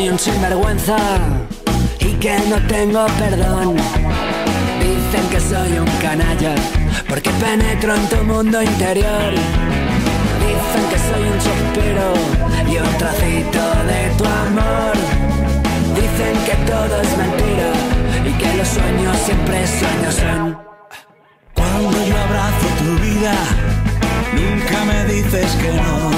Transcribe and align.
soy 0.00 0.08
un 0.08 0.18
sinvergüenza 0.18 0.96
y 1.98 2.12
que 2.14 2.38
no 2.48 2.56
tengo 2.68 3.04
perdón. 3.18 3.76
Dicen 4.80 5.28
que 5.30 5.40
soy 5.40 5.78
un 5.78 5.90
canalla 6.00 6.54
porque 7.06 7.28
penetro 7.32 7.94
en 7.94 8.08
tu 8.08 8.16
mundo 8.24 8.62
interior. 8.62 9.30
Dicen 10.40 10.84
que 10.90 10.98
soy 11.08 11.24
un 11.34 11.40
suspiro 11.48 12.08
y 12.72 12.78
un 12.78 12.92
trocito 12.96 13.62
de 13.90 14.00
tu 14.16 14.24
amor. 14.24 14.94
Dicen 15.94 16.34
que 16.46 16.56
todo 16.70 17.00
es 17.02 17.16
mentira 17.18 17.70
y 18.24 18.32
que 18.40 18.56
los 18.56 18.68
sueños 18.68 19.16
siempre 19.26 19.66
sueños 19.66 20.14
son. 20.14 20.58
Cuando 21.52 22.06
yo 22.06 22.16
abrazo 22.16 22.66
tu 22.78 23.02
vida, 23.02 23.34
nunca 24.32 24.84
me 24.86 25.04
dices 25.12 25.50
que 25.60 25.72
no. 25.74 26.10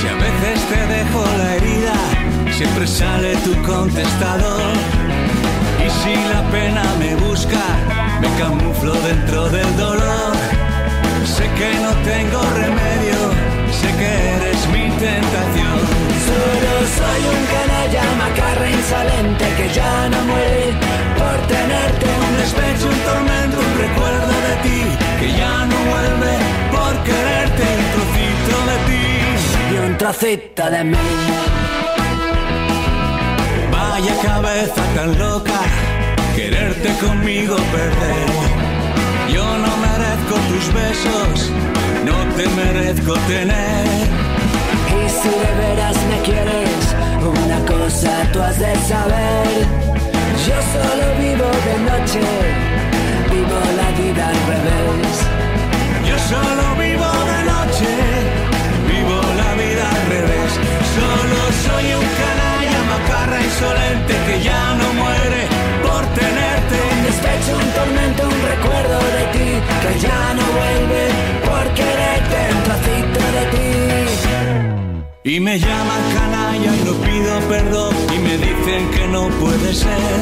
Si 0.00 0.08
a 0.08 0.14
veces 0.14 0.64
te 0.70 0.86
dejo 0.94 1.24
la 1.38 1.56
herida, 1.56 2.13
siempre 2.56 2.86
sale 2.86 3.34
tu 3.44 3.52
contestador. 3.62 4.72
Y 5.84 5.90
si 6.00 6.14
la 6.32 6.42
pena 6.50 6.84
me 6.98 7.16
busca, 7.16 7.64
me 8.20 8.28
camuflo 8.38 8.92
dentro 9.08 9.48
del 9.48 9.76
dolor. 9.76 10.32
Sé 11.24 11.44
que 11.58 11.70
no 11.84 11.90
tengo 12.10 12.40
remedio, 12.62 13.18
sé 13.78 13.88
que 13.98 14.10
eres 14.36 14.60
mi 14.74 14.86
tentación. 15.06 15.78
Solo 16.28 16.72
soy 16.98 17.20
un 17.34 17.42
canalla 17.54 18.04
macarra 18.22 18.70
insolente 18.70 19.44
que 19.56 19.68
ya 19.74 20.08
no 20.08 20.20
muere 20.24 20.72
por 21.18 21.36
tenerte 21.46 22.06
Un 22.28 22.36
despecho, 22.38 22.86
un 22.88 23.00
tormento, 23.10 23.58
un 23.58 23.74
recuerdo 23.84 24.34
de 24.48 24.54
ti 24.64 24.80
que 25.20 25.28
ya 25.36 25.66
no 25.66 25.76
vuelve 25.92 26.34
por 26.74 26.92
quererte 27.04 27.62
un 27.78 27.86
trocito 27.94 28.56
de 28.70 28.76
ti. 28.88 29.74
y 29.74 29.78
un 29.86 29.98
trocito 29.98 30.70
de 30.70 30.84
mí. 30.84 31.63
Vaya 34.04 34.20
cabeza 34.20 34.82
tan 34.94 35.18
loca, 35.18 35.60
quererte 36.36 36.90
conmigo 36.98 37.56
perder. 37.56 38.28
Yo 39.32 39.44
no 39.44 39.72
merezco 39.78 40.34
tus 40.50 40.66
besos, 40.74 41.50
no 42.04 42.16
te 42.36 42.46
merezco 42.48 43.14
tener. 43.26 43.86
Y 44.92 45.08
si 45.08 45.28
de 45.30 45.52
veras 45.58 45.96
me 46.10 46.20
quieres, 46.20 46.82
una 47.24 47.58
cosa 47.64 48.10
tú 48.30 48.42
has 48.42 48.58
de 48.58 48.74
saber. 48.86 49.48
Yo 50.46 50.56
solo 50.74 51.04
vivo 51.18 51.48
de 51.66 51.76
noche, 51.88 52.20
vivo 53.32 53.58
la 53.80 53.88
vida 54.02 54.28
al 54.28 54.38
revés. 54.52 55.14
Yo 56.06 56.18
solo 56.28 56.74
vivo 56.78 57.13
insolente 63.54 64.14
que 64.26 64.42
ya 64.42 64.74
no 64.74 64.92
muere 64.94 65.42
por 65.86 66.02
tenerte. 66.20 66.76
Un 66.94 67.02
despecho, 67.08 67.52
un 67.64 67.70
tormento, 67.78 68.22
un 68.34 68.40
recuerdo 68.54 68.98
de 69.16 69.24
ti 69.34 69.48
que 69.82 69.92
ya 70.06 70.22
no 70.38 70.44
vuelve 70.58 71.02
por 71.48 71.64
quererte, 71.78 72.38
un 72.56 72.62
trocito 72.66 73.20
de 73.36 73.44
ti. 73.54 73.70
Y 75.34 75.40
me 75.40 75.58
llaman 75.58 76.02
canalla 76.18 76.72
y 76.76 76.82
no 76.84 76.94
pido 77.06 77.32
perdón 77.48 77.94
y 78.14 78.18
me 78.26 78.36
dicen 78.38 78.90
que 78.90 79.06
no 79.08 79.28
puede 79.42 79.72
ser. 79.72 80.20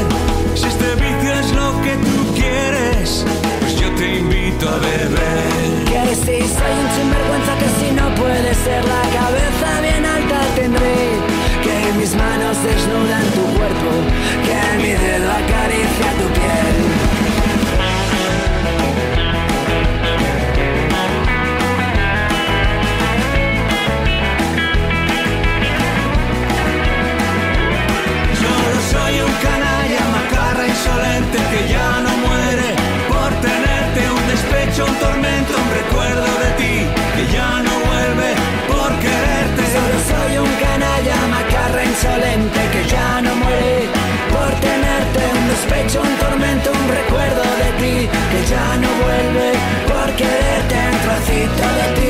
Si 0.55 0.67
este 0.67 0.91
vicio 1.03 1.33
es 1.43 1.53
lo 1.53 1.69
que 1.85 1.95
tú 2.07 2.17
quieres, 2.35 3.25
pues 3.61 3.81
yo 3.81 3.89
te 3.95 4.19
invito 4.19 4.69
a 4.69 4.77
beber. 4.77 5.71
Que 5.91 6.15
si 6.15 6.39
soy 6.57 6.75
un 6.85 6.91
sinvergüenza 6.97 7.53
que 7.61 7.69
si 7.81 7.89
no 7.99 8.15
puede 8.15 8.55
ser 8.67 8.83
la 8.85 9.03
cabeza 9.19 9.81
bien 9.81 10.05
alta 10.05 10.39
tendré 10.55 11.42
Mis 11.99 12.15
manos 12.15 12.57
desnudan 12.63 13.25
tu 13.35 13.43
cuerpo 13.57 13.91
Que 14.45 14.79
mi 14.79 14.93
dedo 14.93 15.31
acaricia 15.31 16.09
tu 16.19 16.27
piel 16.33 17.23
soy 28.93 29.21
un 29.21 29.33
canalla 29.49 30.03
macarra 30.17 30.67
insolente 30.67 31.39
que 31.51 31.73
ya 31.73 32.01
no 32.05 32.13
muere 32.27 32.69
por 33.09 33.31
tenerte. 33.47 34.01
Un 34.19 34.25
despecho, 34.33 34.85
un 34.85 34.97
tormento, 34.97 35.53
un 35.65 35.71
recuerdo 35.81 36.29
de 36.43 36.51
ti 36.61 36.75
que 37.17 37.25
ya 37.33 37.63
no 37.63 37.72
Que 42.03 42.89
ya 42.89 43.21
no 43.21 43.33
muere 43.37 43.87
por 44.33 44.51
tenerte 44.61 45.21
Un 45.39 45.49
despecho, 45.49 46.03
un 46.03 46.17
tormento, 46.17 46.73
un 46.73 46.89
recuerdo 46.89 47.43
de 47.43 47.69
ti 47.79 48.09
Que 48.31 48.41
ya 48.51 48.77
no 48.77 48.89
vuelve 49.05 49.53
por 49.87 50.11
quererte 50.17 50.77
Un 50.93 50.99
trocito 51.07 51.63
de 51.63 52.01
ti 52.01 52.03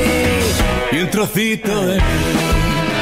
y 0.93 1.01
un 1.01 1.09
trocito 1.09 1.85
de 1.87 1.95
mí. 1.95 2.92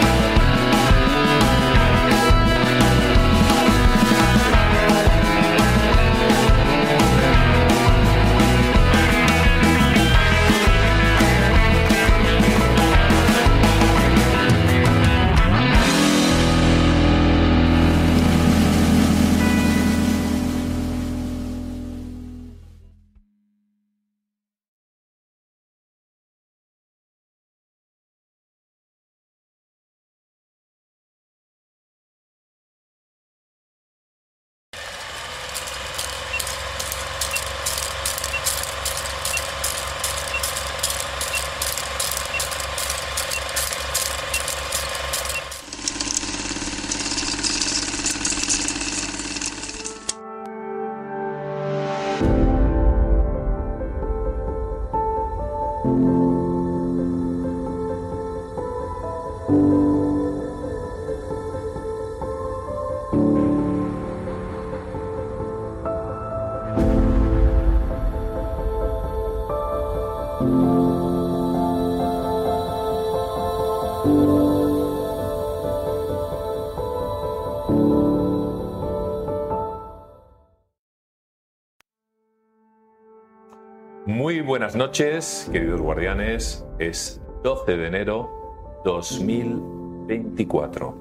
Buenas 84.46 84.76
noches, 84.76 85.50
queridos 85.52 85.82
guardianes. 85.82 86.66
Es 86.80 87.22
12 87.44 87.78
de 87.78 87.88
enero 87.88 88.82
2024. 88.84 90.96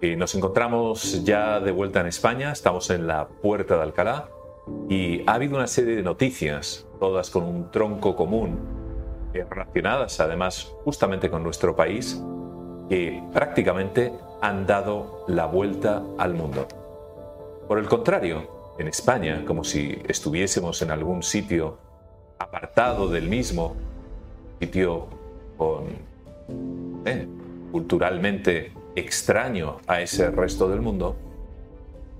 Y 0.00 0.14
nos 0.14 0.34
encontramos 0.34 1.24
ya 1.24 1.58
de 1.58 1.72
vuelta 1.72 2.00
en 2.00 2.06
España, 2.06 2.52
estamos 2.52 2.90
en 2.90 3.08
la 3.08 3.26
Puerta 3.26 3.76
de 3.76 3.82
Alcalá 3.82 4.28
y 4.88 5.28
ha 5.28 5.34
habido 5.34 5.56
una 5.56 5.66
serie 5.66 5.96
de 5.96 6.02
noticias, 6.02 6.86
todas 7.00 7.30
con 7.30 7.44
un 7.44 7.70
tronco 7.72 8.14
común, 8.14 8.60
eh, 9.34 9.44
relacionadas 9.48 10.20
además 10.20 10.72
justamente 10.84 11.28
con 11.28 11.42
nuestro 11.42 11.74
país, 11.74 12.22
que 12.88 13.20
prácticamente 13.32 14.12
han 14.40 14.66
dado 14.66 15.24
la 15.26 15.46
vuelta 15.46 16.04
al 16.18 16.34
mundo. 16.34 16.68
Por 17.66 17.78
el 17.78 17.88
contrario, 17.88 18.74
en 18.78 18.86
España, 18.86 19.44
como 19.44 19.64
si 19.64 20.00
estuviésemos 20.06 20.80
en 20.82 20.92
algún 20.92 21.22
sitio 21.22 21.89
apartado 22.40 23.08
del 23.08 23.28
mismo, 23.28 23.76
sitio 24.58 25.08
con, 25.58 25.84
eh, 27.04 27.28
culturalmente 27.70 28.72
extraño 28.96 29.76
a 29.86 30.00
ese 30.00 30.30
resto 30.30 30.68
del 30.68 30.80
mundo, 30.80 31.16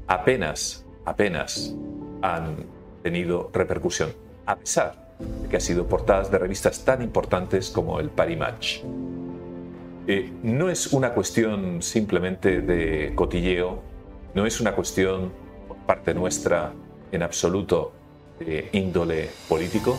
apenas, 0.07 0.85
apenas 1.07 1.75
han 2.21 2.67
tenido 3.03 3.51
repercusión, 3.53 4.11
a 4.45 4.57
pesar 4.57 5.17
de 5.19 5.49
que 5.49 5.57
han 5.57 5.63
sido 5.63 5.87
portadas 5.87 6.31
de 6.31 6.39
revistas 6.39 6.85
tan 6.85 7.03
importantes 7.03 7.71
como 7.71 7.99
el 7.99 8.11
Paris 8.11 8.39
Match. 8.39 8.81
Eh, 10.07 10.31
no 10.43 10.69
es 10.69 10.93
una 10.93 11.15
cuestión 11.15 11.81
simplemente 11.81 12.61
de 12.61 13.15
cotilleo, 13.15 13.81
no 14.35 14.45
es 14.45 14.61
una 14.61 14.75
cuestión 14.75 15.33
por 15.67 15.79
parte 15.79 16.13
nuestra 16.13 16.73
en 17.11 17.23
absoluto 17.23 17.93
de 18.41 18.71
índole 18.73 19.31
político, 19.49 19.99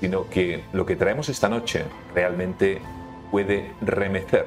sino 0.00 0.28
que 0.28 0.64
lo 0.72 0.86
que 0.86 0.96
traemos 0.96 1.28
esta 1.28 1.48
noche 1.48 1.84
realmente 2.14 2.80
puede 3.30 3.72
remecer 3.80 4.46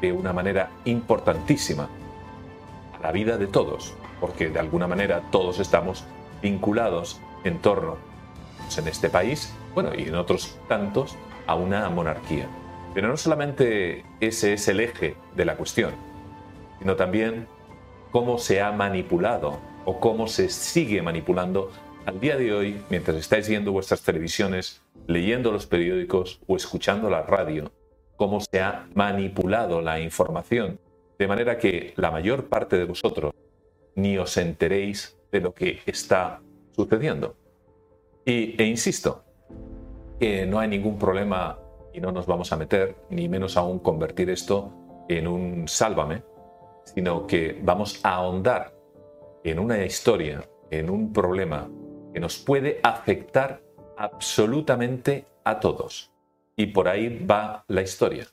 de 0.00 0.12
una 0.12 0.32
manera 0.32 0.70
importantísima 0.84 1.88
a 2.96 3.02
la 3.02 3.12
vida 3.12 3.36
de 3.38 3.46
todos, 3.46 3.94
porque 4.20 4.48
de 4.48 4.58
alguna 4.58 4.86
manera 4.86 5.22
todos 5.30 5.58
estamos 5.58 6.04
vinculados 6.42 7.20
en 7.44 7.58
torno, 7.58 7.96
pues, 8.58 8.78
en 8.78 8.88
este 8.88 9.10
país, 9.10 9.52
bueno, 9.74 9.90
y 9.96 10.02
en 10.02 10.14
otros 10.14 10.58
tantos, 10.68 11.16
a 11.46 11.54
una 11.54 11.88
monarquía. 11.90 12.46
Pero 12.94 13.08
no 13.08 13.16
solamente 13.16 14.04
ese 14.20 14.52
es 14.54 14.68
el 14.68 14.80
eje 14.80 15.16
de 15.34 15.44
la 15.44 15.56
cuestión, 15.56 15.92
sino 16.78 16.96
también 16.96 17.46
cómo 18.10 18.38
se 18.38 18.60
ha 18.60 18.72
manipulado 18.72 19.58
o 19.84 19.98
cómo 19.98 20.26
se 20.28 20.48
sigue 20.48 21.02
manipulando 21.02 21.70
al 22.06 22.20
día 22.20 22.36
de 22.36 22.52
hoy 22.52 22.82
mientras 22.88 23.16
estáis 23.16 23.48
viendo 23.48 23.72
vuestras 23.72 24.02
televisiones, 24.02 24.82
leyendo 25.06 25.52
los 25.52 25.66
periódicos 25.66 26.40
o 26.46 26.56
escuchando 26.56 27.10
la 27.10 27.22
radio, 27.22 27.72
cómo 28.16 28.40
se 28.40 28.60
ha 28.60 28.88
manipulado 28.94 29.80
la 29.80 30.00
información, 30.00 30.78
de 31.18 31.28
manera 31.28 31.58
que 31.58 31.92
la 31.96 32.10
mayor 32.10 32.48
parte 32.48 32.76
de 32.76 32.84
vosotros 32.84 33.34
ni 33.94 34.16
os 34.18 34.36
enteréis 34.36 35.18
de 35.30 35.40
lo 35.40 35.54
que 35.54 35.80
está 35.86 36.40
sucediendo. 36.74 37.36
Y, 38.24 38.60
e 38.60 38.66
insisto, 38.66 39.24
que 40.18 40.46
no 40.46 40.58
hay 40.58 40.68
ningún 40.68 40.98
problema 40.98 41.58
y 41.92 42.00
no 42.00 42.12
nos 42.12 42.26
vamos 42.26 42.52
a 42.52 42.56
meter, 42.56 42.96
ni 43.10 43.28
menos 43.28 43.56
aún 43.56 43.78
convertir 43.78 44.30
esto 44.30 44.72
en 45.08 45.26
un 45.26 45.66
sálvame, 45.66 46.22
sino 46.84 47.26
que 47.26 47.58
vamos 47.62 48.00
a 48.04 48.14
ahondar 48.14 48.74
en 49.44 49.58
una 49.58 49.84
historia, 49.84 50.42
en 50.70 50.88
un 50.88 51.12
problema 51.12 51.68
que 52.12 52.20
nos 52.20 52.38
puede 52.38 52.80
afectar 52.82 53.62
absolutamente 53.96 55.26
a 55.44 55.60
todos. 55.60 56.12
Y 56.56 56.66
por 56.66 56.88
ahí 56.88 57.24
va 57.24 57.64
la 57.68 57.82
historia. 57.82 58.26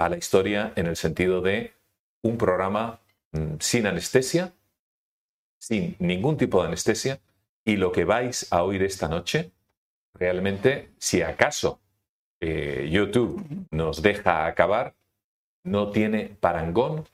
Va 0.00 0.08
la 0.08 0.16
historia 0.16 0.72
en 0.76 0.86
el 0.86 0.96
sentido 0.96 1.40
de 1.40 1.72
un 2.22 2.36
programa 2.38 3.00
mm, 3.32 3.54
sin 3.60 3.86
anestesia, 3.86 4.52
sin 5.58 5.96
ningún 5.98 6.36
tipo 6.36 6.60
de 6.60 6.68
anestesia, 6.68 7.20
y 7.64 7.76
lo 7.76 7.92
que 7.92 8.04
vais 8.04 8.52
a 8.52 8.64
oír 8.64 8.82
esta 8.82 9.08
noche, 9.08 9.52
realmente, 10.14 10.90
si 10.98 11.22
acaso 11.22 11.80
eh, 12.40 12.88
YouTube 12.90 13.66
nos 13.70 14.02
deja 14.02 14.46
acabar, 14.46 14.96
no 15.64 15.90
tiene 15.90 16.36
parangón 16.40 17.04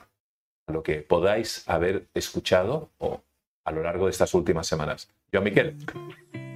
a 0.66 0.72
lo 0.72 0.82
que 0.82 1.02
podáis 1.02 1.68
haber 1.68 2.08
escuchado 2.14 2.90
o 2.98 3.22
a 3.64 3.72
lo 3.72 3.82
largo 3.82 4.06
de 4.06 4.12
estas 4.12 4.32
últimas 4.32 4.66
semanas. 4.66 5.10
Yo, 5.32 5.42
Miquel, 5.42 5.76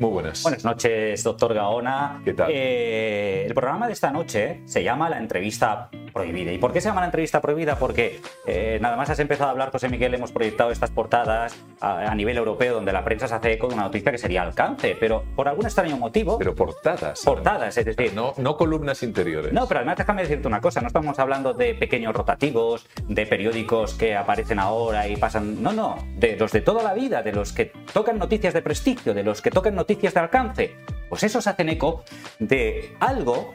muy 0.03 0.11
buenas. 0.11 0.43
Buenas 0.43 0.65
noches, 0.65 1.23
doctor 1.23 1.55
Gaona. 1.55 2.21
¿Qué 2.25 2.35
tal? 2.35 2.51
Eh, 2.53 3.45
el 3.47 3.55
programa 3.55 3.87
de 3.87 3.93
esta 3.93 4.11
noche 4.11 4.61
se 4.65 4.83
llama 4.83 5.09
La 5.09 5.19
entrevista 5.19 5.91
prohibida. 6.13 6.53
¿Y 6.53 6.59
por 6.59 6.73
qué 6.73 6.81
se 6.81 6.89
llama 6.89 7.01
la 7.01 7.07
entrevista 7.07 7.41
prohibida? 7.41 7.77
Porque 7.77 8.21
eh, 8.47 8.79
nada 8.81 8.97
más 8.97 9.11
has 9.11 9.19
empezado 9.19 9.49
a 9.49 9.53
hablar, 9.53 9.71
José 9.71 9.89
Miguel, 9.89 10.15
hemos 10.15 10.31
proyectado 10.31 10.71
estas 10.71 10.91
portadas 10.91 11.57
a, 11.81 12.15
nivel 12.15 12.37
europeo 12.37 12.75
donde 12.75 12.93
la 12.93 13.05
prensa 13.05 13.27
se 13.27 13.35
hace 13.35 13.53
eco 13.53 13.69
de 13.69 13.75
una 13.75 13.85
noticia 13.85 14.13
que 14.13 14.19
sería 14.19 14.43
alcance, 14.43 14.97
pero 14.99 15.25
por 15.35 15.49
algún 15.49 15.65
extraño 15.65 15.97
motivo... 15.97 16.39
Pero 16.39 16.55
portadas. 16.55 17.23
Portadas, 17.25 17.77
es 17.77 17.85
decir... 17.85 18.13
No, 18.15 18.35
no 18.37 18.57
columnas 18.57 19.03
interiores. 19.03 19.53
No, 19.53 19.67
pero 19.67 19.81
además 19.81 19.97
déjame 19.97 20.23
decirte 20.23 20.47
una 20.47 20.61
cosa, 20.61 20.81
no 20.81 20.89
estamos 20.89 21.19
hablando 21.19 21.55
de 21.55 21.75
pequeños 21.75 22.15
rotativos, 22.15 22.87
de 23.09 23.27
periódicos 23.27 23.95
que 23.95 24.15
aparecen 24.15 24.59
ahora 24.59 25.09
y 25.09 25.17
pasan... 25.17 25.63
No, 25.63 25.73
no, 25.73 25.97
de 26.17 26.37
los 26.37 26.53
de 26.53 26.61
toda 26.61 26.83
la 26.83 26.93
vida, 26.93 27.23
de 27.23 27.33
los 27.33 27.53
que 27.53 27.73
tocan 27.93 28.19
noticias 28.19 28.53
de 28.53 28.63
prestigio, 28.63 29.15
de 29.15 29.23
los 29.23 29.41
que 29.41 29.51
tocan 29.51 29.72
noticias 29.73 30.15
de 30.15 30.21
alcance. 30.21 30.77
Pues 31.09 31.23
esos 31.23 31.47
hacen 31.47 31.69
eco 31.69 32.05
de 32.39 32.95
algo 33.01 33.55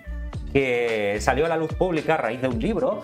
que 0.54 1.18
salió 1.20 1.46
a 1.46 1.50
la 1.50 1.58
luz 1.58 1.74
pública 1.74 2.16
a 2.16 2.18
raíz 2.18 2.42
de 2.42 2.48
un 2.48 2.60
libro. 2.60 3.04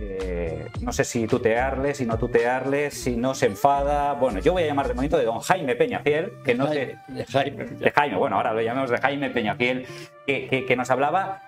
Eh, 0.00 0.66
no 0.80 0.92
sé 0.92 1.04
si 1.04 1.26
tutearle, 1.28 1.94
si 1.94 2.04
no 2.04 2.18
tutearle, 2.18 2.90
si 2.90 3.16
no 3.16 3.34
se 3.34 3.46
enfada. 3.46 4.14
Bueno, 4.14 4.40
yo 4.40 4.52
voy 4.52 4.64
a 4.64 4.66
llamar 4.66 4.88
de 4.88 4.94
momento 4.94 5.16
de 5.16 5.24
don 5.24 5.38
Jaime 5.40 5.76
Peñafiel, 5.76 6.32
que 6.44 6.54
no. 6.54 6.66
De 6.66 6.96
Jaime. 7.30 7.64
De 7.64 7.90
Jaime, 7.90 8.16
bueno, 8.16 8.36
ahora 8.36 8.52
lo 8.52 8.60
llamamos 8.60 8.90
de 8.90 8.98
Jaime 8.98 9.30
Peñafiel, 9.30 9.86
que, 10.26 10.64
que 10.66 10.76
nos 10.76 10.90
hablaba. 10.90 11.40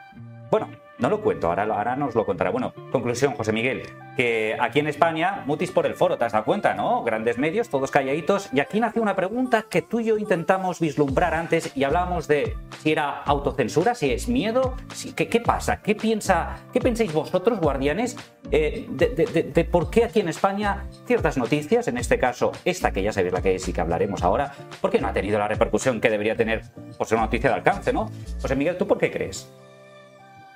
Bueno, 0.51 0.69
no 0.99 1.11
lo 1.11 1.21
cuento, 1.21 1.49
ahora, 1.49 1.65
ahora 1.65 1.97
nos 1.97 2.15
lo 2.15 2.25
contará. 2.25 2.51
Bueno, 2.51 2.73
conclusión, 2.93 3.35
José 3.35 3.53
Miguel, 3.53 3.83
que 4.17 4.57
aquí 4.61 4.79
en 4.79 4.87
España, 4.87 5.43
mutis 5.47 5.71
por 5.71 5.87
el 5.87 5.95
foro, 5.95 6.17
te 6.17 6.25
has 6.25 6.33
dado 6.33 6.45
cuenta, 6.45 6.75
¿no? 6.75 7.03
Grandes 7.03 7.37
medios, 7.39 7.69
todos 7.69 7.91
calladitos. 7.91 8.49
Y 8.53 8.61
aquí 8.61 8.81
nació 8.81 9.03
una 9.03 9.17
pregunta 9.17 9.67
que 9.69 9.83
tú 9.83 10.01
y 10.01 10.05
yo 10.05 10.19
intentamos 10.19 10.79
vislumbrar 10.79 11.35
antes 11.35 11.77
y 11.77 11.85
hablábamos 11.85 12.29
de 12.29 12.57
si 12.83 12.93
era 12.93 13.23
autocensura, 13.23 13.95
si 13.95 14.13
es 14.13 14.29
miedo, 14.29 14.75
si, 14.93 15.13
¿qué, 15.13 15.29
¿qué, 15.29 15.41
pasa? 15.41 15.81
¿Qué, 15.83 15.95
piensa, 15.95 16.57
¿Qué 16.73 16.81
pensáis 16.81 17.13
vosotros, 17.13 17.59
guardianes, 17.59 18.17
eh, 18.51 18.87
de, 18.89 19.65
por 19.65 19.91
qué 19.91 20.05
aquí 20.05 20.21
en 20.21 20.29
España 20.29 20.85
ciertas 21.07 21.37
noticias, 21.37 21.89
en 21.89 21.99
este 21.99 22.19
caso 22.19 22.53
esta 22.65 22.93
que 22.93 23.03
ya 23.03 23.13
sabéis 23.13 23.33
la 23.33 23.43
que 23.43 23.57
es 23.57 23.69
y 23.69 23.73
que 23.73 23.81
hablaremos 23.81 24.23
ahora, 24.23 24.53
¿por 24.81 24.91
qué 24.91 25.01
no 25.01 25.09
ha 25.09 25.13
tenido 25.13 25.39
la 25.39 25.49
repercusión 25.49 26.01
que 26.01 26.11
debería 26.11 26.37
tener 26.37 26.63
por 26.97 27.07
ser 27.07 27.17
una 27.17 27.27
noticia 27.27 27.51
de 27.51 27.57
alcance, 27.57 27.93
¿no? 27.93 28.11
José 28.41 28.55
Miguel, 28.55 28.77
¿tú 28.77 28.87
por 28.87 28.99
qué 28.99 29.11
crees? 29.11 29.51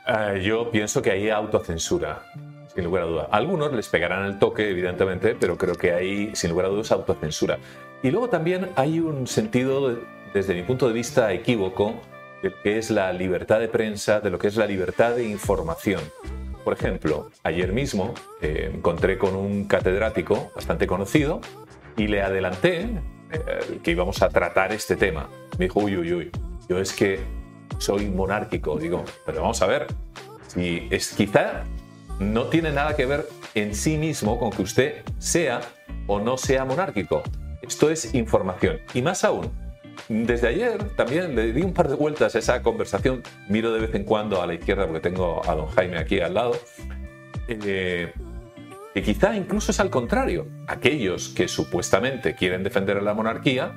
Uh, 0.09 0.39
yo 0.39 0.71
pienso 0.71 1.03
que 1.03 1.11
hay 1.11 1.29
autocensura, 1.29 2.23
sin 2.75 2.85
lugar 2.85 3.03
a 3.03 3.07
duda. 3.07 3.29
algunos 3.31 3.71
les 3.75 3.89
pegarán 3.89 4.25
el 4.25 4.39
toque, 4.39 4.71
evidentemente, 4.71 5.37
pero 5.39 5.59
creo 5.59 5.75
que 5.75 5.93
hay, 5.93 6.35
sin 6.35 6.51
lugar 6.51 6.67
a 6.67 6.69
dudas, 6.71 6.91
autocensura. 6.93 7.59
Y 8.03 8.11
luego 8.11 8.31
también 8.31 8.71
hay 8.77 9.01
un 9.01 9.27
sentido, 9.27 9.99
desde 10.33 10.55
mi 10.55 10.63
punto 10.63 10.89
de 10.89 10.95
vista, 10.95 11.31
equívoco, 11.35 12.01
de 12.43 12.49
lo 12.49 12.63
que 12.63 12.79
es 12.79 12.91
la 12.91 13.13
libertad 13.13 13.61
de 13.61 13.69
prensa, 13.69 14.21
de 14.21 14.31
lo 14.31 14.39
que 14.39 14.47
es 14.49 14.57
la 14.57 14.67
libertad 14.67 15.15
de 15.15 15.29
información. 15.29 16.01
Por 16.65 16.73
ejemplo, 16.73 17.31
ayer 17.43 17.73
mismo 17.73 18.15
eh, 18.41 18.71
encontré 18.73 19.19
con 19.19 19.37
un 19.37 19.65
catedrático 19.65 20.53
bastante 20.55 20.87
conocido 20.87 21.41
y 21.99 22.07
le 22.07 22.23
adelanté 22.23 22.89
eh, 23.31 23.81
que 23.83 23.91
íbamos 23.91 24.23
a 24.23 24.31
tratar 24.31 24.73
este 24.73 24.97
tema. 24.97 25.29
Me 25.59 25.67
dijo, 25.67 25.81
uy, 25.81 25.99
uy, 25.99 26.13
uy, 26.15 26.31
yo 26.69 26.79
es 26.79 26.95
que 26.95 27.21
soy 27.79 28.07
monárquico. 28.07 28.79
Digo, 28.79 29.05
pero 29.25 29.43
vamos 29.43 29.63
a 29.63 29.67
ver, 29.67 29.87
si 30.49 30.87
es 30.91 31.13
quizá 31.15 31.65
no 32.19 32.45
tiene 32.45 32.73
nada 32.73 32.97
que 32.97 33.07
ver 33.07 33.29
en 33.55 33.75
sí 33.75 33.97
mismo 33.97 34.39
con 34.39 34.51
que 34.51 34.63
usted 34.63 35.03
sea 35.19 35.61
o 36.07 36.21
no 36.21 36.37
sea 36.37 36.65
monárquico. 36.65 37.23
Esto 37.63 37.91
es 37.91 38.15
información. 38.15 38.79
Y 38.95 39.03
más 39.03 39.25
aún, 39.25 39.51
desde 40.09 40.49
ayer 40.49 40.83
también 40.97 41.35
le 41.37 41.53
di 41.53 41.63
un 41.63 41.73
par 41.73 41.89
de 41.89 41.95
vueltas 41.95 42.35
a 42.35 42.39
esa 42.39 42.63
conversación. 42.63 43.23
Miro 43.49 43.73
de 43.73 43.81
vez 43.81 43.95
en 43.95 44.05
cuando 44.05 44.43
a 44.43 44.47
la 44.47 44.55
izquierda 44.55 44.87
porque 44.87 45.01
tengo 45.01 45.43
a 45.49 45.55
don 45.55 45.67
Jaime 45.69 45.99
aquí 45.99 46.21
al 46.21 46.35
lado. 46.35 46.57
Eh, 47.47 48.13
quizá 48.95 49.37
incluso 49.37 49.71
es 49.71 49.81
al 49.81 49.91
contrario. 49.91 50.47
Aquellos 50.67 51.29
que 51.29 51.47
supuestamente 51.47 52.35
quieren 52.35 52.63
defender 52.63 53.03
la 53.03 53.15
monarquía 53.15 53.73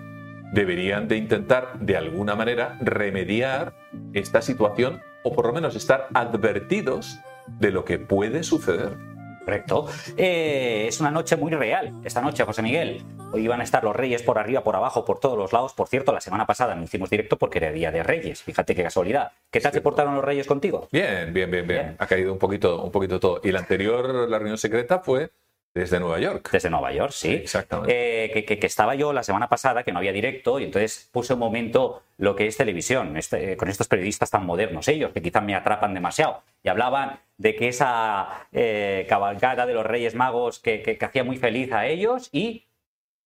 deberían 0.51 1.07
de 1.07 1.17
intentar 1.17 1.79
de 1.79 1.97
alguna 1.97 2.35
manera 2.35 2.77
remediar 2.81 3.73
esta 4.13 4.41
situación 4.41 5.01
o 5.23 5.33
por 5.33 5.45
lo 5.47 5.53
menos 5.53 5.75
estar 5.75 6.07
advertidos 6.13 7.17
de 7.47 7.71
lo 7.71 7.85
que 7.85 7.99
puede 7.99 8.43
suceder. 8.43 9.11
Correcto. 9.43 9.87
Eh, 10.17 10.85
es 10.87 10.99
una 10.99 11.09
noche 11.09 11.35
muy 11.35 11.51
real, 11.51 11.93
esta 12.03 12.21
noche, 12.21 12.43
José 12.43 12.61
Miguel. 12.61 13.03
Hoy 13.33 13.47
van 13.47 13.61
a 13.61 13.63
estar 13.63 13.83
los 13.83 13.95
reyes 13.95 14.21
por 14.21 14.37
arriba, 14.37 14.63
por 14.63 14.75
abajo, 14.75 15.03
por 15.03 15.19
todos 15.19 15.37
los 15.37 15.51
lados. 15.51 15.73
Por 15.73 15.87
cierto, 15.87 16.13
la 16.13 16.21
semana 16.21 16.45
pasada 16.45 16.75
no 16.75 16.83
hicimos 16.83 17.09
directo 17.09 17.37
porque 17.37 17.57
era 17.57 17.71
día 17.71 17.91
de 17.91 18.03
reyes. 18.03 18.43
Fíjate 18.43 18.75
qué 18.75 18.83
casualidad. 18.83 19.31
¿Qué 19.49 19.59
tal 19.59 19.73
se 19.73 19.81
portaron 19.81 20.15
los 20.15 20.23
reyes 20.23 20.45
contigo? 20.45 20.87
Bien, 20.91 21.33
bien, 21.33 21.49
bien, 21.49 21.67
bien, 21.67 21.95
Ha 21.97 22.05
caído 22.05 22.31
un 22.31 22.39
poquito, 22.39 22.83
un 22.83 22.91
poquito 22.91 23.19
todo. 23.19 23.41
Y 23.43 23.51
la 23.51 23.59
anterior, 23.59 24.29
la 24.29 24.37
reunión 24.37 24.59
secreta, 24.59 24.99
fue 24.99 25.31
desde 25.73 25.99
Nueva 25.99 26.19
York. 26.19 26.49
Desde 26.51 26.69
Nueva 26.69 26.91
York, 26.91 27.11
sí. 27.11 27.33
exactamente. 27.33 28.25
Eh, 28.25 28.45
que, 28.45 28.67
estaba 28.67 28.95
yo 28.95 29.13
la 29.13 29.23
semana 29.23 29.47
pasada, 29.47 29.83
que 29.83 29.91
no 29.91 29.99
había 29.99 30.11
directo, 30.11 30.59
y 30.59 30.65
entonces 30.65 31.09
puse 31.11 31.33
un 31.33 31.39
momento 31.39 32.03
lo 32.17 32.35
que 32.35 32.47
es 32.47 32.57
televisión, 32.57 33.15
este, 33.17 33.55
con 33.57 33.69
estos 33.69 33.87
periodistas 33.87 34.29
tan 34.29 34.45
modernos, 34.45 34.87
ellos, 34.87 35.11
que 35.13 35.21
quizás 35.21 35.43
me 35.43 35.55
atrapan 35.55 35.93
demasiado. 35.93 36.43
Y 36.63 36.69
hablaban 36.69 37.19
de 37.37 37.55
que 37.55 37.69
esa 37.69 38.47
eh, 38.51 39.05
cabalgada 39.07 39.65
de 39.65 39.73
los 39.73 39.85
Reyes 39.85 40.15
Magos 40.15 40.59
que, 40.59 40.81
que, 40.81 40.97
hacía 41.03 41.23
muy 41.23 41.37
feliz 41.37 41.71
a 41.71 41.87
ellos 41.87 42.29
y 42.31 42.65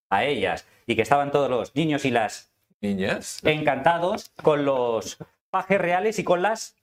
a 0.09 0.25
ellas. 0.25 0.67
Y 0.85 0.95
que 0.95 1.01
estaban 1.01 1.31
todos 1.31 1.49
los 1.49 1.75
niños 1.75 2.05
y 2.05 2.11
las 2.11 2.51
niñas 2.81 3.39
encantados 3.43 4.31
con 4.43 4.65
los 4.65 5.17
pajes 5.49 5.79
reales 5.79 6.19
y 6.19 6.23
con 6.23 6.41
las 6.41 6.75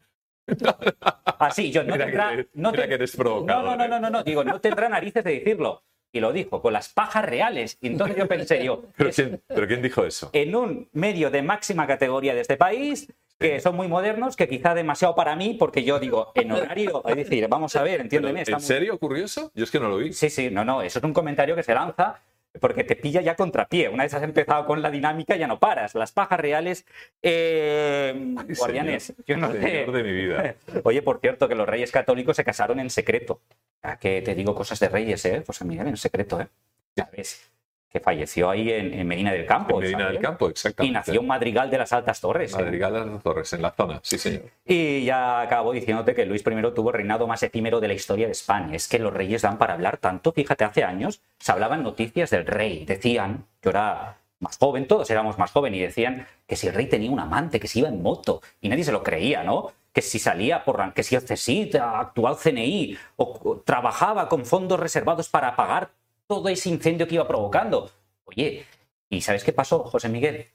Así, 1.38 1.70
yo 1.70 1.84
no 1.84 1.96
tendrá. 1.96 2.44
no, 2.54 2.72
que 2.72 2.82
eres. 2.82 3.18
No, 3.18 3.42
no, 3.44 3.76
no, 3.76 4.00
no, 4.00 4.10
no, 4.10 4.22
digo, 4.22 4.44
no 4.44 4.60
tendrá 4.60 4.88
narices 4.88 5.24
de 5.24 5.32
decirlo. 5.32 5.82
Y 6.14 6.20
lo 6.20 6.32
dijo, 6.32 6.60
con 6.60 6.74
las 6.74 6.90
pajas 6.90 7.24
reales. 7.24 7.78
Y 7.80 7.86
entonces 7.86 8.16
yo 8.16 8.28
pensé 8.28 8.62
yo. 8.62 8.84
¿Pero, 8.96 9.10
quién, 9.10 9.42
¿Pero 9.46 9.66
quién 9.66 9.80
dijo 9.80 10.04
eso? 10.04 10.28
En 10.34 10.54
un 10.54 10.88
medio 10.92 11.30
de 11.30 11.40
máxima 11.40 11.86
categoría 11.86 12.34
de 12.34 12.42
este 12.42 12.58
país, 12.58 13.10
que 13.38 13.60
son 13.60 13.76
muy 13.76 13.88
modernos, 13.88 14.36
que 14.36 14.46
quizá 14.46 14.74
demasiado 14.74 15.14
para 15.14 15.34
mí, 15.36 15.54
porque 15.54 15.84
yo 15.84 15.98
digo, 15.98 16.32
en 16.34 16.52
horario, 16.52 17.02
es 17.06 17.16
decir, 17.16 17.48
vamos 17.48 17.74
a 17.76 17.82
ver, 17.82 18.02
entiéndeme. 18.02 18.44
¿En 18.46 18.60
serio 18.60 18.94
ocurrió 18.94 19.24
eso? 19.24 19.50
Yo 19.54 19.64
es 19.64 19.70
que 19.70 19.80
no 19.80 19.88
lo 19.88 19.96
vi. 19.96 20.12
Sí, 20.12 20.28
sí, 20.28 20.50
no, 20.50 20.64
no, 20.64 20.82
eso 20.82 20.98
es 20.98 21.04
un 21.04 21.14
comentario 21.14 21.56
que 21.56 21.62
se 21.62 21.74
lanza 21.74 22.20
porque 22.60 22.84
te 22.84 22.96
pilla 22.96 23.20
ya 23.20 23.34
contrapié. 23.34 23.88
Una 23.88 24.04
vez 24.04 24.14
has 24.14 24.22
empezado 24.22 24.66
con 24.66 24.82
la 24.82 24.90
dinámica, 24.90 25.36
ya 25.36 25.46
no 25.46 25.58
paras. 25.58 25.94
Las 25.94 26.12
pajas 26.12 26.38
reales, 26.38 26.86
eh, 27.22 28.34
guardianes, 28.58 29.14
yo 29.26 29.36
no 29.36 29.52
sé. 29.52 29.58
de 29.58 30.02
mi 30.02 30.12
vida. 30.12 30.54
Oye, 30.84 31.02
por 31.02 31.20
cierto, 31.20 31.48
que 31.48 31.54
los 31.54 31.68
reyes 31.68 31.90
católicos 31.90 32.36
se 32.36 32.44
casaron 32.44 32.80
en 32.80 32.90
secreto. 32.90 33.40
¿A 33.82 33.98
que 33.98 34.22
te 34.22 34.34
digo 34.34 34.54
cosas 34.54 34.78
de 34.80 34.88
reyes, 34.88 35.24
¿eh? 35.24 35.42
Pues 35.44 35.62
Miguel, 35.64 35.88
en 35.88 35.96
secreto, 35.96 36.40
¿eh? 36.40 36.48
¿Sabes? 36.96 37.51
Que 37.92 38.00
falleció 38.00 38.48
ahí 38.48 38.70
en, 38.70 39.06
Medina 39.06 39.32
del 39.32 39.44
Campo. 39.44 39.74
En 39.74 39.82
Medina 39.82 40.08
del 40.08 40.18
Campo, 40.18 40.48
exactamente. 40.48 40.90
Y 40.90 40.94
nació 40.94 41.20
en 41.20 41.26
Madrigal 41.26 41.70
de 41.70 41.78
las 41.78 41.92
Altas 41.92 42.20
Torres. 42.20 42.54
¿eh? 42.54 42.56
Madrigal 42.56 42.92
de 42.94 43.06
las 43.06 43.22
Torres, 43.22 43.52
en 43.52 43.60
la 43.60 43.70
zona, 43.70 44.00
sí, 44.02 44.16
señor. 44.16 44.44
Y 44.64 45.04
ya 45.04 45.42
acabo 45.42 45.72
diciéndote 45.72 46.14
que 46.14 46.24
Luis 46.24 46.42
I 46.42 46.74
tuvo 46.74 46.88
el 46.88 46.94
reinado 46.94 47.26
más 47.26 47.42
efímero 47.42 47.80
de 47.80 47.88
la 47.88 47.94
historia 47.94 48.26
de 48.26 48.32
España. 48.32 48.74
Es 48.74 48.88
que 48.88 48.98
los 48.98 49.12
reyes 49.12 49.42
dan 49.42 49.58
para 49.58 49.74
hablar 49.74 49.98
tanto. 49.98 50.32
Fíjate, 50.32 50.64
hace 50.64 50.84
años 50.84 51.20
se 51.38 51.52
hablaban 51.52 51.82
noticias 51.82 52.30
del 52.30 52.46
rey. 52.46 52.86
Decían, 52.86 53.44
yo 53.62 53.70
era 53.70 54.16
más 54.40 54.56
joven, 54.56 54.88
todos 54.88 55.10
éramos 55.10 55.38
más 55.38 55.52
jóvenes, 55.52 55.78
y 55.78 55.82
decían 55.82 56.26
que 56.46 56.56
si 56.56 56.68
el 56.68 56.74
rey 56.74 56.86
tenía 56.86 57.10
un 57.10 57.20
amante, 57.20 57.60
que 57.60 57.68
si 57.68 57.80
iba 57.80 57.88
en 57.88 58.02
moto, 58.02 58.40
y 58.60 58.70
nadie 58.70 58.84
se 58.84 58.92
lo 58.92 59.02
creía, 59.02 59.44
¿no? 59.44 59.70
Que 59.92 60.00
si 60.00 60.18
salía 60.18 60.64
por 60.64 60.94
que 60.94 61.02
si 61.02 61.14
el 61.14 61.24
CSIT, 61.24 61.76
actual 61.76 62.36
CNI, 62.36 62.96
o 63.16 63.62
trabajaba 63.64 64.28
con 64.28 64.46
fondos 64.46 64.80
reservados 64.80 65.28
para 65.28 65.54
pagar 65.54 65.90
todo 66.26 66.48
ese 66.48 66.68
incendio 66.68 67.06
que 67.06 67.16
iba 67.16 67.26
provocando. 67.26 67.90
Oye, 68.24 68.64
¿y 69.08 69.20
sabes 69.20 69.44
qué 69.44 69.52
pasó, 69.52 69.84
José 69.84 70.08
Miguel? 70.08 70.46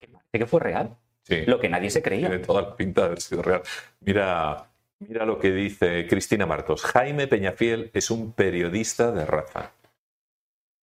Que 0.00 0.08
parece 0.08 0.38
que 0.38 0.46
fue 0.46 0.60
real. 0.60 0.96
Sí. 1.24 1.44
Lo 1.46 1.60
que 1.60 1.68
nadie 1.68 1.90
se 1.90 2.02
creía. 2.02 2.28
Tiene 2.28 2.44
toda 2.44 2.62
la 2.62 2.76
pinta 2.76 3.02
de 3.02 3.06
haber 3.08 3.20
sido 3.20 3.42
real. 3.42 3.62
Mira, 4.00 4.70
mira 4.98 5.24
lo 5.24 5.38
que 5.38 5.52
dice 5.52 6.06
Cristina 6.08 6.46
Martos. 6.46 6.82
Jaime 6.82 7.28
Peñafiel 7.28 7.90
es 7.94 8.10
un 8.10 8.32
periodista 8.32 9.12
de 9.12 9.24
raza. 9.24 9.72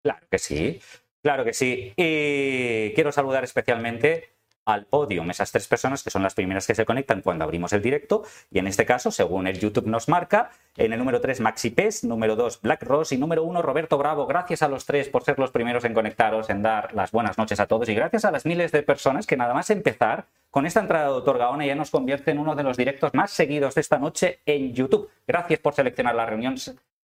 Claro 0.01 0.27
que 0.31 0.39
sí, 0.39 0.81
claro 1.21 1.43
que 1.43 1.53
sí. 1.53 1.93
Y 1.97 2.93
quiero 2.93 3.11
saludar 3.11 3.43
especialmente 3.43 4.38
al 4.73 4.85
podium, 4.85 5.29
esas 5.31 5.51
tres 5.51 5.67
personas 5.67 6.03
que 6.03 6.09
son 6.09 6.23
las 6.23 6.33
primeras 6.33 6.67
que 6.67 6.75
se 6.75 6.85
conectan 6.85 7.21
cuando 7.21 7.43
abrimos 7.43 7.73
el 7.73 7.81
directo. 7.81 8.23
Y 8.51 8.59
en 8.59 8.67
este 8.67 8.85
caso, 8.85 9.11
según 9.11 9.47
el 9.47 9.59
YouTube 9.59 9.87
nos 9.87 10.07
marca, 10.07 10.51
en 10.77 10.93
el 10.93 10.99
número 10.99 11.19
3 11.19 11.41
Maxi 11.41 11.71
Pes, 11.71 12.03
número 12.03 12.35
2 12.35 12.61
Black 12.61 12.83
Ross 12.83 13.11
y 13.11 13.17
número 13.17 13.43
1 13.43 13.61
Roberto 13.61 13.97
Bravo. 13.97 14.25
Gracias 14.27 14.61
a 14.61 14.67
los 14.67 14.85
tres 14.85 15.09
por 15.09 15.23
ser 15.23 15.39
los 15.39 15.51
primeros 15.51 15.83
en 15.85 15.93
conectaros, 15.93 16.49
en 16.49 16.61
dar 16.61 16.93
las 16.93 17.11
buenas 17.11 17.37
noches 17.37 17.59
a 17.59 17.67
todos 17.67 17.89
y 17.89 17.95
gracias 17.95 18.25
a 18.25 18.31
las 18.31 18.45
miles 18.45 18.71
de 18.71 18.83
personas 18.83 19.27
que 19.27 19.35
nada 19.35 19.53
más 19.53 19.69
empezar 19.69 20.25
con 20.51 20.65
esta 20.65 20.79
entrada 20.79 21.07
de 21.07 21.13
Doctor 21.13 21.37
Gaona 21.37 21.65
ya 21.65 21.75
nos 21.75 21.91
convierte 21.91 22.31
en 22.31 22.39
uno 22.39 22.55
de 22.55 22.63
los 22.63 22.77
directos 22.77 23.13
más 23.13 23.31
seguidos 23.31 23.75
de 23.75 23.81
esta 23.81 23.99
noche 23.99 24.39
en 24.45 24.73
YouTube. 24.73 25.09
Gracias 25.27 25.59
por 25.59 25.73
seleccionar 25.73 26.15
la 26.15 26.25
reunión, 26.25 26.55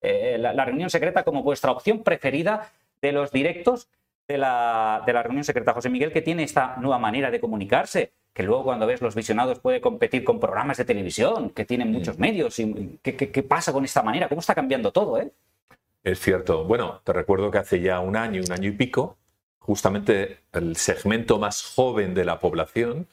eh, 0.02 0.38
la 0.40 0.66
reunión 0.66 0.90
secreta 0.90 1.24
como 1.24 1.44
vuestra 1.44 1.72
opción 1.72 2.04
preferida 2.04 2.72
de 3.02 3.12
los 3.12 3.32
directos 3.32 3.88
de 4.28 4.38
la, 4.38 5.04
de 5.06 5.14
la 5.14 5.24
reunión 5.24 5.44
secreta 5.44 5.74
José 5.74 5.90
Miguel 5.90 6.12
que 6.12 6.22
tiene 6.22 6.44
esta 6.44 6.78
nueva 6.78 6.98
manera 6.98 7.30
de 7.30 7.40
comunicarse, 7.40 8.14
que 8.34 8.44
luego 8.44 8.64
cuando 8.64 8.88
ves 8.88 9.02
los 9.02 9.16
visionados 9.16 9.60
puede 9.60 9.82
competir 9.82 10.24
con 10.24 10.40
programas 10.40 10.78
de 10.78 10.86
televisión 10.86 11.52
que 11.52 11.66
tienen 11.66 11.92
muchos 11.92 12.18
medios. 12.18 12.58
Y, 12.60 13.00
¿qué, 13.02 13.16
qué, 13.16 13.44
pasa 13.44 13.72
con 13.72 13.86
esta 13.86 14.02
manera? 14.02 14.28
¿Cómo 14.28 14.42
está 14.42 14.56
cambiando 14.56 14.92
todo? 14.92 15.20
Eh? 15.20 15.32
Es 16.04 16.20
cierto. 16.20 16.66
Bueno, 16.66 17.02
te 17.04 17.14
recuerdo 17.14 17.52
que 17.52 17.60
hace 17.60 17.80
ya 17.80 18.00
un 18.00 18.16
año, 18.16 18.42
un 18.46 18.52
año 18.52 18.70
y 18.70 18.74
pico, 18.74 19.18
justamente 19.60 20.40
el 20.52 20.76
segmento 20.76 21.40
más 21.40 21.64
joven 21.64 22.14
de 22.14 22.26
la 22.26 22.40
población 22.40 23.08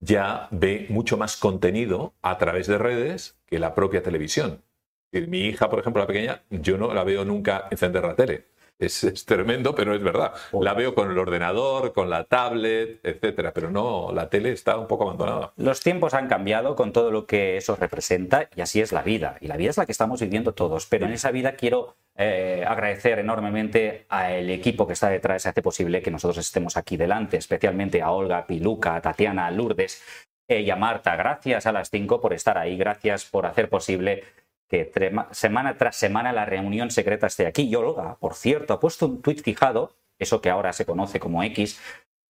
ya 0.00 0.48
ve 0.50 0.86
mucho 0.90 1.16
más 1.16 1.36
contenido 1.36 2.14
a 2.22 2.38
través 2.38 2.66
de 2.66 2.78
redes 2.78 3.36
que 3.46 3.58
la 3.58 3.74
propia 3.74 4.02
televisión. 4.02 4.62
Mi 5.10 5.46
hija, 5.46 5.70
por 5.70 5.80
ejemplo, 5.80 6.02
la 6.02 6.06
pequeña, 6.06 6.42
yo 6.50 6.76
no 6.76 6.92
la 6.92 7.02
veo 7.02 7.24
nunca 7.24 7.66
encender 7.70 8.04
la 8.04 8.14
tele 8.14 8.44
es, 8.78 9.24
tremendo, 9.26 9.74
pero 9.74 9.94
es 9.94 10.02
verdad. 10.02 10.32
La 10.60 10.74
veo 10.74 10.94
con 10.94 11.10
el 11.10 11.18
ordenador, 11.18 11.92
con 11.92 12.08
la 12.08 12.24
tablet, 12.24 13.00
etcétera, 13.02 13.52
pero 13.52 13.70
no, 13.70 14.12
la 14.12 14.28
tele 14.28 14.52
está 14.52 14.76
un 14.76 14.86
poco 14.86 15.04
abandonada. 15.04 15.52
Los 15.56 15.80
tiempos 15.80 16.14
han 16.14 16.28
cambiado 16.28 16.76
con 16.76 16.92
todo 16.92 17.10
lo 17.10 17.26
que 17.26 17.56
eso 17.56 17.76
representa 17.76 18.48
y 18.54 18.60
así 18.60 18.80
es 18.80 18.92
la 18.92 19.02
vida. 19.02 19.36
Y 19.40 19.48
la 19.48 19.56
vida 19.56 19.70
es 19.70 19.76
la 19.76 19.86
que 19.86 19.92
estamos 19.92 20.20
viviendo 20.20 20.52
todos, 20.52 20.86
pero 20.86 21.06
en 21.06 21.12
esa 21.12 21.30
vida 21.30 21.52
quiero 21.52 21.96
eh, 22.16 22.64
agradecer 22.66 23.18
enormemente 23.18 24.06
al 24.08 24.48
equipo 24.50 24.86
que 24.86 24.92
está 24.92 25.08
detrás 25.08 25.44
y 25.44 25.48
hace 25.48 25.62
posible 25.62 26.02
que 26.02 26.10
nosotros 26.10 26.38
estemos 26.38 26.76
aquí 26.76 26.96
delante, 26.96 27.36
especialmente 27.36 28.02
a 28.02 28.10
Olga, 28.10 28.46
Piluca, 28.46 28.94
a 28.94 29.00
Tatiana, 29.00 29.46
a 29.46 29.50
Lourdes 29.50 30.02
y 30.48 30.70
a 30.70 30.76
Marta. 30.76 31.14
Gracias 31.16 31.66
a 31.66 31.72
las 31.72 31.90
cinco 31.90 32.20
por 32.20 32.32
estar 32.32 32.56
ahí, 32.58 32.76
gracias 32.76 33.24
por 33.24 33.44
hacer 33.44 33.68
posible 33.68 34.24
que 34.68 34.92
semana 35.32 35.76
tras 35.76 35.96
semana 35.96 36.32
la 36.32 36.44
reunión 36.44 36.90
secreta 36.90 37.26
esté 37.26 37.46
aquí. 37.46 37.62
Y 37.62 37.74
Olga, 37.74 38.16
por 38.20 38.34
cierto, 38.34 38.74
ha 38.74 38.80
puesto 38.80 39.06
un 39.06 39.22
tuit 39.22 39.42
fijado, 39.42 39.92
eso 40.18 40.40
que 40.40 40.50
ahora 40.50 40.72
se 40.72 40.84
conoce 40.84 41.18
como 41.18 41.42
X, 41.42 41.80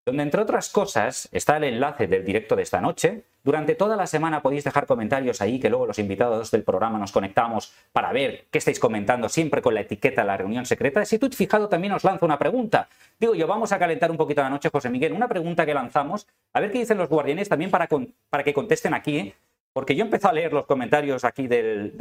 donde 0.06 0.22
entre 0.22 0.40
otras 0.40 0.70
cosas 0.70 1.28
está 1.32 1.58
el 1.58 1.64
enlace 1.64 2.06
del 2.06 2.24
directo 2.24 2.56
de 2.56 2.62
esta 2.62 2.80
noche. 2.80 3.24
Durante 3.44 3.74
toda 3.74 3.96
la 3.96 4.06
semana 4.06 4.42
podéis 4.42 4.64
dejar 4.64 4.86
comentarios 4.86 5.40
ahí, 5.40 5.60
que 5.60 5.68
luego 5.68 5.86
los 5.86 5.98
invitados 5.98 6.50
del 6.50 6.62
programa 6.62 6.98
nos 6.98 7.12
conectamos 7.12 7.72
para 7.92 8.12
ver 8.12 8.46
qué 8.50 8.58
estáis 8.58 8.80
comentando, 8.80 9.28
siempre 9.28 9.60
con 9.60 9.74
la 9.74 9.80
etiqueta 9.82 10.24
la 10.24 10.36
reunión 10.36 10.64
secreta. 10.64 11.02
Ese 11.02 11.18
tuit 11.18 11.34
fijado 11.34 11.68
también 11.68 11.92
os 11.92 12.04
lanza 12.04 12.24
una 12.24 12.38
pregunta. 12.38 12.88
Digo 13.18 13.34
yo, 13.34 13.46
vamos 13.46 13.72
a 13.72 13.78
calentar 13.78 14.10
un 14.10 14.16
poquito 14.16 14.42
la 14.42 14.50
noche, 14.50 14.70
José 14.70 14.88
Miguel. 14.90 15.12
Una 15.12 15.28
pregunta 15.28 15.66
que 15.66 15.74
lanzamos, 15.74 16.26
a 16.52 16.60
ver 16.60 16.72
qué 16.72 16.78
dicen 16.78 16.98
los 16.98 17.08
guardianes 17.08 17.48
también 17.48 17.70
para, 17.70 17.88
para 18.30 18.44
que 18.44 18.54
contesten 18.54 18.94
aquí. 18.94 19.34
Porque 19.72 19.94
yo 19.94 20.04
empecé 20.04 20.26
a 20.26 20.32
leer 20.32 20.52
los 20.52 20.66
comentarios 20.66 21.24
aquí 21.24 21.46
del, 21.46 21.94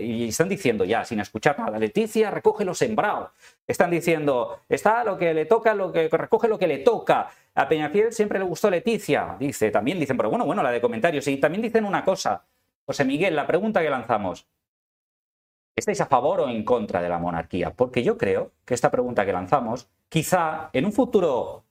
y 0.00 0.28
están 0.28 0.48
diciendo 0.48 0.84
ya, 0.84 1.04
sin 1.04 1.20
escuchar 1.20 1.58
nada, 1.58 1.78
Leticia 1.78 2.30
recoge 2.30 2.64
lo 2.64 2.74
sembrado. 2.74 3.32
Están 3.66 3.90
diciendo, 3.90 4.60
está 4.68 5.02
lo 5.04 5.16
que 5.16 5.32
le 5.32 5.46
toca, 5.46 5.74
lo 5.74 5.92
que 5.92 6.08
recoge 6.08 6.48
lo 6.48 6.58
que 6.58 6.66
le 6.66 6.78
toca. 6.78 7.30
A 7.54 7.68
Peñafiel 7.68 8.12
siempre 8.12 8.38
le 8.38 8.44
gustó 8.44 8.68
Leticia, 8.70 9.36
dice. 9.38 9.70
También 9.70 9.98
dicen, 9.98 10.16
pero 10.16 10.28
bueno, 10.30 10.44
bueno, 10.44 10.62
la 10.62 10.70
de 10.70 10.80
comentarios. 10.80 11.26
Y 11.28 11.38
también 11.38 11.62
dicen 11.62 11.84
una 11.84 12.04
cosa. 12.04 12.44
José 12.84 13.04
Miguel, 13.04 13.36
la 13.36 13.46
pregunta 13.46 13.80
que 13.80 13.90
lanzamos. 13.90 14.46
¿Estáis 15.74 16.00
a 16.02 16.06
favor 16.06 16.40
o 16.40 16.48
en 16.48 16.64
contra 16.64 17.00
de 17.00 17.08
la 17.08 17.18
monarquía? 17.18 17.72
Porque 17.72 18.02
yo 18.02 18.18
creo 18.18 18.52
que 18.66 18.74
esta 18.74 18.90
pregunta 18.90 19.24
que 19.24 19.32
lanzamos, 19.32 19.88
quizá 20.08 20.68
en 20.72 20.84
un 20.84 20.92
futuro 20.92 21.64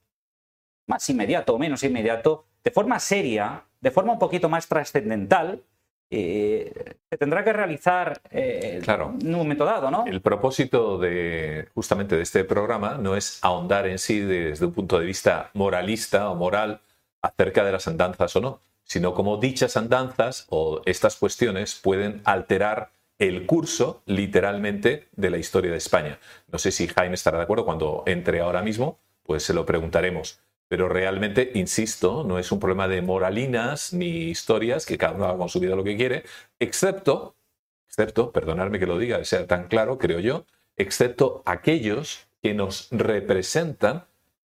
más 0.87 1.07
inmediato 1.09 1.53
o 1.53 1.59
menos 1.59 1.83
inmediato, 1.83 2.45
de 2.63 2.71
forma 2.71 2.99
seria, 2.99 3.63
de 3.81 3.91
forma 3.91 4.13
un 4.13 4.19
poquito 4.19 4.47
más 4.47 4.67
trascendental, 4.67 5.61
eh, 6.13 6.95
se 7.09 7.17
tendrá 7.17 7.43
que 7.43 7.53
realizar 7.53 8.21
eh, 8.31 8.81
en 8.85 9.01
un 9.01 9.31
momento 9.31 9.63
dado, 9.63 9.89
¿no? 9.89 10.05
El 10.05 10.21
propósito 10.21 10.97
de 10.97 11.69
justamente 11.73 12.17
de 12.17 12.21
este 12.21 12.43
programa 12.43 12.95
no 12.95 13.15
es 13.15 13.39
ahondar 13.41 13.87
en 13.87 13.97
sí 13.97 14.19
desde 14.19 14.65
un 14.65 14.73
punto 14.73 14.99
de 14.99 15.05
vista 15.05 15.51
moralista 15.53 16.29
o 16.29 16.35
moral 16.35 16.81
acerca 17.21 17.63
de 17.63 17.71
las 17.71 17.87
andanzas 17.87 18.35
o 18.35 18.41
no, 18.41 18.59
sino 18.83 19.13
como 19.13 19.37
dichas 19.37 19.77
andanzas 19.77 20.47
o 20.49 20.81
estas 20.85 21.15
cuestiones 21.15 21.75
pueden 21.75 22.21
alterar 22.25 22.91
el 23.17 23.45
curso 23.45 24.01
literalmente 24.05 25.07
de 25.15 25.29
la 25.29 25.37
historia 25.37 25.71
de 25.71 25.77
España. 25.77 26.19
No 26.51 26.59
sé 26.59 26.71
si 26.71 26.87
Jaime 26.87 27.15
estará 27.15 27.37
de 27.37 27.43
acuerdo 27.45 27.63
cuando 27.63 28.03
entre 28.05 28.41
ahora 28.41 28.63
mismo, 28.63 28.99
pues 29.23 29.43
se 29.43 29.53
lo 29.53 29.65
preguntaremos. 29.65 30.41
Pero 30.71 30.87
realmente, 30.87 31.51
insisto, 31.55 32.23
no 32.23 32.39
es 32.39 32.49
un 32.53 32.61
problema 32.61 32.87
de 32.87 33.01
moralinas 33.01 33.91
ni 33.91 34.29
historias, 34.29 34.85
que 34.85 34.97
cada 34.97 35.11
uno 35.15 35.25
haga 35.25 35.37
con 35.37 35.49
su 35.49 35.59
vida 35.59 35.75
lo 35.75 35.83
que 35.83 35.97
quiere, 35.97 36.23
excepto, 36.61 37.35
excepto, 37.89 38.31
perdonadme 38.31 38.79
que 38.79 38.85
lo 38.85 38.97
diga, 38.97 39.21
sea 39.25 39.45
tan 39.45 39.67
claro, 39.67 39.97
creo 39.97 40.21
yo, 40.21 40.45
excepto 40.77 41.43
aquellos 41.45 42.25
que 42.41 42.53
nos 42.53 42.87
representan 42.89 44.05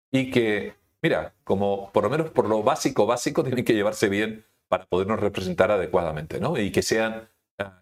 y 0.09 0.31
que, 0.31 0.73
mira, 1.03 1.35
como 1.43 1.91
por 1.91 2.05
lo 2.05 2.09
menos 2.09 2.31
por 2.31 2.49
lo 2.49 2.63
básico, 2.63 3.05
básico, 3.05 3.43
tienen 3.43 3.63
que 3.63 3.75
llevarse 3.75 4.09
bien 4.09 4.45
para 4.67 4.87
podernos 4.87 5.19
representar 5.19 5.69
adecuadamente, 5.69 6.39
¿no? 6.39 6.57
Y 6.57 6.71
que 6.71 6.81
sean, 6.81 7.29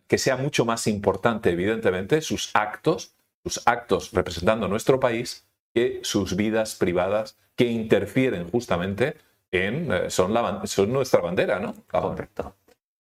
que 0.06 0.18
sea 0.18 0.36
mucho 0.36 0.66
más 0.66 0.86
importante, 0.88 1.52
evidentemente, 1.52 2.20
sus 2.20 2.52
actos, 2.54 3.16
sus 3.42 3.66
actos 3.66 4.12
representando 4.12 4.68
nuestro 4.68 5.00
país, 5.00 5.48
que 5.74 6.02
sus 6.04 6.36
vidas 6.36 6.76
privadas 6.76 7.38
que 7.56 7.66
interfieren 7.66 8.50
justamente 8.50 9.16
en 9.52 9.92
eh, 9.92 10.10
son, 10.10 10.34
nuestra 10.92 11.22
bandera, 11.22 11.60
¿no? 11.60 11.76
Correcto. 11.90 12.56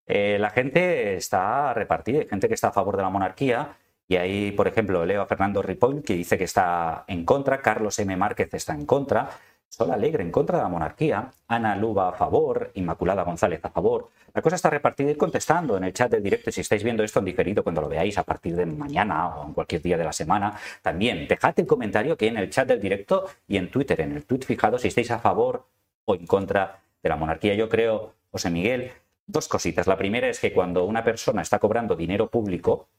Eh, 0.05 0.37
la 0.39 0.49
gente 0.49 1.15
está 1.15 1.73
repartida, 1.73 2.19
hay 2.19 2.27
gente 2.27 2.47
que 2.47 2.53
está 2.53 2.67
a 2.67 2.73
favor 2.73 2.97
de 2.97 3.03
la 3.03 3.09
monarquía 3.09 3.77
y 4.07 4.17
ahí, 4.17 4.51
por 4.51 4.67
ejemplo, 4.67 5.05
leo 5.05 5.21
a 5.21 5.25
Fernando 5.25 5.61
Ripoll 5.61 6.03
que 6.03 6.13
dice 6.15 6.37
que 6.37 6.43
está 6.43 7.05
en 7.07 7.25
contra, 7.25 7.61
Carlos 7.61 7.97
M. 7.99 8.15
Márquez 8.17 8.53
está 8.53 8.73
en 8.73 8.85
contra, 8.85 9.29
Sol 9.75 9.89
Alegre 9.89 10.21
en 10.21 10.29
contra 10.29 10.59
de 10.59 10.63
la 10.65 10.69
monarquía, 10.69 11.31
Ana 11.47 11.75
Luba 11.75 12.09
a 12.09 12.13
favor, 12.13 12.69
Inmaculada 12.75 13.23
González 13.23 13.59
a 13.65 13.71
favor. 13.71 14.11
La 14.31 14.39
cosa 14.43 14.55
está 14.55 14.69
repartida 14.69 15.09
y 15.09 15.15
contestando 15.15 15.75
en 15.75 15.83
el 15.83 15.93
chat 15.93 16.11
del 16.11 16.21
directo. 16.21 16.51
Si 16.51 16.61
estáis 16.61 16.83
viendo 16.83 17.03
esto 17.03 17.17
en 17.17 17.25
diferido 17.25 17.63
cuando 17.63 17.81
lo 17.81 17.89
veáis 17.89 18.19
a 18.19 18.23
partir 18.23 18.55
de 18.55 18.67
mañana 18.67 19.29
o 19.29 19.47
en 19.47 19.53
cualquier 19.53 19.81
día 19.81 19.97
de 19.97 20.03
la 20.03 20.13
semana, 20.13 20.59
también 20.83 21.27
dejad 21.27 21.55
el 21.57 21.65
comentario 21.65 22.13
aquí 22.13 22.27
en 22.27 22.37
el 22.37 22.51
chat 22.51 22.67
del 22.67 22.79
directo 22.79 23.25
y 23.47 23.57
en 23.57 23.71
Twitter, 23.71 23.99
en 24.01 24.11
el 24.11 24.25
tweet 24.25 24.41
fijado, 24.41 24.77
si 24.77 24.89
estáis 24.89 25.09
a 25.09 25.17
favor 25.17 25.65
o 26.05 26.13
en 26.13 26.27
contra 26.27 26.79
de 27.01 27.09
la 27.09 27.15
monarquía. 27.15 27.55
Yo 27.55 27.67
creo, 27.67 28.13
José 28.29 28.51
Miguel, 28.51 28.91
dos 29.25 29.47
cositas. 29.47 29.87
La 29.87 29.97
primera 29.97 30.27
es 30.27 30.39
que 30.39 30.53
cuando 30.53 30.85
una 30.85 31.03
persona 31.03 31.41
está 31.41 31.57
cobrando 31.57 31.95
dinero 31.95 32.27
público 32.29 32.89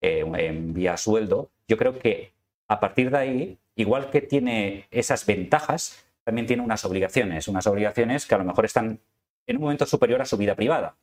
eh, 0.00 0.24
en 0.38 0.74
vía 0.74 0.96
sueldo, 0.96 1.50
yo 1.68 1.76
creo 1.76 2.00
que 2.00 2.32
a 2.66 2.80
partir 2.80 3.12
de 3.12 3.16
ahí, 3.16 3.58
igual 3.76 4.10
que 4.10 4.22
tiene 4.22 4.88
esas 4.90 5.24
ventajas, 5.24 6.02
también 6.26 6.48
tiene 6.48 6.64
unas 6.64 6.84
obligaciones, 6.84 7.46
unas 7.46 7.68
obligaciones 7.68 8.26
que 8.26 8.34
a 8.34 8.38
lo 8.38 8.44
mejor 8.44 8.64
están 8.64 8.98
en 9.46 9.56
un 9.56 9.62
momento 9.62 9.86
superior 9.86 10.20
a 10.20 10.24
su 10.24 10.36
vida 10.36 10.56
privada. 10.56 10.96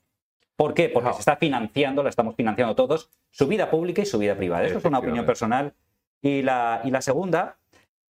¿Por 0.57 0.73
qué? 0.73 0.89
Porque 0.89 1.13
se 1.13 1.19
está 1.19 1.37
financiando, 1.37 2.03
la 2.03 2.09
estamos 2.09 2.35
financiando 2.35 2.75
todos, 2.75 3.09
su 3.31 3.47
vida 3.47 3.71
pública 3.71 4.01
y 4.01 4.05
su 4.05 4.19
vida 4.19 4.35
privada. 4.35 4.65
Eso 4.65 4.79
es 4.79 4.85
una 4.85 4.99
opinión 4.99 5.25
personal. 5.25 5.73
Y 6.21 6.41
la, 6.41 6.81
y 6.83 6.91
la 6.91 7.01
segunda, 7.01 7.55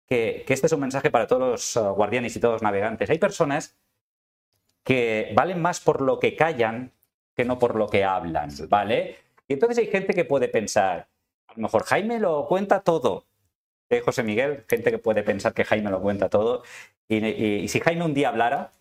que, 0.07 0.45
que, 0.47 0.53
este 0.53 0.67
es 0.67 0.71
un 0.71 0.79
mensaje 0.79 1.11
para 1.11 1.27
todos 1.27 1.41
los 1.41 1.75
uh, 1.75 1.93
guardianes 1.93 2.33
y 2.37 2.39
todos 2.39 2.53
los 2.53 2.61
navegantes. 2.61 3.09
Hay 3.09 3.19
personas 3.19 3.75
que 4.85 5.33
valen 5.35 5.61
más 5.61 5.81
por 5.81 5.99
lo 5.99 6.17
que 6.17 6.37
callan 6.37 6.93
que 7.35 7.43
no 7.43 7.59
por 7.59 7.75
lo 7.75 7.89
que 7.89 8.05
hablan, 8.05 8.49
¿vale? 8.69 9.17
Y 9.49 9.53
entonces 9.53 9.77
hay 9.79 9.87
gente 9.87 10.13
que 10.13 10.23
puede 10.23 10.47
pensar, 10.47 11.09
a 11.47 11.53
lo 11.55 11.63
mejor 11.63 11.83
Jaime 11.83 12.19
lo 12.19 12.47
cuenta 12.47 12.81
todo. 12.81 13.25
¿Eh, 13.89 13.99
José 13.99 14.23
Miguel, 14.23 14.63
gente 14.69 14.89
que 14.89 14.97
puede 14.97 15.21
pensar 15.21 15.53
que 15.53 15.65
Jaime 15.65 15.89
lo 15.89 16.01
cuenta 16.01 16.29
todo. 16.29 16.63
Y, 17.11 17.25
y, 17.25 17.55
y 17.63 17.67
si 17.67 17.81
Jaime 17.81 18.05
un 18.05 18.13
día 18.13 18.29
hablara, 18.29 18.71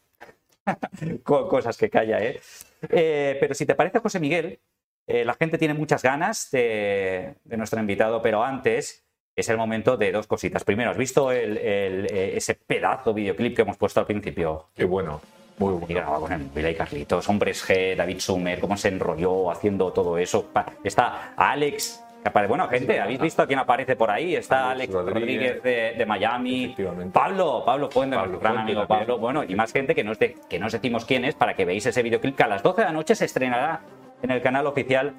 cosas 1.25 1.77
que 1.77 1.91
calla, 1.91 2.23
¿eh? 2.23 2.41
¿eh? 2.89 3.37
Pero 3.41 3.55
si 3.55 3.67
te 3.67 3.75
parece, 3.75 3.99
José 3.99 4.21
Miguel, 4.21 4.61
eh, 5.09 5.25
la 5.25 5.35
gente 5.35 5.59
tiene 5.59 5.75
muchas 5.75 6.01
ganas 6.03 6.49
de, 6.53 7.35
de, 7.43 7.57
nuestro 7.57 7.81
invitado, 7.81 8.23
pero 8.23 8.45
antes 8.45 9.05
es 9.35 9.49
el 9.49 9.57
momento 9.57 9.97
de 9.97 10.13
dos 10.13 10.29
cositas. 10.29 10.63
Primero, 10.63 10.91
¿has 10.91 10.97
visto 10.97 11.33
el, 11.33 11.59
el, 11.59 12.07
eh, 12.07 12.37
ese 12.37 12.55
pedazo 12.55 13.13
videoclip 13.13 13.57
que 13.57 13.63
hemos 13.63 13.77
puesto 13.77 13.99
al 13.99 14.07
principio? 14.07 14.69
Qué 14.77 14.85
bueno. 14.85 15.21
Muy 15.59 15.73
bueno. 15.73 15.87
Y 15.89 15.95
grababa 15.95 16.21
con 16.21 16.33
el 16.33 16.45
Vila 16.55 16.71
y 16.71 16.75
Carlitos, 16.77 17.29
Hombres 17.29 17.69
G, 17.69 17.97
David 17.97 18.21
Sumer, 18.21 18.61
cómo 18.61 18.77
se 18.77 18.89
enrolló 18.89 19.51
haciendo 19.51 19.93
todo 19.93 20.17
eso. 20.17 20.51
Está 20.85 21.35
Alex 21.37 22.01
bueno, 22.49 22.69
gente, 22.69 23.01
¿habéis 23.01 23.21
visto 23.21 23.43
a 23.43 23.47
quién 23.47 23.59
aparece 23.59 23.97
por 23.97 24.11
ahí? 24.11 24.35
Está 24.35 24.71
Alex, 24.71 24.95
Alex 24.95 25.07
Rodríguez, 25.15 25.55
Rodríguez 25.57 25.63
de, 25.63 25.99
de, 25.99 26.07
Miami, 26.07 26.77
Pablo, 27.13 27.63
Pablo 27.65 27.91
Fuente, 27.91 28.17
Pablo 28.17 28.39
gran 28.39 28.55
Fuente 28.55 28.73
amigo 28.73 28.87
Pablo, 28.87 29.19
bueno, 29.19 29.45
y 29.45 29.55
más 29.55 29.73
gente 29.73 29.95
que 29.95 30.05
no, 30.05 30.15
de, 30.15 30.37
que 30.49 30.59
no 30.59 30.67
os 30.67 30.73
decimos 30.73 31.05
quién 31.05 31.25
es 31.25 31.35
para 31.35 31.55
que 31.55 31.65
veáis 31.65 31.87
ese 31.87 32.03
videoclip 32.03 32.37
que 32.37 32.43
a 32.43 32.49
las 32.49 32.63
12 32.63 32.83
de 32.83 32.87
la 32.87 32.93
noche 32.93 33.15
se 33.15 33.25
estrenará 33.25 33.81
en 34.23 34.31
el 34.31 34.43
canal 34.43 34.67
oficial 34.67 35.15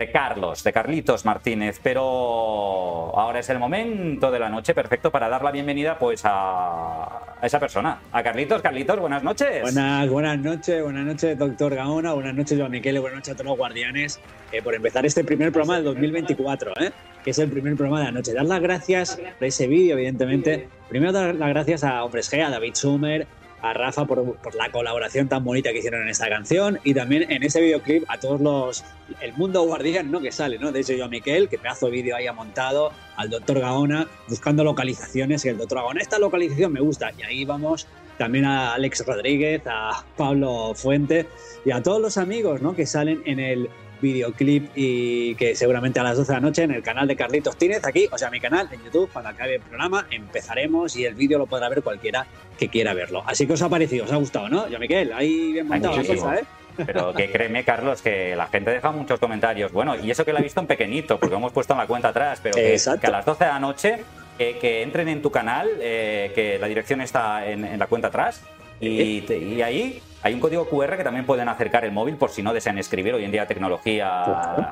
de 0.00 0.10
Carlos, 0.10 0.64
de 0.64 0.72
Carlitos 0.72 1.26
Martínez, 1.26 1.78
pero 1.82 2.00
ahora 2.00 3.40
es 3.40 3.50
el 3.50 3.58
momento 3.58 4.30
de 4.30 4.38
la 4.38 4.48
noche 4.48 4.72
perfecto 4.72 5.10
para 5.10 5.28
dar 5.28 5.44
la 5.44 5.50
bienvenida 5.50 5.98
pues 5.98 6.22
a, 6.24 7.36
esa 7.42 7.60
persona, 7.60 8.00
a 8.10 8.22
Carlitos. 8.22 8.62
Carlitos, 8.62 8.98
buenas 8.98 9.22
noches. 9.22 9.60
Buenas, 9.60 10.08
buenas 10.08 10.38
noches, 10.38 10.82
buenas 10.82 11.04
noches, 11.04 11.38
doctor 11.38 11.74
Gaona, 11.74 12.14
buenas 12.14 12.34
noches, 12.34 12.58
Joan 12.58 12.70
Miquel, 12.70 12.98
buenas 12.98 13.18
noches 13.18 13.34
a 13.34 13.36
todos 13.36 13.50
los 13.50 13.58
guardianes 13.58 14.18
eh, 14.52 14.62
por 14.62 14.74
empezar 14.74 15.04
este 15.04 15.22
primer 15.22 15.52
programa 15.52 15.76
del 15.76 15.84
2024, 15.84 16.72
¿eh? 16.80 16.92
que 17.22 17.32
es 17.32 17.38
el 17.38 17.50
primer 17.50 17.76
programa 17.76 17.98
de 17.98 18.06
la 18.06 18.12
noche. 18.12 18.32
Dar 18.32 18.46
las 18.46 18.62
gracias 18.62 19.20
por 19.38 19.48
ese 19.48 19.66
vídeo, 19.66 19.98
evidentemente. 19.98 20.66
Primero 20.88 21.12
dar 21.12 21.34
las 21.34 21.50
gracias 21.50 21.84
a 21.84 22.02
Hombres 22.02 22.32
G, 22.32 22.42
a 22.42 22.48
David 22.48 22.74
Sumer, 22.74 23.26
a 23.62 23.72
Rafa 23.72 24.04
por, 24.06 24.36
por, 24.36 24.54
la 24.54 24.70
colaboración 24.70 25.28
tan 25.28 25.44
bonita 25.44 25.72
que 25.72 25.78
hicieron 25.78 26.02
en 26.02 26.08
esta 26.08 26.28
canción 26.28 26.78
y 26.84 26.94
también 26.94 27.30
en 27.30 27.42
ese 27.42 27.60
videoclip 27.60 28.04
a 28.08 28.18
todos 28.18 28.40
los 28.40 28.84
el 29.20 29.32
mundo 29.34 29.62
guardián 29.62 30.10
¿no? 30.10 30.20
que 30.20 30.32
sale, 30.32 30.58
¿no? 30.58 30.72
De 30.72 30.80
hecho 30.80 30.92
yo 30.94 31.04
a 31.04 31.08
Miquel, 31.08 31.48
que 31.48 31.58
pedazo 31.58 31.86
de 31.86 31.92
vídeo 31.92 32.16
haya 32.16 32.32
montado, 32.32 32.92
al 33.16 33.30
doctor 33.30 33.60
Gaona 33.60 34.08
buscando 34.28 34.64
localizaciones 34.64 35.44
y 35.44 35.48
el 35.48 35.58
doctor 35.58 35.78
Gaona, 35.78 36.00
esta 36.00 36.18
localización 36.18 36.72
me 36.72 36.80
gusta 36.80 37.12
y 37.18 37.22
ahí 37.22 37.44
vamos 37.44 37.86
también 38.18 38.44
a 38.44 38.74
Alex 38.74 39.04
Rodríguez, 39.06 39.62
a 39.66 40.04
Pablo 40.16 40.74
Fuente 40.74 41.26
y 41.64 41.70
a 41.70 41.82
todos 41.82 42.00
los 42.00 42.18
amigos 42.18 42.60
¿no? 42.62 42.74
que 42.74 42.86
salen 42.86 43.22
en 43.24 43.40
el 43.40 43.70
videoclip 44.00 44.70
y 44.74 45.34
que 45.34 45.54
seguramente 45.54 46.00
a 46.00 46.02
las 46.02 46.16
12 46.16 46.32
de 46.32 46.36
la 46.36 46.40
noche 46.40 46.62
en 46.62 46.72
el 46.72 46.82
canal 46.82 47.06
de 47.08 47.16
Carlitos 47.16 47.56
Tínez, 47.56 47.84
aquí, 47.84 48.08
o 48.10 48.18
sea, 48.18 48.30
mi 48.30 48.40
canal 48.40 48.68
en 48.72 48.82
YouTube, 48.84 49.10
cuando 49.12 49.30
acabe 49.30 49.56
el 49.56 49.60
programa, 49.60 50.06
empezaremos 50.10 50.96
y 50.96 51.04
el 51.04 51.14
vídeo 51.14 51.38
lo 51.38 51.46
podrá 51.46 51.68
ver 51.68 51.82
cualquiera 51.82 52.26
que 52.58 52.68
quiera 52.68 52.94
verlo. 52.94 53.22
Así 53.26 53.46
que 53.46 53.54
os 53.54 53.62
ha 53.62 53.68
parecido, 53.68 54.04
os 54.04 54.12
ha 54.12 54.16
gustado, 54.16 54.48
¿no? 54.48 54.68
Ya, 54.68 54.78
Miquel, 54.78 55.12
ahí 55.12 55.52
bien 55.52 55.68
montado 55.68 55.96
la 55.96 56.04
cosa, 56.04 56.36
¿eh? 56.36 56.44
Pero 56.86 57.12
que 57.12 57.30
créeme, 57.30 57.64
Carlos, 57.64 58.00
que 58.00 58.34
la 58.34 58.46
gente 58.46 58.70
deja 58.70 58.90
muchos 58.90 59.18
comentarios. 59.18 59.70
Bueno, 59.72 59.96
y 59.96 60.10
eso 60.10 60.24
que 60.24 60.32
la 60.32 60.40
he 60.40 60.42
visto 60.42 60.60
en 60.60 60.66
pequeñito, 60.66 61.18
porque 61.18 61.34
hemos 61.34 61.52
puesto 61.52 61.74
en 61.74 61.78
la 61.78 61.86
cuenta 61.86 62.08
atrás, 62.08 62.40
pero 62.42 62.54
que, 62.54 62.78
que 63.00 63.06
a 63.06 63.10
las 63.10 63.24
12 63.26 63.44
de 63.44 63.50
la 63.50 63.60
noche 63.60 63.98
eh, 64.38 64.56
que 64.60 64.82
entren 64.82 65.08
en 65.08 65.20
tu 65.20 65.30
canal, 65.30 65.68
eh, 65.80 66.32
que 66.34 66.58
la 66.58 66.66
dirección 66.66 67.02
está 67.02 67.46
en, 67.46 67.64
en 67.64 67.78
la 67.78 67.86
cuenta 67.86 68.08
atrás, 68.08 68.42
y, 68.80 69.60
ahí 69.60 70.00
hay 70.22 70.34
un 70.34 70.40
código 70.40 70.68
QR 70.68 70.96
que 70.96 71.04
también 71.04 71.24
pueden 71.24 71.48
acercar 71.48 71.84
el 71.84 71.92
móvil 71.92 72.16
por 72.16 72.30
si 72.30 72.42
no 72.42 72.52
desean 72.52 72.78
escribir. 72.78 73.14
Hoy 73.14 73.24
en 73.24 73.30
día 73.30 73.42
la 73.42 73.48
tecnología 73.48 74.22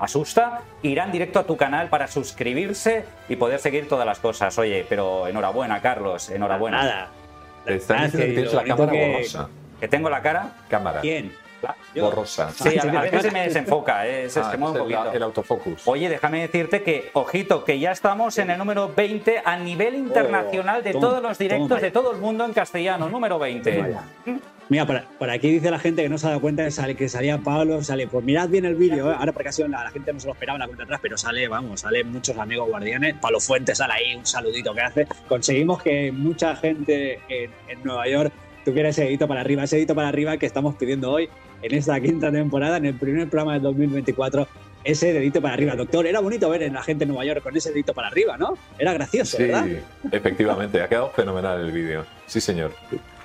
asusta. 0.01 0.61
Irán 0.83 1.11
directo 1.11 1.39
a 1.39 1.45
tu 1.45 1.57
canal 1.57 1.89
para 1.89 2.07
suscribirse 2.07 3.05
y 3.29 3.37
poder 3.37 3.59
seguir 3.59 3.89
todas 3.89 4.05
las 4.05 4.19
cosas. 4.19 4.59
Oye, 4.59 4.85
pero 4.89 5.27
enhorabuena, 5.27 5.81
Carlos. 5.81 6.29
Enhorabuena. 6.29 6.83
Nada. 6.83 7.09
Está 7.65 8.09
tienes 8.09 8.53
la 8.53 8.65
cámara 8.65 8.93
que, 8.93 9.11
borrosa. 9.13 9.49
¿Que 9.81 9.89
tengo 9.89 10.11
la 10.11 10.23
cara? 10.23 10.53
Cámara. 10.69 11.01
¿Quién? 11.01 11.33
borrosa. 12.01 12.51
Sí, 12.53 12.79
a, 12.79 12.83
a, 12.83 13.03
veces 13.03 13.23
se 13.23 13.31
me 13.33 13.43
desenfoca, 13.43 14.07
eh, 14.07 14.31
se, 14.31 14.39
ah, 14.39 14.51
se 14.51 14.57
mueve 14.57 14.81
un 14.81 14.87
poquito. 14.87 15.13
El 15.13 15.23
autofocus. 15.25 15.89
Oye, 15.89 16.09
déjame 16.09 16.43
decirte 16.43 16.83
que, 16.83 17.11
ojito, 17.15 17.65
que 17.65 17.79
ya 17.81 17.91
estamos 17.91 18.39
en 18.39 18.51
el 18.51 18.59
número 18.59 18.93
20 18.95 19.43
a 19.45 19.57
nivel 19.57 19.97
internacional 19.97 20.85
de 20.85 20.95
Oh, 20.95 21.01
todos 21.01 21.23
los 21.23 21.37
directos 21.37 21.69
toma. 21.69 21.81
de 21.81 21.91
todo 21.91 22.13
el 22.13 22.19
mundo 22.19 22.45
en 22.45 22.53
castellano, 22.53 23.09
número 23.09 23.39
20. 23.39 23.97
Mira, 24.69 24.87
por, 24.87 25.03
por, 25.19 25.31
aquí 25.31 25.51
dice 25.51 25.71
la 25.71 25.79
gente 25.79 26.03
que 26.03 26.09
no 26.11 26.19
se 26.19 26.27
ha 26.27 26.31
dado 26.31 26.43
cuenta 26.43 26.65
que, 26.65 26.71
sale, 26.71 26.95
que 26.95 27.09
salía 27.09 27.39
Pablo, 27.39 27.83
sale, 27.83 28.07
pues 28.07 28.23
mirad 28.25 28.49
bien 28.49 28.67
el 28.67 28.75
vídeo, 28.75 29.11
¿eh? 29.11 29.15
ahora 29.19 29.33
porque 29.33 29.49
ha 29.49 29.53
sido 29.53 29.69
la, 29.69 29.83
la, 29.83 29.91
gente 29.91 30.13
no 30.13 30.21
se 30.21 30.27
lo 30.27 30.35
esperaba 30.35 30.57
en 30.57 30.61
la 30.61 30.67
cuenta 30.67 30.85
atrás, 30.85 31.01
pero 31.03 31.17
sale, 31.17 31.49
vamos, 31.49 31.81
sale 31.81 32.05
muchos 32.05 32.37
amigos 32.37 32.69
guardianes, 32.69 33.15
Pablo 33.21 33.41
Fuentes 33.41 33.79
sale 33.79 33.95
ahí, 33.95 34.15
un 34.15 34.27
saludito 34.27 34.75
que 34.75 34.81
hace, 34.83 35.09
conseguimos 35.27 35.83
que 35.83 36.13
mucha 36.13 36.55
gente 36.57 37.21
en, 37.29 37.51
en 37.69 37.83
Nueva 37.83 38.07
York 38.09 38.33
tuviera 38.65 38.91
ese 38.91 39.05
dedito 39.05 39.27
para 39.27 39.41
arriba, 39.41 39.65
ese 39.65 39.77
dedito 39.77 39.95
para 39.95 40.09
arriba 40.09 40.37
que 40.37 40.45
estamos 40.45 40.75
pidiendo 40.75 41.11
hoy 41.13 41.31
en 41.63 41.75
esta 41.75 41.99
quinta 42.01 42.31
temporada, 42.31 42.77
en 42.77 42.87
el 42.87 42.95
primer 42.95 43.29
programa 43.29 43.55
del 43.55 43.63
2024, 43.63 44.47
ese 44.85 45.13
dedito 45.13 45.41
para 45.41 45.55
arriba. 45.55 45.75
Doctor, 45.75 46.07
era 46.07 46.21
bonito 46.21 46.49
ver 46.51 46.65
a 46.65 46.69
la 46.69 46.83
gente 46.83 47.05
en 47.05 47.09
Nueva 47.09 47.25
York 47.25 47.43
con 47.43 47.57
ese 47.57 47.71
dedito 47.71 47.95
para 47.95 48.09
arriba, 48.09 48.37
¿no? 48.37 48.57
Era 48.79 48.93
gracioso, 48.93 49.37
sí, 49.39 49.45
¿verdad? 49.45 49.67
efectivamente, 50.13 50.81
ha 50.83 50.89
quedado 50.89 51.11
fenomenal 51.11 51.61
el 51.61 51.73
vídeo. 51.73 52.05
Sí, 52.27 52.41
señor. 52.41 52.73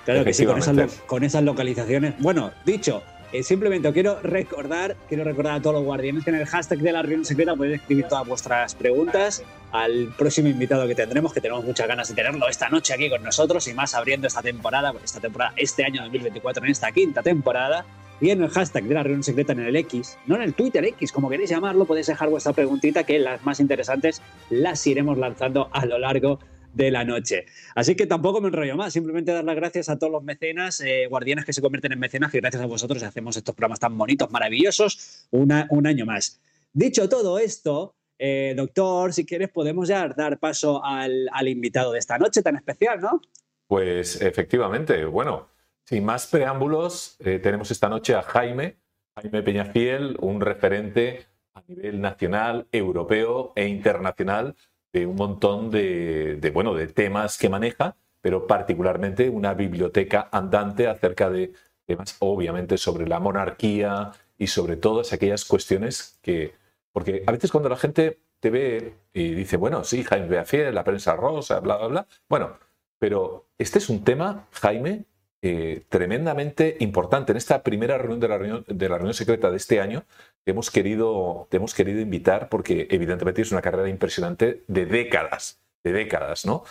Claro 0.06 0.26
que 0.26 0.34
sí, 0.34 0.46
con 0.46 0.58
esas, 0.58 1.02
con 1.06 1.24
esas 1.24 1.44
localizaciones. 1.44 2.16
Bueno, 2.20 2.52
dicho, 2.66 3.04
eh, 3.34 3.42
simplemente 3.42 3.92
quiero 3.94 4.20
recordar, 4.22 4.96
quiero 5.10 5.24
recordar 5.24 5.56
a 5.56 5.60
todos 5.60 5.78
los 5.78 5.86
guardianes 5.86 6.24
que 6.24 6.30
en 6.30 6.36
el 6.36 6.46
hashtag 6.46 6.78
de 6.78 6.92
la 6.92 7.02
reunión 7.02 7.26
secreta 7.26 7.56
podéis 7.56 7.82
escribir 7.82 8.08
todas 8.08 8.28
vuestras 8.28 8.76
preguntas 8.76 9.44
al 9.72 10.14
próximo 10.16 10.50
invitado 10.50 10.88
que 10.88 10.94
tendremos, 10.94 11.34
que 11.34 11.42
tenemos 11.42 11.66
muchas 11.66 11.88
ganas 11.88 12.08
de 12.08 12.14
tenerlo 12.14 12.48
esta 12.48 12.70
noche 12.70 12.94
aquí 12.94 13.10
con 13.10 13.24
nosotros 13.24 13.68
y 13.68 13.74
más 13.74 13.96
abriendo 13.96 14.28
esta 14.28 14.44
temporada, 14.44 14.94
esta 15.04 15.20
temporada, 15.20 15.52
este 15.58 15.84
año 15.84 16.04
2024, 16.04 16.64
en 16.64 16.72
esta 16.72 16.92
quinta 16.92 17.24
temporada. 17.24 17.84
Y 18.22 18.30
en 18.30 18.44
el 18.44 18.50
hashtag 18.50 18.84
de 18.84 18.94
la 18.94 19.02
reunión 19.02 19.24
secreta 19.24 19.54
en 19.54 19.62
el 19.62 19.76
X, 19.76 20.18
no 20.28 20.36
en 20.36 20.44
el 20.44 20.54
Twitter 20.54 20.86
X, 20.86 21.12
como 21.12 21.28
queréis 21.28 21.50
llamarlo, 21.50 21.86
podéis 21.86 22.08
dejar 22.08 22.30
vuestra 22.30 22.54
preguntita 22.54 23.04
que 23.04 23.18
las 23.18 23.44
más 23.44 23.60
interesantes 23.60 24.22
las 24.52 24.86
iremos 24.86 25.18
lanzando 25.18 25.70
a 25.74 25.88
lo 25.88 25.98
largo 25.98 26.40
de 26.74 26.92
la 26.92 27.06
noche. 27.06 27.46
Así 27.76 27.96
que 27.96 28.08
tampoco 28.08 28.42
me 28.42 28.48
enrollo 28.48 28.76
más, 28.76 28.94
simplemente 28.94 29.32
dar 29.32 29.44
las 29.44 29.56
gracias 29.56 29.90
a 29.90 29.98
todos 29.98 30.12
los 30.12 30.24
mecenas, 30.24 30.82
eh, 30.82 31.08
guardianes 31.10 31.46
que 31.46 31.54
se 31.54 31.62
convierten 31.62 31.92
en 31.92 32.00
mecenas, 32.00 32.32
que 32.32 32.40
gracias 32.40 32.64
a 32.64 32.66
vosotros 32.66 33.02
hacemos 33.04 33.38
estos 33.38 33.56
programas 33.56 33.80
tan 33.80 33.98
bonitos, 33.98 34.32
maravillosos, 34.32 35.28
un 35.32 35.88
año 35.88 36.06
más. 36.06 36.42
Dicho 36.74 37.08
todo 37.08 37.38
esto, 37.38 37.96
eh, 38.18 38.54
doctor, 38.56 39.14
si 39.14 39.26
quieres 39.26 39.50
podemos 39.50 39.88
ya 39.88 40.08
dar 40.10 40.40
paso 40.40 40.84
al, 40.84 41.30
al, 41.32 41.48
invitado 41.48 41.92
de 41.92 42.00
esta 42.00 42.18
noche 42.18 42.42
tan 42.42 42.56
especial, 42.56 43.02
¿no? 43.02 43.22
Pues 43.68 44.22
efectivamente, 44.22 45.06
bueno, 45.06 45.50
sin 45.86 46.06
más 46.06 46.28
preámbulos, 46.28 47.18
eh, 47.20 47.40
tenemos 47.40 47.70
esta 47.72 47.90
noche 47.90 48.16
a 48.16 48.22
Jaime, 48.22 48.78
Jaime 49.16 49.44
Peñafiel, 49.44 50.18
un 50.20 50.42
referente 50.42 51.26
a 51.54 51.62
nivel 51.68 52.02
nacional, 52.02 52.68
europeo 52.72 53.54
e 53.56 53.68
internacional 53.68 54.56
de 54.94 55.08
un 55.08 55.16
montón 55.16 55.72
de, 55.72 56.52
bueno, 56.54 56.74
de 56.76 56.88
temas 56.88 57.38
que 57.38 57.50
maneja, 57.50 57.98
pero 58.22 58.48
particularmente 58.48 59.30
una 59.30 59.54
biblioteca 59.54 60.30
andante 60.32 60.88
acerca 60.88 61.30
de 61.30 61.54
temas, 61.86 62.16
obviamente, 62.20 62.78
sobre 62.78 63.08
la 63.08 63.20
monarquía 63.20 64.12
y 64.38 64.48
sobre 64.48 64.78
todas 64.78 65.12
aquellas 65.12 65.46
cuestiones 65.46 66.20
que... 66.22 66.56
Porque 66.92 67.24
a 67.26 67.32
veces 67.32 67.52
cuando 67.52 67.70
la 67.70 67.76
gente 67.76 68.20
te 68.40 68.52
ve 68.52 68.94
y 69.14 69.34
dice, 69.34 69.58
bueno, 69.58 69.84
sí, 69.84 70.04
Jaime 70.04 70.28
Peñafiel, 70.28 70.76
la 70.76 70.84
prensa 70.84 71.16
rosa, 71.16 71.60
bla, 71.60 71.78
bla, 71.78 71.88
bla, 71.88 72.08
bueno, 72.30 72.58
pero 73.00 73.48
este 73.58 73.80
es 73.80 73.90
un 73.90 74.04
tema, 74.04 74.48
Jaime, 74.52 75.06
eh, 75.42 75.84
tremendamente 75.90 76.78
importante. 76.80 77.34
En 77.34 77.38
esta 77.38 77.64
primera 77.64 77.98
reunión 77.98 78.20
de 78.22 78.28
la 78.30 78.38
reunión, 78.38 78.66
de 78.68 78.90
la 78.90 78.96
reunión 78.96 79.14
secreta 79.14 79.50
de 79.52 79.58
este 79.58 79.82
año, 79.82 80.06
te 80.44 80.52
hemos, 80.52 80.70
querido, 80.70 81.48
te 81.50 81.58
hemos 81.58 81.74
querido 81.74 82.02
invitar 82.02 82.50
porque 82.50 82.88
evidentemente 82.90 83.42
es 83.42 83.52
una 83.52 83.62
carrera 83.62 83.90
impresionante 83.90 84.64
de 84.68 84.86
décadas, 84.86 85.62
de 85.84 85.94
décadas, 85.94 86.46
¿no? 86.46 86.64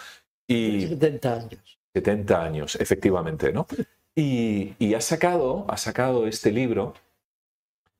Y 0.47 0.89
70 0.89 1.35
años. 1.35 1.79
70 1.95 2.43
años, 2.43 2.77
efectivamente, 2.77 3.53
¿no? 3.53 3.67
Y, 4.15 4.75
y 4.79 4.95
ha, 4.95 5.01
sacado, 5.01 5.65
ha 5.69 5.77
sacado 5.77 6.27
este 6.27 6.53
libro, 6.53 6.95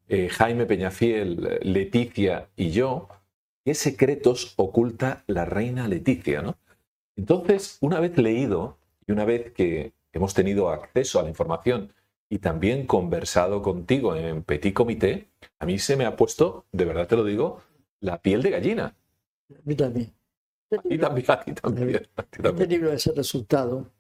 eh, 0.09 0.29
Jaime 0.29 0.67
Peñafiel, 0.67 1.59
Leticia 1.63 2.49
y 2.55 2.71
yo, 2.71 3.09
¿qué 3.65 3.75
secretos 3.75 4.53
oculta 4.57 5.25
la 5.27 5.47
reina 5.47 5.89
Leticia? 5.89 6.43
¿no? 6.43 6.57
Entonces, 7.17 7.79
una 7.81 7.99
vez 7.99 8.19
leído 8.19 8.77
y 9.07 9.13
una 9.13 9.25
vez 9.25 9.53
que 9.53 9.93
hemos 10.13 10.35
tenido 10.35 10.69
acceso 10.71 11.19
a 11.19 11.23
la 11.23 11.31
información 11.31 11.93
y 12.33 12.39
también 12.39 12.87
conversado 12.87 13.61
contigo 13.61 14.17
en 14.17 14.43
Petit 14.43 14.73
Comité, 14.73 15.29
a 15.59 15.67
mí 15.67 15.79
se 15.79 15.97
me 15.97 16.07
ha 16.07 16.17
puesto, 16.17 16.65
de 16.73 16.87
verdad 16.87 17.07
te 17.07 17.15
lo 17.17 17.25
digo, 17.25 17.61
la 18.01 18.23
piel 18.23 18.41
de 18.43 18.49
gallina. 18.51 18.97
A 19.51 19.61
mí 19.65 19.75
también. 19.77 20.11
A 20.71 20.83
ti 20.83 20.97
también, 20.99 21.27
a 21.31 21.45
ti 21.45 21.53
también. 21.53 22.09
a 22.17 22.23
ti 22.23 22.41
Este 22.41 22.43
también. 22.43 22.71
libro 22.71 22.91
es 22.93 23.07
el 23.07 23.17
resultado. 23.17 23.91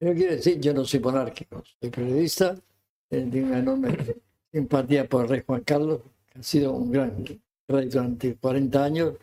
Yo 0.00 0.12
quiero 0.14 0.32
decir, 0.32 0.58
yo 0.60 0.74
no 0.74 0.84
soy 0.84 0.98
monárquico, 0.98 1.62
soy 1.80 1.90
periodista, 1.90 2.56
eh, 3.10 3.28
tengo 3.30 3.46
una 3.48 3.58
enorme 3.60 3.96
simpatía 4.52 5.08
por 5.08 5.22
el 5.24 5.28
rey 5.30 5.42
Juan 5.46 5.62
Carlos, 5.62 6.00
que 6.26 6.40
ha 6.40 6.42
sido 6.42 6.72
un 6.72 6.90
gran 6.90 7.24
rey 7.68 7.88
durante 7.88 8.34
40 8.34 8.82
años, 8.84 9.14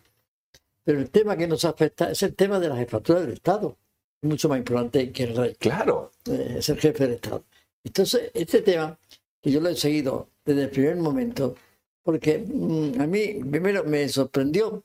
pero 0.84 1.00
el 1.00 1.10
tema 1.10 1.36
que 1.36 1.46
nos 1.46 1.66
afecta 1.66 2.10
es 2.12 2.22
el 2.22 2.34
tema 2.34 2.58
de 2.58 2.70
la 2.70 2.76
jefatura 2.76 3.20
del 3.20 3.32
Estado, 3.34 3.76
mucho 4.22 4.48
más 4.48 4.58
importante 4.58 5.12
que 5.12 5.24
el 5.24 5.36
rey, 5.36 5.54
Claro, 5.56 6.12
eh, 6.30 6.56
es 6.60 6.68
el 6.70 6.80
jefe 6.80 7.04
del 7.04 7.14
Estado. 7.16 7.44
Entonces, 7.92 8.30
este 8.34 8.60
tema, 8.60 8.98
que 9.40 9.50
yo 9.50 9.60
lo 9.60 9.70
he 9.70 9.74
seguido 9.76 10.28
desde 10.44 10.64
el 10.64 10.70
primer 10.70 10.96
momento, 10.96 11.54
porque 12.02 12.38
mm, 12.38 13.00
a 13.00 13.06
mí 13.06 13.40
primero 13.50 13.82
me 13.84 14.06
sorprendió 14.10 14.84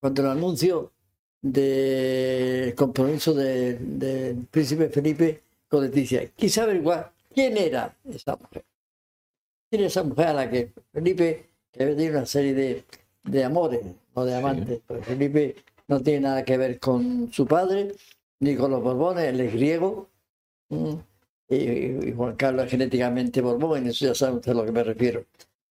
cuando 0.00 0.22
el 0.22 0.28
anuncio 0.28 0.92
del 1.42 2.72
compromiso 2.76 3.34
de- 3.34 3.74
del 3.78 4.46
príncipe 4.46 4.88
Felipe 4.90 5.42
con 5.68 5.82
Leticia. 5.82 6.24
Quise 6.36 6.60
averiguar 6.60 7.12
quién 7.34 7.56
era 7.56 7.96
esa 8.04 8.36
mujer. 8.36 8.64
¿Quién 9.68 9.80
era 9.82 9.88
esa 9.88 10.04
mujer 10.04 10.26
a 10.28 10.34
la 10.34 10.50
que 10.50 10.72
Felipe, 10.92 11.48
que 11.72 11.82
había 11.82 11.96
tenido 11.96 12.16
una 12.18 12.26
serie 12.26 12.54
de, 12.54 12.84
de 13.24 13.44
amores, 13.44 13.80
no 14.14 14.24
de 14.24 14.34
amantes, 14.36 14.80
porque 14.86 15.02
Felipe 15.02 15.56
no 15.88 16.00
tiene 16.00 16.20
nada 16.20 16.44
que 16.44 16.56
ver 16.56 16.78
con 16.78 17.32
su 17.32 17.44
padre, 17.44 17.92
ni 18.40 18.54
con 18.56 18.70
los 18.70 18.82
Borbones, 18.82 19.24
él 19.24 19.40
es 19.40 19.52
griego. 19.52 20.08
Y, 21.48 22.08
y 22.08 22.12
Juan 22.12 22.36
Carlos 22.36 22.68
genéticamente 22.70 23.40
Borbón, 23.40 23.86
y 23.86 23.88
eso 23.90 24.06
ya 24.06 24.14
saben 24.14 24.36
ustedes 24.36 24.56
a 24.56 24.60
lo 24.60 24.66
que 24.66 24.72
me 24.72 24.84
refiero. 24.84 25.24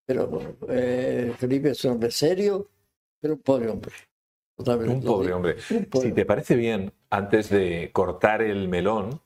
Pero 0.05 0.57
eh, 0.69 1.33
Felipe 1.37 1.71
es 1.71 1.83
un 1.85 1.91
hombre 1.91 2.11
serio, 2.11 2.67
pero 3.19 3.35
un 3.35 3.41
pobre 3.41 3.69
hombre. 3.69 3.93
Un 4.57 5.01
pobre 5.03 5.33
hombre. 5.33 5.55
Un 5.69 5.85
pobre 5.85 6.07
Si 6.09 6.13
te 6.15 6.25
parece 6.25 6.55
bien, 6.55 6.91
antes 7.11 7.49
de 7.49 7.91
cortar 7.93 8.41
el 8.41 8.67
melón, 8.67 9.21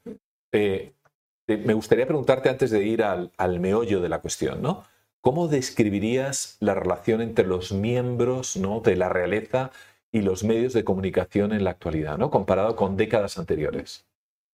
eh, 0.52 0.94
te- 1.46 1.58
me 1.58 1.74
gustaría 1.74 2.06
preguntarte 2.06 2.50
antes 2.50 2.70
de 2.72 2.84
ir 2.84 3.04
al, 3.04 3.32
al 3.38 3.60
meollo 3.62 4.02
de 4.02 4.10
la 4.10 4.20
cuestión, 4.20 4.62
¿no? 4.62 4.84
¿Cómo 5.22 5.48
describirías 5.48 6.58
la 6.60 6.74
relación 6.74 7.22
entre 7.22 7.46
los 7.46 7.72
miembros 7.72 8.58
¿no? 8.58 8.82
de 8.82 8.96
la 8.96 9.08
realeza 9.08 9.72
y 10.12 10.22
los 10.22 10.44
medios 10.44 10.74
de 10.74 10.84
comunicación 10.84 11.54
en 11.54 11.64
la 11.64 11.70
actualidad, 11.72 12.18
¿no? 12.18 12.32
comparado 12.32 12.76
con 12.76 12.98
décadas 12.98 13.38
anteriores? 13.38 14.06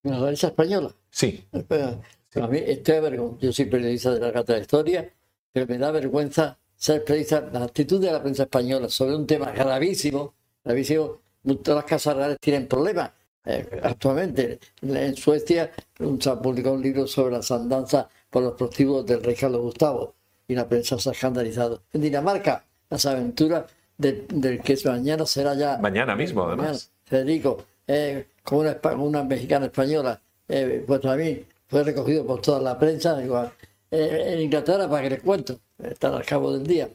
La 0.03 0.19
realeza 0.19 0.47
española. 0.47 0.93
Sí, 1.09 1.43
A 1.51 2.47
mí 2.47 2.59
estoy 2.65 2.95
avergonzado. 2.95 3.39
Yo 3.39 3.51
soy 3.51 3.65
periodista 3.65 4.13
de 4.13 4.19
larga 4.19 4.43
trayectoria, 4.43 5.13
pero 5.51 5.65
me 5.67 5.77
da 5.77 5.91
vergüenza 5.91 6.57
ser 6.75 7.03
periodista. 7.03 7.49
La 7.51 7.63
actitud 7.63 7.99
de 7.99 8.11
la 8.11 8.21
prensa 8.21 8.43
española 8.43 8.89
sobre 8.89 9.15
un 9.15 9.25
tema 9.25 9.51
gravísimo, 9.51 10.33
gravísimo. 10.63 11.19
Todas 11.63 11.83
las 11.83 11.85
casas 11.85 12.15
reales 12.15 12.37
tienen 12.39 12.67
problemas. 12.67 13.11
Eh, 13.45 13.79
actualmente 13.81 14.59
en 14.81 15.15
Suecia 15.15 15.71
se 16.19 16.29
ha 16.29 16.41
publicado 16.41 16.75
un 16.75 16.81
libro 16.81 17.07
sobre 17.07 17.35
las 17.35 17.49
andanzas 17.49 18.07
por 18.29 18.43
los 18.43 18.53
prostíbulos 18.53 19.05
del 19.05 19.23
rey 19.23 19.35
Carlos 19.35 19.61
Gustavo 19.61 20.15
y 20.47 20.53
la 20.53 20.67
prensa 20.67 20.99
se 20.99 21.09
ha 21.09 21.11
escandalizado. 21.13 21.83
En 21.93 22.01
Dinamarca, 22.01 22.65
las 22.89 23.05
aventuras 23.05 23.65
del, 23.97 24.25
del 24.27 24.61
que 24.61 24.77
mañana 24.85 25.25
será 25.25 25.53
ya 25.55 25.77
mañana 25.77 26.15
mismo, 26.15 26.43
Mañana, 26.43 26.63
además. 26.63 26.91
Federico, 27.05 27.65
eh, 27.87 28.27
con 28.47 28.59
una, 28.59 28.79
una 28.95 29.23
mexicana 29.25 29.65
española, 29.65 30.21
eh, 30.47 30.81
pues 30.87 31.03
mí 31.03 31.45
fue 31.67 31.83
recogido 31.83 32.25
por 32.25 32.39
toda 32.39 32.61
la 32.61 32.79
prensa, 32.79 33.21
igual. 33.21 33.51
Eh, 33.91 34.23
en 34.27 34.39
Inglaterra, 34.39 34.89
para 34.89 35.03
que 35.03 35.09
les 35.09 35.21
cuento, 35.21 35.59
está 35.83 36.15
al 36.15 36.23
cabo 36.23 36.53
del 36.53 36.65
día, 36.65 36.89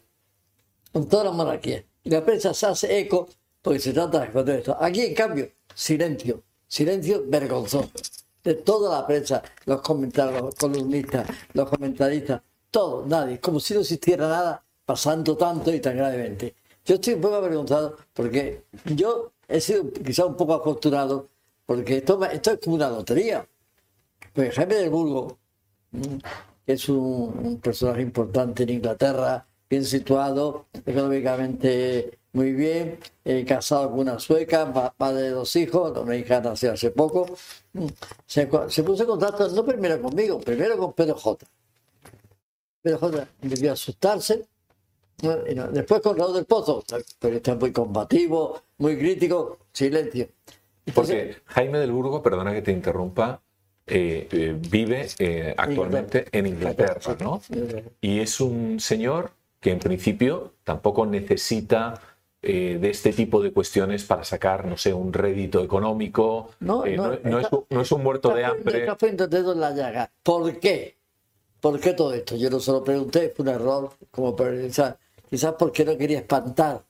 con 0.91 1.07
todas 1.07 1.27
las 1.27 1.35
monarquías. 1.35 1.85
Y 2.05 2.09
la 2.09 2.25
prensa 2.25 2.55
se 2.55 2.65
hace 2.65 2.99
eco 3.01 3.29
porque 3.61 3.81
se 3.81 3.93
trata 3.93 4.25
de 4.25 4.59
esto. 4.59 4.75
Aquí, 4.81 5.03
en 5.03 5.15
cambio, 5.15 5.51
silencio, 5.75 6.43
silencio 6.67 7.23
vergonzoso. 7.27 7.91
De 8.43 8.55
toda 8.55 8.99
la 8.99 9.07
prensa, 9.07 9.43
los 9.67 9.83
comentarios, 9.83 10.41
los 10.41 10.55
columnistas, 10.55 11.29
los 11.53 11.69
comentaristas, 11.69 12.41
todo, 12.71 13.05
nadie, 13.07 13.39
como 13.41 13.61
si 13.61 13.75
no 13.75 13.81
existiera 13.81 14.27
nada 14.27 14.65
pasando 14.87 15.37
tanto 15.37 15.71
y 15.71 15.81
tan 15.81 15.99
gravemente. 15.99 16.55
Yo 16.83 16.95
estoy 16.95 17.17
poco 17.17 17.35
avergonzado 17.35 17.99
porque 18.15 18.65
yo 18.87 19.33
he 19.47 19.61
sido 19.61 19.93
quizá 19.93 20.25
un 20.25 20.35
poco 20.35 20.55
afortunado 20.55 21.29
porque 21.67 21.99
esto, 21.99 22.23
esto 22.25 22.53
es 22.53 22.59
como 22.61 22.77
una 22.77 22.89
lotería. 22.91 23.47
Pues 24.35 24.55
Jaime 24.55 24.75
del 24.77 24.91
Burgo, 24.91 25.39
mm, 25.93 26.19
es 26.67 26.89
un, 26.89 27.61
personaje 27.63 28.03
importante 28.03 28.63
en 28.65 28.71
Inglaterra, 28.71 29.47
bien 29.69 29.85
situado, 29.85 30.67
económicamente 30.87 32.19
muy 32.33 32.53
bien, 32.53 32.99
eh, 33.25 33.45
casado 33.47 33.91
con 33.91 34.01
una 34.01 34.19
sueca, 34.19 34.73
pa- 34.73 34.93
padre 34.97 35.23
de 35.25 35.31
dos 35.31 35.55
hijos, 35.57 35.97
una 35.99 36.17
hija 36.17 36.41
nació 36.41 36.73
hace 36.73 36.91
poco. 36.91 37.27
Mm, 37.75 37.87
Se, 38.27 38.47
puso 38.47 39.03
en 39.03 39.07
contacto 39.09 39.49
no 39.51 39.65
primero 39.65 40.01
conmigo, 40.03 40.41
primero 40.41 40.77
con 40.79 40.93
Pedro 40.95 41.15
J. 41.17 41.47
Pedro 42.83 42.99
J 42.99 43.29
debió 43.41 43.73
asustarse. 43.73 44.47
Después 45.73 46.01
con 46.03 46.17
Raúl 46.19 46.35
del 46.35 46.47
Pozo, 46.47 46.83
pero 47.21 47.37
está 47.37 47.55
muy 47.55 47.73
combativo, 47.73 48.61
muy 48.79 48.99
crítico, 48.99 49.59
silencio. 49.73 50.29
Porque 50.95 51.37
Jaime 51.47 51.79
del 51.79 51.93
Burgo, 51.93 52.23
perdona 52.23 52.53
que 52.53 52.63
te 52.63 52.73
interrumpa, 52.73 53.41
eh, 53.87 54.29
eh, 54.31 54.57
vive 54.59 55.09
eh, 55.19 55.55
actualmente 55.57 56.27
en 56.33 56.47
Inglaterra, 56.47 57.17
¿no? 57.21 57.41
Y 58.01 58.21
es 58.21 58.41
un 58.41 58.79
señor 58.81 59.33
que 59.61 59.71
en 59.71 59.79
principio 59.79 60.55
tampoco 60.65 61.07
necesita 61.07 62.01
eh, 62.45 62.79
de 62.81 62.91
este 62.91 63.13
tipo 63.13 63.41
de 63.41 63.53
cuestiones 63.53 64.03
para 64.05 64.25
sacar, 64.25 64.65
no 64.67 64.77
sé, 64.77 64.93
un 64.93 65.13
rédito 65.13 65.63
económico. 65.63 66.51
No, 66.59 66.85
Eh, 66.85 66.97
no, 66.97 67.05
no- 67.13 67.19
no 67.23 67.39
es, 67.39 67.45
está- 67.45 67.59
no 67.71 67.81
es 67.81 67.93
un 67.93 68.03
muerto 68.03 68.31
de 68.35 68.41
Está 68.43 68.49
poniendo- 68.51 68.71
hambre. 68.71 68.81
Está 68.81 68.99
poniendo 68.99 69.25
el 69.25 69.31
dedo 69.31 69.53
en 69.53 69.61
la 69.61 69.71
llaga. 69.71 70.11
¿Por 70.25 70.59
qué? 70.59 70.97
¿Por 71.61 71.79
qué 71.79 71.93
todo 71.93 72.13
esto? 72.13 72.35
Yo 72.35 72.51
no 72.51 72.59
se 72.59 72.73
lo 72.73 72.83
pregunté, 72.83 73.33
fue 73.37 73.45
un 73.45 73.49
error 73.51 73.91
como 74.11 74.35
periodista. 74.35 74.99
Quizás 75.31 75.55
porque 75.57 75.85
no 75.85 75.97
quería 75.97 76.19
espantar 76.19 76.83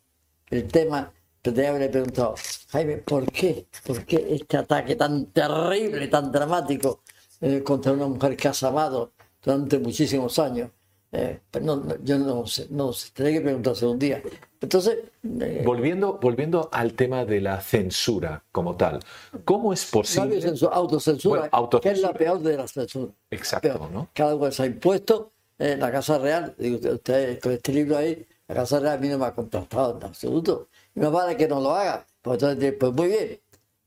el 0.48 0.66
tema, 0.68 1.12
tendría 1.42 1.64
que 1.66 1.68
haberle 1.70 1.88
preguntado, 1.88 2.34
Jaime, 2.70 2.96
¿por 2.98 3.30
qué? 3.30 3.66
¿Por 3.86 4.04
qué 4.06 4.26
este 4.30 4.56
ataque 4.56 4.96
tan 4.96 5.26
terrible, 5.26 6.08
tan 6.08 6.30
dramático 6.32 7.02
eh, 7.40 7.62
contra 7.62 7.92
una 7.92 8.06
mujer 8.06 8.36
que 8.36 8.48
has 8.48 8.62
amado 8.62 9.12
durante 9.44 9.78
muchísimos 9.78 10.38
años? 10.38 10.70
Eh, 11.14 11.40
pero 11.50 11.64
no, 11.66 11.76
no, 11.76 11.94
yo 12.02 12.18
no 12.18 12.46
sé, 12.46 12.68
no 12.70 12.90
sé, 12.94 13.10
tendría 13.12 13.38
que 13.38 13.44
preguntarse 13.44 13.84
un 13.84 13.98
día. 13.98 14.22
Entonces, 14.62 14.98
eh, 15.40 15.62
Volviendo, 15.66 16.18
volviendo 16.22 16.70
al 16.72 16.94
tema 16.94 17.24
de 17.26 17.40
la 17.42 17.60
censura 17.60 18.42
como 18.50 18.76
tal, 18.76 19.00
¿cómo 19.44 19.72
es 19.74 19.84
posible? 19.90 20.40
censura, 20.40 20.74
autocensura, 20.74 21.40
Bueno, 21.40 21.50
autocensura. 21.52 21.92
que 21.92 21.98
es 21.98 22.02
la 22.02 22.14
peor 22.14 22.38
de 22.40 22.56
las 22.56 22.72
censuras. 22.72 23.14
Exacto, 23.30 23.68
Peor. 23.76 23.90
¿no? 23.90 24.08
Cada 24.14 24.34
uno 24.36 24.50
se 24.50 24.62
ha 24.62 24.66
impuesto. 24.66 25.32
eh, 25.58 25.76
la 25.78 25.92
Casa 25.92 26.16
Real, 26.18 26.54
digo, 26.56 26.78
usted, 26.94 27.38
con 27.40 27.52
este 27.52 27.72
libro 27.72 27.98
ahí, 27.98 28.26
la 28.48 28.54
Casa 28.54 28.80
Real 28.80 28.96
a 28.96 28.98
mí 29.00 29.08
no 29.08 29.18
me 29.18 29.26
ha 29.26 29.34
contactado 29.34 29.98
en 29.98 30.04
absoluto. 30.04 30.68
No 30.94 31.10
vale 31.10 31.36
que 31.36 31.48
no 31.48 31.60
lo 31.60 31.70
haga. 31.74 32.06
Pues, 32.22 32.42
entonces, 32.42 32.74
pues 32.78 32.92
muy 32.92 33.08
bien. 33.08 33.40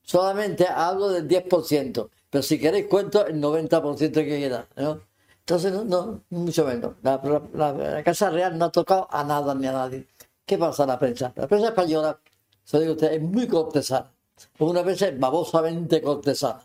Solamente 0.03 0.67
hablo 0.67 1.09
del 1.09 1.27
10%, 1.27 2.09
pero 2.29 2.41
si 2.43 2.59
queréis 2.59 2.87
cuento 2.87 3.25
el 3.25 3.39
90% 3.39 4.13
que 4.23 4.39
queda. 4.39 4.67
¿no? 4.75 5.01
Entonces, 5.39 5.73
no, 5.85 6.21
mucho 6.29 6.65
menos. 6.65 6.93
La, 7.01 8.01
Casa 8.03 8.29
Real 8.29 8.57
no 8.57 8.65
ha 8.65 8.71
tocado 8.71 9.07
a 9.11 9.23
nada 9.23 9.55
ni 9.55 9.67
a 9.67 9.71
nadie. 9.71 10.07
¿Qué 10.45 10.57
pasa 10.57 10.83
en 10.83 10.89
la 10.89 10.99
prensa? 10.99 11.33
La 11.35 11.47
prensa 11.47 11.69
española, 11.69 12.19
se 12.63 12.77
lo 12.77 12.81
digo 12.81 12.91
a 12.93 12.95
usted, 12.95 13.13
es 13.13 13.21
muy 13.21 13.47
cortesana. 13.47 14.11
Una 14.59 14.81
vez 14.83 15.01
es 15.01 15.19
babosamente 15.19 16.01
cortesana. 16.01 16.61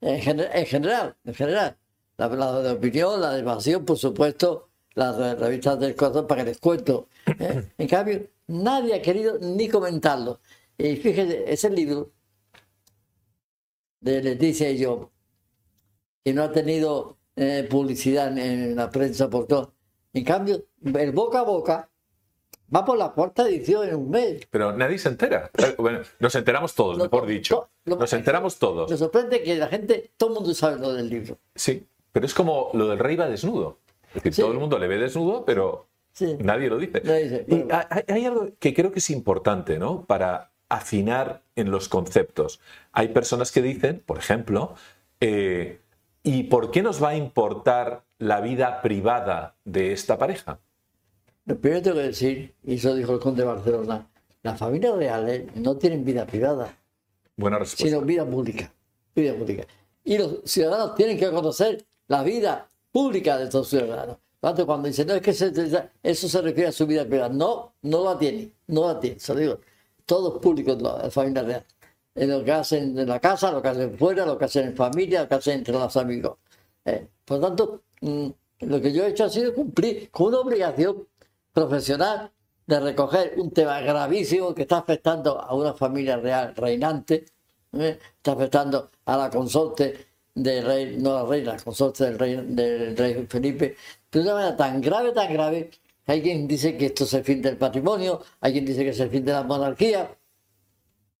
En, 0.00 0.20
gener- 0.20 0.50
en 0.52 0.66
general, 0.66 1.16
en 1.24 1.34
general. 1.34 1.76
La, 2.18 2.28
la 2.28 2.60
de 2.62 2.70
opinión, 2.72 3.20
la 3.20 3.32
de 3.32 3.78
por 3.80 3.98
supuesto, 3.98 4.65
las 4.96 5.16
re- 5.16 5.34
revistas 5.36 5.78
del 5.78 5.94
corazón 5.94 6.26
para 6.26 6.42
que 6.42 6.50
les 6.50 6.58
cuento. 6.58 7.08
¿eh? 7.38 7.70
En 7.78 7.86
cambio, 7.88 8.26
nadie 8.48 8.94
ha 8.94 9.00
querido 9.02 9.38
ni 9.40 9.68
comentarlo. 9.68 10.40
Y 10.76 10.96
fíjese, 10.96 11.44
ese 11.50 11.70
libro 11.70 12.10
de 14.00 14.22
Leticia 14.22 14.70
y 14.70 14.78
yo, 14.78 15.10
que 16.24 16.32
no 16.34 16.42
ha 16.42 16.52
tenido 16.52 17.18
eh, 17.36 17.66
publicidad 17.68 18.28
en, 18.28 18.38
en 18.38 18.76
la 18.76 18.90
prensa 18.90 19.30
por 19.30 19.46
todo. 19.46 19.74
En 20.12 20.24
cambio, 20.24 20.64
el 20.84 21.12
boca 21.12 21.40
a 21.40 21.44
boca, 21.44 21.90
Va 22.74 22.84
por 22.84 22.98
la 22.98 23.12
cuarta 23.12 23.48
edición 23.48 23.88
en 23.88 23.94
un 23.94 24.10
mes. 24.10 24.44
Pero 24.50 24.72
nadie 24.76 24.98
se 24.98 25.08
entera. 25.08 25.52
Eh, 25.56 25.76
Bueno, 25.78 26.00
nos 26.18 26.34
enteramos 26.34 26.74
todos, 26.74 26.98
Lo- 26.98 27.04
mejor 27.04 27.24
dicho. 27.24 27.70
lo- 27.84 27.94
Nos 27.94 28.12
enteramos 28.12 28.58
todos. 28.58 28.90
Me 28.90 28.96
sorprende 28.96 29.40
que 29.40 29.54
la 29.54 29.68
gente, 29.68 30.10
todo 30.16 30.30
el 30.30 30.34
mundo 30.34 30.52
sabe 30.52 30.80
lo 30.80 30.92
del 30.92 31.08
libro. 31.08 31.38
Sí, 31.54 31.86
pero 32.10 32.26
es 32.26 32.34
como 32.34 32.70
lo 32.74 32.88
del 32.88 32.98
rey 32.98 33.14
va 33.14 33.28
desnudo. 33.28 33.78
Es 34.16 34.22
decir, 34.22 34.34
Sí. 34.34 34.42
todo 34.42 34.52
el 34.52 34.58
mundo 34.58 34.78
le 34.78 34.88
ve 34.88 34.98
desnudo, 34.98 35.44
pero 35.44 35.86
Sí. 36.12 36.36
nadie 36.40 36.68
lo 36.68 36.78
dice. 36.78 37.00
Nadie 37.04 37.22
dice, 37.24 37.44
Y 37.48 37.64
hay, 37.72 38.02
hay 38.08 38.24
algo 38.24 38.48
que 38.58 38.74
creo 38.74 38.90
que 38.92 38.98
es 39.00 39.10
importante, 39.10 39.78
¿no? 39.78 40.04
Para 40.04 40.50
afinar 40.68 41.42
en 41.54 41.70
los 41.70 41.88
conceptos. 41.88 42.60
Hay 42.92 43.08
personas 43.08 43.52
que 43.52 43.62
dicen, 43.62 44.02
por 44.04 44.18
ejemplo, 44.18 44.74
eh, 45.20 45.80
¿y 46.22 46.44
por 46.44 46.70
qué 46.70 46.82
nos 46.82 47.02
va 47.02 47.10
a 47.10 47.16
importar 47.16 48.02
la 48.18 48.40
vida 48.40 48.82
privada 48.82 49.54
de 49.64 49.92
esta 49.92 50.18
pareja? 50.18 50.58
Lo 51.44 51.56
primero 51.56 51.82
tengo 51.82 51.96
que 51.98 52.02
decir, 52.04 52.54
y 52.64 52.74
eso 52.74 52.94
dijo 52.96 53.12
el 53.12 53.20
conde 53.20 53.42
de 53.42 53.48
Barcelona, 53.48 54.08
las 54.42 54.58
familias 54.58 54.96
reales 54.96 55.44
no 55.54 55.76
tienen 55.76 56.04
vida 56.04 56.26
privada, 56.26 56.74
Buena 57.36 57.58
respuesta. 57.58 57.84
sino 57.86 58.00
vida 58.04 58.24
pública. 58.24 58.72
Vida 59.14 59.34
pública. 59.34 59.64
Y 60.04 60.18
los 60.18 60.40
ciudadanos 60.44 60.94
tienen 60.96 61.18
que 61.18 61.30
conocer 61.30 61.84
la 62.08 62.22
vida 62.24 62.68
pública 62.96 63.36
de 63.36 63.44
estos 63.44 63.68
ciudadanos. 63.68 64.16
Tanto, 64.40 64.64
cuando 64.64 64.88
dicen, 64.88 65.06
no, 65.06 65.14
es 65.14 65.20
que 65.20 65.34
se- 65.34 65.52
eso 66.02 66.28
se 66.28 66.40
refiere 66.40 66.68
a 66.68 66.72
su 66.72 66.86
vida 66.86 67.04
privada. 67.04 67.28
No, 67.28 67.74
no 67.82 68.04
la 68.04 68.18
tiene, 68.18 68.52
no 68.68 68.86
la 68.86 68.98
tiene. 68.98 69.18
Se 69.20 69.34
lo 69.34 69.40
digo. 69.40 69.58
Todo 70.06 70.36
es 70.36 70.42
público, 70.42 70.74
la 70.80 71.10
familia 71.10 71.42
real. 71.42 71.64
En 72.14 72.30
lo 72.30 72.42
que 72.44 72.52
hacen 72.52 72.98
en 72.98 73.08
la 73.08 73.20
casa, 73.20 73.52
lo 73.52 73.60
que 73.60 73.68
hacen 73.68 73.98
fuera, 73.98 74.24
lo 74.24 74.38
que 74.38 74.46
hacen 74.46 74.68
en 74.68 74.76
familia, 74.76 75.22
lo 75.22 75.28
que 75.28 75.34
hacen 75.34 75.58
entre 75.58 75.74
los 75.74 75.94
amigos. 75.98 76.38
Eh, 76.86 77.06
por 77.24 77.38
tanto, 77.40 77.82
mm, 78.00 78.28
lo 78.60 78.80
que 78.80 78.92
yo 78.92 79.04
he 79.04 79.08
hecho 79.10 79.24
ha 79.24 79.28
sido 79.30 79.52
cumplir 79.54 80.10
con 80.10 80.28
una 80.28 80.38
obligación 80.40 81.06
profesional 81.52 82.30
de 82.66 82.80
recoger 82.80 83.34
un 83.36 83.50
tema 83.50 83.80
gravísimo 83.80 84.54
que 84.54 84.62
está 84.62 84.78
afectando 84.78 85.38
a 85.40 85.54
una 85.54 85.74
familia 85.74 86.16
real 86.16 86.54
reinante, 86.56 87.26
¿eh? 87.72 87.98
está 88.16 88.32
afectando 88.32 88.90
a 89.04 89.16
la 89.18 89.28
consorte 89.30 90.06
del 90.36 90.64
rey, 90.64 90.96
no 90.98 91.14
la 91.14 91.24
reina, 91.24 91.56
consorte 91.56 92.04
del 92.04 92.18
rey, 92.18 92.36
del 92.36 92.96
rey 92.96 93.26
Felipe, 93.28 93.76
de 94.12 94.20
una 94.20 94.34
manera 94.34 94.56
tan 94.56 94.80
grave, 94.82 95.12
tan 95.12 95.32
grave, 95.32 95.70
hay 96.06 96.22
quien 96.22 96.46
dice 96.46 96.76
que 96.76 96.86
esto 96.86 97.04
es 97.04 97.14
el 97.14 97.24
fin 97.24 97.40
del 97.42 97.56
patrimonio, 97.56 98.22
hay 98.40 98.52
quien 98.52 98.66
dice 98.66 98.84
que 98.84 98.90
es 98.90 99.00
el 99.00 99.10
fin 99.10 99.24
de 99.24 99.32
la 99.32 99.42
monarquía, 99.42 100.14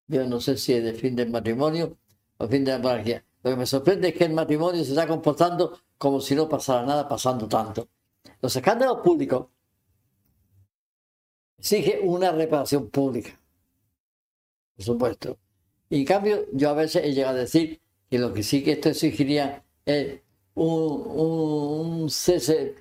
yo 0.06 0.26
no 0.26 0.38
sé 0.40 0.56
si 0.58 0.74
es 0.74 0.84
el 0.84 0.96
fin 0.96 1.16
del 1.16 1.30
matrimonio 1.30 1.96
o 2.36 2.44
el 2.44 2.50
fin 2.50 2.64
de 2.64 2.72
la 2.72 2.78
monarquía. 2.78 3.24
Lo 3.42 3.50
que 3.52 3.56
me 3.56 3.66
sorprende 3.66 4.08
es 4.08 4.14
que 4.14 4.24
el 4.24 4.32
matrimonio 4.32 4.84
se 4.84 4.90
está 4.90 5.06
comportando 5.06 5.80
como 5.96 6.20
si 6.20 6.34
no 6.34 6.48
pasara 6.48 6.84
nada, 6.84 7.08
pasando 7.08 7.48
tanto. 7.48 7.88
Los 8.42 8.54
escándalos 8.54 9.00
públicos 9.00 9.46
exigen 11.58 12.00
una 12.02 12.32
reparación 12.32 12.90
pública, 12.90 13.40
por 14.76 14.84
supuesto. 14.84 15.38
Y 15.88 16.00
en 16.00 16.04
cambio, 16.04 16.44
yo 16.52 16.68
a 16.70 16.74
veces 16.74 17.02
he 17.04 17.14
llegado 17.14 17.36
a 17.36 17.40
decir 17.40 17.80
que 18.10 18.18
lo 18.18 18.32
que 18.32 18.42
sí 18.42 18.62
que 18.64 18.72
esto 18.72 18.88
exigiría 18.90 19.62
es 19.84 20.20
un, 20.54 21.02
un- 21.06 22.00
un 22.02 22.10
cese 22.10 22.74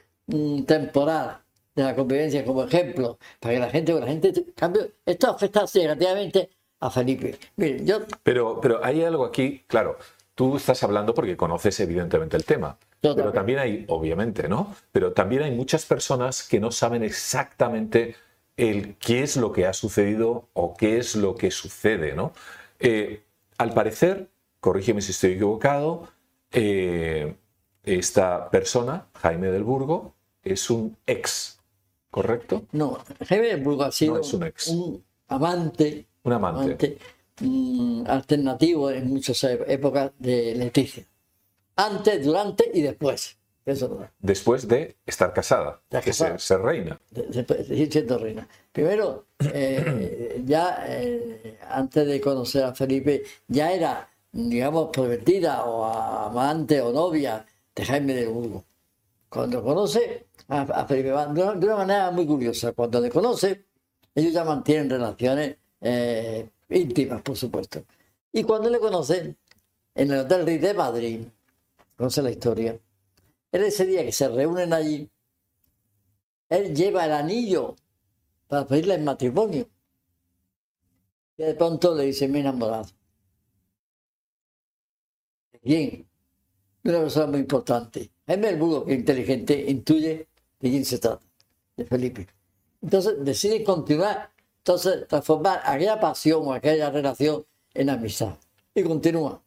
temporal 0.65 1.41
de 1.75 1.83
la 1.83 1.95
convivencia 1.95 2.45
como 2.45 2.63
ejemplo, 2.63 3.17
para 3.39 3.53
que 3.53 3.59
la 3.59 3.69
gente, 3.69 3.93
la 3.93 4.07
gente, 4.07 4.29
en 4.29 4.43
cambio, 4.55 4.87
esto 5.05 5.29
afecta 5.29 5.65
negativamente 5.73 6.49
a 6.79 6.89
Felipe. 6.89 7.37
Miren, 7.57 7.85
yo 7.85 7.99
Pero, 8.23 8.59
pero 8.61 8.83
hay 8.83 9.03
algo 9.03 9.25
aquí, 9.25 9.63
claro, 9.67 9.97
tú 10.35 10.55
estás 10.55 10.81
hablando 10.83 11.13
porque 11.13 11.35
conoces 11.35 11.79
evidentemente 11.81 12.37
el 12.37 12.45
tema. 12.45 12.77
Yo 13.03 13.13
Pero 13.15 13.31
también. 13.31 13.33
también 13.33 13.59
hay, 13.59 13.85
obviamente, 13.89 14.47
¿no? 14.47 14.73
Pero 14.91 15.11
también 15.13 15.43
hay 15.43 15.51
muchas 15.51 15.85
personas 15.85 16.43
que 16.47 16.59
no 16.59 16.71
saben 16.71 17.03
exactamente 17.03 18.15
el 18.57 18.95
qué 18.97 19.21
es 19.23 19.35
lo 19.35 19.51
que 19.51 19.65
ha 19.65 19.73
sucedido 19.73 20.47
o 20.53 20.75
qué 20.75 20.97
es 20.97 21.15
lo 21.15 21.35
que 21.35 21.51
sucede, 21.51 22.13
¿no? 22.15 22.31
Eh, 22.79 23.21
al 23.57 23.73
parecer, 23.73 24.29
corrígeme 24.65 24.99
si 24.99 25.11
estoy 25.11 25.33
equivocado, 25.33 26.07
eh, 26.51 27.35
esta 27.83 28.49
persona, 28.49 29.05
Jaime 29.21 29.51
del 29.51 29.63
Burgo, 29.63 30.15
es 30.43 30.71
un 30.71 30.97
ex, 31.05 31.59
¿correcto? 32.09 32.63
No, 32.71 32.97
Jaime 33.27 33.47
de 33.49 33.55
Burgos 33.57 33.85
ha 33.87 33.91
sido 33.91 34.15
No, 34.15 34.21
es 34.21 34.33
un 34.33 34.43
ex. 34.43 34.67
un 34.69 35.03
amante, 35.27 36.07
Un 36.23 36.33
amante. 36.33 36.63
amante, 36.63 36.97
mm, 37.41 38.03
alternativo 38.07 38.89
en 38.89 39.07
muchas 39.07 39.43
e- 39.43 39.63
épocas 39.67 40.11
de 40.17 40.55
Leticia. 40.55 41.05
Antes, 41.75 42.25
durante 42.25 42.71
y 42.73 42.81
después. 42.81 43.37
Eso. 43.67 43.99
Después 44.19 44.67
de 44.67 44.95
estar 45.05 45.31
casada, 45.33 45.81
Está 45.85 45.97
de 45.97 46.03
ser, 46.13 46.27
casada. 46.33 46.39
ser 46.39 46.61
reina. 46.61 46.99
de, 47.11 47.21
de- 47.23 47.43
de 47.43 47.63
seguir 47.65 47.91
siendo 47.91 48.17
reina. 48.17 48.47
Primero, 48.71 49.25
eh, 49.53 50.41
ya 50.45 50.85
eh, 50.87 51.57
antes 51.69 52.05
de 52.07 52.19
conocer 52.21 52.63
a 52.63 52.73
Felipe, 52.75 53.23
ya 53.47 53.71
era, 53.71 54.07
digamos, 54.35 54.89
prometida 54.91 55.63
o 55.65 55.85
amante 55.85 56.81
o 56.81 56.91
novia 56.91 57.45
de 57.73 57.85
Jaime 57.85 58.13
de 58.13 58.27
Burgos. 58.27 58.63
Cuando 59.29 59.63
conoce 59.63 60.27
a, 60.49 60.85
Felipe 60.85 61.11
Van, 61.11 61.33
de 61.33 61.41
una, 61.41 61.53
de 61.55 61.65
una 61.65 61.75
manera 61.77 62.11
muy 62.11 62.27
curiosa, 62.27 62.73
cuando 62.73 62.99
le 62.99 63.09
conoce, 63.09 63.65
ellos 64.13 64.33
ya 64.33 64.43
mantienen 64.43 64.89
relaciones 64.89 65.55
eh, 65.79 66.49
íntimas, 66.69 67.21
por 67.21 67.37
supuesto. 67.37 67.85
Y 68.33 68.43
cuando 68.43 68.69
le 68.69 68.79
conocen, 68.79 69.37
en 69.95 70.11
el 70.11 70.19
Hotel 70.19 70.45
Ritz 70.45 70.61
de 70.61 70.73
Madrid, 70.73 71.19
conoce 71.95 72.21
la 72.21 72.31
historia, 72.31 72.77
él 73.53 73.63
ese 73.63 73.85
día 73.85 74.03
que 74.03 74.11
se 74.11 74.27
reúnen 74.27 74.73
allí, 74.73 75.09
él 76.49 76.75
lleva 76.75 77.05
el 77.05 77.13
anillo 77.13 77.77
para 78.47 78.67
pedirle 78.67 78.95
el 78.95 79.03
matrimonio. 79.03 79.69
Y 81.37 81.43
de 81.43 81.53
pronto 81.53 81.95
le 81.95 82.03
dice, 82.03 82.25
he 82.25 82.39
enamorado. 82.39 82.87
De 85.65 86.05
una 86.83 86.99
persona 86.99 87.27
muy 87.27 87.39
importante. 87.39 88.11
Jaime 88.27 88.55
Burgo, 88.55 88.85
que 88.85 88.93
es 88.93 88.99
inteligente, 88.99 89.65
intuye 89.67 90.27
de 90.59 90.69
quién 90.69 90.85
se 90.85 90.99
trata, 90.99 91.25
de 91.75 91.85
Felipe. 91.85 92.27
Entonces 92.81 93.15
decide 93.19 93.63
continuar, 93.63 94.31
entonces 94.59 95.07
transformar 95.07 95.61
aquella 95.65 95.99
pasión 95.99 96.47
o 96.47 96.53
aquella 96.53 96.91
relación 96.91 97.45
en 97.73 97.89
amistad. 97.89 98.37
Y 98.75 98.83
continúa. 98.83 99.41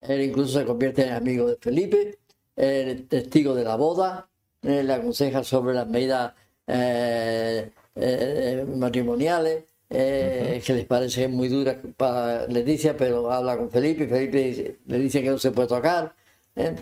Él 0.00 0.22
incluso 0.22 0.60
se 0.60 0.64
convierte 0.64 1.06
en 1.06 1.14
amigo 1.14 1.48
de 1.48 1.56
Felipe, 1.56 2.18
el 2.54 3.08
testigo 3.08 3.54
de 3.54 3.64
la 3.64 3.76
boda, 3.76 4.28
le 4.62 4.92
aconseja 4.92 5.42
sobre 5.42 5.74
las 5.74 5.88
medidas 5.88 6.32
eh, 6.66 7.70
eh, 7.96 8.66
matrimoniales, 8.76 9.64
eh, 9.94 10.62
que 10.64 10.72
les 10.74 10.84
parece 10.86 11.28
muy 11.28 11.48
duras 11.48 11.76
para 11.96 12.46
Leticia, 12.48 12.96
pero 12.96 13.30
habla 13.30 13.56
con 13.56 13.70
Felipe 13.70 14.04
y 14.04 14.08
Felipe 14.08 14.38
dice- 14.38 14.78
le 14.86 14.98
dice 14.98 15.22
que 15.22 15.30
no 15.30 15.38
se 15.38 15.50
puede 15.52 15.68
tocar. 15.68 16.14
¿eh? 16.56 16.74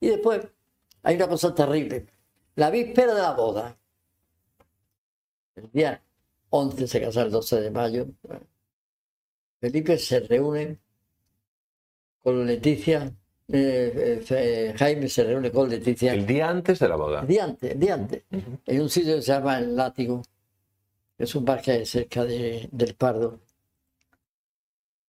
Y 0.00 0.08
después 0.08 0.40
hay 1.02 1.16
una 1.16 1.28
cosa 1.28 1.54
terrible. 1.54 2.06
La 2.56 2.70
víspera 2.70 3.14
de 3.14 3.22
la 3.22 3.32
boda, 3.32 3.76
el 5.56 5.70
día 5.72 6.02
11 6.50 6.86
se 6.86 7.00
casa 7.00 7.22
el 7.22 7.30
12 7.30 7.60
de 7.60 7.70
mayo, 7.70 8.06
Felipe 9.60 9.98
se 9.98 10.20
reúne 10.20 10.78
con 12.22 12.46
Leticia, 12.46 13.12
eh, 13.48 14.22
eh, 14.30 14.74
Jaime 14.76 15.08
se 15.08 15.24
reúne 15.24 15.50
con 15.50 15.68
Leticia 15.68 16.12
El 16.14 16.26
día 16.26 16.48
antes 16.48 16.78
de 16.78 16.88
la 16.88 16.96
boda. 16.96 17.20
el 17.22 17.26
día 17.26 17.44
antes, 17.44 17.72
el 17.72 17.78
día 17.80 17.94
antes, 17.94 18.22
en 18.30 18.80
un 18.80 18.88
sitio 18.90 19.16
que 19.16 19.22
se 19.22 19.32
llama 19.32 19.58
El 19.58 19.74
Látigo, 19.76 20.22
es 21.18 21.34
un 21.34 21.44
bar 21.44 21.60
que 21.62 21.72
hay 21.72 21.86
cerca 21.86 22.24
de- 22.24 22.68
del 22.72 22.94
Pardo. 22.94 23.40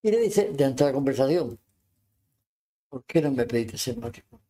Y 0.01 0.11
le 0.11 0.19
dice, 0.19 0.49
dentro 0.53 0.85
de 0.85 0.91
la 0.91 0.95
conversación, 0.95 1.59
¿por 2.89 3.03
qué 3.05 3.21
no 3.21 3.31
me 3.31 3.45
pediste 3.45 3.77
ser 3.77 3.97
matrimonio? 3.97 4.45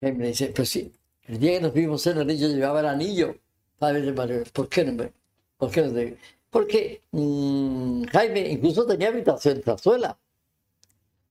Y 0.00 0.12
me 0.12 0.28
dice, 0.28 0.48
pues 0.54 0.68
sí, 0.68 0.92
el 1.24 1.38
día 1.38 1.52
que 1.52 1.60
nos 1.62 1.72
vimos 1.72 2.06
en 2.06 2.16
el 2.18 2.22
anillo 2.22 2.48
llevaba 2.48 2.80
el 2.80 2.86
anillo 2.86 3.36
para 3.78 3.94
ver 3.94 4.04
el 4.04 4.14
matrimonio. 4.14 4.50
¿Por 4.52 4.68
qué 4.68 4.84
no 4.84 4.92
me? 4.92 5.12
¿Por 5.56 5.70
qué 5.70 5.82
no 5.82 5.92
te? 5.92 6.18
Porque 6.50 7.02
mm, 7.10 8.04
Jaime 8.04 8.48
incluso 8.50 8.86
tenía 8.86 9.08
habitación 9.08 9.56
en 9.56 9.62
Plazuela, 9.62 10.18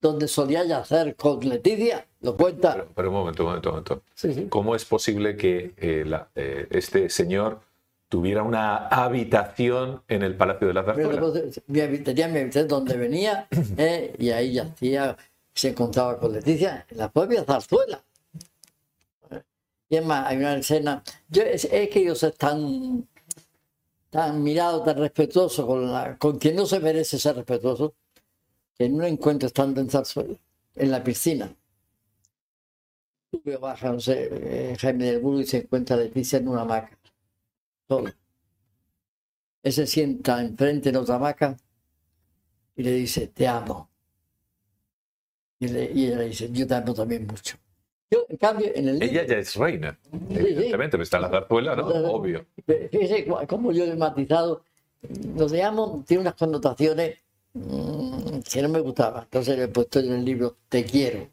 donde 0.02 0.28
solía 0.28 0.66
yacer 0.66 1.16
con 1.16 1.39
Leticia, 1.48 2.06
lo 2.22 2.36
cuenta. 2.36 2.74
Pero, 2.74 2.88
pero 2.96 3.10
un 3.10 3.14
momento, 3.16 3.44
un 3.44 3.50
momento, 3.50 3.70
un 3.70 3.74
momento. 3.76 4.04
Sí, 4.16 4.34
sí. 4.34 4.48
¿Cómo 4.50 4.76
es 4.76 4.84
posible 4.86 5.38
que 5.38 5.74
eh, 5.78 6.04
la- 6.06 6.30
eh, 6.36 6.68
este 6.72 7.10
señor 7.10 7.62
tuviera 8.14 8.43
una 8.43 8.88
habitación 8.89 10.03
en 10.07 10.22
el 10.22 10.38
Palacio 10.38 10.68
de 10.68 10.74
la 10.76 10.84
Zarzuela? 10.84 11.20
mi 11.66 11.80
habi- 11.80 12.03
tenía 12.03 12.28
mi 12.28 12.38
habitación 12.41 12.68
donde 12.68 12.95
venía 12.95 13.47
eh, 13.78 14.14
y 14.20 14.30
ahí 14.30 14.53
yacía, 14.53 15.18
se 15.51 15.70
encontraba 15.70 16.20
con 16.20 16.32
Leticia 16.32 16.86
en 16.91 16.97
la 16.99 17.11
propia 17.11 17.43
zarzuela. 17.43 18.03
Y 19.89 19.95
es 19.97 20.05
más, 20.05 20.28
hay 20.28 20.38
una 20.38 20.55
escena, 20.57 21.01
yo, 21.28 21.41
es, 21.41 21.66
es 21.66 21.89
que 21.89 22.01
ellos 22.01 22.22
están 22.22 23.07
tan 24.11 24.43
mirados, 24.43 24.84
tan 24.86 24.97
respetuosos 24.99 25.66
con, 25.66 25.91
la, 25.91 26.16
con 26.20 26.38
quien 26.38 26.55
no 26.55 26.68
se 26.68 26.80
merece 26.80 27.18
ser 27.18 27.36
respetuoso, 27.36 27.95
que 28.78 28.86
en 28.86 28.93
un 28.93 29.05
encuentro 29.05 29.47
estando 29.47 29.82
en 29.82 29.89
zarzuela, 29.89 30.36
en 30.76 30.91
la 30.91 31.03
piscina, 31.03 31.51
baja, 33.59 33.91
no 33.91 33.99
sé, 33.99 34.30
eh, 34.32 34.76
Jaime 34.80 35.05
del 35.05 35.20
Burgo 35.20 35.39
y 35.41 35.45
se 35.47 35.57
encuentra 35.57 35.97
Leticia 35.97 36.38
en 36.38 36.47
una 36.47 36.61
hamaca. 36.61 36.95
Solo. 37.88 38.12
Él 39.64 39.72
se 39.74 39.88
sienta 39.88 40.42
enfrente 40.42 40.90
en 40.90 40.98
otra 40.98 41.16
hamaca 41.16 41.56
y 42.76 42.84
le 42.84 42.92
dice, 42.94 43.28
te 43.28 43.48
amo. 43.48 43.90
Y, 45.60 45.68
le- 45.70 45.92
y 45.94 46.08
ella 46.08 46.18
le 46.18 46.26
dice, 46.30 46.50
yo 46.52 46.68
te 46.68 46.76
amo 46.76 46.94
también 46.94 47.26
mucho. 47.26 47.56
Yo, 48.12 48.26
en 48.30 48.38
cambio, 48.38 48.68
en 48.76 48.90
el 48.90 49.00
libro, 49.00 49.20
Ella 49.20 49.26
ya 49.28 49.38
es 49.40 49.56
reina, 49.56 49.98
evidentemente, 50.30 50.92
pero 50.92 51.04
está 51.04 51.18
en 51.18 51.24
la 51.24 51.30
zarzuela, 51.30 51.76
¿no? 51.76 51.88
Obvio. 51.88 52.46
Fíjese 52.92 53.26
cómo 53.48 53.72
yo 53.72 53.86
he 53.86 53.96
matizado. 53.96 54.64
Lo 55.36 55.48
de 55.48 55.64
amo 55.64 56.04
tiene 56.06 56.22
unas 56.22 56.36
connotaciones 56.36 57.18
mm, 57.54 58.40
que 58.52 58.62
no 58.62 58.70
me 58.70 58.80
gustaban. 58.82 59.24
Entonces 59.24 59.58
le 59.58 59.64
he 59.64 59.68
puesto 59.70 60.00
en 60.00 60.12
el 60.14 60.24
libro, 60.26 60.58
te 60.70 60.84
quiero, 60.84 61.28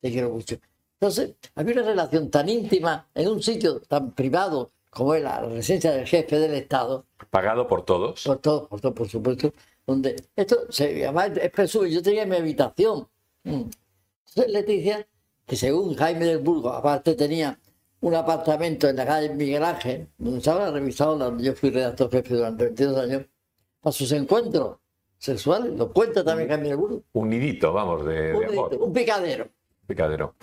te 0.00 0.10
quiero 0.10 0.30
mucho. 0.30 0.56
Entonces, 1.00 1.34
había 1.54 1.74
una 1.74 1.82
relación 1.82 2.30
tan 2.30 2.48
íntima 2.48 3.08
en 3.14 3.28
un 3.28 3.42
sitio 3.42 3.80
tan 3.80 4.12
privado 4.12 4.70
como 4.94 5.14
es 5.14 5.22
la 5.22 5.40
residencia 5.40 5.92
del 5.92 6.06
jefe 6.06 6.38
del 6.38 6.54
Estado, 6.54 7.06
Pagado 7.30 7.66
por 7.66 7.84
todos. 7.84 8.22
por 8.24 8.38
todo, 8.38 8.68
por 8.68 8.80
todo, 8.80 8.94
por 8.94 9.08
supuesto, 9.08 9.52
donde 9.86 10.16
esto 10.36 10.56
se 10.70 11.04
además 11.04 11.32
es 11.36 11.50
presumido. 11.50 11.92
Yo 11.96 12.02
tenía 12.02 12.24
mi 12.26 12.36
habitación. 12.36 13.08
Mm. 13.42 13.62
Entonces 14.28 14.52
Leticia, 14.52 15.06
que 15.46 15.56
según 15.56 15.94
Jaime 15.94 16.24
del 16.26 16.38
Burgo, 16.38 16.70
aparte 16.70 17.14
tenía 17.14 17.58
un 18.00 18.14
apartamento 18.14 18.88
en 18.88 18.96
la 18.96 19.06
calle 19.06 19.34
Miguel 19.34 19.64
Ángel, 19.64 20.08
donde 20.18 20.38
estaba 20.38 20.70
revisado, 20.70 21.16
donde 21.16 21.44
yo 21.44 21.54
fui 21.54 21.70
redactor 21.70 22.10
jefe 22.10 22.34
durante 22.34 22.64
22 22.64 22.98
años, 22.98 23.22
para 23.80 23.92
sus 23.92 24.12
encuentros 24.12 24.78
sexuales, 25.18 25.72
lo 25.76 25.92
cuenta 25.92 26.22
también 26.24 26.48
Jaime 26.50 26.68
del 26.68 26.76
Burgo. 26.76 27.02
Un 27.12 27.30
nidito, 27.30 27.72
vamos, 27.72 28.04
de, 28.06 28.14
de 28.32 28.34
Un, 28.34 28.44
amor. 28.44 28.74
un 28.78 28.92
picadero. 28.92 29.48
Picadero. 29.86 30.34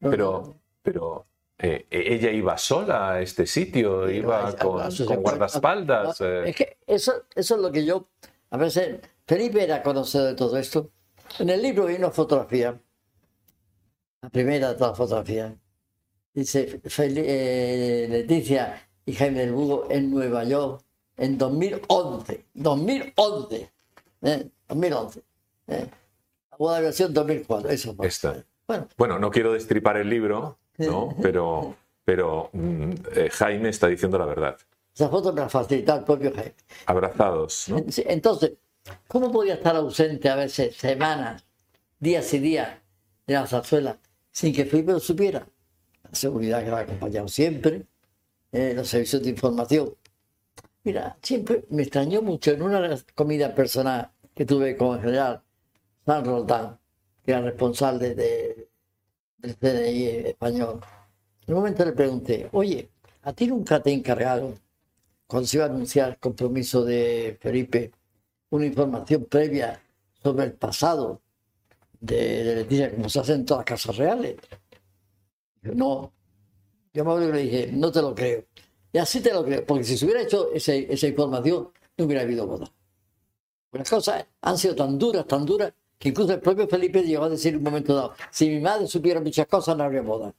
No, 0.00 0.10
Pero, 0.10 0.54
pero 0.82 1.26
eh, 1.62 1.86
ella 1.90 2.30
iba 2.30 2.56
sola 2.58 3.12
a 3.12 3.20
este 3.20 3.46
sitio, 3.46 4.08
iba 4.10 4.48
a- 4.48 4.56
con, 4.56 4.80
a 4.82 4.88
con 5.06 5.22
guardaespaldas. 5.22 6.20
No, 6.20 6.26
eh, 6.26 6.50
Es 6.50 6.56
que 6.56 6.78
eso, 6.86 7.12
eso 7.34 7.54
es 7.56 7.60
lo 7.60 7.70
que 7.70 7.84
yo, 7.84 8.08
a 8.50 8.56
veces, 8.56 9.00
Felipe 9.26 9.62
era 9.62 9.82
conocedor 9.82 10.28
de 10.28 10.34
todo 10.34 10.56
esto. 10.56 10.90
En 11.38 11.50
el 11.50 11.62
libro 11.62 11.86
hay 11.86 11.96
una 11.96 12.10
fotografía, 12.10 12.80
la 14.22 14.28
primera 14.30 14.68
de 14.70 14.74
todas 14.74 14.90
las 14.90 14.98
fotografías. 14.98 15.52
Dice 16.34 16.80
Fel- 16.82 17.14
eh, 17.16 18.06
Leticia 18.08 18.88
y 19.04 19.14
Jaime 19.14 19.40
del 19.40 19.52
Bugo 19.52 19.86
en 19.90 20.10
Nueva 20.10 20.44
York 20.44 20.82
en 21.16 21.36
2011. 21.38 22.46
2011. 22.54 23.70
¿eh? 24.22 24.48
2011. 24.68 25.22
¿eh? 25.68 25.86
La 26.58 26.80
versión 26.80 27.12
2004. 27.14 27.70
Eso. 27.70 27.94
Bueno, 28.66 28.86
Bueno, 28.96 29.18
no 29.18 29.30
quiero 29.30 29.52
destripar 29.54 29.96
el 29.96 30.08
libro, 30.10 30.58
¿no? 30.86 31.14
Pero, 31.22 31.76
pero 32.04 32.50
mm, 32.52 32.90
eh, 33.14 33.30
Jaime 33.30 33.68
está 33.68 33.86
diciendo 33.86 34.18
la 34.18 34.26
verdad. 34.26 34.56
esa 34.94 35.08
foto 35.08 35.32
me 35.32 35.42
la 35.42 35.48
facilitó 35.48 35.94
el 35.96 36.04
propio 36.04 36.32
Jaime. 36.34 36.54
Abrazados, 36.86 37.68
¿no? 37.68 37.84
Entonces, 38.06 38.52
¿cómo 39.06 39.30
podía 39.30 39.54
estar 39.54 39.76
ausente 39.76 40.28
a 40.28 40.36
veces 40.36 40.76
semanas, 40.76 41.44
días 41.98 42.32
y 42.34 42.38
días 42.38 42.70
de 43.26 43.34
la 43.34 43.46
zarzuela 43.46 43.98
sin 44.32 44.54
que 44.54 44.64
Felipe 44.64 44.92
lo 44.92 45.00
supiera? 45.00 45.46
La 46.02 46.14
seguridad 46.14 46.64
que 46.64 46.70
lo 46.70 46.76
ha 46.76 46.80
acompañado 46.80 47.28
siempre, 47.28 47.86
eh, 48.50 48.72
los 48.74 48.88
servicios 48.88 49.22
de 49.22 49.30
información. 49.30 49.94
Mira, 50.82 51.16
siempre 51.22 51.64
me 51.68 51.82
extrañó 51.82 52.22
mucho 52.22 52.50
en 52.50 52.62
una 52.62 52.98
comida 53.14 53.54
personal 53.54 54.10
que 54.34 54.46
tuve 54.46 54.76
con 54.76 54.96
el 54.96 55.02
general 55.02 55.42
San 56.06 56.24
Roldán, 56.24 56.78
que 57.24 57.32
era 57.32 57.42
responsable 57.42 58.14
de, 58.14 58.59
del 59.40 59.56
CNI 59.56 60.06
español. 60.28 60.80
En 61.46 61.54
un 61.54 61.60
momento 61.60 61.84
le 61.84 61.92
pregunté, 61.92 62.48
oye, 62.52 62.90
¿a 63.22 63.32
ti 63.32 63.46
nunca 63.46 63.82
te 63.82 63.92
encargaron 63.92 64.58
cuando 65.26 65.46
se 65.46 65.56
iba 65.56 65.66
a 65.66 65.68
anunciar 65.68 66.10
el 66.10 66.18
compromiso 66.18 66.84
de 66.84 67.38
Felipe, 67.40 67.92
una 68.50 68.66
información 68.66 69.24
previa 69.26 69.80
sobre 70.22 70.44
el 70.46 70.52
pasado 70.54 71.20
de, 72.00 72.44
de 72.44 72.54
Leticia, 72.56 72.90
como 72.90 73.08
se 73.08 73.20
hace 73.20 73.34
en 73.34 73.44
todas 73.44 73.60
las 73.60 73.66
casas 73.66 73.96
reales. 73.96 74.36
Yo, 75.62 75.74
no, 75.74 76.12
yo 76.92 77.04
me 77.04 77.26
que 77.26 77.32
le 77.32 77.42
dije, 77.42 77.70
no 77.72 77.92
te 77.92 78.02
lo 78.02 78.14
creo. 78.14 78.44
Y 78.92 78.98
así 78.98 79.20
te 79.20 79.32
lo 79.32 79.44
creo, 79.44 79.64
porque 79.64 79.84
si 79.84 79.96
se 79.96 80.04
hubiera 80.04 80.22
hecho 80.22 80.50
ese- 80.52 80.92
esa 80.92 81.06
información, 81.06 81.70
no 81.96 82.04
hubiera 82.04 82.22
habido 82.22 82.46
boda. 82.46 82.72
Las 83.72 83.88
cosas 83.88 84.26
han 84.40 84.58
sido 84.58 84.74
tan 84.74 84.98
duras, 84.98 85.26
tan 85.26 85.46
duras, 85.46 85.72
que 86.00 86.08
incluso 86.08 86.32
el 86.32 86.40
propio 86.40 86.66
Felipe 86.66 87.02
llegó 87.02 87.24
a 87.24 87.28
decir 87.28 87.52
en 87.52 87.58
un 87.58 87.64
momento 87.64 87.94
dado, 87.94 88.14
si 88.30 88.48
mi 88.48 88.58
madre 88.58 88.86
supiera 88.86 89.20
muchas 89.20 89.46
cosas, 89.46 89.76
no 89.76 89.84
habría 89.84 90.00
boda. 90.00 90.32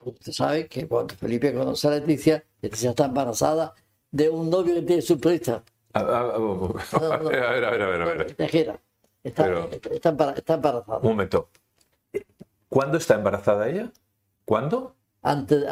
Usted 0.00 0.32
sabe 0.32 0.66
que 0.68 0.88
cuando 0.88 1.14
Felipe 1.14 1.52
conoce 1.52 1.86
a 1.86 1.90
Leticia, 1.90 2.42
Leticia 2.62 2.90
está 2.90 3.04
embarazada 3.04 3.74
de 4.10 4.30
un 4.30 4.48
novio 4.48 4.74
que 4.74 4.82
tiene 4.82 5.02
su 5.02 5.20
presta, 5.20 5.62
A, 5.92 6.00
a- 6.00 6.02
a- 6.02 6.34
a 6.34 7.18
ver, 7.18 7.44
a 7.44 7.50
ver, 7.52 7.64
a 7.64 7.70
ver, 7.70 7.82
a 7.82 7.86
ver, 7.86 8.02
a 8.02 8.04
ver. 8.06 8.34
Tejera. 8.34 8.80
Está, 9.22 9.44
Pero- 9.44 9.70
está 9.92 10.54
embarazada. 10.54 10.98
Un 10.98 11.08
momento. 11.08 11.48
¿Cuándo 12.68 12.96
está 12.98 13.14
embarazada 13.16 13.68
ella? 13.68 13.92
¿Cuándo? 14.46 14.96
Antes, 15.26 15.64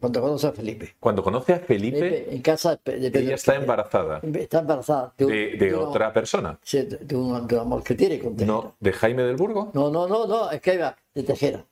cuando 0.00 0.20
conoce 0.20 0.48
a 0.48 0.52
Felipe. 0.52 0.96
Cuando 0.98 1.22
conoce 1.22 1.52
a 1.54 1.58
Felipe, 1.60 1.98
Felipe, 1.98 2.34
en 2.34 2.42
casa 2.42 2.70
de 2.72 2.76
Pe- 2.78 2.98
de 2.98 3.10
Pedro 3.12 3.26
ella 3.26 3.34
está 3.36 3.54
embarazada 3.54 4.20
Está 4.34 4.58
embarazada. 4.58 5.14
un- 5.20 5.28
de, 5.28 5.74
otra 5.74 6.12
persona. 6.12 6.58
sí, 6.62 6.82
de, 6.82 7.14
un, 7.14 7.34
amor 7.56 7.84
que 7.84 7.94
tiene 7.94 8.18
con 8.18 8.34
Tejera. 8.36 8.52
No, 8.52 8.76
de 8.80 8.92
Jaime 8.92 9.22
del 9.22 9.36
Burgo. 9.36 9.70
No, 9.74 9.90
no, 9.90 10.08
no, 10.08 10.26
no, 10.26 10.50
es 10.50 10.60
que 10.60 10.74
iba 10.74 10.96
de 11.14 11.22
Tejera. 11.22 11.64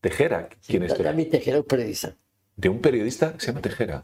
Tejera. 0.00 0.48
¿Quién 0.66 0.84
es? 0.84 0.96
David 0.98 1.28
Tejera, 1.30 1.58
un 1.58 1.64
periodista. 1.64 2.16
De 2.56 2.68
un 2.68 2.80
periodista 2.80 3.32
que 3.34 3.40
se 3.40 3.46
llama 3.48 3.60
Tejera. 3.60 4.02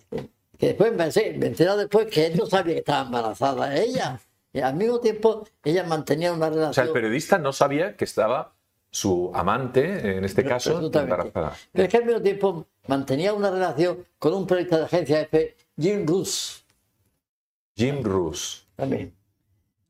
Que 0.59 0.67
después 0.69 0.93
me, 0.93 1.07
me 1.07 1.47
he 1.47 1.49
enterado 1.49 1.79
después 1.79 2.07
que 2.09 2.27
él 2.27 2.37
no 2.37 2.47
sabía 2.47 2.75
que 2.75 2.81
estaba 2.81 3.03
embarazada 3.07 3.75
ella. 3.77 4.21
Y 4.53 4.61
al 4.61 4.75
mismo 4.75 5.01
tiempo, 5.01 5.47
ella 5.65 5.85
mantenía 5.85 6.33
una 6.33 6.47
O 6.47 6.51
sea, 6.51 6.57
relación. 6.61 6.87
el 6.89 6.93
periodista 6.93 7.39
no 7.39 7.53
sabía 7.53 7.97
que 7.97 8.05
estaba 8.05 8.53
su 8.91 9.31
amante, 9.35 10.17
en 10.17 10.25
este 10.25 10.45
caso, 10.45 10.81
embarazada. 10.81 11.55
Pero 11.73 11.85
es 11.85 11.91
que 11.91 11.97
al 11.97 12.05
mismo 12.05 12.23
tiempo 12.23 12.67
mantenía 12.87 13.33
una 13.35 13.51
relación 13.51 14.05
con 14.19 14.35
un 14.35 14.47
periodista 14.47 14.79
de 14.79 14.85
agencia 14.85 15.21
F, 15.23 15.57
Jim 15.79 16.07
Roos, 16.07 16.65
Jim 17.77 18.03
Roos. 18.03 18.67
también. 18.75 19.15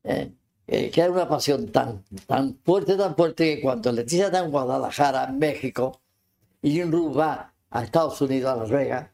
Eh, 0.03 0.31
eh, 0.67 0.91
que 0.91 1.01
era 1.01 1.11
una 1.11 1.27
pasión 1.27 1.71
tan, 1.71 2.03
tan 2.27 2.59
fuerte, 2.63 2.95
tan 2.95 3.15
fuerte 3.15 3.55
que 3.55 3.61
cuando 3.61 3.91
Leticia 3.91 4.27
está 4.27 4.39
en 4.39 4.51
Guadalajara, 4.51 5.23
en 5.23 5.39
México, 5.39 5.99
y 6.61 6.71
Jim 6.71 6.91
Roos 6.91 7.17
va 7.17 7.51
a 7.71 7.83
Estados 7.83 8.21
Unidos, 8.21 8.53
a 8.53 8.55
Las 8.57 8.69
Vegas, 8.69 9.09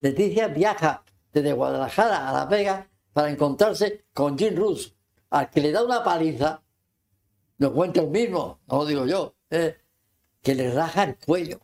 Leticia 0.00 0.48
viaja 0.48 1.04
desde 1.32 1.52
Guadalajara 1.52 2.28
a 2.28 2.32
Las 2.32 2.48
Vegas 2.48 2.86
para 3.12 3.30
encontrarse 3.30 4.06
con 4.12 4.36
Jim 4.36 4.56
Roos, 4.56 4.92
al 5.30 5.48
que 5.50 5.60
le 5.60 5.70
da 5.70 5.84
una 5.84 6.02
paliza, 6.02 6.60
lo 7.58 7.72
cuenta 7.72 8.00
el 8.00 8.08
mismo, 8.08 8.58
no 8.68 8.78
lo 8.78 8.86
digo 8.86 9.06
yo, 9.06 9.34
eh, 9.50 9.76
que 10.42 10.54
le 10.54 10.72
raja 10.72 11.04
el 11.04 11.16
cuello. 11.16 11.60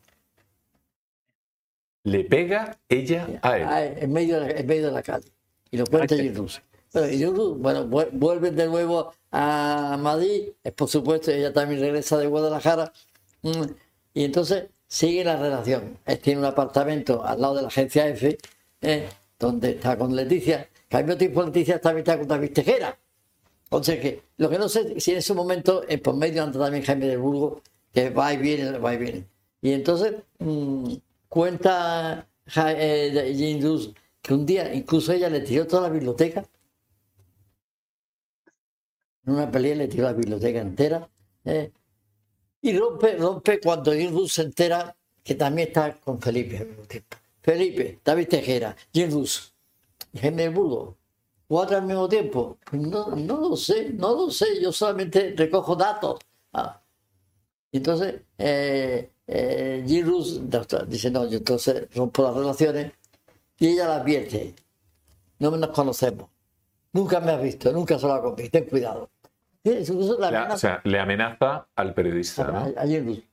Le 2.05 2.25
pega 2.25 2.79
ella 2.89 3.39
a 3.43 3.57
él. 3.59 3.65
Ah, 3.69 3.85
en, 3.85 4.13
medio 4.13 4.41
de 4.41 4.47
la, 4.47 4.61
en 4.61 4.67
medio 4.67 4.87
de 4.87 4.93
la 4.93 5.03
calle. 5.03 5.31
Y 5.71 5.77
lo 5.77 5.85
cuenta 5.87 6.17
Jim 6.17 6.35
Roos. 6.35 6.63
Bueno, 6.93 7.09
y 7.13 7.19
Jim 7.19 7.35
Roos, 7.37 7.59
bueno, 7.59 7.87
vuel- 7.87 8.09
vuelven 8.13 8.57
de 8.57 8.67
nuevo 8.67 9.13
a 9.31 9.97
Madrid, 10.01 10.49
por 10.77 10.89
supuesto, 10.89 11.31
ella 11.31 11.53
también 11.53 11.81
regresa 11.81 12.17
de 12.19 12.27
Guadalajara, 12.27 12.93
mm, 13.43 13.63
y 14.15 14.25
entonces 14.25 14.67
sigue 14.89 15.23
la 15.25 15.37
relación. 15.37 15.99
Él 16.07 16.19
tiene 16.19 16.41
un 16.41 16.47
apartamento 16.47 17.25
al 17.25 17.41
lado 17.41 17.57
de 17.57 17.63
la 17.63 17.69
agencia 17.69 18.09
F, 18.09 18.37
eh, 18.81 19.09
donde 19.39 19.71
está 19.73 19.97
con 19.97 20.17
Leticia, 20.17 20.69
que 20.89 20.97
al 20.97 21.05
mismo 21.05 21.19
tiempo 21.19 21.43
Leticia 21.45 21.81
también 21.81 21.99
está 22.03 22.19
con 22.19 22.27
David 22.27 22.53
Tejera. 22.53 22.99
O 23.71 23.83
sea 23.83 24.01
que, 24.01 24.23
lo 24.37 24.51
que 24.51 24.59
no 24.59 24.69
sé 24.69 25.01
si 25.01 25.13
en 25.13 25.19
ese 25.19 25.33
momento, 25.35 25.85
eh, 25.89 25.99
por 25.99 26.17
medio 26.17 26.43
anda 26.43 26.59
también 26.61 26.85
Jaime 26.85 27.07
del 27.07 27.19
Burgo, 27.19 27.63
que 27.93 28.11
va 28.11 28.33
y 28.35 28.37
viene, 28.39 28.79
va 28.79 28.95
y 28.95 28.99
viene. 28.99 29.27
Y 29.63 29.73
entonces 29.73 30.15
mm, 30.39 30.95
cuenta 31.29 32.29
eh, 32.57 33.35
Jane 33.37 33.95
que 34.23 34.35
un 34.35 34.45
día 34.47 34.75
incluso 34.75 35.13
ella 35.13 35.29
le 35.31 35.41
tiró 35.41 35.67
toda 35.67 35.83
la 35.83 35.89
biblioteca. 35.91 36.45
En 39.27 39.35
una 39.35 39.51
pelea 39.51 39.77
le 39.77 39.89
tiró 39.89 40.05
la 40.05 40.13
biblioteca 40.13 40.61
entera. 40.61 41.09
eh, 41.45 41.71
y 42.63 42.77
rompe, 42.77 43.17
rompe 43.17 43.61
cuando 43.61 43.93
Jane 43.93 44.11
Roos 44.11 44.33
se 44.35 44.43
entera 44.43 44.95
que 45.23 45.35
también 45.35 45.69
está 45.69 45.95
con 46.01 46.21
Felipe. 46.21 46.77
Felipe, 47.43 48.01
David 48.05 48.29
Tejera, 48.29 48.77
Jane 48.93 49.25
y 50.13 50.19
Jaime 50.19 50.43
del 50.43 50.55
Burgo. 50.55 51.00
¿Cuatro 51.51 51.79
al 51.79 51.83
mismo 51.85 52.09
tiempo? 52.09 52.59
Pues 52.65 52.81
no, 52.81 53.09
no 53.17 53.41
lo 53.41 53.57
sé, 53.57 53.91
no 53.93 54.15
lo 54.15 54.31
sé, 54.31 54.63
yo 54.63 54.71
solamente 54.71 55.35
recojo 55.37 55.75
datos. 55.75 56.21
Ah. 56.53 56.81
Entonces, 57.73 58.21
eh, 58.39 59.11
eh, 59.27 59.83
dice, 60.87 61.11
no, 61.11 61.29
yo 61.29 61.39
entonces 61.39 61.89
rompo 61.93 62.23
las 62.23 62.37
relaciones 62.37 62.93
y 63.59 63.67
ella 63.67 63.89
la 63.89 63.97
advierte, 63.97 64.55
no 65.41 65.51
nos 65.51 65.71
conocemos, 65.71 66.29
nunca 66.93 67.19
me 67.19 67.33
has 67.33 67.43
visto, 67.43 67.73
nunca 67.73 67.99
se 67.99 68.07
lo 68.07 68.13
ha 68.13 68.23
conmigo, 68.23 68.49
ten 68.53 68.67
cuidado. 68.67 69.11
La 69.65 70.55
o 70.55 70.57
sea, 70.57 70.81
le 70.85 71.01
amenaza 71.01 71.67
al 71.75 71.95
periodista, 71.95 72.45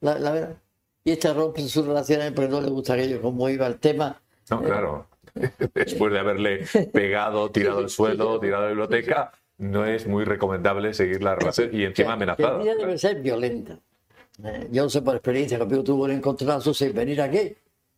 la- 0.02 0.18
la 0.18 0.56
y 1.04 1.12
esta 1.12 1.34
rompe 1.36 1.62
sus 1.70 1.86
relaciones 1.86 2.32
porque 2.32 2.50
no 2.50 2.62
le 2.62 2.70
gusta 2.72 2.94
aquello, 2.94 3.22
cómo 3.22 3.48
iba 3.48 3.68
el 3.68 3.78
tema. 3.78 4.20
No, 4.50 4.64
claro. 4.64 5.06
después 5.74 6.14
de 6.14 6.20
haberle 6.20 6.66
pegado, 6.92 7.50
tirado 7.52 7.80
al 7.80 7.90
suelo, 7.90 8.40
tirado 8.40 8.64
a 8.64 8.66
la 8.66 8.72
biblioteca, 8.72 9.32
no 9.58 9.86
es 9.86 10.08
muy 10.08 10.24
recomendable 10.24 10.94
seguir 10.94 11.24
la 11.24 11.36
relación 11.36 11.70
y 11.74 11.84
encima 11.84 12.14
amenazada. 12.14 12.60
que 12.60 12.64
ella 12.64 12.76
debe 12.76 12.98
ser 12.98 13.22
violenta. 13.22 13.80
Eh, 14.44 14.68
yo 14.72 14.84
lo 14.84 14.90
sé 14.90 15.02
por 15.02 15.16
experiencia, 15.16 15.58
conmigo 15.58 15.84
tuvo 15.84 16.04
un 16.06 16.12
encontronazo 16.12 16.74
sin 16.74 16.94
venir 16.94 17.22
aquí. 17.22 17.56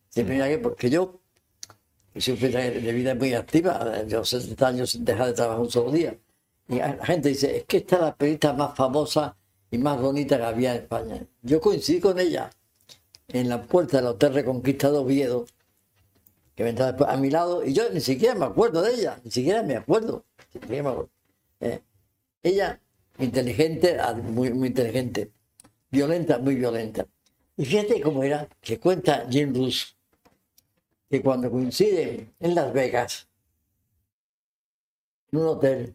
Sin 0.08 0.26
venir 0.26 0.42
aquí, 0.42 0.56
porque 0.56 0.88
yo, 0.88 1.20
siempre 2.16 2.48
de 2.48 2.92
vida 2.92 3.14
muy 3.14 3.34
activa, 3.34 4.02
yo 4.06 4.24
70 4.24 4.66
años 4.66 4.90
sin 4.90 5.04
dejar 5.04 5.26
de 5.26 5.32
trabajar 5.34 5.60
un 5.60 5.70
solo 5.70 5.92
día. 5.92 6.16
Y 6.68 6.76
la 6.78 7.04
gente 7.04 7.30
dice, 7.30 7.58
es 7.58 7.64
que 7.64 7.78
esta 7.78 7.96
es 7.96 8.02
la 8.02 8.16
periodista 8.16 8.52
más 8.52 8.74
famosa 8.74 9.36
y 9.70 9.78
más 9.78 10.00
bonita 10.00 10.36
que 10.36 10.44
había 10.44 10.74
en 10.74 10.82
España. 10.82 11.26
Yo 11.42 11.60
coincidí 11.60 12.00
con 12.00 12.18
ella 12.18 12.50
en 13.28 13.48
la 13.48 13.62
puerta 13.62 13.98
del 13.98 14.06
Hotel 14.06 14.34
Reconquista 14.34 14.90
de 14.90 14.98
Oviedo, 14.98 15.46
que 16.60 16.64
vendrá 16.64 16.88
después 16.88 17.08
a 17.08 17.16
mi 17.16 17.30
lado, 17.30 17.64
y 17.64 17.72
yo 17.72 17.88
ni 17.88 18.02
siquiera 18.02 18.34
me 18.34 18.44
acuerdo 18.44 18.82
de 18.82 18.92
ella, 18.92 19.18
ni 19.24 19.30
siquiera 19.30 19.62
me 19.62 19.76
acuerdo. 19.76 20.26
ni 20.52 20.60
siquiera 20.60 20.82
me 20.82 20.90
acuerdo. 20.90 21.10
Eh, 21.58 21.80
ella, 22.42 22.78
inteligente, 23.18 23.96
muy, 24.24 24.52
muy 24.52 24.68
inteligente, 24.68 25.32
violenta, 25.90 26.36
muy 26.36 26.56
violenta. 26.56 27.06
Y 27.56 27.64
fíjate 27.64 28.02
cómo 28.02 28.22
era, 28.24 28.46
que 28.60 28.78
cuenta 28.78 29.26
Jim 29.30 29.54
Roos, 29.54 29.96
que 31.08 31.22
cuando 31.22 31.50
coinciden 31.50 32.34
en 32.38 32.54
Las 32.54 32.70
Vegas, 32.74 33.26
en 35.32 35.38
un 35.38 35.46
hotel, 35.46 35.94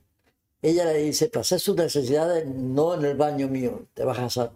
ella 0.64 0.86
le 0.86 0.98
dice, 0.98 1.30
hacer 1.36 1.60
sus 1.60 1.76
necesidades, 1.76 2.44
no 2.48 2.96
en 2.96 3.06
el 3.06 3.16
baño 3.16 3.48
mío, 3.48 3.86
te 3.94 4.04
vas 4.04 4.36
a... 4.40 4.52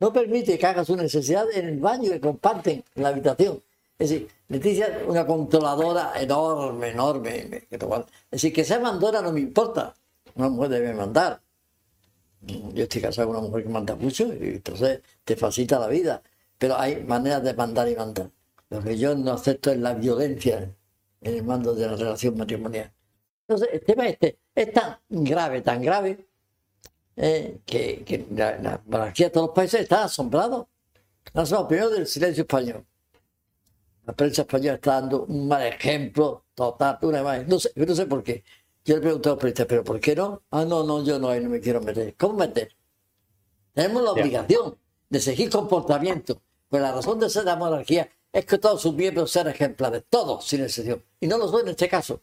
No 0.00 0.12
permite 0.12 0.58
que 0.58 0.66
haga 0.66 0.84
sus 0.84 0.98
necesidades 0.98 1.56
en 1.56 1.66
el 1.66 1.78
baño 1.78 2.10
que 2.10 2.20
comparten 2.20 2.84
en 2.94 3.02
la 3.02 3.08
habitación. 3.08 3.62
Es 4.02 4.10
decir, 4.10 4.28
Leticia 4.48 5.00
una 5.06 5.24
controladora 5.26 6.12
enorme, 6.20 6.88
enorme. 6.90 7.66
no- 7.70 7.96
Es 8.00 8.06
decir, 8.30 8.52
que 8.52 8.64
sea 8.64 8.80
mandora 8.80 9.22
no 9.22 9.32
me 9.32 9.40
importa. 9.40 9.94
Una 10.34 10.48
mujer 10.48 10.70
debe 10.70 10.92
mandar. 10.92 11.40
Yo 12.74 12.82
estoy 12.82 13.00
casado 13.00 13.28
con 13.28 13.36
una 13.36 13.46
mujer 13.48 13.62
que 13.64 13.68
manda 13.70 13.94
mucho 13.94 14.24
y 14.34 14.48
entonces 14.56 15.00
te 15.24 15.36
facilita 15.36 15.78
la 15.78 15.86
vida. 15.86 16.20
Pero 16.58 16.76
hay 16.76 17.02
maneras 17.04 17.44
de 17.44 17.54
mandar 17.54 17.88
y 17.88 17.94
mandar. 17.96 18.30
Lo 18.70 18.82
que 18.82 18.98
yo 18.98 19.14
no 19.14 19.32
acepto 19.32 19.70
es 19.70 19.78
la 19.78 19.94
violencia 19.94 20.74
en 21.20 21.34
el 21.34 21.44
mando 21.44 21.72
de 21.74 21.86
la 21.86 21.96
relación 21.96 22.36
matrimonial. 22.36 22.92
Entonces, 23.46 23.68
el 23.72 23.80
tema 23.84 24.08
este 24.08 24.38
es 24.54 24.72
tan 24.72 24.98
grave, 25.10 25.62
tan 25.62 25.80
grave, 25.80 26.26
eh, 27.16 27.60
que, 27.64 28.02
que 28.04 28.26
la, 28.34 28.82
monarquía 28.86 29.26
de 29.26 29.30
todos 29.30 29.46
los 29.48 29.54
países 29.54 29.80
está 29.82 30.04
asombrado. 30.04 30.68
Están 31.24 31.44
asombrados 31.44 31.68
primero 31.68 31.90
del 31.90 32.06
silencio 32.06 32.42
español. 32.42 32.84
La 34.06 34.12
prensa 34.14 34.42
española 34.42 34.74
está 34.74 35.00
dando 35.00 35.24
un 35.24 35.46
mal 35.48 35.62
ejemplo 35.62 36.44
total, 36.54 36.98
una 37.02 37.20
imagen. 37.20 37.46
No 37.48 37.58
sé, 37.60 37.70
yo 37.76 37.86
no 37.86 37.94
sé 37.94 38.06
por 38.06 38.22
qué. 38.22 38.42
Yo 38.84 38.96
le 38.96 39.00
pregunté 39.00 39.28
a 39.28 39.32
los 39.32 39.38
periodistas, 39.38 39.66
¿pero 39.66 39.84
por 39.84 40.00
qué 40.00 40.16
no? 40.16 40.42
Ah, 40.50 40.64
no, 40.64 40.82
no, 40.82 41.04
yo 41.04 41.18
no, 41.20 41.28
ahí 41.28 41.40
no 41.42 41.48
me 41.50 41.60
quiero 41.60 41.80
meter. 41.80 42.14
¿Cómo 42.16 42.34
meter? 42.38 42.74
Tenemos 43.72 44.02
la 44.02 44.10
obligación 44.10 44.76
de 45.08 45.20
seguir 45.20 45.50
comportamiento. 45.50 46.42
Pues 46.68 46.82
la 46.82 46.92
razón 46.92 47.20
de 47.20 47.30
ser 47.30 47.44
la 47.44 47.54
monarquía 47.56 48.08
es 48.32 48.44
que 48.44 48.58
todos 48.58 48.82
sus 48.82 48.94
miembros 48.94 49.30
sean 49.30 49.46
ejemplares, 49.48 50.02
todos, 50.08 50.44
sin 50.46 50.62
excepción. 50.62 51.02
Y 51.20 51.26
no 51.28 51.38
lo 51.38 51.48
son 51.48 51.60
en 51.62 51.68
este 51.68 51.88
caso. 51.88 52.22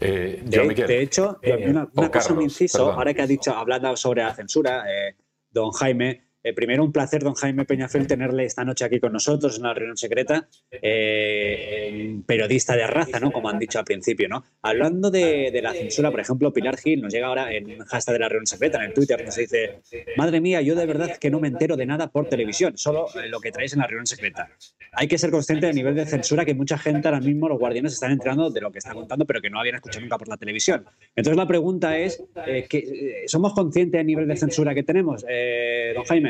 Eh, 0.00 0.40
De, 0.44 0.56
yo 0.56 0.68
quiero. 0.68 0.88
de 0.88 1.02
hecho, 1.02 1.38
Eh, 1.42 1.68
una, 1.68 1.88
una 1.94 2.06
o 2.06 2.10
cosa, 2.10 2.28
un 2.30 2.36
Carlos, 2.36 2.44
inciso, 2.44 2.78
perdón. 2.78 2.94
ahora 2.94 3.12
que 3.14 3.22
ha 3.22 3.26
dicho, 3.26 3.52
hablando 3.54 3.94
sobre 3.96 4.22
la 4.22 4.34
censura, 4.34 4.84
eh, 4.90 5.16
don 5.50 5.70
Jaime, 5.72 6.29
eh, 6.42 6.54
primero 6.54 6.82
un 6.82 6.92
placer, 6.92 7.22
don 7.22 7.34
Jaime 7.34 7.66
Peñafel, 7.66 8.06
tenerle 8.06 8.44
esta 8.44 8.64
noche 8.64 8.84
aquí 8.84 8.98
con 8.98 9.12
nosotros 9.12 9.58
en 9.58 9.64
la 9.64 9.74
reunión 9.74 9.96
secreta, 9.96 10.48
eh, 10.70 12.18
periodista 12.26 12.74
de 12.76 12.86
raza, 12.86 13.20
¿no? 13.20 13.30
Como 13.30 13.50
han 13.50 13.58
dicho 13.58 13.78
al 13.78 13.84
principio, 13.84 14.28
¿no? 14.28 14.44
Hablando 14.62 15.10
de, 15.10 15.58
la 15.62 15.72
censura, 15.72 16.10
por 16.10 16.20
ejemplo, 16.20 16.52
Pilar 16.52 16.78
Gil 16.78 17.02
nos 17.02 17.12
llega 17.12 17.26
ahora 17.26 17.52
en 17.52 17.78
hashtag 17.80 18.14
de 18.14 18.18
la 18.18 18.28
reunión 18.28 18.46
secreta, 18.46 18.82
en 18.82 18.94
Twitter, 18.94 19.22
nos 19.22 19.36
dice, 19.36 19.80
madre 20.16 20.40
mía, 20.40 20.62
yo 20.62 20.74
de 20.74 20.86
verdad 20.86 21.16
que 21.18 21.30
no 21.30 21.40
me 21.40 21.48
entero 21.48 21.76
de 21.76 21.84
nada 21.84 22.08
por 22.08 22.28
televisión, 22.28 22.78
solo 22.78 23.06
lo 23.28 23.40
que 23.40 23.52
traéis 23.52 23.74
en 23.74 23.80
la 23.80 23.86
reunión 23.86 24.06
secreta. 24.06 24.48
Hay 24.92 25.08
que 25.08 25.18
ser 25.18 25.30
consciente 25.30 25.66
del 25.66 25.76
nivel 25.76 25.94
de 25.94 26.06
censura 26.06 26.44
que 26.44 26.54
mucha 26.54 26.78
gente 26.78 27.06
ahora 27.06 27.20
mismo, 27.20 27.48
los 27.48 27.58
guardianes, 27.58 27.92
están 27.92 28.12
enterando 28.12 28.50
de 28.50 28.60
lo 28.60 28.72
que 28.72 28.78
está 28.78 28.94
contando, 28.94 29.26
pero 29.26 29.40
que 29.40 29.50
no 29.50 29.60
habían 29.60 29.76
escuchado 29.76 30.00
nunca 30.00 30.16
por 30.16 30.28
la 30.28 30.38
televisión. 30.38 30.86
Entonces 31.14 31.36
la 31.36 31.46
pregunta 31.46 31.98
es, 31.98 32.22
eh, 32.46 33.24
¿somos 33.26 33.52
conscientes 33.52 33.98
del 33.98 34.06
nivel 34.06 34.26
de 34.26 34.36
censura 34.36 34.74
que 34.74 34.82
tenemos, 34.82 35.22
don 35.22 36.04
Jaime? 36.04 36.29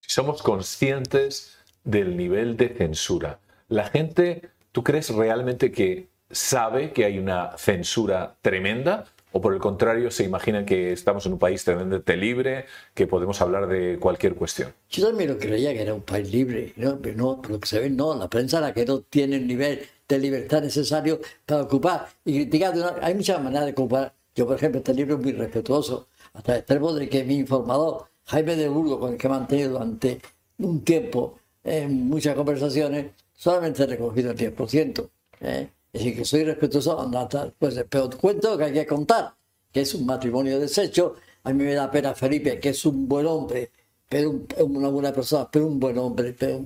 Si 0.00 0.10
somos 0.10 0.42
conscientes 0.42 1.56
del 1.84 2.16
nivel 2.16 2.56
de 2.56 2.68
censura. 2.70 3.40
La 3.68 3.88
gente, 3.88 4.50
¿tú 4.72 4.82
crees 4.82 5.10
realmente 5.10 5.70
que 5.72 6.08
sabe 6.30 6.92
que 6.92 7.04
hay 7.04 7.18
una 7.18 7.56
censura 7.58 8.36
tremenda? 8.42 9.04
¿O 9.30 9.42
por 9.42 9.52
el 9.52 9.60
contrario 9.60 10.10
se 10.10 10.24
imagina 10.24 10.64
que 10.64 10.90
estamos 10.92 11.26
en 11.26 11.34
un 11.34 11.38
país 11.38 11.62
tremendamente 11.62 12.16
libre, 12.16 12.64
que 12.94 13.06
podemos 13.06 13.40
hablar 13.42 13.66
de 13.68 13.98
cualquier 13.98 14.34
cuestión? 14.34 14.72
Yo 14.88 15.06
también 15.06 15.28
lo 15.30 15.38
creía 15.38 15.72
que 15.74 15.82
era 15.82 15.92
un 15.92 16.00
país 16.00 16.32
libre, 16.32 16.72
¿no? 16.76 16.98
pero 16.98 17.14
no, 17.16 17.42
por 17.42 17.50
lo 17.50 17.60
que 17.60 17.66
se 17.68 17.78
ve, 17.78 17.90
no. 17.90 18.14
La 18.14 18.28
prensa 18.30 18.58
la 18.60 18.72
que 18.72 18.86
no 18.86 19.00
tiene 19.02 19.36
el 19.36 19.46
nivel 19.46 19.86
de 20.08 20.18
libertad 20.18 20.62
necesario 20.62 21.20
para 21.44 21.62
ocupar 21.62 22.08
y 22.24 22.36
criticar. 22.36 22.72
de 22.74 22.80
una- 22.80 22.94
Hay 23.02 23.14
muchas 23.14 23.42
maneras 23.42 23.66
de 23.66 23.72
ocupar. 23.72 24.14
Yo, 24.34 24.46
por 24.46 24.56
ejemplo, 24.56 24.78
este 24.78 24.94
libro 24.94 25.16
es 25.16 25.20
muy 25.22 25.32
respetuoso, 25.32 26.08
hasta 26.32 26.52
el 26.54 26.58
extremo 26.60 26.94
de 26.94 27.08
que 27.10 27.22
mi 27.24 27.36
informador, 27.36 28.06
Jaime 28.28 28.56
de 28.56 28.68
Burgo, 28.68 28.98
con 29.00 29.12
el 29.12 29.18
que 29.18 29.26
he 29.26 29.30
mantenido 29.30 29.70
durante 29.72 30.20
un 30.58 30.84
tiempo 30.84 31.38
en 31.64 32.08
muchas 32.08 32.34
conversaciones, 32.34 33.12
solamente 33.34 33.82
he 33.82 33.86
recogido 33.86 34.30
el 34.32 34.36
10%. 34.36 35.10
¿eh? 35.40 35.70
Es 35.92 36.00
decir, 36.02 36.16
que 36.16 36.24
soy 36.24 36.44
respetuoso, 36.44 37.00
anda, 37.00 37.28
pues, 37.58 37.82
pero 37.88 38.10
cuento 38.10 38.56
que 38.58 38.64
hay 38.64 38.72
que 38.72 38.86
contar, 38.86 39.34
que 39.72 39.80
es 39.80 39.94
un 39.94 40.04
matrimonio 40.06 40.58
deshecho. 40.60 41.14
A 41.44 41.52
mí 41.52 41.64
me 41.64 41.74
da 41.74 41.90
pena 41.90 42.14
Felipe, 42.14 42.60
que 42.60 42.70
es 42.70 42.84
un 42.84 43.08
buen 43.08 43.26
hombre, 43.26 43.70
pero 44.08 44.30
un- 44.30 44.46
una 44.76 44.88
buena 44.88 45.12
persona, 45.12 45.48
pero 45.50 45.66
un 45.66 45.80
buen 45.80 45.96
hombre. 45.98 46.34
Pero 46.38 46.64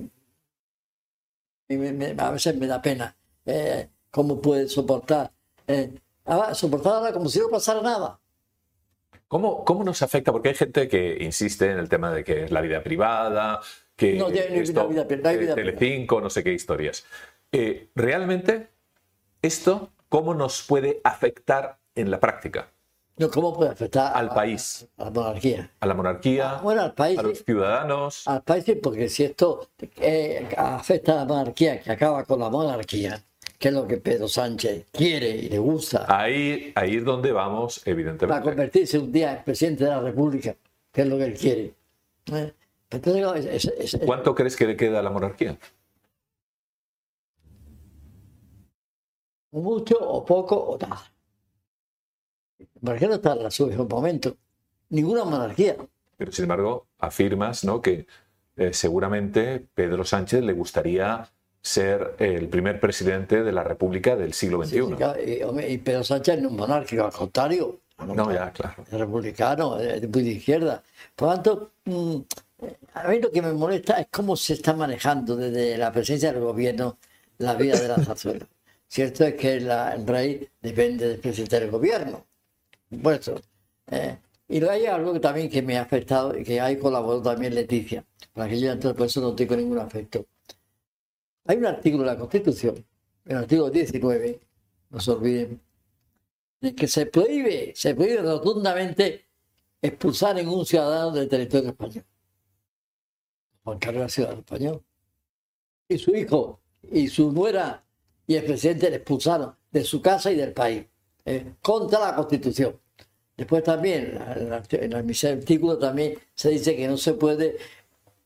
me- 1.69 1.93
me- 1.93 2.15
a 2.17 2.31
veces 2.31 2.55
me 2.57 2.67
da 2.67 2.81
pena 2.81 3.15
eh, 3.45 3.89
cómo 4.11 4.39
puede 4.41 4.67
soportar. 4.69 5.31
eh, 5.67 5.93
ahora, 6.25 6.53
soportar 6.55 6.93
ahora 6.95 7.13
como 7.13 7.29
si 7.29 7.39
no 7.39 7.47
pasara 7.49 7.81
nada. 7.81 8.19
¿Cómo, 9.27 9.63
¿Cómo 9.65 9.83
nos 9.83 10.01
afecta? 10.01 10.31
Porque 10.31 10.49
hay 10.49 10.55
gente 10.55 10.87
que 10.87 11.17
insiste 11.21 11.71
en 11.71 11.79
el 11.79 11.89
tema 11.89 12.11
de 12.11 12.23
que 12.23 12.43
es 12.43 12.51
la 12.51 12.61
vida 12.61 12.83
privada, 12.83 13.59
que 13.95 14.13
No, 14.15 14.29
ya 14.29 14.47
no 14.47 14.55
hay 14.55 14.59
esto, 14.61 14.87
vida 14.87 15.05
hay 15.09 15.35
eh, 15.35 15.37
vida 15.39 15.55
Telecinco, 15.55 16.21
no 16.21 16.29
sé 16.29 16.43
qué 16.43 16.53
historias. 16.53 17.05
Eh, 17.51 17.89
¿Realmente 17.95 18.69
esto 19.41 19.91
cómo 20.09 20.33
nos 20.35 20.61
puede 20.63 21.01
afectar 21.03 21.79
en 21.95 22.11
la 22.11 22.19
práctica? 22.19 22.69
No, 23.15 23.29
¿Cómo 23.29 23.53
puede 23.55 23.69
afectar 23.71 24.11
Al 24.15 24.29
a- 24.29 24.33
país. 24.33 24.87
A, 24.97 25.05
la 25.05 25.11
monarquía. 25.11 25.71
¿A 25.79 25.85
la 25.85 25.93
monarquía? 25.93 26.59
Bueno, 26.63 26.81
al 26.81 26.93
país. 26.95 27.19
¿A 27.19 27.21
los 27.21 27.43
ciudadanos? 27.43 28.27
Al 28.27 28.41
país, 28.41 28.65
porque 28.81 29.07
si 29.09 29.23
esto 29.23 29.69
eh, 29.97 30.47
afecta 30.57 31.13
a 31.13 31.15
la 31.17 31.25
monarquía, 31.25 31.79
que 31.79 31.91
acaba 31.91 32.23
con 32.25 32.39
la 32.39 32.49
monarquía, 32.49 33.23
que 33.63 33.69
es 33.69 33.73
lo 33.75 33.87
que 33.87 33.95
Pedro 33.95 34.27
Sánchez 34.27 34.87
quiere 34.91 35.29
y 35.29 35.47
le 35.47 35.57
gusta, 35.57 36.05
Ahí, 36.09 36.73
ahí 36.75 36.97
es 36.97 37.05
donde 37.05 37.31
vamos, 37.31 37.79
para 37.79 37.91
evidentemente. 37.93 38.43
convertirse 38.43 38.99
un 38.99 39.09
día 39.09 39.37
en 39.37 39.43
presidente 39.45 39.85
de 39.85 39.89
la 39.89 40.01
República, 40.01 40.53
que 40.91 41.01
es 41.03 41.07
lo 41.07 41.17
que 41.17 41.23
él 41.23 41.33
quiere. 41.37 41.73
¿eh? 42.33 42.53
Entonces, 42.89 43.21
no, 43.21 43.33
es- 43.33 43.45
es- 43.45 43.65
es- 43.79 43.93
es- 43.93 44.01
¿Cuánto 44.05 44.35
crees 44.35 44.57
que 44.57 44.67
le 44.67 44.75
queda 44.75 44.99
a 44.99 45.01
la 45.01 45.09
monarquía? 45.11 45.57
mucho 49.51 49.95
o 49.97 50.25
poco 50.25 50.57
o 50.57 50.77
nada. 50.77 51.01
La 52.59 52.65
monarquía 52.81 53.07
no 53.07 53.13
está 53.15 53.33
en 53.35 53.49
su 53.51 53.67
mejor 53.67 53.87
momento. 53.89 54.35
Ninguna 54.89 55.23
monarquía. 55.23 55.77
Pero 56.17 56.31
sin 56.33 56.43
embargo, 56.43 56.87
afirmas 56.99 57.63
¿no? 57.63 57.81
que 57.81 58.07
eh, 58.57 58.73
seguramente 58.73 59.65
Pedro 59.73 60.03
Sánchez 60.03 60.43
le 60.43 60.51
gustaría 60.51 61.31
ser 61.63 62.15
el 62.19 62.49
primer 62.49 62.79
presidente 62.79 63.41
de 63.41 63.51
la 63.53 63.63
República 63.63 64.15
del 64.17 64.33
siglo 64.33 64.63
XXI. 64.63 64.73
sí, 64.75 65.41
y, 65.69 65.77
Pedro 65.77 66.03
Sánchez 66.03 66.41
no 66.41 66.49
es 66.49 66.53
monárquico, 66.55 67.05
al 67.05 67.13
contrario. 67.13 67.79
No, 68.05 68.33
ya, 68.33 68.51
claro. 68.51 68.83
Es 68.83 68.99
republicano, 68.99 69.79
es 69.79 70.07
muy 70.09 70.23
de 70.23 70.31
izquierda. 70.31 70.83
Por 71.15 71.29
lo 71.29 71.33
tanto, 71.35 71.71
mm, 71.85 72.17
a 72.95 73.07
mí 73.07 73.19
lo 73.21 73.31
que 73.31 73.41
me 73.41 73.53
molesta 73.53 73.93
es 74.01 74.07
cómo 74.11 74.35
se 74.35 74.53
está 74.53 74.73
manejando 74.73 75.37
desde 75.37 75.77
la 75.77 75.91
presencia 75.91 76.33
del 76.33 76.41
gobierno 76.41 76.97
la 77.37 77.53
vida 77.55 77.79
de 77.79 77.87
la 77.87 77.95
zarzuela. 78.03 78.45
Cierto 78.87 79.23
es 79.23 79.35
que 79.35 79.59
la- 79.61 79.93
el 79.95 80.05
rey 80.05 80.47
depende 80.61 81.07
del 81.07 81.19
presidente 81.19 81.59
del 81.61 81.71
gobierno. 81.71 82.25
Eso. 82.91 83.35
eh, 83.91 84.17
y 84.49 84.59
luego 84.59 84.73
hay 84.73 84.85
algo 84.85 85.13
que 85.13 85.19
también 85.19 85.49
que 85.49 85.61
me 85.61 85.77
ha 85.77 85.83
afectado 85.83 86.37
y 86.37 86.43
que 86.43 86.59
ahí 86.59 86.77
colaboró 86.77 87.21
también 87.21 87.55
Leticia, 87.55 88.03
para 88.33 88.49
que 88.49 88.59
yo 88.59 88.71
entonces 88.71 88.97
por 88.97 89.07
eso 89.07 89.21
no 89.21 89.33
tengo 89.33 89.55
ningún 89.55 89.79
afecto. 89.79 90.25
Hay 91.45 91.57
un 91.57 91.65
artículo 91.65 92.03
de 92.03 92.11
la 92.11 92.17
Constitución, 92.17 92.85
el 93.25 93.37
artículo 93.37 93.69
19, 93.69 94.39
no 94.89 94.99
se 94.99 95.11
olviden, 95.11 95.61
de 96.61 96.73
que 96.73 96.87
se 96.87 97.05
prohíbe, 97.05 97.73
se 97.75 97.93
prohíbe 97.93 98.21
rotundamente 98.21 99.25
expulsar 99.81 100.39
en 100.39 100.47
un 100.47 100.65
ciudadano 100.65 101.11
del 101.11 101.27
territorio 101.27 101.71
español. 101.71 102.05
Juan 103.63 103.79
Carlos 103.79 104.01
era 104.01 104.09
ciudadano 104.09 104.39
español. 104.39 104.83
Y 105.89 105.97
su 105.97 106.15
hijo, 106.15 106.61
y 106.89 107.09
su 107.09 107.31
nuera 107.33 107.83
y 108.25 108.35
el 108.35 108.45
presidente 108.45 108.89
le 108.89 108.97
expulsaron 108.97 109.53
de 109.69 109.83
su 109.83 110.01
casa 110.01 110.31
y 110.31 110.35
del 110.35 110.53
país, 110.53 110.85
eh, 111.25 111.55
contra 111.61 111.99
la 111.99 112.15
Constitución. 112.15 112.79
Después 113.35 113.63
también, 113.63 114.17
en 114.35 114.83
el 114.83 114.95
artículo 114.95 115.77
también 115.77 116.17
se 116.35 116.51
dice 116.51 116.77
que 116.77 116.87
no 116.87 116.95
se 116.95 117.15
puede 117.15 117.57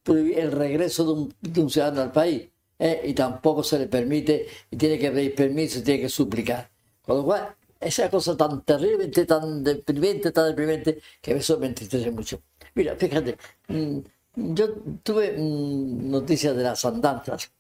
prohibir 0.04 0.38
el 0.38 0.52
regreso 0.52 1.32
de 1.42 1.62
un 1.62 1.70
ciudadano 1.70 2.02
al 2.02 2.12
país 2.12 2.50
eh, 2.80 3.02
y 3.06 3.14
tampoco 3.14 3.64
se 3.64 3.80
le 3.80 3.88
permite 3.88 4.48
y 4.72 4.78
tiene 4.78 5.00
que 5.00 5.12
pedir 5.12 5.36
permiso, 5.36 5.82
tiene 5.84 6.02
que 6.02 6.10
suplicar. 6.10 6.70
Con 7.02 7.18
lo 7.18 7.26
cual, 7.26 7.56
esa 7.80 8.10
cosa 8.10 8.36
tan 8.38 8.64
terriblemente, 8.64 9.26
tan 9.26 9.64
deprimente, 9.64 10.32
tan 10.32 10.48
deprimente, 10.50 11.02
que 11.22 11.32
eso 11.34 11.58
me 11.60 11.68
entristece 11.68 12.12
mucho. 12.12 12.42
Mira, 12.76 12.96
fíjate, 12.96 13.38
mm, 13.68 14.00
yo 14.36 14.74
tuve 15.04 15.36
mm, 15.38 16.10
noticias 16.12 16.56
de 16.56 16.64
las 16.64 16.84
andanzas 16.86 17.52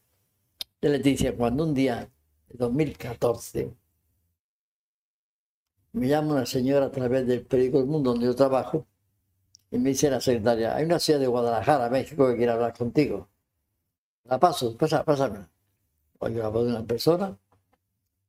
de 0.81 0.89
Leticia 0.89 1.35
cuando 1.35 1.63
un 1.63 1.73
día, 1.73 2.09
en 2.49 2.57
2014, 2.57 3.73
me 5.93 6.07
llama 6.07 6.33
una 6.33 6.45
señora 6.45 6.85
a 6.87 6.91
través 6.91 7.25
del 7.27 7.45
periódico 7.45 7.79
El 7.79 7.85
Mundo 7.87 8.11
donde 8.11 8.25
yo 8.27 8.35
trabajo 8.35 8.85
y 9.71 9.77
me 9.79 9.89
dice 9.89 10.09
la 10.09 10.21
secretaria, 10.21 10.75
hay 10.75 10.85
una 10.85 10.99
ciudad 10.99 11.19
de 11.19 11.27
Guadalajara, 11.27 11.89
México, 11.89 12.27
que 12.27 12.37
quiere 12.37 12.51
hablar 12.51 12.73
contigo. 12.77 13.27
La 14.29 14.39
paso, 14.39 14.75
pasa, 14.77 15.03
pásame. 15.03 15.39
Oye, 16.19 16.35
la 16.35 16.49
voz 16.49 16.65
de 16.65 16.71
una 16.71 16.85
persona. 16.85 17.37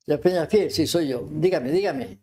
La 0.06 0.18
Peña 0.18 0.46
Fiel, 0.46 0.70
sí, 0.70 0.86
soy 0.86 1.08
yo. 1.08 1.26
Dígame, 1.30 1.70
dígame. 1.70 2.18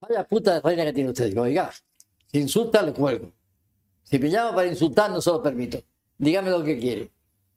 Vaya 0.00 0.24
puta 0.24 0.54
de 0.54 0.60
reina 0.60 0.84
que 0.84 0.92
tiene 0.92 1.10
usted. 1.10 1.26
Digo, 1.26 1.42
oiga, 1.42 1.70
si 2.30 2.38
insulta, 2.40 2.82
le 2.82 2.92
cuelgo. 2.92 3.32
Si 4.02 4.18
me 4.18 4.30
llama 4.30 4.54
para 4.54 4.68
insultar, 4.68 5.10
no 5.10 5.20
se 5.20 5.30
lo 5.30 5.42
permito. 5.42 5.78
Dígame 6.18 6.50
lo 6.50 6.62
que 6.62 6.78
quiere. 6.78 7.10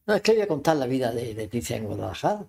No, 0.06 0.16
es 0.16 0.22
que 0.22 0.34
voy 0.34 0.42
a 0.42 0.48
contar 0.48 0.78
la 0.78 0.88
vida 0.88 1.12
de 1.12 1.34
Leticia 1.34 1.78
en 1.78 1.86
Guadalajara. 1.86 2.48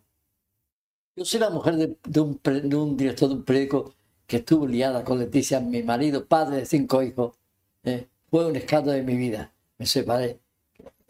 Yo 1.16 1.24
soy 1.24 1.40
la 1.40 1.50
mujer 1.50 1.76
de, 1.76 2.20
un, 2.20 2.40
de 2.42 2.76
un 2.76 2.96
director 2.96 3.28
de 3.28 3.34
un 3.34 3.44
periódico 3.44 3.94
que 4.26 4.38
estuvo 4.38 4.66
liada 4.66 5.04
con 5.04 5.18
Leticia, 5.18 5.60
mi 5.60 5.82
marido, 5.82 6.24
padre 6.26 6.58
de 6.58 6.66
cinco 6.66 7.02
hijos. 7.02 7.36
Eh, 7.82 8.08
fue 8.30 8.46
un 8.46 8.56
escándalo 8.56 8.96
de 8.96 9.02
mi 9.02 9.16
vida. 9.16 9.52
Me 9.76 9.86
separé. 9.86 10.40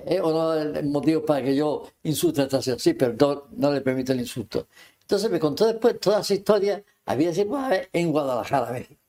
¿Eh? 0.07 0.21
¿O 0.21 0.31
no 0.33 0.55
el 0.55 0.85
motivo 0.87 1.25
para 1.25 1.43
que 1.45 1.55
yo 1.55 1.87
insulte 2.03 2.43
a 2.43 2.45
esta 2.45 2.63
señora? 2.63 2.81
Sí, 2.81 2.95
pero 2.95 3.49
no, 3.57 3.73
le 3.73 3.81
permito 3.81 4.13
el 4.13 4.21
insulto. 4.21 4.67
Entonces 5.03 5.31
me 5.31 5.39
contó 5.41 5.67
después 5.67 5.99
toda 6.01 6.21
esa 6.21 6.35
historia. 6.35 6.83
Había 7.07 7.33
sido 7.35 7.51
vez 7.69 7.89
en 7.93 8.13
Guadalajara, 8.13 8.73
México. 8.73 9.01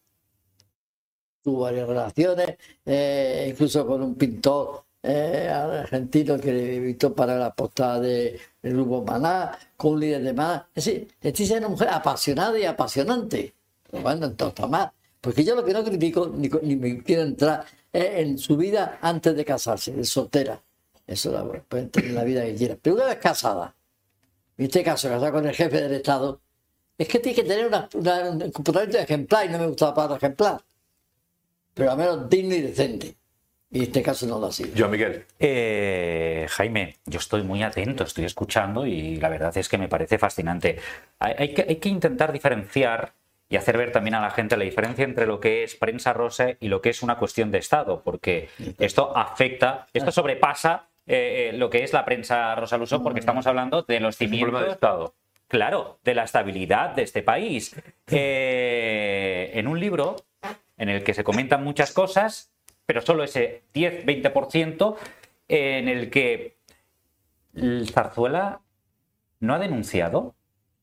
Tuvo 1.43 1.61
varias 1.61 1.87
relaciones, 1.87 2.57
eh, 2.85 3.47
incluso 3.51 3.85
con 3.87 4.01
un 4.03 4.15
pintor 4.15 4.83
eh, 5.01 5.49
argentino 5.49 6.39
que 6.39 6.53
le 6.53 6.75
invitó 6.75 7.13
para 7.15 7.35
la 7.35 7.53
portada 7.53 7.99
de- 7.99 8.39
grupo 8.61 9.03
Maná, 9.03 9.57
con 9.75 9.93
un 9.93 9.99
líder 10.01 10.21
de 10.23 10.33
Maná. 10.33 10.69
Es 10.75 10.85
decir, 10.85 11.07
Leticia 11.21 11.57
era 11.57 11.65
una 11.65 11.69
mujer 11.73 11.89
apasionada 11.89 12.59
y 12.59 12.65
apasionante. 12.65 13.55
Bueno, 13.91 14.27
entonces 14.27 14.69
mal. 14.69 14.91
Porque 15.19 15.43
yo 15.43 15.55
lo 15.55 15.65
que 15.65 15.73
no 15.73 15.83
critico, 15.83 16.27
ni, 16.27 16.49
ni 16.61 16.75
me 16.75 17.01
quiero 17.03 17.23
entrar, 17.23 17.65
es 17.91 18.05
en 18.19 18.37
su 18.37 18.55
vida 18.57 18.99
antes 19.01 19.35
de 19.35 19.43
casarse, 19.45 19.91
de 19.93 20.05
soltera. 20.05 20.61
Eso 21.07 21.31
la 21.31 21.43
puede 21.63 21.85
tener 21.87 22.11
la 22.11 22.23
vida 22.23 22.43
que 22.45 22.55
quiera. 22.55 22.77
Pero 22.81 22.95
una 22.95 23.05
vez 23.05 23.17
casada, 23.17 23.75
en 24.57 24.65
este 24.65 24.83
caso 24.83 25.09
casada 25.09 25.31
con 25.31 25.45
el 25.47 25.55
jefe 25.55 25.81
del 25.81 25.93
Estado, 25.93 26.39
es 26.97 27.07
que 27.07 27.19
tiene 27.19 27.35
que 27.35 27.43
tener 27.43 27.65
una, 27.67 27.89
una- 27.93 28.29
un 28.29 28.51
comportamiento 28.51 28.97
ejemplar, 28.99 29.45
y 29.45 29.49
no 29.49 29.57
me 29.59 29.67
gusta 29.67 29.87
la 29.87 29.93
palabra 29.93 30.17
ejemplar, 30.17 30.61
pero 31.73 31.91
al 31.91 31.97
menos 31.97 32.29
digno 32.29 32.53
y 32.55 32.61
decente. 32.61 33.15
Y 33.73 33.77
en 33.77 33.83
este 33.83 34.01
caso 34.03 34.25
no 34.27 34.37
lo 34.37 34.47
ha 34.47 34.51
sido. 34.51 34.69
Joan 34.77 34.91
Miguel, 34.91 35.25
Eh, 35.39 36.45
Jaime, 36.49 36.97
yo 37.05 37.19
estoy 37.19 37.43
muy 37.43 37.63
atento, 37.63 38.03
estoy 38.03 38.25
escuchando 38.25 38.85
y 38.85 39.15
la 39.15 39.29
verdad 39.29 39.55
es 39.57 39.69
que 39.69 39.77
me 39.77 39.87
parece 39.87 40.17
fascinante. 40.17 40.77
Hay, 41.19 41.33
hay 41.37 41.53
que, 41.53 41.61
hay 41.67 41.75
que 41.77 41.87
intentar 41.87 42.33
diferenciar 42.33 43.13
y 43.47 43.55
hacer 43.55 43.77
ver 43.77 43.93
también 43.93 44.15
a 44.15 44.21
la 44.21 44.29
gente 44.31 44.57
la 44.57 44.65
diferencia 44.65 45.05
entre 45.05 45.25
lo 45.25 45.39
que 45.39 45.63
es 45.63 45.75
prensa 45.75 46.11
rosa 46.11 46.49
y 46.59 46.67
lo 46.67 46.81
que 46.81 46.89
es 46.89 47.01
una 47.01 47.17
cuestión 47.17 47.49
de 47.49 47.59
Estado, 47.59 48.01
porque 48.03 48.49
esto 48.77 49.15
afecta, 49.15 49.87
esto 49.93 50.11
sobrepasa 50.11 50.89
eh, 51.07 51.49
eh, 51.49 51.57
lo 51.57 51.69
que 51.69 51.83
es 51.83 51.93
la 51.93 52.05
prensa 52.05 52.55
rosa 52.55 52.75
al 52.75 52.83
uso, 52.83 53.01
porque 53.01 53.19
estamos 53.19 53.47
hablando 53.47 53.81
de 53.83 53.99
los 53.99 54.15
problema 54.17 54.37
de 54.37 54.45
cimientos 54.45 54.73
Estado. 54.73 55.15
claro, 55.47 55.99
de 56.03 56.15
la 56.15 56.23
estabilidad 56.23 56.91
de 56.91 57.03
este 57.03 57.23
país. 57.23 57.75
Eh, 58.13 59.51
en 59.53 59.69
un 59.69 59.79
libro 59.79 60.17
en 60.77 60.89
el 60.89 61.01
que 61.01 61.13
se 61.13 61.23
comentan 61.23 61.63
muchas 61.63 61.93
cosas, 61.93 62.51
pero 62.85 63.01
solo 63.01 63.23
ese 63.23 63.63
10-20% 63.73 64.97
en 65.47 65.87
el 65.87 66.09
que 66.09 66.57
el 67.53 67.89
Zarzuela 67.89 68.59
no 69.39 69.53
ha 69.53 69.59
denunciado, 69.59 70.35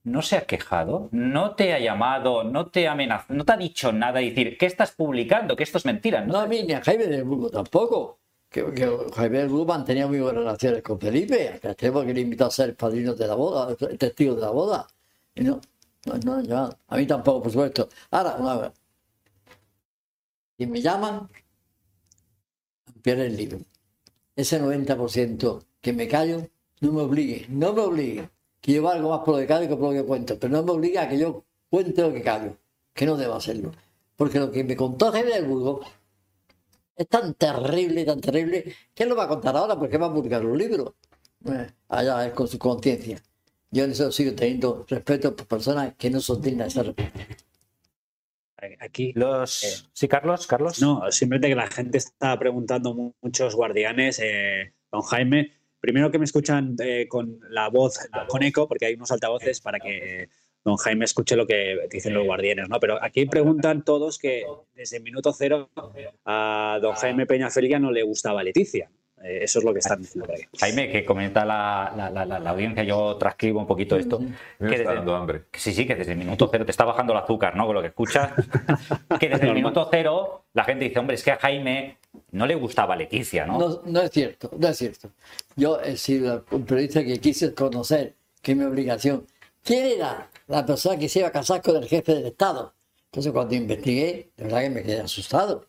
no 0.04 0.22
se 0.22 0.36
ha 0.36 0.46
quejado, 0.46 1.08
no 1.12 1.54
te 1.54 1.74
ha 1.74 1.78
llamado, 1.78 2.44
no 2.44 2.68
te 2.68 2.88
ha 2.88 2.92
amenazado, 2.92 3.34
no 3.34 3.44
te 3.44 3.52
ha 3.52 3.56
dicho 3.58 3.92
nada 3.92 4.20
decir, 4.20 4.56
¿qué 4.56 4.66
estás 4.66 4.92
publicando? 4.92 5.54
Que 5.54 5.64
esto 5.64 5.76
es 5.78 5.84
mentira. 5.84 6.22
No 6.22 6.34
¿no? 6.34 6.38
a 6.40 6.46
mí 6.46 6.62
ni 6.62 6.72
a 6.72 6.82
Jaime 6.82 7.06
del 7.06 7.24
Burgo 7.24 7.50
tampoco. 7.50 8.18
Que, 8.50 8.64
que 8.72 8.88
Jaime 9.14 9.38
del 9.38 9.48
Burgo 9.48 9.66
mantenía 9.66 10.06
muy 10.06 10.20
buenas 10.20 10.42
relaciones 10.42 10.82
con 10.82 10.98
Felipe, 10.98 11.48
hasta 11.50 11.68
el 11.68 11.72
extremo 11.72 12.02
que 12.02 12.14
le 12.14 12.20
invitó 12.22 12.46
a 12.46 12.50
ser 12.50 12.74
padrino 12.76 13.14
de 13.14 13.26
la 13.26 13.34
boda, 13.34 13.74
testigo 13.98 14.34
de 14.34 14.40
la 14.40 14.50
boda. 14.50 14.86
Y 15.34 15.42
no, 15.42 15.60
no, 16.06 16.14
no, 16.24 16.42
yo- 16.42 16.70
a 16.88 16.96
mí 16.96 17.06
tampoco, 17.06 17.42
por 17.42 17.52
supuesto. 17.52 17.88
Ahora, 18.10 18.36
una 18.36 18.56
vez, 18.56 18.72
si 20.58 20.66
me 20.66 20.80
llaman, 20.80 21.28
pierde 23.02 23.26
el 23.26 23.36
libro. 23.36 23.58
Ese 24.36 24.60
90% 24.60 25.64
que 25.80 25.92
me 25.92 26.08
callo, 26.08 26.48
no 26.80 26.92
me 26.92 27.02
obligue, 27.02 27.46
no 27.48 27.72
me 27.72 27.82
obligue. 27.82 28.30
Que 28.60 28.72
yo 28.72 28.82
valgo 28.82 29.10
más 29.10 29.20
por 29.20 29.34
lo 29.34 29.40
que 29.40 29.46
callo 29.46 29.68
que 29.68 29.76
por 29.76 29.92
lo 29.94 30.00
que 30.00 30.06
cuento, 30.06 30.38
pero 30.38 30.52
no 30.52 30.62
me 30.62 30.72
obliga 30.72 31.02
a 31.02 31.08
que 31.08 31.18
yo 31.18 31.44
cuente 31.70 32.02
lo 32.02 32.12
que 32.12 32.22
callo, 32.22 32.56
que 32.94 33.06
no 33.06 33.16
debo 33.16 33.34
hacerlo. 33.34 33.72
Porque 34.16 34.38
lo 34.40 34.50
que 34.50 34.64
me 34.64 34.74
contó 34.76 35.10
del 35.12 35.44
Burgo 35.46 35.80
es 36.98 37.08
tan 37.08 37.34
terrible, 37.34 38.04
tan 38.04 38.20
terrible, 38.20 38.74
que 38.94 39.02
él 39.04 39.08
lo 39.08 39.16
va 39.16 39.24
a 39.24 39.28
contar 39.28 39.56
ahora 39.56 39.78
porque 39.78 39.96
va 39.96 40.06
a 40.08 40.12
publicar 40.12 40.44
un 40.44 40.58
libro. 40.58 40.96
Eh, 41.46 41.66
allá 41.88 42.26
es 42.26 42.32
con 42.34 42.48
su 42.48 42.58
conciencia. 42.58 43.22
Yo 43.70 43.84
en 43.84 43.92
eso 43.92 44.10
sigo 44.10 44.34
teniendo 44.34 44.84
respeto 44.88 45.36
por 45.36 45.46
personas 45.46 45.94
que 45.96 46.10
no 46.10 46.20
son 46.20 46.42
dignas 46.42 46.66
de 46.68 46.70
ser 46.72 46.86
respetadas. 46.86 47.44
Aquí. 48.80 49.12
Los... 49.14 49.62
Eh. 49.62 49.88
Sí, 49.92 50.08
Carlos, 50.08 50.46
Carlos. 50.46 50.80
No, 50.80 51.10
simplemente 51.12 51.48
que 51.48 51.54
la 51.54 51.68
gente 51.68 51.98
estaba 51.98 52.36
preguntando 52.38 52.92
mu- 52.92 53.12
muchos 53.20 53.54
guardianes, 53.54 54.18
eh, 54.20 54.72
don 54.90 55.02
Jaime. 55.02 55.52
Primero 55.78 56.10
que 56.10 56.18
me 56.18 56.24
escuchan 56.24 56.74
eh, 56.80 57.06
con 57.08 57.38
la 57.50 57.68
voz, 57.68 57.98
con 58.26 58.42
eco, 58.42 58.66
porque 58.66 58.86
hay 58.86 58.94
unos 58.94 59.12
altavoces 59.12 59.60
para 59.60 59.78
que 59.78 60.22
eh, 60.22 60.28
don 60.64 60.76
Jaime 60.76 61.04
escuche 61.04 61.36
lo 61.36 61.46
que 61.46 61.86
dicen 61.90 62.14
los 62.14 62.24
guardianes, 62.26 62.68
¿no? 62.68 62.78
Pero 62.80 63.02
aquí 63.02 63.26
preguntan 63.26 63.84
todos 63.84 64.18
que 64.18 64.44
desde 64.74 64.98
el 64.98 65.02
minuto 65.02 65.32
cero 65.32 65.70
a 66.24 66.78
don 66.82 66.94
Jaime 66.94 67.26
Peñaferia 67.26 67.78
no 67.78 67.90
le 67.90 68.02
gustaba 68.02 68.42
Leticia. 68.42 68.90
Eh, 69.24 69.40
eso 69.42 69.58
es 69.58 69.64
lo 69.64 69.72
que 69.72 69.80
están 69.80 70.00
diciendo 70.00 70.26
por 70.26 70.36
aquí. 70.36 70.44
Jaime, 70.60 70.92
que 70.92 71.04
comenta 71.04 71.44
la, 71.44 71.92
la- 71.96 72.08
la- 72.08 72.24
la- 72.24 72.38
la 72.38 72.50
audiencia, 72.50 72.84
yo 72.84 73.16
transcribo 73.16 73.58
un 73.58 73.66
poquito 73.66 73.96
esto. 73.96 74.20
Me 74.20 74.28
que 74.68 74.76
está 74.76 74.90
desde- 74.90 74.94
dando 74.94 75.16
hambre. 75.16 75.42
que 75.50 75.58
Sí, 75.58 75.72
sí, 75.72 75.86
que 75.88 75.96
desde 75.96 76.12
el 76.12 76.18
minuto 76.18 76.48
cero 76.52 76.64
te 76.64 76.70
está 76.70 76.84
bajando 76.84 77.12
el 77.14 77.18
azúcar, 77.18 77.56
¿no? 77.56 77.66
Con 77.66 77.74
lo 77.74 77.80
que 77.80 77.88
escuchas. 77.88 78.30
que 79.20 79.28
desde 79.28 79.48
el 79.48 79.54
minuto 79.54 79.88
cero 79.90 80.44
la 80.52 80.62
gente 80.62 80.84
dice, 80.84 81.00
hombre, 81.00 81.16
es 81.16 81.24
que 81.24 81.32
a 81.32 81.36
Jaime 81.38 81.96
no 82.30 82.46
le 82.46 82.54
gustaba 82.54 82.94
Leticia, 82.94 83.44
¿no? 83.44 83.58
No, 83.58 83.82
no 83.86 84.02
es 84.02 84.10
cierto, 84.12 84.50
no 84.56 84.68
es 84.68 84.76
cierto. 84.78 85.10
Yo 85.56 85.80
he 85.80 85.96
sido 85.96 86.44
un 86.52 86.64
periodista 86.64 87.02
que 87.04 87.18
quise 87.18 87.54
conocer, 87.54 88.14
que 88.40 88.52
es 88.52 88.58
mi 88.58 88.64
obligación. 88.64 89.26
¿Quién 89.64 89.84
era 89.98 90.28
la 90.48 90.66
persona 90.66 90.98
que 90.98 91.08
se 91.08 91.20
iba 91.20 91.28
a 91.28 91.32
casar 91.32 91.62
con 91.62 91.76
el 91.76 91.86
jefe 91.86 92.14
del 92.14 92.26
Estado? 92.26 92.74
Entonces 93.06 93.32
cuando 93.32 93.54
investigué, 93.54 94.32
de 94.36 94.44
verdad 94.44 94.62
que 94.62 94.70
me 94.70 94.82
quedé 94.82 95.00
asustado. 95.00 95.66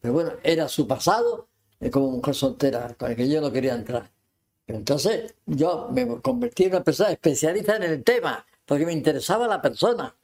Pero 0.00 0.14
bueno, 0.14 0.32
era 0.42 0.68
su 0.68 0.86
pasado 0.86 1.48
como 1.90 2.10
mujer 2.10 2.34
soltera, 2.34 2.94
con 2.98 3.10
el 3.10 3.16
que 3.16 3.28
yo 3.28 3.40
no 3.40 3.52
quería 3.52 3.74
entrar. 3.74 4.10
Pero 4.64 4.78
entonces 4.78 5.34
yo 5.46 5.88
me 5.92 6.20
convertí 6.20 6.64
en 6.64 6.70
una 6.70 6.84
persona 6.84 7.10
especialista 7.10 7.76
en 7.76 7.84
el 7.84 8.02
tema, 8.02 8.44
porque 8.64 8.86
me 8.86 8.92
interesaba 8.92 9.46
la 9.46 9.60
persona. 9.62 10.14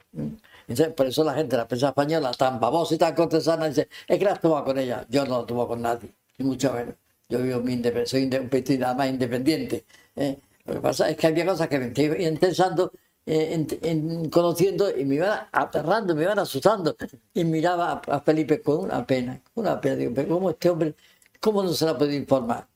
Entonces, 0.67 0.93
por 0.93 1.07
eso 1.07 1.23
la 1.23 1.33
gente, 1.33 1.57
la 1.57 1.67
prensa 1.67 1.89
española, 1.89 2.31
tan 2.31 2.59
babosa 2.59 2.95
y 2.95 2.97
tan 2.97 3.15
cortesana, 3.15 3.67
dice, 3.67 3.87
es 4.07 4.19
que 4.19 4.25
la 4.25 4.33
has 4.33 4.41
tomado 4.41 4.65
con 4.65 4.77
ella. 4.77 5.05
Yo 5.09 5.25
no 5.25 5.41
la 5.41 5.45
tomo 5.45 5.67
con 5.67 5.81
nadie, 5.81 6.13
ni 6.37 6.45
mucho 6.45 6.71
menos. 6.73 6.95
Yo 7.29 7.39
vivo 7.39 7.61
mi 7.61 7.81
soy 8.05 8.23
un 8.25 8.97
más 8.97 9.09
independiente. 9.09 9.85
¿eh? 10.15 10.37
Lo 10.65 10.75
que 10.75 10.79
pasa 10.81 11.09
es 11.09 11.17
que 11.17 11.27
había 11.27 11.45
cosas 11.45 11.67
que 11.67 11.79
me 11.79 11.91
iban 11.95 12.21
interesando, 12.21 12.91
en- 13.25 13.67
en- 13.81 14.29
conociendo, 14.29 14.89
y 14.95 15.05
me 15.05 15.15
iban 15.15 15.47
aterrando, 15.51 16.15
me 16.15 16.23
iban 16.23 16.39
asustando. 16.39 16.95
Y 17.33 17.43
miraba 17.45 18.01
a, 18.07 18.15
a 18.17 18.21
Felipe 18.21 18.61
con 18.61 18.79
una 18.85 19.05
pena, 19.05 19.41
con 19.53 19.65
una 19.65 19.79
pena. 19.79 19.95
Digo, 19.95 20.11
pero 20.15 20.27
¿cómo 20.35 20.49
este 20.49 20.69
hombre, 20.69 20.95
cómo 21.39 21.63
no 21.63 21.73
se 21.73 21.85
la 21.85 21.97
podido 21.97 22.15
informar? 22.17 22.67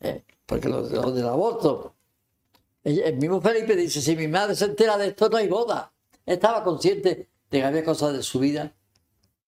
¿Eh? 0.00 0.22
Porque 0.46 0.68
lo, 0.68 0.80
lo 0.88 1.10
del 1.12 1.26
aborto, 1.26 1.94
el 2.84 3.00
el 3.00 3.16
mismo 3.16 3.40
Felipe 3.40 3.74
dice, 3.76 4.00
si 4.00 4.14
mi 4.16 4.28
madre 4.28 4.54
se 4.54 4.66
entera 4.66 4.96
de 4.96 5.08
esto, 5.08 5.28
no 5.28 5.36
hay 5.38 5.48
boda. 5.48 5.92
Estaba 6.24 6.62
consciente 6.62 7.28
de 7.50 7.58
que 7.58 7.64
había 7.64 7.84
cosas 7.84 8.12
de 8.12 8.22
su 8.22 8.38
vida 8.38 8.72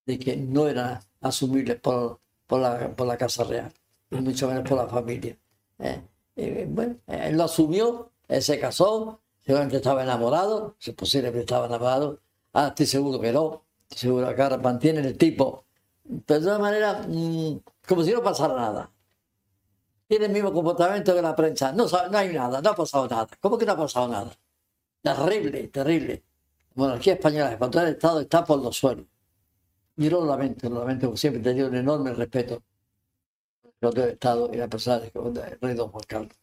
de 0.07 0.19
que 0.19 0.37
no 0.37 0.67
eran 0.69 1.01
asumibles 1.21 1.79
por, 1.81 2.19
por, 2.47 2.61
la, 2.61 2.91
por 2.97 3.07
la 3.07 3.17
Casa 3.19 3.45
Real, 3.45 3.73
y 4.11 4.17
mucho 4.17 4.49
menos 4.49 4.67
por 4.69 4.79
la 4.79 4.89
familia. 4.89 5.37
¿eh? 5.79 6.01
eh, 6.37 6.67
bueno, 6.69 6.97
él 7.07 7.37
lo 7.37 7.45
asumió, 7.45 8.11
él 8.27 8.43
se 8.43 8.59
casó, 8.59 9.21
seguramente 9.49 9.79
estaba 9.79 10.03
enamorado, 10.03 10.77
si 10.79 10.91
es 10.91 10.97
posible 10.97 11.33
que 11.33 11.41
estaba 11.41 11.65
enamorado, 11.65 12.21
ah, 12.53 12.67
estoy 12.69 12.85
seguro 12.85 13.19
que 13.19 13.33
no, 13.33 13.65
estoy 13.89 14.11
seguro 14.11 14.35
que 14.35 14.43
ahora 14.43 14.79
el 14.83 15.17
tipo, 15.17 15.65
pero 16.27 16.41
de 16.41 16.47
una 16.49 16.59
manera 16.59 17.07
mm, 17.09 17.61
como 17.89 18.05
si 18.05 18.13
no 18.13 18.23
pasara 18.23 18.55
nada. 18.55 18.93
Tiene 20.07 20.27
el 20.27 20.33
mismo 20.33 20.53
comportamiento 20.53 21.15
que 21.15 21.23
la 21.23 21.35
prensa, 21.35 21.73
no, 21.73 21.87
no 21.87 22.19
hay 22.19 22.31
nada, 22.31 22.61
no 22.61 22.69
ha 22.69 22.75
pasado 22.77 23.09
nada. 23.09 23.27
¿Cómo 23.41 23.57
que 23.57 23.65
no 23.65 23.73
ha 23.73 23.77
pasado 23.79 24.09
nada? 24.09 24.31
Terrible, 25.01 25.69
terrible. 25.69 26.23
La 26.75 26.83
monarquía 26.85 27.15
española, 27.15 27.53
el 27.53 27.59
control 27.59 27.85
del 27.87 27.95
Estado 27.95 28.21
está 28.21 28.45
por 28.45 28.63
los 28.63 28.77
suelos. 28.77 29.07
Yo 29.97 30.11
lo 30.11 30.27
lamento, 30.27 30.69
lo 30.69 30.81
lamento, 30.81 31.07
porque 31.07 31.21
siempre 31.21 31.41
he 31.41 31.45
tenido 31.45 31.69
un 31.69 31.77
enorme 31.77 32.13
respeto 32.13 32.63
por 33.81 33.99
el 33.99 34.11
Estado 34.11 34.51
y 34.53 34.59
la 34.59 34.69
persona 34.69 34.99
del 35.01 35.59
rey 35.59 35.75
don 35.75 35.89
Juan 35.89 36.05
Carlos. 36.07 36.37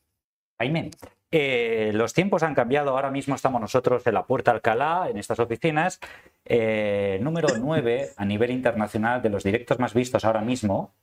Jaime, 0.58 0.90
eh, 1.32 1.92
los 1.94 2.14
tiempos 2.14 2.44
han 2.44 2.56
cambiado. 2.56 2.92
Ahora 2.92 3.12
mismo 3.12 3.36
estamos 3.36 3.60
nosotros 3.62 4.06
en 4.08 4.14
la 4.14 4.26
Puerta 4.26 4.52
Alcalá, 4.52 5.08
en 5.10 5.18
estas 5.18 5.40
oficinas. 5.40 6.00
Eh, 6.46 7.18
número 7.22 7.48
9 7.60 8.10
a 8.16 8.26
nivel 8.26 8.52
internacional 8.52 9.22
de 9.22 9.30
los 9.30 9.44
directos 9.44 9.80
más 9.80 9.94
vistos 9.94 10.24
ahora 10.26 10.42
mismo. 10.42 10.94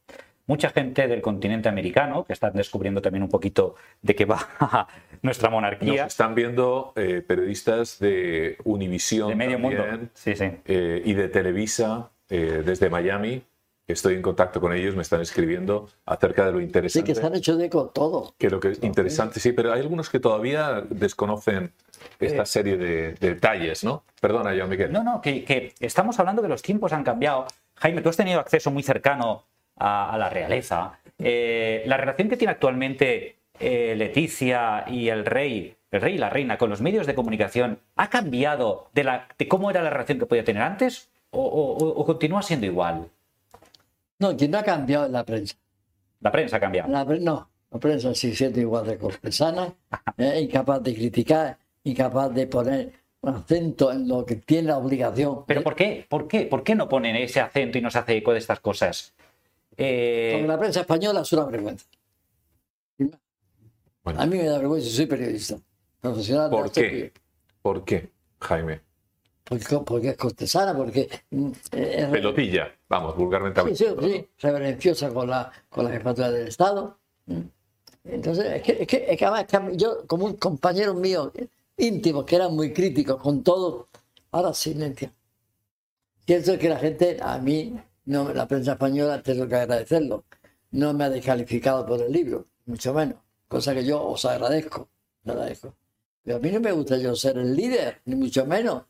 Mucha 0.47 0.71
gente 0.71 1.07
del 1.07 1.21
continente 1.23 1.69
americano 1.69 2.25
que 2.25 2.33
están 2.33 2.53
descubriendo 2.55 3.01
también 3.01 3.23
un 3.23 3.29
poquito 3.29 3.77
de 4.03 4.15
qué 4.15 4.25
va 4.25 4.39
nuestra 5.23 5.49
Nos 5.49 5.55
monarquía. 5.55 6.07
están 6.07 6.35
viendo 6.35 6.93
eh, 6.97 7.23
periodistas 7.27 7.99
de 8.01 8.57
Univisión 8.65 9.29
De 9.29 9.35
medio 9.37 9.59
mundo. 9.59 9.83
también, 9.83 10.11
Sí, 10.15 10.35
sí. 10.35 10.51
y 10.67 11.13
de 11.15 11.29
Televisa 11.29 12.11
desde 12.29 12.89
Miami. 12.89 13.43
Estoy 13.93 14.15
en 14.15 14.23
contacto 14.23 14.61
con 14.61 14.73
ellos, 14.73 14.95
me 14.97 15.03
están 15.03 15.21
escribiendo 15.21 15.89
acerca 16.07 16.47
de 16.47 16.53
lo 16.53 16.59
Sí, 16.59 16.65
interesante. 16.65 17.07
que 17.13 17.15
se 17.21 17.27
han 17.27 17.35
hecho 17.35 17.57
de 17.57 17.67
eco 17.67 17.89
todo. 17.89 18.35
que 18.39 18.51
lo 18.51 18.59
que 18.61 18.69
es 18.69 18.83
interesante, 18.83 19.39
sí, 19.41 19.53
pero 19.53 19.73
hay 19.73 19.81
algunos 19.81 20.09
que 20.11 20.19
todavía 20.21 20.83
desconocen 20.91 21.73
esta 22.19 22.45
serie 22.47 22.77
de, 22.77 23.13
de 23.15 23.35
detalles, 23.35 23.85
¿no? 23.85 24.05
Perdona, 24.21 24.55
yo, 24.55 24.67
Miguel. 24.67 24.93
No, 24.93 25.03
no, 25.05 25.21
que, 25.21 25.45
que 25.45 25.75
estamos 25.81 26.19
hablando 26.19 26.43
que 26.43 26.49
los 26.49 26.63
tiempos 26.63 26.93
han 26.93 27.05
cambiado. 27.05 27.47
Jaime, 27.77 28.01
tú 28.03 28.09
has 28.09 28.17
tenido 28.17 28.41
acceso 28.41 28.71
muy 28.71 28.83
cercano 28.83 29.45
a, 29.77 30.13
a 30.13 30.19
la 30.19 30.29
realeza. 30.29 30.99
Eh, 31.19 31.83
la 31.87 31.97
relación 31.97 32.29
que 32.29 32.37
tiene 32.37 32.53
actualmente 32.53 33.37
eh, 33.61 33.95
Leticia 33.97 34.85
y 34.89 35.09
el 35.09 35.25
rey, 35.25 35.77
el 35.91 36.01
rey 36.01 36.15
y 36.15 36.19
la 36.19 36.31
reina 36.31 36.59
con 36.59 36.71
los 36.71 36.81
medios 36.81 37.07
de 37.07 37.15
comunicación, 37.15 37.79
¿ha 37.97 38.09
cambiado 38.11 38.89
de, 38.95 39.05
la, 39.05 39.29
de 39.39 39.47
cómo 39.49 39.71
era 39.71 39.83
la 39.83 39.91
relación 39.91 40.19
que 40.19 40.27
podía 40.27 40.45
tener 40.45 40.63
antes 40.63 41.11
o, 41.31 41.41
o- 41.43 41.89
o 42.01 42.05
continúa 42.05 42.43
siendo 42.43 42.67
igual? 42.67 43.09
No, 44.23 44.37
quien 44.37 44.51
no 44.53 44.59
ha 44.59 44.63
cambiado 44.63 45.05
es 45.07 45.11
la 45.11 45.25
prensa. 45.25 45.57
La 46.21 46.31
prensa 46.31 46.57
ha 46.57 46.61
cambiado. 46.61 46.89
La 46.91 47.05
pre- 47.05 47.19
no, 47.21 47.51
la 47.71 47.79
prensa 47.81 48.15
sigue 48.15 48.37
siendo 48.37 48.61
igual 48.61 48.87
de 48.87 48.97
cortesana, 48.97 49.75
eh, 50.17 50.41
incapaz 50.41 50.81
de 50.83 50.95
criticar, 50.95 51.59
incapaz 51.83 52.33
de 52.33 52.47
poner 52.47 52.93
un 53.23 53.35
acento 53.35 53.91
en 53.93 54.07
lo 54.07 54.25
que 54.25 54.37
tiene 54.37 54.69
la 54.69 54.79
obligación. 54.79 55.45
¿Pero 55.47 55.61
de- 55.61 55.65
por 55.65 55.75
qué? 55.75 56.07
¿Por 56.09 56.29
qué? 56.29 56.43
¿Por 56.47 56.63
qué 56.63 56.75
no 56.77 56.89
ponen 56.89 57.17
ese 57.17 57.41
acento 57.41 57.79
y 57.79 57.81
no 57.81 57.91
se 57.91 57.99
hace 57.99 58.17
eco 58.17 58.33
de 58.33 58.39
estas 58.39 58.61
cosas? 58.61 59.13
Eh, 59.77 60.31
Porque 60.35 60.47
la 60.49 60.59
prensa 60.59 60.81
española 60.83 61.23
es 61.23 61.33
una 61.33 61.45
vergüenza. 61.47 61.87
Bueno. 64.05 64.21
A 64.21 64.27
mí 64.27 64.37
me 64.37 64.45
da 64.45 64.59
vergüenza, 64.59 64.89
soy 64.91 65.07
periodista 65.07 65.57
profesional. 66.01 66.51
de 66.51 66.57
¿Por 66.57 66.71
qué? 66.73 67.13
¿Por 67.63 67.85
qué, 67.85 68.11
Jaime? 68.41 68.81
Porque, 69.45 69.79
porque 69.85 70.09
es 70.11 70.17
cortesana, 70.17 70.75
porque 70.75 71.09
mm, 71.31 71.51
eh, 71.73 72.09
Pelotilla, 72.11 72.73
vamos, 72.89 73.17
vulgarmente 73.17 73.61
sí, 73.63 73.77
sí, 73.77 73.87
hablando. 73.87 74.09
sí, 74.09 74.29
reverenciosa 74.39 75.11
con 75.11 75.29
la, 75.29 75.51
con 75.69 75.85
la 75.85 75.91
jefatura 75.91 76.31
del 76.31 76.49
Estado. 76.49 76.99
Entonces, 78.05 78.47
es 78.47 78.63
que, 78.63 78.83
es 78.83 78.87
que, 78.87 79.07
es 79.09 79.17
que 79.19 79.25
además, 79.25 79.77
yo, 79.77 80.07
como 80.07 80.27
un 80.27 80.37
compañero 80.37 80.95
mío 80.95 81.33
íntimo, 81.77 82.25
que 82.25 82.37
eran 82.37 82.55
muy 82.55 82.73
críticos 82.73 83.21
con 83.21 83.43
todo, 83.43 83.89
ahora 84.31 84.55
silencio. 84.55 85.11
Pienso 86.25 86.57
que 86.59 86.69
la 86.69 86.79
gente, 86.79 87.19
a 87.21 87.39
mí, 87.39 87.77
no, 88.05 88.33
la 88.33 88.47
prensa 88.47 88.73
española, 88.73 89.23
tengo 89.23 89.49
que 89.49 89.57
agradecerlo, 89.57 90.25
no 90.71 90.93
me 90.95 91.05
ha 91.05 91.11
descalificado 91.11 91.85
por 91.85 92.01
el 92.01 92.13
libro, 92.13 92.47
mucho 92.67 92.95
menos, 92.95 93.17
cosa 93.49 93.75
que 93.75 93.85
yo 93.85 94.03
os 94.03 94.25
agradezco, 94.25 94.89
agradezco. 95.27 95.75
Pero 96.23 96.37
a 96.37 96.41
mí 96.41 96.51
no 96.51 96.61
me 96.61 96.71
gusta 96.73 96.97
yo 96.97 97.17
ser 97.17 97.39
el 97.39 97.57
líder, 97.57 98.01
ni 98.05 98.15
mucho 98.15 98.47
menos 98.47 98.85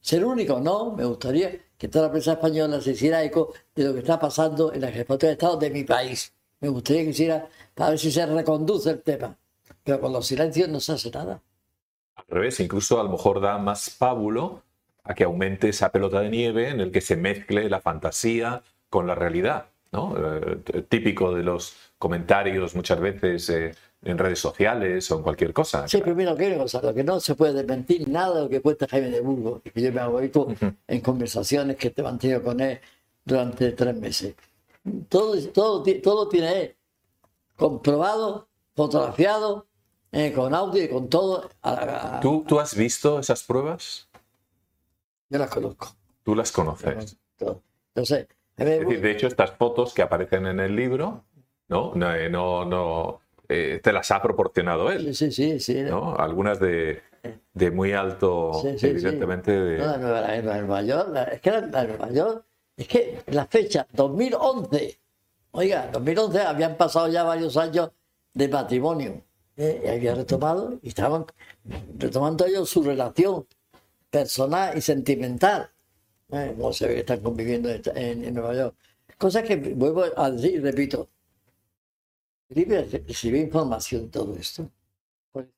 ser 0.00 0.24
único, 0.24 0.60
no, 0.60 0.92
me 0.92 1.04
gustaría 1.04 1.52
que 1.76 1.88
toda 1.88 2.06
la 2.06 2.10
prensa 2.10 2.32
española 2.32 2.80
se 2.80 2.92
hiciera 2.92 3.22
eco 3.22 3.52
de 3.74 3.84
lo 3.84 3.92
que 3.94 4.00
está 4.00 4.18
pasando 4.18 4.72
en 4.72 4.82
la 4.82 4.92
jefatura 4.92 5.28
de 5.28 5.32
Estado 5.32 5.56
de 5.56 5.70
mi 5.70 5.84
país. 5.84 6.32
Me 6.60 6.68
gustaría 6.68 7.04
que 7.04 7.10
hiciera, 7.10 7.48
para 7.74 7.90
ver 7.90 7.98
si 7.98 8.12
se 8.12 8.26
reconduce 8.26 8.90
el 8.90 9.02
tema. 9.02 9.36
Pero 9.82 10.00
con 10.00 10.12
los 10.12 10.26
silencios 10.26 10.68
no 10.68 10.78
se 10.80 10.92
hace 10.92 11.10
nada. 11.10 11.40
Al 12.16 12.24
revés, 12.28 12.60
incluso 12.60 13.00
a 13.00 13.04
lo 13.04 13.10
mejor 13.10 13.40
da 13.40 13.56
más 13.58 13.90
pábulo 13.90 14.62
a 15.04 15.14
que 15.14 15.24
aumente 15.24 15.70
esa 15.70 15.90
pelota 15.90 16.20
de 16.20 16.28
nieve 16.28 16.68
en 16.68 16.80
el 16.80 16.92
que 16.92 17.00
se 17.00 17.16
mezcle 17.16 17.68
la 17.70 17.80
fantasía 17.80 18.62
con 18.90 19.06
la 19.06 19.14
realidad, 19.14 19.66
¿no? 19.92 20.14
Eh, 20.18 20.82
típico 20.88 21.34
de 21.34 21.42
los 21.42 21.74
comentarios 21.98 22.74
muchas 22.74 23.00
veces 23.00 23.48
eh, 23.48 23.74
en 24.02 24.16
redes 24.18 24.38
sociales 24.38 25.10
o 25.10 25.16
en 25.18 25.22
cualquier 25.22 25.52
cosa. 25.52 25.86
Sí, 25.86 26.00
pero 26.02 26.14
mira, 26.16 26.34
que 26.36 26.56
cosa, 26.56 26.80
lo 26.82 26.94
que 26.94 27.04
no 27.04 27.20
se 27.20 27.34
puede 27.34 27.52
desmentir 27.52 28.08
nada 28.08 28.36
de 28.36 28.40
lo 28.42 28.48
que 28.48 28.60
cuenta 28.62 28.86
Jaime 28.88 29.10
de 29.10 29.20
Burgos, 29.20 29.60
y 29.64 29.70
que 29.70 29.82
yo 29.82 29.92
me 29.92 30.00
hago 30.00 30.20
eco 30.20 30.48
en 30.88 31.00
conversaciones 31.00 31.76
que 31.76 31.90
te 31.90 32.00
he 32.00 32.04
mantenido 32.04 32.42
con 32.42 32.60
él 32.60 32.80
durante 33.24 33.72
tres 33.72 33.94
meses. 33.96 34.34
Todo, 35.08 35.36
todo, 35.50 35.82
todo 36.02 36.28
tiene 36.28 36.60
él 36.62 36.76
comprobado, 37.56 38.48
fotografiado, 38.74 39.66
eh, 40.12 40.32
con 40.32 40.54
audio 40.54 40.82
y 40.82 40.88
con 40.88 41.08
todo. 41.08 41.48
a- 41.62 42.16
a- 42.16 42.20
¿Tú, 42.20 42.44
¿Tú 42.48 42.58
has 42.58 42.74
visto 42.74 43.18
esas 43.20 43.42
pruebas? 43.42 44.08
Yo 45.28 45.38
las 45.38 45.50
conozco. 45.50 45.88
Tú 46.24 46.34
las 46.34 46.50
conoces. 46.50 47.16
Entonces, 47.38 48.26
Jaime 48.56 48.70
de 48.70 48.76
Es 48.78 48.84
decir, 48.86 49.00
de 49.02 49.10
hecho, 49.12 49.26
estas 49.26 49.52
fotos 49.52 49.92
que 49.94 50.02
aparecen 50.02 50.46
en 50.46 50.58
el 50.60 50.74
libro, 50.74 51.24
¿no? 51.68 51.92
No, 51.94 52.14
eh, 52.14 52.28
no, 52.30 52.64
no, 52.64 53.20
eh, 53.50 53.80
te 53.82 53.92
las 53.92 54.10
ha 54.10 54.22
proporcionado 54.22 54.90
él, 54.90 55.14
Sí, 55.14 55.30
sí, 55.30 55.58
sí. 55.58 55.60
sí. 55.60 55.82
¿no? 55.82 56.14
Algunas 56.16 56.58
de, 56.60 57.00
de 57.52 57.70
muy 57.70 57.92
alto, 57.92 58.52
Sí, 58.62 58.70
sí, 58.72 58.78
sí. 58.78 58.86
evidentemente, 58.88 59.50
de- 59.52 59.78
No, 59.78 59.86
la 59.86 59.96
Nueva, 59.98 60.20
la 60.22 60.58
Nueva 60.58 60.82
York, 60.82 61.08
la- 61.12 61.24
es 61.24 61.40
que 61.40 61.50
la, 61.50 61.60
Nueva 61.84 62.10
York, 62.10 62.44
es 62.76 62.88
que 62.88 63.18
la 63.26 63.46
fecha 63.46 63.86
2011, 63.92 65.00
oiga, 65.52 65.88
2011 65.92 66.40
habían 66.42 66.76
pasado 66.76 67.08
ya 67.08 67.22
varios 67.24 67.56
años 67.56 67.90
de 68.32 68.48
matrimonio, 68.48 69.22
¿eh? 69.56 69.82
y 69.84 69.88
había 69.88 70.14
retomado, 70.14 70.78
y 70.82 70.88
estaban 70.88 71.26
retomando 71.98 72.46
ellos 72.46 72.70
su 72.70 72.82
relación 72.82 73.46
personal 74.10 74.76
y 74.76 74.80
sentimental. 74.80 75.70
¿eh? 76.32 76.54
Como 76.56 76.72
se 76.72 76.86
ve 76.88 76.94
que 76.94 77.00
están 77.00 77.20
conviviendo 77.20 77.68
en, 77.68 77.82
en- 78.24 78.34
Nueva 78.34 78.54
York. 78.54 78.74
Cosa 79.18 79.42
que 79.42 79.56
vuelvo 79.56 80.04
a 80.16 80.30
decir 80.30 80.62
repito, 80.62 81.08
recibió 82.50 83.40
información 83.40 84.10
todo 84.10 84.36
esto. 84.36 84.68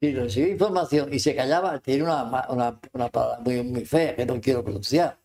Si 0.01 0.15
recibió 0.15 0.51
información 0.53 1.13
y 1.13 1.19
se 1.19 1.35
callaba, 1.35 1.79
tiene 1.81 2.03
una, 2.05 2.25
una, 2.51 2.79
una 2.93 3.09
palabra 3.09 3.39
muy, 3.41 3.63
muy 3.63 3.85
fea 3.87 4.15
que 4.15 4.27
no 4.27 4.39
quiero 4.41 4.63
pronunciar. 4.63 5.19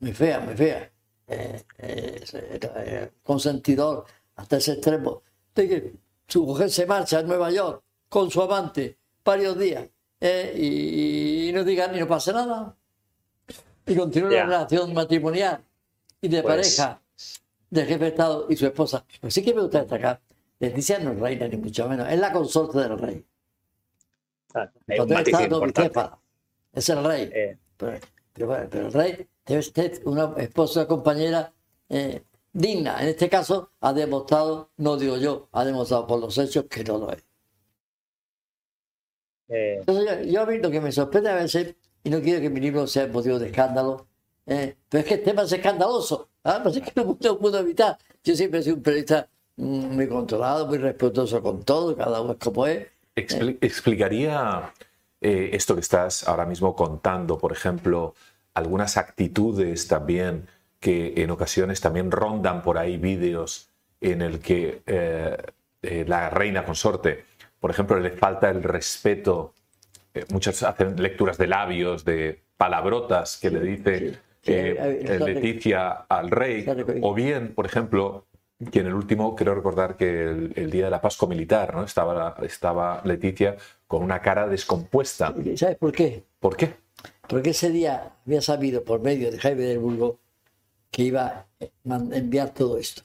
Muy 0.00 0.12
fea, 0.12 0.40
muy 0.40 0.56
fea. 0.56 0.90
Eh, 1.28 1.62
eh, 1.78 2.24
eh, 2.32 3.10
consentidor 3.22 4.04
hasta 4.36 4.56
ese 4.56 4.72
extremo. 4.72 5.22
De 5.54 5.68
que 5.68 5.92
su 6.26 6.44
mujer 6.44 6.70
se 6.70 6.86
marcha 6.86 7.18
a 7.20 7.22
Nueva 7.22 7.50
York 7.50 7.82
con 8.08 8.30
su 8.30 8.42
amante 8.42 8.98
varios 9.24 9.58
días 9.58 9.88
eh, 10.20 10.52
y, 10.56 11.48
y 11.48 11.52
no 11.52 11.62
diga 11.62 11.86
ni 11.88 12.00
no 12.00 12.08
pasa 12.08 12.32
nada. 12.32 12.74
Y 13.86 13.94
continúa 13.94 14.30
Ya. 14.30 14.36
la 14.38 14.44
relación 14.46 14.92
matrimonial 14.92 15.62
y 16.20 16.28
de 16.28 16.42
Pues- 16.42 16.76
pareja 16.76 17.00
del 17.70 17.86
jefe 17.86 18.04
de 18.04 18.10
Estado 18.10 18.46
y 18.48 18.56
su 18.56 18.66
esposa. 18.66 19.04
Pues 19.20 19.34
sí 19.34 19.42
que 19.42 19.54
me 19.54 19.60
gusta 19.62 19.80
destacar. 19.80 20.20
Leticia 20.60 20.98
no 20.98 21.12
es 21.12 21.18
reina, 21.20 21.48
ni 21.48 21.56
mucho 21.56 21.88
menos. 21.88 22.08
Es 22.08 22.18
la 22.18 22.32
consorte 22.32 22.78
del 22.78 22.98
rey. 22.98 23.24
Un 24.54 25.08
matiz 25.08 25.28
está 25.34 25.44
importante. 25.44 25.82
Bicéfala. 25.82 26.18
Es 26.72 26.88
el 26.88 27.04
rey. 27.04 27.30
Eh, 27.32 27.58
Pero, 27.76 27.98
pero 28.32 28.68
pero 28.70 28.86
el 28.86 28.92
rey 28.92 29.28
debe 29.46 29.62
ser 29.62 30.00
una 30.04 30.34
esposa, 30.38 30.86
compañera 30.86 31.52
eh, 31.88 32.22
digna. 32.52 33.00
En 33.02 33.08
este 33.08 33.28
caso, 33.28 33.72
ha 33.80 33.92
demostrado, 33.92 34.70
no 34.78 34.96
digo 34.96 35.16
yo, 35.16 35.48
ha 35.52 35.64
demostrado 35.64 36.06
por 36.06 36.20
los 36.20 36.36
hechos 36.38 36.64
que 36.64 36.82
no 36.84 36.98
lo 36.98 37.12
es. 37.12 37.24
eh, 39.48 39.76
Entonces, 39.80 40.26
yo, 40.26 40.32
yo 40.32 40.42
a 40.42 40.46
mí 40.46 40.58
lo 40.58 40.70
que 40.70 40.80
me 40.80 40.92
sorprende 40.92 41.30
a 41.30 41.34
veces, 41.36 41.74
y 42.04 42.10
no 42.10 42.20
quiero 42.20 42.40
que 42.40 42.50
mi 42.50 42.60
libro 42.60 42.86
sea 42.86 43.06
motivo 43.06 43.38
de 43.38 43.46
escándalo, 43.48 44.06
eh, 44.46 44.76
pero 44.88 45.02
es 45.02 45.08
que 45.08 45.14
el 45.14 45.22
tema 45.22 45.42
es 45.42 45.52
escandaloso. 45.52 46.30
¿ah? 46.44 46.60
Pues 46.62 46.76
es 46.76 46.82
que 46.82 46.92
no 46.96 47.16
lo 47.20 47.38
puedo 47.38 47.58
evitar. 47.58 47.98
Yo 48.24 48.34
siempre 48.34 48.62
sido 48.62 48.76
un 48.76 48.82
periodista 48.82 49.28
muy 49.58 50.08
controlado, 50.08 50.66
muy 50.66 50.78
respetuoso 50.78 51.42
con 51.42 51.62
todo, 51.64 51.96
cada 51.96 52.20
uno 52.20 52.32
es 52.32 52.38
como 52.38 52.66
es. 52.66 52.86
Expli- 53.16 53.58
¿Explicaría 53.60 54.72
eh, 55.20 55.50
esto 55.52 55.74
que 55.74 55.80
estás 55.80 56.26
ahora 56.26 56.46
mismo 56.46 56.74
contando, 56.74 57.36
por 57.38 57.52
ejemplo, 57.52 58.14
algunas 58.54 58.96
actitudes 58.96 59.88
también 59.88 60.46
que 60.80 61.14
en 61.16 61.30
ocasiones 61.30 61.80
también 61.80 62.10
rondan 62.10 62.62
por 62.62 62.78
ahí 62.78 62.96
vídeos 62.96 63.68
en 64.00 64.22
el 64.22 64.38
que 64.38 64.82
eh, 64.86 65.36
eh, 65.82 66.04
la 66.06 66.30
reina 66.30 66.64
consorte 66.64 67.24
por 67.60 67.72
ejemplo, 67.72 67.98
le 67.98 68.10
falta 68.10 68.48
el 68.50 68.62
respeto. 68.62 69.52
eh, 70.14 70.24
muchas 70.30 70.62
hacen 70.62 71.02
lecturas 71.02 71.36
de 71.38 71.48
labios, 71.48 72.04
de 72.04 72.40
palabrotas 72.56 73.36
que 73.36 73.50
le 73.50 73.60
dice 73.60 73.98
sí, 73.98 74.06
sí, 74.42 74.52
eh, 74.52 75.02
eh, 75.04 75.18
Leticia 75.18 75.90
al 76.08 76.30
rey. 76.30 76.64
O 77.02 77.14
bien, 77.14 77.54
por 77.54 77.66
ejemplo, 77.66 78.24
que 78.70 78.80
en 78.80 78.86
el 78.86 78.94
último, 78.94 79.36
creo 79.36 79.54
recordar 79.54 79.96
que 79.96 80.24
el, 80.24 80.52
el 80.56 80.70
día 80.70 80.86
de 80.86 80.90
la 80.90 81.00
Pascua 81.00 81.28
Militar, 81.28 81.74
¿no? 81.74 81.84
Estaba, 81.84 82.36
estaba 82.42 83.00
Leticia 83.04 83.56
con 83.86 84.02
una 84.02 84.20
cara 84.20 84.48
descompuesta. 84.48 85.32
¿Y 85.44 85.56
¿Sabes 85.56 85.76
por 85.76 85.92
qué? 85.92 86.24
¿Por 86.40 86.56
qué? 86.56 86.74
Porque 87.28 87.50
ese 87.50 87.70
día 87.70 88.12
había 88.26 88.42
sabido 88.42 88.82
por 88.82 89.00
medio 89.00 89.30
de 89.30 89.38
Jaime 89.38 89.62
del 89.62 89.78
Burgo 89.78 90.18
que 90.90 91.02
iba 91.02 91.46
a 91.60 91.96
enviar 92.12 92.52
todo 92.52 92.78
esto. 92.78 93.02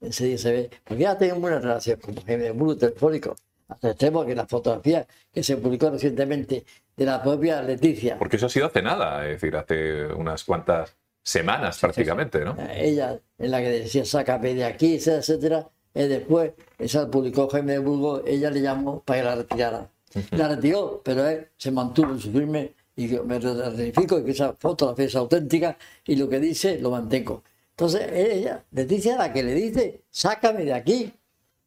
Ese 0.00 0.26
día 0.26 0.38
se 0.38 0.52
ve, 0.52 0.70
porque 0.84 1.02
ya 1.02 1.16
tengo 1.16 1.40
buena 1.40 1.58
relación 1.58 1.98
con 2.00 2.14
Jaime 2.16 2.44
del 2.44 2.52
Burgo 2.52 2.76
telefónico, 2.76 3.34
hasta 3.68 3.90
extremo 3.90 4.24
que 4.24 4.34
la 4.34 4.46
fotografía 4.46 5.06
que 5.32 5.42
se 5.42 5.56
publicó 5.56 5.90
recientemente 5.90 6.64
de 6.96 7.04
la 7.04 7.22
propia 7.22 7.62
Leticia, 7.62 8.18
Porque 8.18 8.36
eso 8.36 8.46
ha 8.46 8.50
sido 8.50 8.66
hace 8.66 8.82
nada, 8.82 9.24
es 9.24 9.40
decir, 9.40 9.56
hace 9.56 10.06
unas 10.06 10.44
cuantas 10.44 10.96
semanas 11.28 11.78
prácticamente, 11.78 12.44
¿no? 12.44 12.56
ella 12.74 13.20
en 13.38 13.50
la 13.50 13.60
que 13.60 13.68
decía 13.68 14.04
sácame 14.04 14.54
de 14.54 14.64
aquí, 14.64 14.94
etcétera, 14.94 15.18
etcétera, 15.18 15.68
y 15.94 16.02
después 16.06 16.52
esa 16.78 17.02
la 17.02 17.10
publicó 17.10 17.48
Jaime 17.48 17.72
del 17.72 17.82
Burgo, 17.82 18.22
ella 18.26 18.50
le 18.50 18.62
llamó 18.62 19.02
para 19.02 19.20
que 19.20 19.24
la 19.24 19.34
retirara. 19.34 19.90
La 20.30 20.48
retiró, 20.48 21.02
pero 21.04 21.28
él 21.28 21.48
se 21.56 21.70
mantuvo 21.70 22.12
en 22.12 22.20
su 22.20 22.32
firme 22.32 22.72
y 22.96 23.08
yo 23.08 23.24
me 23.24 23.38
ratifico 23.38 24.24
que 24.24 24.30
esa 24.30 24.54
fotografía 24.58 25.04
es 25.04 25.16
auténtica 25.16 25.76
y 26.06 26.16
lo 26.16 26.28
que 26.28 26.40
dice 26.40 26.78
lo 26.78 26.90
mantengo. 26.90 27.42
Entonces 27.70 28.10
ella, 28.12 28.64
Leticia, 28.72 29.16
la 29.16 29.32
que 29.32 29.42
le 29.42 29.54
dice, 29.54 30.02
sácame 30.10 30.64
de 30.64 30.72
aquí. 30.72 31.12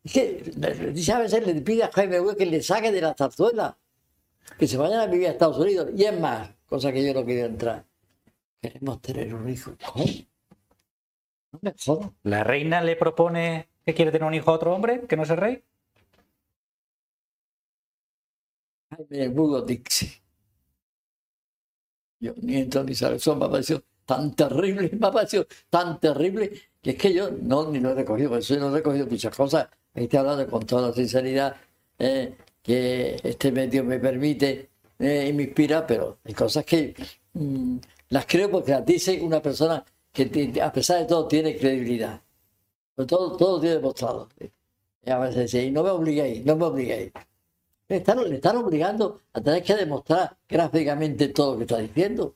Es 0.04 0.12
que 0.12 0.52
Leticia 0.58 1.18
a 1.18 1.20
veces 1.20 1.46
le 1.46 1.54
pide 1.62 1.84
a 1.84 1.92
Jaime 1.92 2.20
Burgo 2.20 2.36
que 2.36 2.48
le 2.48 2.64
saque 2.64 2.92
de 2.92 3.02
la 3.02 3.14
zarzuela, 3.14 3.78
que 4.58 4.68
se 4.68 4.78
vayan 4.78 5.02
a 5.02 5.06
vivir 5.06 5.28
a 5.28 5.32
Estados 5.32 5.58
Unidos. 5.60 5.90
Y 5.96 6.04
es 6.04 6.20
más, 6.20 6.50
cosa 6.68 6.92
que 6.92 7.06
yo 7.06 7.14
no 7.14 7.24
quiero 7.24 7.46
entrar. 7.46 7.91
Queremos 8.62 9.02
tener 9.02 9.34
un 9.34 9.50
hijo. 9.50 9.76
¿Cómo? 9.92 10.06
No 11.52 11.60
me 11.62 11.74
jodas. 11.84 12.12
¿La 12.24 12.44
reina 12.44 12.82
le 12.82 12.96
propone 12.96 13.70
que 13.86 13.94
quiere 13.94 14.12
tener 14.12 14.28
un 14.28 14.34
hijo 14.34 14.52
a 14.52 14.54
otro 14.54 14.74
hombre 14.74 15.02
que 15.08 15.18
no 15.18 15.24
es 15.24 15.30
el 15.32 15.38
rey? 15.38 15.64
Jaime 18.92 19.18
del 19.18 19.30
Burgo 19.32 19.62
Dixie. 19.62 20.22
Yo 22.20 22.34
ni 22.42 22.58
entro 22.58 22.84
ni 22.84 22.94
salgo. 22.94 23.16
Eso 23.16 23.36
me 23.36 23.46
ha 23.46 23.50
parecido 23.50 23.84
tan 24.06 24.36
terrible, 24.36 24.92
me 25.00 25.08
ha 25.08 25.12
parecido 25.12 25.48
tan 25.70 26.00
terrible 26.00 26.52
que 26.82 26.92
es 26.92 26.98
que 26.98 27.14
yo 27.14 27.32
no 27.32 27.72
ni 27.72 27.80
lo 27.80 27.92
he 27.92 27.96
recogido, 27.96 28.30
por 28.30 28.40
eso 28.40 28.54
yo 28.56 28.60
no 28.60 28.70
he 28.70 28.78
recogido 28.80 29.08
muchas 29.08 29.36
cosas. 29.36 29.70
Ahí 29.94 30.04
estoy 30.04 30.20
hablando 30.20 30.48
con 30.48 30.66
toda 30.66 30.90
la 30.90 30.94
sinceridad 30.94 31.56
eh, 32.00 32.38
que 32.62 33.20
este 33.24 33.52
medio 33.52 33.84
me 33.84 34.00
permite 34.00 34.70
eh, 35.00 35.28
y 35.30 35.34
me 35.34 35.44
inspira, 35.44 35.86
pero 35.86 36.20
hay 36.24 36.34
cosas 36.34 36.66
que 36.66 36.96
mm, 37.34 37.78
las 38.12 38.26
creo 38.26 38.52
porque 38.52 38.72
las 38.72 38.86
dice 38.86 39.20
una 39.22 39.42
persona 39.42 39.84
que 40.12 40.62
a 40.62 40.72
pesar 40.72 41.00
de 41.00 41.06
todo 41.06 41.28
tiene 41.28 41.58
credibilidad. 41.58 42.22
Todo, 43.08 43.38
todo 43.38 43.60
tiene 43.60 43.78
demostrado. 43.78 44.28
Y 45.04 45.10
a 45.10 45.18
veces 45.18 45.52
dice, 45.52 45.72
no 45.72 45.82
me 45.82 45.90
obliguéis, 45.90 46.46
no 46.46 46.58
me 46.58 46.66
obliguéis. 46.66 47.12
Están, 47.88 48.30
le 48.30 48.36
están 48.36 48.58
obligando 48.58 49.22
a 49.34 49.42
tener 49.42 49.64
que 49.64 49.76
demostrar 49.76 50.38
gráficamente 50.48 51.30
todo 51.30 51.54
lo 51.54 51.58
que 51.60 51.64
está 51.64 51.78
diciendo. 51.78 52.36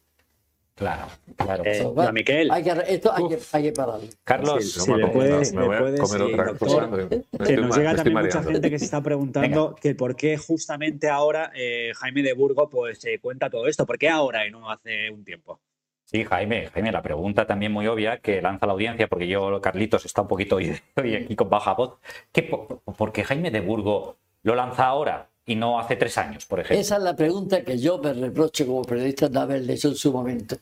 Claro, 0.76 1.06
claro. 1.38 1.64
Eh, 1.66 2.12
Miquel. 2.12 2.52
Hay 2.52 2.62
que, 2.62 2.72
esto 2.90 3.14
hay 3.14 3.28
que, 3.30 3.40
hay 3.54 3.64
que 3.64 3.72
pararlo. 3.72 4.08
Carlos, 4.26 4.62
Sí, 4.66 4.80
No 4.80 4.84
sí, 4.86 4.92
me 4.92 4.98
le 4.98 5.08
puedes- 5.08 5.54
me 5.54 5.66
voy 5.66 5.76
a 5.76 5.80
puedes, 5.80 6.02
comer 6.02 6.18
sí, 6.28 6.34
otra 6.34 6.46
doctor. 6.48 6.68
cosa. 6.68 7.08
Que 7.08 7.16
estoy 7.32 7.56
nos 7.58 7.78
llega 7.78 7.96
también 7.96 8.18
mucha 8.18 8.44
gente 8.44 8.70
que 8.70 8.80
se 8.80 8.86
está 8.86 9.02
preguntando 9.02 9.74
que 9.76 9.96
por 9.96 10.16
qué 10.18 10.38
justamente 10.38 11.08
ahora 11.10 11.52
eh, 11.56 11.92
Jaime 11.96 12.24
de 12.24 12.34
Burgo 12.34 12.70
pues 12.70 13.04
eh, 13.06 13.20
cuenta 13.22 13.50
todo 13.50 13.68
esto. 13.68 13.86
¿Por 13.86 13.98
qué 13.98 14.10
ahora 14.10 14.46
y 14.46 14.52
no 14.52 14.70
hace 14.70 15.10
un 15.12 15.24
tiempo? 15.24 15.62
Sí, 16.04 16.24
Jaime, 16.26 16.68
Jaime, 16.68 16.92
la 16.92 17.02
pregunta 17.02 17.48
también 17.48 17.72
muy 17.72 17.88
obvia 17.88 18.20
que 18.20 18.42
lanza 18.42 18.66
la 18.68 18.74
audiencia, 18.74 19.08
porque 19.08 19.28
yo, 19.28 19.60
Carlitos, 19.62 20.06
está 20.06 20.22
un 20.24 20.28
poquito 20.28 20.58
hoy, 20.58 20.72
hoy 20.98 21.16
aquí 21.16 21.36
con 21.38 21.50
baja 21.50 21.74
voz. 21.74 22.00
¿Qué, 22.34 22.44
po- 22.44 22.82
¿Por 22.98 23.14
qué 23.14 23.24
Jaime 23.24 23.50
de 23.50 23.62
Burgo 23.62 24.18
lo 24.44 24.56
lanza 24.56 24.86
ahora 24.86 25.30
y 25.46 25.56
no 25.56 25.80
hace 25.80 25.96
tres 25.96 26.18
años, 26.18 26.46
por 26.46 26.60
ejemplo? 26.60 26.80
Esa 26.82 26.98
es 26.98 27.04
la 27.04 27.16
pregunta 27.16 27.64
que 27.64 27.78
yo 27.78 27.98
me 28.00 28.14
reprocho 28.14 28.66
como 28.66 28.84
periodista 28.84 29.30
de 29.30 29.40
haberle 29.40 29.74
hecho 29.74 29.90
en 29.90 29.96
su 29.96 30.12
momento. 30.12 30.58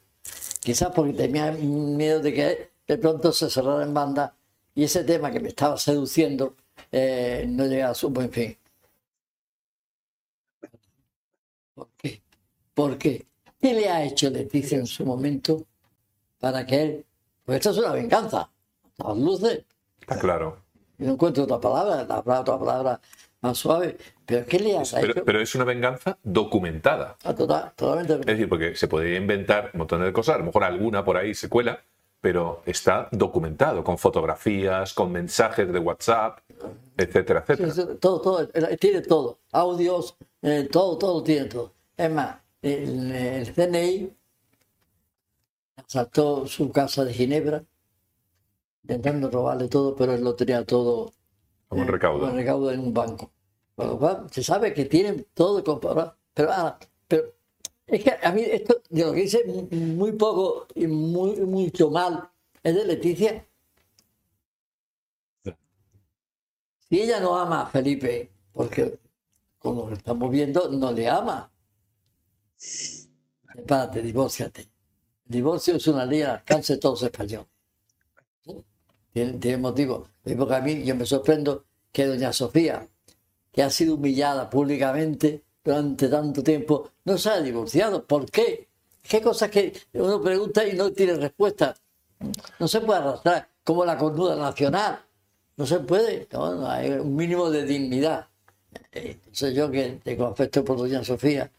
Quizás 0.61 0.91
porque 0.93 1.13
tenía 1.13 1.51
miedo 1.51 2.19
de 2.19 2.33
que 2.33 2.69
de 2.87 2.97
pronto 2.97 3.31
se 3.31 3.49
cerrara 3.49 3.83
en 3.83 3.93
banda 3.93 4.35
y 4.75 4.83
ese 4.83 5.03
tema 5.03 5.31
que 5.31 5.39
me 5.39 5.49
estaba 5.49 5.77
seduciendo 5.77 6.55
eh, 6.91 7.45
no 7.47 7.65
llegara 7.65 7.91
a 7.91 7.95
su 7.95 8.09
buen 8.09 8.29
fin. 8.31 8.57
¿Por 11.75 11.89
qué? 11.97 12.21
¿Por 12.73 12.97
qué? 12.97 13.25
¿Qué 13.61 13.73
le 13.73 13.89
ha 13.89 14.03
hecho 14.03 14.29
Leticia 14.29 14.77
en 14.77 14.87
su 14.87 15.05
momento 15.05 15.65
para 16.39 16.65
que 16.65 16.81
él... 16.81 17.05
Pues 17.45 17.57
esto 17.57 17.71
es 17.71 17.77
una 17.77 17.91
venganza. 17.93 18.49
A 18.99 19.07
las 19.09 19.17
luces. 19.17 19.63
Está 19.99 20.17
claro. 20.19 20.57
No 20.97 21.13
encuentro 21.13 21.43
otra 21.43 21.59
palabra, 21.59 21.95
la 22.03 22.07
palabra- 22.07 22.39
otra 22.41 22.59
palabra 22.59 23.01
más 23.43 23.57
suave. 23.57 23.97
Pero 24.25 24.45
¿qué 24.45 24.57
le 24.59 24.77
Pero, 25.01 25.25
pero 25.25 25.41
es 25.41 25.53
una 25.53 25.65
venganza 25.65 26.17
documentada. 26.23 27.17
Ah, 27.23 27.35
total- 27.35 27.73
totalmente. 27.75 28.13
Es 28.21 28.25
decir, 28.25 28.49
porque 28.49 28.75
se 28.75 28.87
podría 28.87 29.17
inventar 29.17 29.69
un 29.73 29.79
montón 29.79 30.01
de 30.01 30.11
cosas, 30.13 30.35
a 30.35 30.39
lo 30.39 30.45
mejor 30.45 30.63
alguna 30.63 31.03
por 31.05 31.17
ahí 31.17 31.35
se 31.35 31.49
cuela, 31.49 31.83
pero 32.21 32.61
está 32.65 33.09
documentado 33.11 33.83
con 33.83 33.97
fotografías, 33.97 34.93
con 34.93 35.11
mensajes 35.11 35.71
de 35.71 35.77
WhatsApp, 35.77 36.39
etcétera, 36.97 37.41
etcétera. 37.45 37.71
sí, 37.71 37.81
Todo, 37.99 38.21
todo, 38.21 38.41
eh, 38.53 38.77
tiene 38.77 39.01
todo. 39.01 39.39
Audios, 39.51 40.15
eh, 40.41 40.69
todo, 40.71 40.97
todo 40.97 41.21
tiene 41.21 41.45
todo. 41.47 41.73
Es 41.97 42.09
más, 42.09 42.37
el, 42.61 43.11
el 43.11 43.53
CNI 43.53 44.13
asaltó 45.75 46.47
su 46.47 46.71
casa 46.71 47.03
de 47.03 47.13
Ginebra, 47.13 47.61
intentando 48.83 49.29
robarle 49.29 49.67
todo, 49.67 49.93
pero 49.93 50.13
él 50.13 50.23
lo 50.23 50.33
tenía 50.33 50.63
todo 50.65 51.11
Como 51.67 51.81
un 51.81 51.89
eh, 51.89 51.91
recaudo. 51.91 52.19
como 52.21 52.31
recaudo 52.37 52.71
en 52.71 52.79
un 52.79 52.93
banco. 52.93 53.31
Se 54.31 54.43
sabe 54.43 54.73
que 54.73 54.85
tienen 54.85 55.25
todo 55.33 55.63
comprado. 55.63 56.15
Pero, 56.33 56.51
ah, 56.51 56.79
pero 57.07 57.33
es 57.87 58.03
que 58.03 58.11
a 58.21 58.31
mí 58.31 58.41
esto, 58.41 58.81
de 58.89 59.05
lo 59.05 59.13
que 59.13 59.21
dice 59.21 59.43
muy 59.71 60.11
poco 60.13 60.67
y 60.75 60.87
muy, 60.87 61.35
mucho 61.41 61.89
mal, 61.89 62.29
es 62.61 62.75
de 62.75 62.85
Leticia. 62.85 63.47
Si 66.89 67.01
ella 67.01 67.19
no 67.19 67.35
ama 67.35 67.61
a 67.61 67.65
Felipe, 67.67 68.31
porque 68.53 68.99
que 69.61 69.93
estamos 69.93 70.29
viendo, 70.29 70.69
no 70.69 70.91
le 70.91 71.07
ama. 71.07 71.51
Sepárate, 72.57 74.01
divórciate. 74.01 74.61
El 75.25 75.31
divorcio 75.31 75.75
es 75.75 75.87
una 75.87 76.05
ley 76.05 76.21
al 76.21 76.31
alcance 76.31 76.73
de 76.73 76.79
todos 76.79 77.01
los 77.01 77.11
españoles. 77.11 77.47
¿Sí? 78.41 78.63
Tiene, 79.13 79.33
tiene 79.39 79.57
motivo. 79.57 80.09
Porque 80.37 80.55
a 80.55 80.61
mí 80.61 80.83
yo 80.83 80.95
me 80.95 81.05
sorprendo 81.05 81.65
que 81.91 82.05
doña 82.05 82.33
Sofía, 82.33 82.87
que 83.53 83.63
ha 83.63 83.69
sido 83.69 83.95
humillada 83.95 84.49
públicamente 84.49 85.43
durante 85.63 86.09
tanto 86.09 86.43
tiempo, 86.43 86.91
no 87.05 87.17
se 87.17 87.29
haya 87.29 87.41
divorciado. 87.41 88.05
¿Por 88.05 88.29
qué? 88.29 88.67
¿Qué 89.01 89.21
cosas 89.21 89.49
que 89.49 89.73
uno 89.93 90.21
pregunta 90.21 90.67
y 90.67 90.73
no 90.73 90.91
tiene 90.91 91.15
respuesta? 91.15 91.75
No 92.59 92.67
se 92.67 92.81
puede 92.81 92.99
arrastrar 92.99 93.47
como 93.63 93.85
la 93.85 93.97
cornuda 93.97 94.35
nacional. 94.35 94.99
No 95.55 95.65
se 95.65 95.79
puede. 95.79 96.27
No, 96.31 96.55
no, 96.55 96.67
hay 96.69 96.91
un 96.91 97.15
mínimo 97.15 97.49
de 97.49 97.63
dignidad. 97.65 98.27
Eh, 98.91 99.11
Entonces 99.19 99.55
yo 99.55 99.69
que 99.69 99.99
tengo 100.03 100.25
afecto 100.25 100.63
por 100.65 100.77
doña 100.77 101.03
Sofía, 101.03 101.51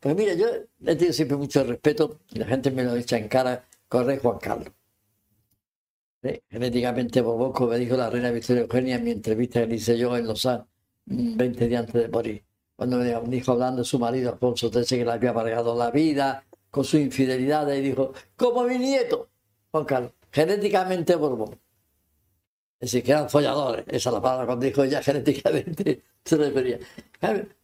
pues 0.00 0.14
mira, 0.16 0.34
yo 0.34 0.46
le 0.80 0.96
tengo 0.96 1.12
siempre 1.12 1.36
mucho 1.36 1.64
respeto 1.64 2.20
y 2.30 2.38
la 2.38 2.46
gente 2.46 2.70
me 2.70 2.84
lo 2.84 2.94
echa 2.96 3.18
en 3.18 3.28
cara 3.28 3.64
rey 3.90 4.18
Juan 4.22 4.38
Carlos. 4.38 4.72
Sí, 6.22 6.42
genéticamente 6.50 7.20
boboco, 7.20 7.66
me 7.66 7.78
dijo 7.78 7.96
la 7.96 8.10
reina 8.10 8.30
Victoria 8.30 8.62
Eugenia 8.62 8.96
en 8.96 9.04
mi 9.04 9.10
entrevista 9.12 9.66
que 9.66 9.74
hice 9.76 9.96
yo 9.98 10.16
en 10.16 10.26
Lausanne, 10.26 10.64
mm, 10.64 10.75
20 11.06 11.68
días 11.68 11.80
antes 11.80 12.02
de 12.02 12.08
morir. 12.08 12.44
Cuando 12.74 12.98
me 12.98 13.20
dijo 13.28 13.52
hablando 13.52 13.82
de 13.82 13.84
su 13.84 13.98
marido 13.98 14.30
Alfonso 14.30 14.70
XIII 14.70 14.98
que 14.98 15.04
le 15.04 15.12
había 15.12 15.30
amargado 15.30 15.76
la 15.76 15.90
vida 15.90 16.44
con 16.70 16.84
su 16.84 16.98
infidelidad 16.98 17.72
y 17.72 17.80
dijo, 17.80 18.12
como 18.36 18.64
mi 18.64 18.78
nieto, 18.78 19.28
Juan 19.70 19.84
Carlos, 19.84 20.12
genéticamente 20.30 21.14
borbón. 21.16 21.58
Es 22.78 22.92
decir, 22.92 23.02
que 23.02 23.12
eran 23.12 23.30
folladores, 23.30 23.84
esa 23.88 24.10
es 24.10 24.14
la 24.14 24.20
palabra 24.20 24.46
cuando 24.46 24.66
dijo 24.66 24.84
ella 24.84 25.02
genéticamente 25.02 26.02
se 26.22 26.36
refería. 26.36 26.78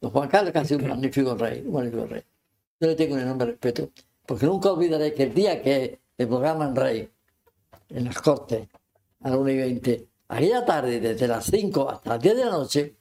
Don 0.01 0.11
Juan 0.11 0.29
Carlos 0.29 0.67
sido 0.67 0.81
un 0.81 0.89
magnífico 0.89 1.35
rey, 1.35 1.63
un 1.67 1.75
magnífico 1.75 2.07
rey. 2.07 2.23
Yo 2.81 2.89
le 2.89 2.95
tengo 2.95 3.15
un 3.15 3.21
enorme 3.21 3.45
respeto, 3.45 3.91
porque 4.25 4.47
nunca 4.47 4.73
olvidaré 4.73 5.13
que 5.13 5.25
el 5.25 5.35
día 5.35 5.61
que 5.61 6.01
el 6.17 6.29
programa 6.29 6.73
Rey, 6.75 7.09
en 7.91 8.05
las 8.05 8.21
Cortes, 8.21 8.69
a 9.21 9.31
la 9.31 9.37
1 9.37 9.51
y 9.51 9.57
20, 9.57 10.09
aquella 10.29 10.65
tarde, 10.65 11.01
desde 11.01 11.29
las 11.29 11.45
5 11.45 11.91
hasta 11.91 12.11
las 12.11 12.23
10 12.23 12.37
de 12.37 12.45
la 12.45 12.51
noche, 12.51 12.97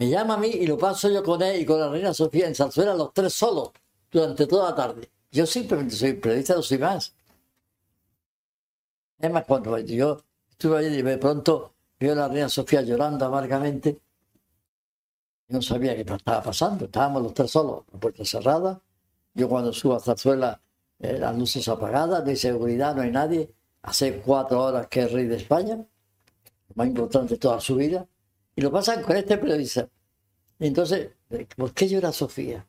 me 0.00 0.08
llama 0.08 0.34
a 0.34 0.36
mí 0.38 0.48
y 0.48 0.66
lo 0.66 0.78
paso 0.78 1.10
yo 1.10 1.22
con 1.22 1.42
él 1.42 1.60
y 1.60 1.66
con 1.66 1.78
la 1.78 1.90
reina 1.90 2.14
Sofía 2.14 2.46
en 2.48 2.54
Salzuela, 2.54 2.94
los 2.94 3.12
tres 3.12 3.34
solos, 3.34 3.70
durante 4.10 4.46
toda 4.46 4.70
la 4.70 4.74
tarde. 4.74 5.10
Yo 5.30 5.44
simplemente 5.44 5.94
soy 5.94 6.14
periodista, 6.14 6.54
no 6.54 6.62
soy 6.62 6.78
más. 6.78 7.14
Es 9.18 9.30
más, 9.30 9.44
cuando 9.44 9.78
yo 9.80 10.18
estuve 10.48 10.78
allí 10.78 10.96
y 10.96 11.02
de 11.02 11.18
pronto 11.18 11.74
veo 11.98 12.12
a 12.12 12.16
la 12.16 12.28
reina 12.28 12.48
Sofía 12.48 12.80
llorando 12.80 13.26
amargamente, 13.26 14.00
Yo 15.48 15.56
no 15.56 15.62
sabía 15.62 15.94
qué 15.94 16.00
estaba 16.00 16.42
pasando. 16.42 16.86
Estábamos 16.86 17.22
los 17.22 17.34
tres 17.34 17.50
solos, 17.50 17.84
la 17.92 18.00
puerta 18.00 18.24
cerrada. 18.24 18.80
Yo 19.34 19.50
cuando 19.50 19.70
subo 19.70 19.96
a 19.96 20.00
Zarzuela, 20.00 20.62
eh, 20.98 21.18
las 21.18 21.36
luces 21.36 21.68
apagadas, 21.68 22.24
de 22.24 22.36
seguridad, 22.36 22.94
no 22.94 23.02
hay 23.02 23.10
nadie. 23.10 23.52
Hace 23.82 24.22
cuatro 24.22 24.62
horas 24.62 24.86
que 24.86 25.02
es 25.02 25.12
rey 25.12 25.26
de 25.26 25.36
España, 25.36 25.76
lo 25.76 26.74
más 26.74 26.86
importante 26.86 27.34
de 27.34 27.38
toda 27.38 27.60
su 27.60 27.76
vida. 27.76 28.06
Y 28.54 28.60
lo 28.60 28.70
pasan 28.70 29.02
con 29.02 29.16
este 29.16 29.38
periodista. 29.38 29.88
Y 30.58 30.66
entonces, 30.66 31.10
eh, 31.30 31.46
¿por 31.56 31.72
qué 31.72 31.88
llora 31.88 32.12
Sofía? 32.12 32.66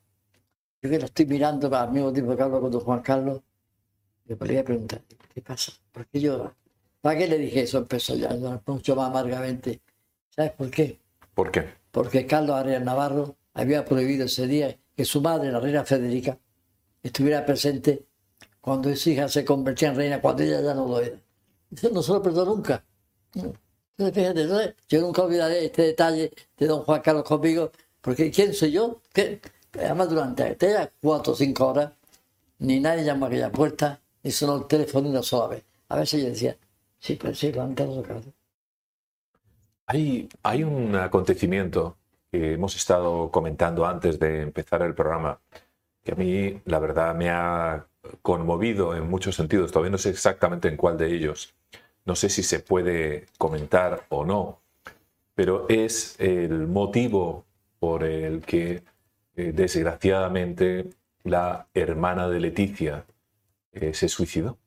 Yo 0.81 0.89
que 0.89 0.97
la 0.97 1.05
estoy 1.05 1.25
mirando 1.25 1.75
al 1.75 1.91
mismo 1.91 2.11
tiempo 2.11 2.35
que 2.35 2.41
hablo 2.41 2.61
con 2.61 2.71
don 2.71 2.81
Juan 2.81 3.01
Carlos, 3.01 3.41
le 4.25 4.35
podría 4.35 4.63
preguntar, 4.63 5.01
¿qué 5.33 5.41
pasa? 5.41 5.73
¿Por 5.91 6.07
qué 6.07 6.19
llora? 6.19 6.55
¿Para 7.01 7.17
qué 7.17 7.27
le 7.27 7.37
dije 7.37 7.61
eso? 7.61 7.79
Empezó 7.79 8.15
ya 8.15 8.29
a 8.29 8.61
mucho 8.65 8.95
más 8.95 9.09
amargamente. 9.09 9.81
¿Sabes 10.29 10.51
por 10.51 10.69
qué? 10.69 10.99
¿Por 11.33 11.51
qué? 11.51 11.65
Porque 11.91 12.25
Carlos 12.25 12.55
Arias 12.55 12.83
Navarro 12.83 13.35
había 13.53 13.83
prohibido 13.83 14.25
ese 14.25 14.47
día 14.47 14.77
que 14.95 15.05
su 15.05 15.21
madre, 15.21 15.51
la 15.51 15.59
reina 15.59 15.83
Federica, 15.83 16.37
estuviera 17.03 17.45
presente 17.45 18.05
cuando 18.61 18.95
su 18.95 19.09
hija 19.09 19.27
se 19.27 19.43
convertía 19.43 19.89
en 19.89 19.95
reina, 19.95 20.21
cuando 20.21 20.43
ella 20.43 20.61
ya 20.61 20.73
no 20.73 20.87
lo 20.87 20.99
era. 21.01 21.19
Eso 21.71 21.89
no 21.89 22.01
se 22.01 22.13
lo 22.13 22.21
perdonó 22.21 22.55
nunca. 22.55 22.85
Entonces, 24.01 24.23
fíjate, 24.23 24.41
entonces, 24.41 24.75
yo 24.89 25.01
nunca 25.01 25.21
olvidaré 25.21 25.65
este 25.65 25.83
detalle 25.83 26.31
de 26.57 26.67
don 26.67 26.81
Juan 26.81 27.01
Carlos 27.01 27.23
conmigo, 27.23 27.71
porque 28.01 28.31
¿quién 28.31 28.51
soy 28.51 28.71
yo? 28.71 28.99
¿Qué? 29.13 29.39
Además, 29.73 30.09
durante 30.09 30.43
aquellas 30.43 30.89
cuatro 30.99 31.33
o 31.33 31.35
cinco 31.35 31.67
horas, 31.67 31.91
ni 32.57 32.79
nadie 32.79 33.03
llamó 33.03 33.25
a 33.25 33.27
aquella 33.29 33.51
puerta, 33.51 34.01
ni 34.23 34.31
sonó 34.31 34.57
el 34.57 34.65
teléfono 34.65 35.07
una 35.07 35.21
sola 35.21 35.49
vez. 35.49 35.63
A 35.89 35.97
veces 35.97 36.23
yo 36.23 36.29
decía, 36.29 36.57
sí, 36.99 37.15
pues 37.15 37.37
sí, 37.37 37.51
lo 37.51 37.61
han 37.61 37.75
tocado. 37.75 38.23
Hay, 39.85 40.27
hay 40.41 40.63
un 40.63 40.95
acontecimiento 40.95 41.97
que 42.31 42.53
hemos 42.53 42.75
estado 42.75 43.29
comentando 43.29 43.85
antes 43.85 44.17
de 44.17 44.41
empezar 44.41 44.81
el 44.81 44.95
programa, 44.95 45.39
que 46.03 46.13
a 46.13 46.15
mí, 46.15 46.59
la 46.65 46.79
verdad, 46.79 47.13
me 47.13 47.29
ha 47.29 47.85
conmovido 48.23 48.95
en 48.95 49.07
muchos 49.07 49.35
sentidos. 49.35 49.71
Todavía 49.71 49.91
no 49.91 49.99
sé 49.99 50.09
exactamente 50.09 50.69
en 50.69 50.77
cuál 50.77 50.97
de 50.97 51.13
ellos. 51.13 51.53
No 52.05 52.15
sé 52.15 52.29
si 52.29 52.43
se 52.43 52.59
puede 52.59 53.27
comentar 53.37 54.05
o 54.09 54.25
no, 54.25 54.61
pero 55.35 55.67
es 55.69 56.15
el 56.19 56.67
motivo 56.67 57.45
por 57.79 58.03
el 58.03 58.41
que, 58.41 58.83
eh, 59.35 59.51
desgraciadamente, 59.53 60.89
la 61.23 61.67
hermana 61.73 62.27
de 62.27 62.39
Leticia 62.39 63.05
eh, 63.71 63.93
se 63.93 64.07
suicidó. 64.09 64.57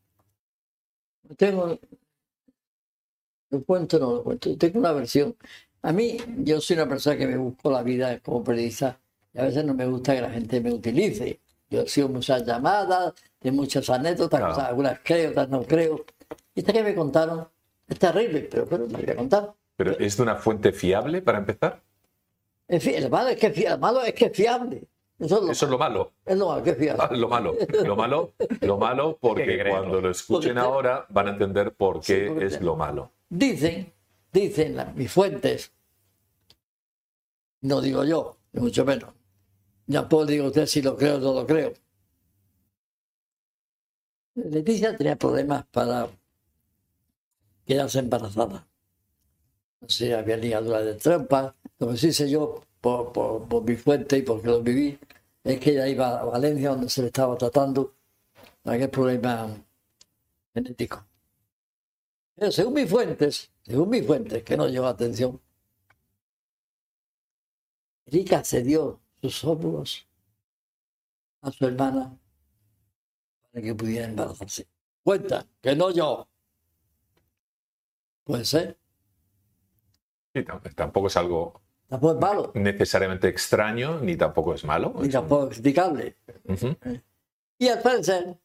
Tengo. 1.36 1.78
Lo 3.50 3.64
cuento, 3.64 3.98
no 3.98 4.14
lo 4.14 4.24
cuento. 4.24 4.56
Tengo 4.56 4.78
una 4.80 4.92
versión. 4.92 5.36
A 5.82 5.92
mí, 5.92 6.16
yo 6.38 6.60
soy 6.60 6.76
una 6.76 6.88
persona 6.88 7.16
que 7.16 7.26
me 7.26 7.36
busco 7.36 7.70
la 7.70 7.82
vida 7.82 8.18
como 8.20 8.42
periodista 8.42 8.98
y 9.32 9.38
a 9.38 9.44
veces 9.44 9.64
no 9.64 9.74
me 9.74 9.86
gusta 9.86 10.14
que 10.14 10.22
la 10.22 10.30
gente 10.30 10.60
me 10.60 10.72
utilice. 10.72 11.40
Yo 11.70 11.82
he 11.82 11.88
sido 11.88 12.08
muchas 12.08 12.44
llamadas, 12.46 13.14
de 13.40 13.52
muchas 13.52 13.88
anécdotas, 13.90 14.40
cosas, 14.40 14.68
algunas 14.68 15.00
creo, 15.02 15.30
otras 15.30 15.48
no 15.48 15.62
creo. 15.62 16.04
Y 16.54 16.60
esta 16.60 16.72
que 16.72 16.82
me 16.82 16.94
contaron 16.94 17.48
es 17.88 17.98
terrible, 17.98 18.48
pero 18.50 18.66
bueno, 18.66 18.86
la 18.88 18.98
voy 18.98 19.10
a 19.10 19.16
contar. 19.16 19.54
¿Pero 19.76 19.98
es 19.98 20.16
de 20.16 20.22
una 20.22 20.36
fuente 20.36 20.72
fiable 20.72 21.20
para 21.22 21.38
empezar? 21.38 21.82
En 22.68 22.80
fin, 22.80 22.94
el 22.94 23.10
malo 23.10 23.28
es 23.30 23.36
que 23.38 23.48
es 23.48 23.54
fiable. 23.54 23.74
El 23.74 23.80
malo 23.80 24.02
es, 24.02 24.14
que 24.14 24.26
es 24.26 24.32
fiable. 24.36 24.84
Eso 25.18 25.36
es 25.38 25.42
lo, 25.44 25.52
Eso 25.52 25.64
es 25.66 25.70
lo 25.70 25.78
malo. 25.78 26.12
es 26.24 26.36
lo 26.36 26.48
malo, 26.48 26.62
que 26.62 26.70
es 26.70 26.76
fiable. 26.78 27.02
Ah, 27.04 27.10
Lo 27.16 27.28
malo, 27.28 27.54
lo 27.84 27.96
malo, 27.96 28.32
lo 28.60 28.78
malo, 28.78 29.18
porque 29.20 29.64
cuando 29.68 30.00
lo 30.00 30.10
escuchen 30.10 30.54
Porque 30.54 30.60
ahora 30.66 31.06
van 31.10 31.28
a 31.28 31.30
entender 31.30 31.72
por 31.74 32.00
qué 32.00 32.36
es 32.44 32.60
lo 32.60 32.76
malo. 32.76 33.10
Dicen, 33.28 33.92
dicen 34.32 34.76
las- 34.76 34.94
mis 34.94 35.10
fuentes, 35.12 35.72
no 37.62 37.80
digo 37.80 38.04
yo, 38.04 38.36
ni 38.52 38.60
mucho 38.60 38.84
menos. 38.84 39.12
Ya 39.86 40.08
puedo 40.08 40.26
digo 40.26 40.46
usted 40.46 40.66
si 40.66 40.82
lo 40.82 40.96
creo 40.96 41.16
o 41.16 41.20
no 41.20 41.32
lo 41.34 41.46
creo. 41.46 41.72
Leticia 44.34 44.96
tenía 44.96 45.16
problemas 45.16 45.64
para 45.66 46.08
quedarse 47.66 47.98
embarazada. 47.98 48.66
Sé, 49.86 50.14
había 50.14 50.36
ligadura 50.36 50.82
de 50.82 50.94
trompa. 50.94 51.54
Lo 51.78 51.90
que 51.90 51.96
sí 51.96 52.12
sé 52.12 52.30
yo, 52.30 52.62
por, 52.80 53.12
por, 53.12 53.48
por 53.48 53.64
mi 53.64 53.76
fuente 53.76 54.18
y 54.18 54.22
porque 54.22 54.48
lo 54.48 54.62
viví, 54.62 54.98
es 55.42 55.60
que 55.60 55.70
ella 55.72 55.88
iba 55.88 56.20
a 56.20 56.24
Valencia 56.24 56.70
donde 56.70 56.88
se 56.88 57.02
le 57.02 57.08
estaba 57.08 57.36
tratando 57.36 57.94
aquel 58.64 58.90
problema 58.90 59.48
genético. 60.54 61.04
Pero 62.34 62.50
según 62.50 62.74
mis 62.74 62.90
fuentes, 62.90 63.50
según 63.62 63.90
mis 63.90 64.06
fuentes, 64.06 64.42
que 64.42 64.56
no 64.56 64.68
llevo 64.68 64.86
atención, 64.86 65.40
Erika 68.06 68.42
cedió 68.44 69.00
sus 69.20 69.44
óvulos 69.44 70.06
a 71.40 71.50
su 71.50 71.66
hermana 71.66 72.18
para 73.50 73.62
que 73.62 73.74
pudiera 73.74 74.06
embarazarse. 74.06 74.66
Cuenta, 75.02 75.46
que 75.60 75.76
no 75.76 75.90
yo. 75.90 76.26
Puede 78.24 78.44
ser, 78.44 78.78
Y 80.34 80.40
tam- 80.40 80.60
tampoco 80.74 81.06
es 81.06 81.16
algo 81.16 81.60
tampoco 81.88 82.14
es 82.14 82.20
malo, 82.20 82.52
necesariamente 82.54 83.28
extraño, 83.28 84.00
ni 84.00 84.16
tampoco 84.16 84.54
es 84.54 84.64
malo. 84.64 84.94
ni 84.98 85.06
Es- 85.06 85.12
tampoco 85.12 85.44
es 85.50 85.58
criticable. 85.60 86.16
Ujú. 86.48 86.76
Y 87.58 87.68
al 87.68 87.80
parecer, 87.82 88.36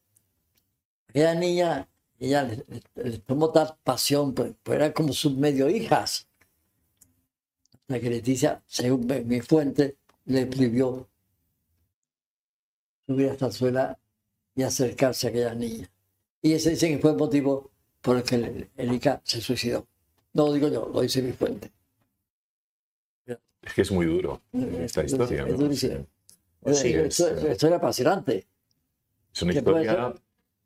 aquella 1.08 1.34
niña, 1.34 1.88
ella 2.18 2.42
le, 2.44 2.56
le- 2.68 3.10
le 3.10 3.18
tomó 3.18 3.50
tal 3.50 3.76
pasión, 3.82 4.34
pues, 4.34 4.54
pues 4.62 4.76
eran 4.76 4.92
como 4.92 5.12
sus 5.12 5.34
medio 5.36 5.68
hijas. 5.68 6.28
La 7.88 7.98
que 7.98 8.08
Leticia, 8.10 8.62
según 8.66 9.06
mi- 9.06 9.24
mi 9.24 9.40
fuente, 9.40 9.96
le 10.26 10.46
prohibió 10.46 11.08
subir 13.06 13.30
hasta 13.30 13.46
el 13.46 13.52
suelo 13.52 13.98
y 14.54 14.62
acercarse 14.62 15.26
a 15.26 15.30
aquella 15.30 15.54
niña. 15.54 15.90
Y 16.42 16.52
ese 16.52 16.70
dicen 16.70 16.94
que 16.94 17.02
fue 17.02 17.10
el 17.10 17.16
motivo 17.16 17.69
por 18.02 18.16
el 18.16 18.22
que 18.22 18.68
Erika 18.76 19.20
se 19.24 19.40
suicidó. 19.40 19.86
No 20.32 20.46
lo 20.46 20.52
digo 20.52 20.68
yo, 20.68 20.90
lo 20.92 21.00
dice 21.00 21.22
mi 21.22 21.32
fuente. 21.32 21.70
Es 23.62 23.74
que 23.74 23.82
es 23.82 23.90
muy 23.92 24.06
duro 24.06 24.40
esta 24.52 25.04
historia. 25.04 25.42
Es 25.46 25.52
¿no? 25.52 25.58
durísimo. 25.58 26.06
Sí, 26.72 26.88
Eh, 26.94 27.06
es, 27.06 27.20
esto- 27.20 27.66
era 27.66 27.76
apasionante. 27.76 28.46
Es 29.34 29.42
una 29.42 29.52
historia, 29.52 30.14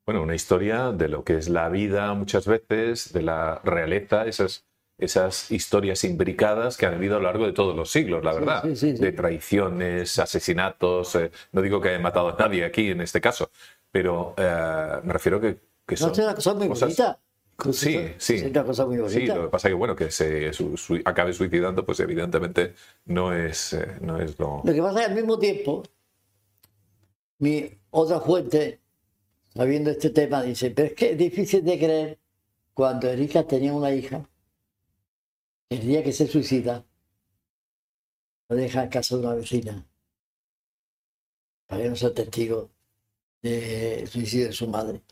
bueno, 0.07 0.23
una 0.23 0.35
historia 0.35 0.93
de 0.93 1.09
lo 1.09 1.25
que 1.25 1.37
es 1.37 1.49
la 1.49 1.69
vida 1.69 2.15
muchas 2.15 2.47
veces, 2.47 3.13
de 3.13 3.23
la 3.23 3.61
realeza, 3.65 4.27
esas, 4.27 4.65
esas 4.97 5.51
historias 5.51 6.05
imbricadas 6.05 6.77
que 6.77 6.87
han 6.87 6.95
habido 6.95 7.17
a 7.17 7.19
lo 7.19 7.25
largo 7.25 7.47
de 7.47 7.53
todos 7.53 7.75
los 7.75 7.91
siglos, 7.91 8.25
la 8.25 8.33
verdad. 8.33 8.63
sí, 8.63 8.77
sí, 8.77 8.97
sí. 8.97 9.03
De 9.03 9.13
traiciones, 9.13 10.19
asesinatos. 10.19 11.15
eh, 11.17 11.31
no 11.53 11.63
digo 11.63 11.81
que 11.81 11.89
hayan 11.91 12.03
matado 12.03 12.29
a 12.29 12.37
nadie 12.39 12.65
aquí 12.65 12.91
en 12.91 13.01
este 13.01 13.21
caso, 13.21 13.51
pero 13.91 14.35
eh, 14.37 15.01
me 15.03 15.13
refiero 15.13 15.41
que, 15.41 15.59
que 15.87 15.97
No, 15.97 16.11
es 16.13 16.19
una 16.19 16.35
cosa 16.35 16.55
muy 16.55 16.69
cosas- 16.69 16.89
bonita. 16.97 17.21
Sí, 17.73 17.97
sí. 18.19 18.35
Es 18.35 18.43
una 18.51 18.65
cosa 18.65 18.85
muy 18.87 18.97
Sí, 18.97 19.03
bonita. 19.03 19.35
lo 19.37 19.43
que 19.45 19.49
pasa 19.51 19.69
que 19.69 19.75
bueno, 19.75 19.95
que 19.95 20.11
se 20.11 20.53
su- 20.53 20.77
su- 20.77 21.01
acabe 21.05 21.33
suicidando, 21.33 21.87
pues 21.87 22.01
evidentemente 22.01 22.75
no 23.05 23.33
es, 23.33 23.75
eh, 23.75 23.97
no 24.01 24.19
es 24.21 24.37
lo... 24.41 24.61
Lo 24.65 24.73
que 24.73 24.83
pasa 24.83 25.01
es 25.01 25.07
que 25.07 25.11
al 25.13 25.17
mismo 25.17 25.39
tiempo, 25.39 25.83
mi 27.39 27.71
otra 27.91 28.21
fuente, 28.21 28.81
sabiendo 29.55 29.91
este 29.91 30.11
tema, 30.11 30.43
dice, 30.43 30.71
pero 30.73 30.89
es 30.89 30.95
que 30.95 31.13
es 31.13 31.19
difícil 31.19 31.65
de 31.65 31.79
creer 31.79 32.19
cuando 32.73 33.09
Erika 33.09 33.47
tenía 33.47 33.73
una 33.73 33.93
hija, 33.93 34.29
el 35.71 35.81
día 35.81 36.03
que 36.03 36.13
se 36.13 36.27
suicida, 36.27 36.85
lo 38.49 38.57
deja 38.57 38.83
en 38.83 38.89
casa 38.91 39.17
de 39.17 39.23
una 39.27 39.35
vecina, 39.35 39.87
para 41.67 41.83
que 41.83 41.89
no 41.89 41.95
sea 41.97 42.13
testigo 42.13 42.71
del 43.43 44.09
suicidio 44.09 44.47
de 44.47 44.53
su 44.53 44.67
madre. 44.67 45.03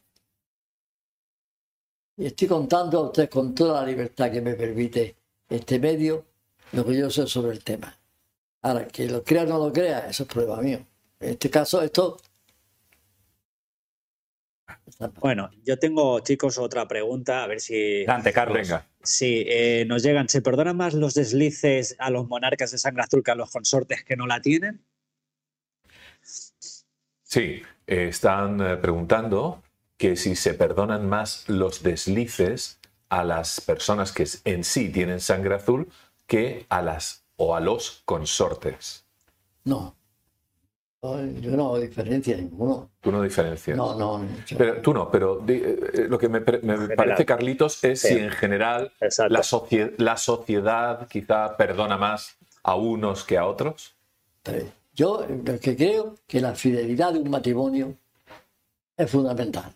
Y 2.17 2.27
estoy 2.27 2.49
contando 2.49 2.99
a 2.99 3.07
usted 3.07 3.31
con 3.31 3.55
toda 3.55 3.81
la 3.81 3.87
libertad 3.87 4.31
que 4.31 4.41
me 4.41 4.55
permite 4.55 5.17
este 5.49 5.79
medio 5.79 6.27
lo 6.73 6.85
que 6.85 6.97
yo 6.97 7.11
sé 7.11 7.27
sobre 7.27 7.53
el 7.53 7.65
tema. 7.65 7.97
Ahora, 8.63 8.87
que 8.87 9.09
lo 9.09 9.23
crea 9.25 9.43
o 9.43 9.47
no 9.47 9.59
lo 9.59 9.73
crea, 9.73 10.09
eso 10.09 10.23
es 10.23 10.29
prueba 10.29 10.61
mío. 10.61 10.79
En 11.21 11.31
este 11.31 11.51
caso, 11.51 11.83
esto. 11.83 12.19
Bueno, 15.21 15.51
yo 15.65 15.79
tengo, 15.79 16.21
chicos, 16.21 16.59
otra 16.59 16.87
pregunta, 16.87 17.43
a 17.43 17.47
ver 17.47 17.61
si, 17.61 18.05
Adelante, 18.05 18.33
Carlos. 18.33 18.59
Venga, 18.59 18.87
si 19.03 19.45
eh, 19.49 19.85
nos 19.87 20.03
llegan. 20.03 20.29
¿Se 20.29 20.43
perdonan 20.43 20.77
más 20.77 20.95
los 20.95 21.15
deslices 21.15 21.97
a 21.99 22.11
los 22.11 22.29
monarcas 22.29 22.71
de 22.71 22.79
sangre 22.79 23.03
azul 23.03 23.23
que 23.23 23.31
a 23.31 23.35
los 23.35 23.51
consortes 23.51 24.05
que 24.05 24.17
no 24.17 24.27
la 24.27 24.41
tienen? 24.41 24.85
sí, 26.23 27.63
eh, 27.87 28.09
están 28.09 28.61
eh, 28.61 28.77
preguntando 28.77 29.63
que 30.03 30.17
si 30.17 30.35
se 30.35 30.55
perdonan 30.55 31.09
más 31.09 31.49
los 31.49 31.85
deslices 31.85 32.81
a 33.09 33.23
las 33.23 33.61
personas 33.61 34.11
que 34.11 34.27
en 34.45 34.65
sí 34.65 34.89
tienen 34.89 35.21
sangre 35.21 35.55
azul 35.55 35.89
que 36.27 36.67
a 36.71 36.83
las 36.83 37.23
o 37.37 37.55
a 37.55 37.61
los 37.61 38.03
consortes. 38.05 39.05
No. 39.63 39.95
Yo 41.05 41.53
no 41.57 41.67
hago 41.67 41.79
diferencia 41.79 42.37
ninguno. 42.37 42.91
Tú 43.01 43.13
no 43.13 43.23
diferencias. 43.23 43.77
No, 43.77 43.95
no. 43.97 44.27
yo- 44.45 44.59
Pero, 44.59 44.83
tú 44.83 44.93
no, 44.93 45.09
pero 45.09 45.39
di- 45.39 45.63
eh, 45.65 46.07
lo 46.09 46.19
que 46.19 46.29
me, 46.29 46.41
parece, 46.41 47.25
Carlitos, 47.25 47.85
es 47.85 48.01
Sí. 48.01 48.09
si 48.09 48.15
en 48.19 48.31
general 48.33 48.93
la, 49.29 49.43
socie- 49.45 49.95
la 49.99 50.17
sociedad 50.17 51.07
quizá 51.07 51.57
perdona 51.57 51.97
más 51.97 52.37
a 52.65 52.75
unos 52.75 53.23
que 53.23 53.39
a 53.39 53.47
otros? 53.47 53.95
Yo 54.95 55.25
lo 55.45 55.61
que 55.61 55.77
creo 55.77 56.17
que 56.27 56.41
la 56.41 56.57
fidelidad 56.57 57.13
de 57.13 57.21
un 57.21 57.31
matrimonio 57.31 57.95
es 58.97 59.09
fundamental. 59.09 59.73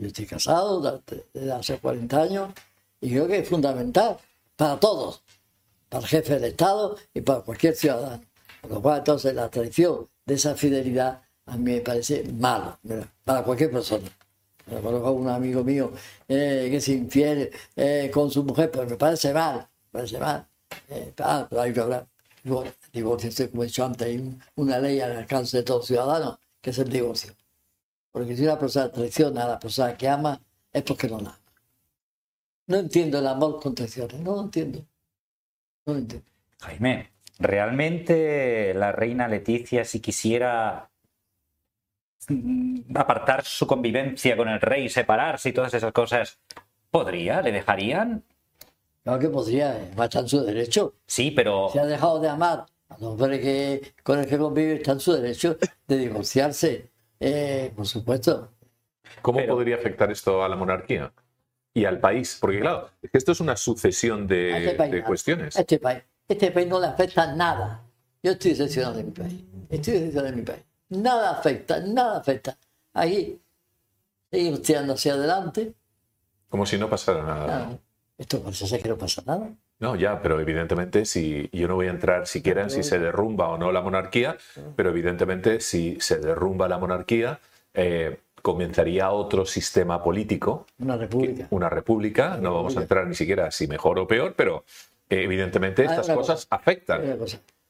Yo 0.00 0.06
estoy 0.06 0.26
casado 0.26 1.02
desde, 1.34 1.52
hace 1.52 1.78
40 1.78 2.22
años 2.22 2.50
y 3.00 3.10
creo 3.10 3.26
que 3.28 3.38
es 3.40 3.48
fundamental 3.48 4.16
para 4.56 4.80
todos, 4.80 5.22
para 5.88 6.02
el 6.02 6.08
jefe 6.08 6.34
del 6.34 6.44
Estado 6.44 6.96
y 7.12 7.20
para 7.20 7.40
cualquier 7.42 7.76
ciudadano. 7.76 8.22
Por 8.62 8.70
lo 8.72 8.82
cual, 8.82 8.98
entonces, 8.98 9.34
la 9.34 9.50
traición 9.50 10.08
de 10.24 10.34
esa 10.34 10.54
fidelidad 10.54 11.22
a 11.46 11.56
mí 11.56 11.72
me 11.74 11.80
parece 11.80 12.24
malo 12.32 12.78
para 13.24 13.42
cualquier 13.42 13.70
persona. 13.70 14.08
Me 14.66 14.80
conozco 14.80 15.12
un 15.12 15.28
amigo 15.28 15.64
mío 15.64 15.92
eh, 16.28 16.68
que 16.70 16.76
es 16.76 16.88
infiel 16.88 17.50
eh, 17.76 18.10
con 18.12 18.30
su 18.30 18.44
mujer, 18.44 18.70
pues 18.70 18.88
me 18.90 18.96
parece 18.96 19.32
mal, 19.32 19.56
me 19.58 19.98
parece 20.00 20.18
mal. 20.18 20.46
Eh, 20.90 21.12
ah, 21.18 21.46
pero 21.48 21.62
hay 21.62 21.72
que 21.72 21.80
hablar. 21.80 22.06
Divorcio, 22.92 23.50
como 23.50 23.62
he 23.62 23.66
dicho 23.66 23.84
antes, 23.84 24.06
hay 24.06 24.16
un- 24.18 24.40
una 24.56 24.78
ley 24.78 25.00
al 25.00 25.16
alcance 25.16 25.58
de 25.58 25.62
todos 25.62 25.80
los 25.80 25.86
ciudadanos, 25.88 26.38
que 26.60 26.70
es 26.70 26.78
el 26.78 26.88
divorcio. 26.90 27.32
Porque 28.12 28.36
si 28.36 28.44
una 28.44 28.58
persona 28.58 28.90
traiciona 28.90 29.44
a 29.44 29.48
la 29.48 29.58
persona 29.58 29.96
que 29.96 30.08
ama, 30.08 30.40
es 30.72 30.82
porque 30.82 31.08
no 31.08 31.20
la 31.20 31.30
ama. 31.30 31.40
No 32.66 32.76
entiendo 32.78 33.18
el 33.18 33.26
amor 33.26 33.60
con 33.60 33.74
traiciones, 33.74 34.20
no 34.20 34.36
lo 34.36 34.42
entiendo. 34.42 34.84
No 35.86 35.94
lo 35.94 35.98
entiendo. 36.00 36.28
Jaime, 36.60 37.10
¿realmente 37.38 38.74
la 38.74 38.92
reina 38.92 39.28
Leticia, 39.28 39.84
si 39.84 40.00
quisiera 40.00 40.90
apartar 42.94 43.44
su 43.44 43.66
convivencia 43.66 44.36
con 44.36 44.48
el 44.48 44.60
rey, 44.60 44.88
separarse 44.88 45.48
y 45.48 45.52
todas 45.52 45.72
esas 45.72 45.92
cosas, 45.92 46.38
¿podría? 46.90 47.40
¿Le 47.40 47.52
dejarían? 47.52 48.24
Claro 49.02 49.18
que 49.18 49.28
podría, 49.28 49.78
eh, 49.78 49.90
está 49.98 50.20
en 50.20 50.28
su 50.28 50.42
derecho. 50.42 50.94
Sí, 51.06 51.30
pero 51.30 51.70
Si 51.72 51.78
ha 51.78 51.86
dejado 51.86 52.20
de 52.20 52.28
amar 52.28 52.66
al 52.88 53.04
hombre 53.04 53.40
que, 53.40 53.94
con 54.02 54.18
el 54.18 54.26
que 54.26 54.36
convive, 54.36 54.74
está 54.74 54.92
en 54.92 55.00
su 55.00 55.12
derecho 55.12 55.56
de 55.86 55.96
divorciarse. 55.96 56.90
Eh, 57.20 57.72
por 57.74 57.86
supuesto. 57.86 58.52
¿Cómo 59.22 59.38
Pero- 59.38 59.54
podría 59.54 59.76
afectar 59.76 60.10
esto 60.10 60.42
a 60.42 60.48
la 60.48 60.56
monarquía 60.56 61.12
y 61.74 61.84
al 61.84 61.98
país? 62.00 62.38
Porque 62.40 62.60
claro, 62.60 62.90
esto 63.12 63.32
es 63.32 63.40
una 63.40 63.56
sucesión 63.56 64.26
de, 64.26 64.56
este 64.64 64.74
país, 64.76 64.92
de 64.92 65.00
a- 65.00 65.04
cuestiones. 65.04 65.56
Este 65.56 65.78
país, 65.78 66.02
este 66.28 66.50
país 66.50 66.68
no 66.68 66.78
le 66.80 66.86
afecta 66.86 67.34
nada. 67.34 67.82
Yo 68.22 68.32
estoy 68.32 68.50
decepcionado 68.52 68.96
de 68.96 69.04
mi 69.04 69.10
país. 69.12 69.44
Estoy 69.70 69.94
decepcionado 69.94 70.30
de 70.30 70.36
mi 70.36 70.42
país. 70.42 70.62
Nada 70.90 71.30
afecta, 71.30 71.80
nada 71.80 72.18
afecta. 72.18 72.56
Aquí 72.94 73.40
seguimos 74.30 74.62
tirando 74.62 74.94
hacia 74.94 75.14
adelante. 75.14 75.74
Como 76.48 76.64
si 76.66 76.78
no 76.78 76.88
pasara 76.88 77.22
nada. 77.22 77.46
Nada. 77.46 77.78
Esto 78.18 78.42
parece 78.42 78.66
ser 78.66 78.82
que 78.82 78.88
no 78.88 78.98
pasa 78.98 79.22
nada. 79.24 79.48
No, 79.78 79.94
ya, 79.94 80.20
pero 80.20 80.40
evidentemente 80.40 81.04
si 81.04 81.48
yo 81.52 81.68
no 81.68 81.76
voy 81.76 81.86
a 81.86 81.90
entrar 81.90 82.26
siquiera 82.26 82.62
en 82.64 82.70
si 82.70 82.82
se 82.82 82.98
derrumba 82.98 83.48
o 83.48 83.56
no 83.58 83.70
la 83.70 83.80
monarquía, 83.80 84.36
pero 84.74 84.90
evidentemente 84.90 85.60
si 85.60 85.96
se 86.00 86.18
derrumba 86.18 86.68
la 86.68 86.78
monarquía, 86.78 87.38
eh, 87.74 88.18
comenzaría 88.42 89.10
otro 89.12 89.46
sistema 89.46 90.02
político, 90.02 90.66
Una 90.80 90.96
república. 90.96 91.46
una 91.50 91.68
república, 91.68 92.36
no 92.36 92.54
vamos 92.54 92.76
a 92.76 92.80
entrar 92.82 93.06
ni 93.06 93.14
siquiera 93.14 93.52
si 93.52 93.68
mejor 93.68 93.98
o 94.00 94.06
peor, 94.08 94.34
pero 94.36 94.64
eh, 95.08 95.22
evidentemente 95.22 95.82
Ah, 95.82 95.94
estas 95.94 96.08
cosas 96.16 96.46
cosa. 96.46 96.56
afectan. 96.56 97.00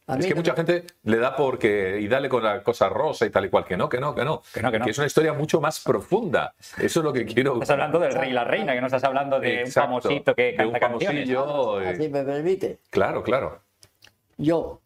A 0.08 0.16
Es 0.18 0.26
que 0.26 0.34
mucha 0.34 0.52
me- 0.52 0.56
gente 0.56 0.86
le 1.04 1.18
da 1.18 1.36
porque 1.36 1.98
y 2.00 2.08
dale 2.08 2.28
con 2.30 2.42
la 2.42 2.62
cosa 2.62 2.88
rosa 2.88 3.26
y 3.26 3.30
tal 3.30 3.44
y 3.44 3.50
cual, 3.50 3.64
que 3.66 3.76
no, 3.76 3.88
que 3.90 4.00
no, 4.00 4.14
que 4.14 4.24
no. 4.24 4.42
Que 4.54 4.62
no, 4.62 4.72
que 4.72 4.78
no. 4.78 4.86
es 4.86 4.96
una 4.96 5.06
historia 5.06 5.34
mucho 5.34 5.60
más 5.60 5.80
profunda. 5.80 6.54
Eso 6.78 7.00
es 7.00 7.04
lo 7.04 7.12
que 7.12 7.26
quiero. 7.26 7.52
estás 7.54 7.70
hablando 7.70 7.98
del 7.98 8.12
rey 8.14 8.30
y 8.30 8.32
la 8.32 8.44
reina, 8.44 8.72
que 8.74 8.80
no 8.80 8.86
estás 8.86 9.04
hablando 9.04 9.38
de 9.38 9.60
Exacto, 9.60 9.94
un 9.96 10.00
famosito 10.02 10.34
que 10.34 10.42
de 10.56 10.64
un 10.66 10.72
canta 10.72 10.80
canciones. 10.88 11.30
famosillo, 11.30 11.76
Así 11.78 12.08
me 12.08 12.24
permite. 12.24 12.78
Claro, 12.90 13.22
claro. 13.22 13.60
Yo, 14.38 14.80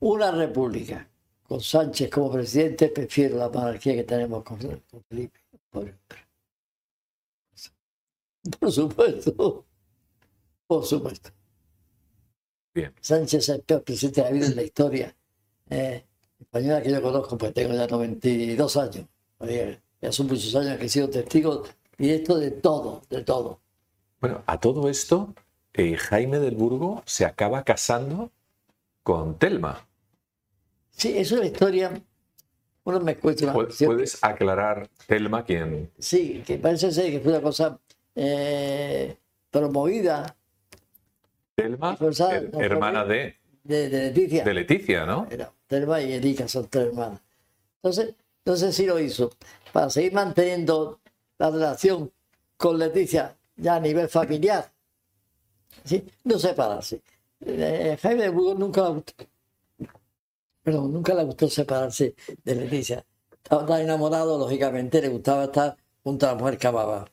una 0.00 0.30
república 0.30 1.08
con 1.48 1.60
Sánchez 1.60 2.08
como 2.10 2.30
presidente, 2.32 2.88
prefiero 2.88 3.36
la 3.36 3.48
monarquía 3.48 3.94
que 3.94 4.04
tenemos 4.04 4.44
con, 4.44 4.58
con 4.58 5.02
Felipe. 5.08 5.40
Por, 5.70 5.92
por 8.60 8.70
supuesto. 8.70 9.64
Por 10.66 10.84
supuesto. 10.84 11.30
Bien. 12.74 12.92
Sánchez 13.00 13.34
es 13.44 13.48
el 13.50 13.60
peor 13.62 13.82
presidente 13.84 14.20
que 14.20 14.26
ha 14.26 14.30
habido 14.30 14.46
en 14.46 14.56
la 14.56 14.62
historia 14.62 15.14
eh, 15.70 16.04
española 16.40 16.82
que 16.82 16.90
yo 16.90 17.00
conozco, 17.00 17.38
pues 17.38 17.54
tengo 17.54 17.72
ya 17.72 17.86
92 17.86 18.76
años. 18.76 19.06
Oye, 19.38 19.80
ya 20.00 20.10
son 20.12 20.26
muchos 20.26 20.54
años 20.56 20.76
que 20.78 20.86
he 20.86 20.88
sido 20.88 21.08
testigo 21.08 21.62
directo 21.96 22.36
de 22.38 22.50
todo, 22.50 23.02
de 23.08 23.22
todo. 23.22 23.60
Bueno, 24.20 24.42
a 24.46 24.58
todo 24.58 24.88
esto, 24.88 25.34
eh, 25.72 25.96
Jaime 25.96 26.38
del 26.40 26.56
Burgo 26.56 27.02
se 27.06 27.24
acaba 27.24 27.62
casando 27.62 28.32
con 29.02 29.38
Telma. 29.38 29.86
Sí, 30.90 31.16
es 31.16 31.30
una 31.32 31.46
historia. 31.46 31.92
Uno 32.84 33.00
me 33.00 33.16
cuenta 33.16 33.44
una 33.44 33.54
Pu- 33.54 33.62
versión 33.64 33.90
que- 33.90 33.94
¿Puedes 33.94 34.18
aclarar 34.24 34.88
Telma 35.06 35.44
quién? 35.44 35.90
Sí, 35.98 36.42
que 36.46 36.58
parece 36.58 36.90
ser 36.92 37.10
que 37.10 37.20
fue 37.20 37.32
una 37.32 37.40
cosa 37.42 37.78
eh, 38.16 39.16
promovida 39.50 40.36
Telma, 41.54 41.96
Pues, 41.96 42.20
her- 42.20 42.50
no, 42.52 42.60
hermana 42.60 43.04
fue- 43.04 43.36
de, 43.62 43.88
de, 43.88 43.88
de 43.88 44.06
Leticia. 44.10 44.44
de 44.44 44.54
Leticia, 44.54 45.06
¿no? 45.06 45.26
Era 45.30 45.52
Telma 45.66 46.00
y 46.02 46.12
Erika 46.12 46.48
son 46.48 46.68
tres 46.68 46.86
hermanas. 46.88 47.20
Entonces, 47.76 48.14
entonces 48.44 48.74
sí 48.74 48.86
lo 48.86 48.98
hizo. 48.98 49.30
Para 49.72 49.90
seguir 49.90 50.12
manteniendo 50.12 51.00
la 51.38 51.50
relación 51.50 52.10
con 52.56 52.78
Leticia 52.78 53.36
ya 53.56 53.76
a 53.76 53.80
nivel 53.80 54.08
familiar. 54.08 54.70
¿sí? 55.84 56.04
No 56.24 56.38
separarse. 56.38 57.02
Eh, 57.40 57.96
Jaime 58.00 58.22
de 58.24 58.28
Burgos 58.30 58.58
nunca 58.58 58.82
le 58.82 58.88
gustó. 58.94 59.14
Perdón, 60.62 60.92
nunca 60.92 61.14
le 61.14 61.24
gustó 61.24 61.48
separarse 61.48 62.14
de 62.42 62.54
Leticia. 62.54 63.04
Estaba 63.42 63.66
tan 63.66 63.80
enamorado, 63.82 64.38
lógicamente, 64.38 65.00
le 65.02 65.08
gustaba 65.08 65.44
estar 65.44 65.76
junto 66.02 66.26
a 66.26 66.30
la 66.32 66.34
mujer 66.38 66.56
que 66.58 66.66
amaba. 66.66 67.04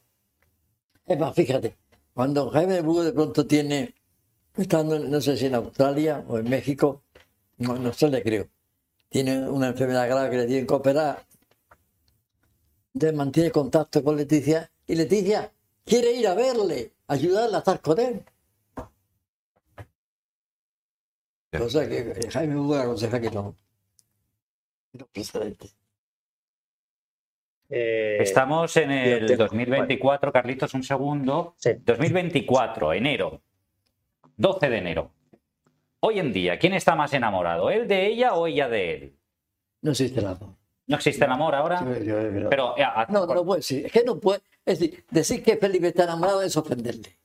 Es 1.05 1.19
más, 1.19 1.35
fíjate, 1.35 1.75
cuando 2.13 2.49
Jaime 2.49 2.75
de 2.75 2.81
Burgos 2.81 3.05
de 3.05 3.11
pronto 3.13 3.45
tiene, 3.45 3.93
estando, 4.57 4.99
no 4.99 5.21
sé 5.21 5.37
si 5.37 5.45
en 5.47 5.55
Australia 5.55 6.23
o 6.27 6.37
en 6.37 6.49
México, 6.49 7.03
no, 7.57 7.75
no 7.77 7.93
sé, 7.93 8.09
le 8.09 8.21
creo, 8.23 8.47
tiene 9.09 9.47
una 9.49 9.67
enfermedad 9.69 10.07
grave 10.07 10.29
que 10.29 10.37
le 10.37 10.45
tienen 10.47 10.67
que 10.67 10.73
operar, 10.73 11.25
entonces 12.93 13.17
mantiene 13.17 13.51
contacto 13.51 14.03
con 14.03 14.17
Leticia 14.17 14.69
y 14.87 14.95
Leticia 14.95 15.51
quiere 15.85 16.11
ir 16.13 16.27
a 16.27 16.33
verle, 16.33 16.93
ayudarle 17.07 17.55
a 17.55 17.59
estar 17.59 17.79
con 17.81 17.99
él. 17.99 18.23
Ya. 21.53 21.59
Cosa 21.59 21.87
que 21.87 22.29
Jaime 22.31 22.55
Burgos 22.55 22.77
aconseja 22.79 23.19
que 23.19 23.29
no. 23.31 23.55
Que 24.93 25.23
no. 25.33 25.51
Eh, 27.73 28.17
Estamos 28.21 28.75
en 28.77 28.91
el 28.91 29.19
Yo 29.21 29.27
te- 29.27 29.35
2024, 29.37 30.31
Carlitos, 30.31 30.73
un 30.73 30.83
segundo. 30.83 31.55
Sí. 31.57 31.71
2024, 31.85 32.93
enero. 32.93 33.41
12 34.41 34.69
de 34.69 34.77
enero. 34.77 35.11
Hoy 35.99 36.17
en 36.17 36.33
día, 36.33 36.57
¿quién 36.57 36.73
está 36.73 36.95
más 36.95 37.13
enamorado? 37.13 37.69
¿Él 37.69 37.87
de 37.87 38.07
ella 38.07 38.33
o 38.33 38.47
ella 38.47 38.67
de 38.67 38.93
él? 38.95 39.15
No 39.83 39.91
existe 39.91 40.19
el 40.19 40.25
amor. 40.25 40.55
¿No 40.87 40.95
existe 40.95 41.23
el 41.25 41.31
amor 41.31 41.53
ahora? 41.53 41.79
Yo- 41.85 42.03
yo- 42.03 42.31
yo- 42.39 42.49
Pero, 42.49 42.75
eh, 42.75 42.83
a- 42.83 43.05
No, 43.09 43.27
no 43.27 43.45
puede 43.45 43.59
decir. 43.59 43.85
Es 43.85 43.91
que 43.91 44.03
no 44.03 44.19
puede. 44.19 44.41
Es 44.65 44.79
decir, 44.79 45.05
decir 45.11 45.43
que 45.43 45.57
Felipe 45.57 45.89
está 45.89 46.05
enamorado 46.05 46.41
es 46.41 46.57
ofenderle. 46.57 47.17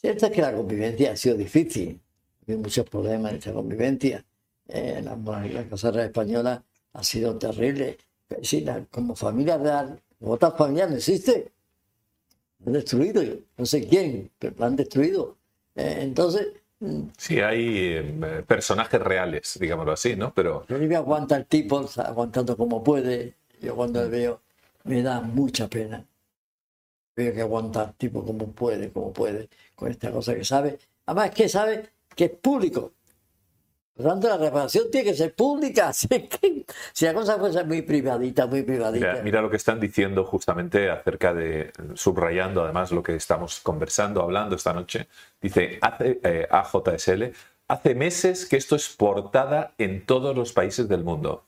Cierto 0.00 0.26
es 0.26 0.32
que 0.32 0.40
la 0.40 0.54
convivencia 0.54 1.12
ha 1.12 1.16
sido 1.16 1.36
difícil. 1.36 2.00
Hay 2.48 2.56
muchos 2.56 2.88
problemas 2.88 3.32
en 3.32 3.38
esta 3.38 3.52
convivencia. 3.52 4.24
Eh, 4.68 5.02
la, 5.04 5.16
la 5.16 5.68
Casa 5.68 5.90
Real 5.90 6.06
Española 6.06 6.64
ha 6.94 7.04
sido 7.04 7.36
terrible. 7.38 7.98
Decir, 8.28 8.64
la- 8.64 8.84
como 8.86 9.14
familia 9.14 9.58
real, 9.58 10.00
otra 10.20 10.52
familia 10.52 10.86
no 10.86 10.96
existe. 10.96 11.52
Han 12.66 12.72
destruido. 12.72 13.22
No 13.56 13.66
sé 13.66 13.86
quién, 13.86 14.30
pero 14.38 14.54
la 14.58 14.66
han 14.66 14.76
destruido. 14.76 15.36
Eh, 15.74 15.98
entonces, 16.00 16.48
mm, 16.80 17.02
Sí, 17.16 17.40
hay 17.40 17.96
eh, 17.96 18.44
personajes 18.46 19.00
reales, 19.00 19.58
digámoslo 19.60 19.92
así, 19.92 20.16
¿no? 20.16 20.32
Pero 20.34 20.64
Felipe 20.66 20.96
aguanta 20.96 21.36
el 21.36 21.46
tipo, 21.46 21.88
aguantando 21.96 22.56
como 22.56 22.82
puede. 22.82 23.34
Yo 23.60 23.74
cuando 23.76 24.02
le 24.02 24.08
veo, 24.08 24.40
me 24.84 25.02
da 25.02 25.20
mucha 25.20 25.68
pena. 25.68 26.06
Veo 27.16 27.34
que 27.34 27.40
aguanta 27.40 27.84
el 27.84 27.94
tipo 27.94 28.24
como 28.24 28.52
puede, 28.52 28.90
como 28.90 29.12
puede, 29.12 29.48
con 29.74 29.90
esta 29.90 30.10
cosa 30.10 30.34
que 30.34 30.44
sabe. 30.44 30.78
Además 31.06 31.30
es 31.30 31.34
que 31.34 31.48
sabe 31.48 31.90
que 32.14 32.24
es 32.26 32.30
público. 32.30 32.92
Por 34.00 34.08
tanto, 34.12 34.28
la 34.28 34.38
reparación 34.38 34.90
tiene 34.90 35.10
que 35.10 35.14
ser 35.14 35.34
pública. 35.34 35.88
Así 35.90 36.08
que, 36.08 36.64
si 36.92 37.04
la 37.04 37.12
cosa 37.12 37.38
fuese 37.38 37.64
muy 37.64 37.82
privadita, 37.82 38.46
muy 38.46 38.62
privadita. 38.62 39.12
mira, 39.12 39.22
mira 39.22 39.42
lo 39.42 39.50
que 39.50 39.56
están 39.56 39.78
diciendo 39.78 40.24
justamente 40.24 40.88
acerca 40.88 41.34
de, 41.34 41.70
subrayando 41.94 42.62
además 42.62 42.92
lo 42.92 43.02
que 43.02 43.14
estamos 43.14 43.60
conversando, 43.60 44.22
hablando 44.22 44.56
esta 44.56 44.72
noche. 44.72 45.08
Dice 45.40 45.78
hace, 45.82 46.18
eh, 46.22 46.48
AJSL, 46.50 47.32
hace 47.68 47.94
meses 47.94 48.46
que 48.46 48.56
esto 48.56 48.74
es 48.74 48.88
portada 48.88 49.74
en 49.76 50.06
todos 50.06 50.34
los 50.34 50.54
países 50.54 50.88
del 50.88 51.04
mundo. 51.04 51.44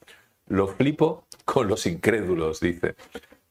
Lo 0.49 0.69
flipo 0.69 1.25
con 1.47 1.69
los 1.69 1.87
incrédulos, 1.87 2.61
dice. 2.61 2.97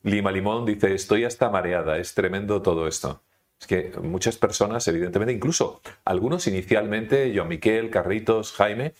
Lima 0.03 0.31
Limón 0.31 0.65
dice, 0.65 0.93
estoy 0.93 1.25
hasta 1.25 1.49
mareada, 1.49 1.97
es 1.97 2.13
tremendo 2.13 2.61
todo 2.61 2.87
esto. 2.87 3.21
Es 3.61 3.67
que 3.67 3.91
muchas 4.01 4.38
personas, 4.38 4.88
evidentemente, 4.88 5.31
incluso 5.31 5.81
algunos 6.03 6.47
inicialmente, 6.47 7.31
yo, 7.31 7.45
Miquel, 7.45 7.91
Carritos, 7.91 8.51
Jaime, 8.53 8.93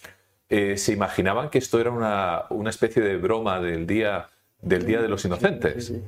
eh, 0.50 0.78
se 0.78 0.94
imaginaban 0.94 1.50
que 1.50 1.58
esto 1.58 1.80
era 1.80 1.90
una, 1.90 2.44
una 2.52 2.70
especie 2.70 3.02
de 3.02 3.18
broma 3.18 3.60
del 3.60 3.88
día, 3.88 4.30
del 4.62 4.86
día 4.86 5.02
de 5.02 5.08
los 5.08 5.26
Inocentes. 5.26 5.88
Sí, 5.88 5.96
sí. 5.96 6.04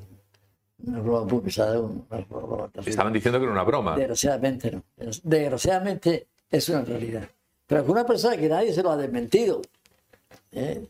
Una 0.86 1.00
broma 1.00 1.42
pesada, 1.42 1.80
una 1.80 2.26
broma. 2.30 2.70
Estaban 2.86 3.14
diciendo 3.14 3.40
que 3.40 3.46
era 3.46 3.54
una 3.54 3.64
broma. 3.64 3.96
Desgraciadamente 3.96 4.72
no. 4.72 4.84
Desgraciadamente 5.24 6.28
es 6.52 6.70
una 6.70 6.82
realidad. 6.82 7.28
Pero 7.66 7.82
alguna 7.82 8.06
persona 8.06 8.38
que 8.38 8.50
nadie 8.50 8.74
se 8.74 8.84
lo 8.84 8.92
ha 8.92 8.98
desmentido. 8.98 9.62
¿eh? 10.52 10.86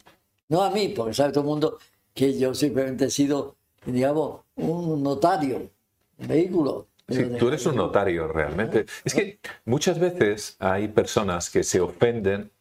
No 0.50 0.64
a 0.64 0.70
mí, 0.70 0.90
porque 0.90 1.14
sabe 1.14 1.32
todo 1.32 1.44
el 1.44 1.50
mundo 1.50 1.78
que 2.14 2.38
yo 2.38 2.54
simplemente 2.54 3.06
he 3.06 3.10
sido, 3.10 3.56
digamos, 3.86 4.42
un 4.56 5.02
notario, 5.02 5.70
un 6.18 6.28
vehículo. 6.28 6.88
Sí, 7.10 7.26
tú 7.38 7.50
eres 7.50 7.66
un 7.66 7.76
notario 7.76 8.28
realmente. 8.28 8.86
Es 9.04 9.14
que 9.14 9.40
muchas 9.66 10.00
veces 10.00 10.56
hay 10.60 10.88
personas 10.88 11.50
que 11.50 11.64
se 11.64 11.82
ofenden, 11.82 12.52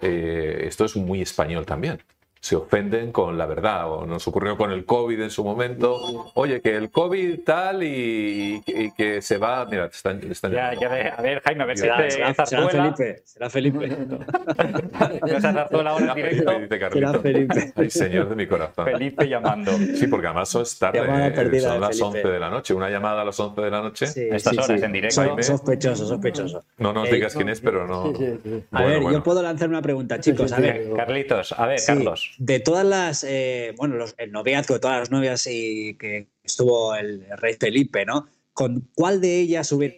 eh, 0.00 0.64
esto 0.66 0.84
es 0.86 0.96
muy 0.96 1.20
español 1.20 1.66
también, 1.66 2.00
se 2.40 2.56
ofenden 2.56 3.12
con 3.12 3.36
la 3.36 3.46
verdad. 3.46 3.90
O 3.92 4.06
nos 4.06 4.26
ocurrió 4.26 4.56
con 4.56 4.70
el 4.72 4.84
COVID 4.84 5.20
en 5.20 5.30
su 5.30 5.44
momento. 5.44 6.30
Oye, 6.34 6.60
que 6.60 6.74
el 6.76 6.90
COVID 6.90 7.40
tal 7.44 7.82
y, 7.82 8.62
y 8.66 8.92
que 8.92 9.20
se 9.22 9.36
va. 9.38 9.66
Mira, 9.66 9.88
te 9.88 9.96
están, 9.96 10.20
te 10.20 10.32
están 10.32 10.52
Ya, 10.52 10.72
ya 10.74 10.88
ve- 10.88 11.12
a 11.16 11.20
ver, 11.22 11.42
Jaime, 11.42 11.62
a 11.62 11.66
ver 11.66 11.76
si 11.76 11.82
Será, 11.82 12.10
será- 12.10 12.46
será. 12.46 12.68
Felipe. 12.68 13.22
Será 13.24 13.50
Felipe. 13.50 13.86
Esa 15.26 15.52
zarzuela 15.52 15.90
ahora 15.90 16.14
directo. 16.14 16.58
Dice 16.60 16.78
Será. 16.90 17.18
Felipe. 17.20 17.72
Ay, 17.76 17.90
señor 17.90 18.28
de 18.28 18.36
mi 18.36 18.46
corazón. 18.46 18.84
Felipe 18.86 19.28
llamando. 19.28 19.72
Sí, 19.72 20.06
porque 20.06 20.26
además 20.26 20.76
tarde, 20.78 20.98
eh, 21.26 21.30
perdida 21.32 21.68
son 21.68 21.74
de 21.74 21.80
las 21.80 21.88
Felipe. 21.98 22.18
11 22.18 22.28
de 22.28 22.40
la 22.40 22.50
noche. 22.50 22.74
Una 22.74 22.88
llamada 22.90 23.22
a 23.22 23.24
las 23.24 23.38
11 23.38 23.60
de 23.60 23.70
la 23.70 23.82
noche. 23.82 24.06
Sí, 24.06 24.28
Estas 24.30 24.52
sí, 24.54 24.58
horas 24.58 24.80
sí. 24.80 24.84
en 24.86 24.92
directo. 24.92 25.14
So- 25.16 25.22
Jaime. 25.22 25.42
Sospechoso, 25.42 26.06
sospechoso. 26.06 26.64
No 26.78 26.92
nos 26.92 27.10
digas 27.10 27.34
quién 27.34 27.48
es, 27.48 27.60
pero 27.60 27.86
no. 27.86 28.12
Sí, 28.14 28.14
sí, 28.18 28.40
sí. 28.44 28.64
A 28.70 28.78
Bueno, 28.78 28.88
ver, 28.88 29.00
bueno. 29.02 29.18
yo 29.18 29.24
puedo 29.24 29.42
lanzar 29.42 29.68
una 29.68 29.82
pregunta, 29.82 30.18
chicos. 30.20 30.52
A 30.52 30.60
ver. 30.60 30.90
Carlitos, 30.96 31.52
a 31.52 31.66
ver, 31.66 31.78
Sí, 31.78 31.86
Carlos. 31.86 32.29
De 32.38 32.60
todas 32.60 32.84
las, 32.86 33.24
eh, 33.24 33.74
bueno, 33.76 33.96
los- 33.96 34.14
el 34.18 34.32
noviazgo 34.32 34.74
de 34.74 34.80
todas 34.80 34.98
las 34.98 35.10
novias 35.10 35.46
y 35.46 35.94
que 35.94 36.28
estuvo 36.42 36.94
el 36.94 37.26
rey 37.38 37.54
Felipe, 37.58 38.04
¿no? 38.06 38.28
¿Con 38.52 38.88
cuál 38.94 39.20
de 39.20 39.38
ellas 39.40 39.70
hubiera 39.72 39.94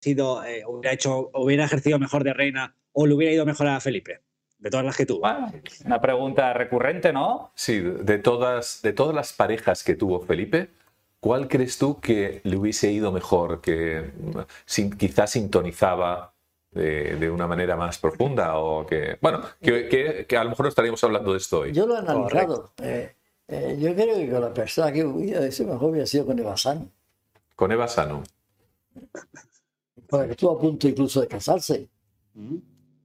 sido, 0.00 0.44
eh, 0.44 0.64
hubiera 0.66 0.92
hecho, 0.92 1.30
hubiera 1.34 1.64
ejercido 1.64 1.98
mejor 1.98 2.24
de 2.24 2.32
reina 2.34 2.74
o 2.92 3.06
le 3.06 3.14
hubiera 3.14 3.32
ido 3.34 3.46
mejor 3.46 3.66
a 3.68 3.80
Felipe? 3.80 4.20
De 4.58 4.70
todas 4.70 4.84
las 4.84 4.96
que 4.96 5.06
tuvo. 5.06 5.20
Bueno, 5.20 5.52
una 5.84 6.00
pregunta 6.00 6.52
recurrente, 6.52 7.12
¿no? 7.12 7.52
Sí, 7.54 7.78
de 7.80 8.18
todas, 8.18 8.82
de 8.82 8.92
todas 8.92 9.14
las 9.14 9.32
parejas 9.32 9.84
que 9.84 9.94
tuvo 9.94 10.20
Felipe, 10.20 10.68
¿cuál 11.20 11.46
crees 11.48 11.78
tú 11.78 12.00
que 12.00 12.40
le 12.42 12.56
hubiese 12.56 12.90
ido 12.90 13.12
mejor? 13.12 13.60
Que 13.60 14.10
sin- 14.66 14.90
quizás 14.96 15.30
sintonizaba 15.30 16.34
de, 16.70 17.16
de 17.16 17.30
una 17.30 17.46
manera 17.46 17.76
más 17.76 17.98
profunda 17.98 18.58
o 18.58 18.84
que, 18.86 19.18
bueno, 19.20 19.40
que, 19.60 19.88
que- 19.88 20.26
que 20.26 20.36
a 20.36 20.44
lo 20.44 20.50
mejor 20.50 20.64
no 20.66 20.68
estaríamos 20.70 21.02
hablando 21.04 21.32
de 21.32 21.38
esto 21.38 21.60
hoy. 21.60 21.72
Yo 21.72 21.86
lo 21.86 21.94
he 21.96 21.98
analizado. 21.98 22.72
Eh, 22.82 23.14
eh, 23.48 23.76
yo 23.80 23.94
creo 23.94 24.14
que 24.16 24.30
con 24.30 24.40
la 24.42 24.52
persona 24.52 24.92
que 24.92 25.04
hubiera 25.04 25.50
sido 25.50 25.72
mejor 25.72 25.90
hubiera 25.90 26.06
sido 26.06 26.26
con 26.26 26.38
Eva 26.38 26.56
Sano, 26.56 26.88
Con 27.56 27.72
Eva 27.72 27.88
Sano. 27.88 28.22
la 30.10 30.26
que 30.26 30.32
estuvo 30.32 30.52
a 30.52 30.58
punto 30.60 30.88
incluso 30.88 31.20
de 31.20 31.28
casarse. 31.28 31.88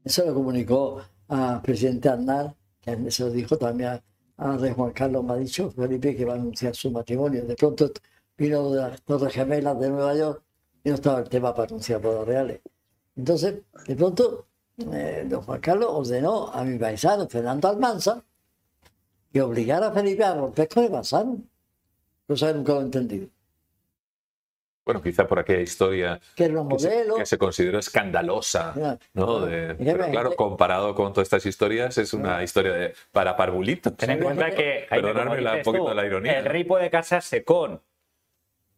Eso 0.03 0.25
lo 0.25 0.33
comunicó 0.33 1.01
al 1.29 1.61
presidente 1.61 2.09
Aznar, 2.09 2.53
que 2.81 3.09
se 3.11 3.23
lo 3.23 3.29
dijo 3.31 3.57
también 3.57 3.89
a, 3.91 4.03
a 4.37 4.57
rey 4.57 4.73
Juan 4.73 4.91
Carlos, 4.91 5.23
me 5.23 5.33
ha 5.33 5.37
dicho 5.37 5.71
Felipe 5.71 6.15
que 6.15 6.25
va 6.25 6.33
a 6.33 6.35
anunciar 6.35 6.75
su 6.75 6.91
matrimonio. 6.91 7.43
De 7.45 7.55
pronto 7.55 7.89
vino 8.37 8.69
de 8.71 8.81
las 8.81 9.01
Torres 9.03 9.33
Gemelas 9.33 9.79
de 9.79 9.89
Nueva 9.89 10.13
York 10.15 10.41
y 10.83 10.89
no 10.89 10.95
estaba 10.95 11.19
el 11.19 11.29
tema 11.29 11.53
para 11.55 11.67
anunciar 11.69 12.01
bodas 12.01 12.27
reales. 12.27 12.59
Entonces, 13.15 13.55
de 13.87 13.95
pronto, 13.95 14.47
eh, 14.91 15.25
don 15.27 15.41
Juan 15.43 15.59
Carlos 15.61 15.89
ordenó 15.91 16.47
a 16.51 16.63
mi 16.63 16.77
paisano 16.79 17.27
Fernando 17.27 17.67
Almanza 17.67 18.23
que 19.31 19.41
obligara 19.41 19.87
a 19.87 19.91
Felipe 19.91 20.23
a 20.23 20.35
romper 20.35 20.67
con 20.67 20.83
el 20.83 20.89
Bazán. 20.91 21.49
Cosa 22.27 22.47
que 22.47 22.53
nunca 22.53 22.73
lo 22.73 22.81
he 22.81 22.83
entendido. 22.83 23.27
Bueno, 24.85 25.01
quizá 25.01 25.25
por 25.25 25.39
aquella 25.39 25.61
historia 25.61 26.19
Que 26.35 26.43
que 26.47 26.49
se, 26.51 26.53
modelo. 26.55 27.15
que 27.15 27.25
se 27.25 27.37
consideró 27.37 27.79
escandalosa. 27.79 28.73
Ya. 28.75 28.99
¿no? 29.13 29.39
De- 29.45 29.75
Y 29.79 29.85
que 29.85 29.91
pero 29.93 30.07
claro, 30.11 30.35
comparado 30.35 30.93
con 30.93 31.13
todas 31.13 31.25
estas 31.27 31.45
historias, 31.45 31.97
es 31.97 32.13
una 32.13 32.43
historia 32.43 32.73
de, 32.73 32.93
para 33.11 33.35
parvulitos. 33.37 33.95
Ten 33.95 34.11
en 34.11 34.19
cuenta 34.19 34.51
que, 34.51 34.85
dices 34.91 35.03
un 35.03 35.63
poquito 35.63 35.83
tú, 35.85 35.89
de 35.89 35.95
la 35.95 36.05
ironía. 36.05 36.39
el 36.39 36.45
rey 36.45 36.63
puede 36.65 36.89
casarse 36.89 37.43
con 37.45 37.81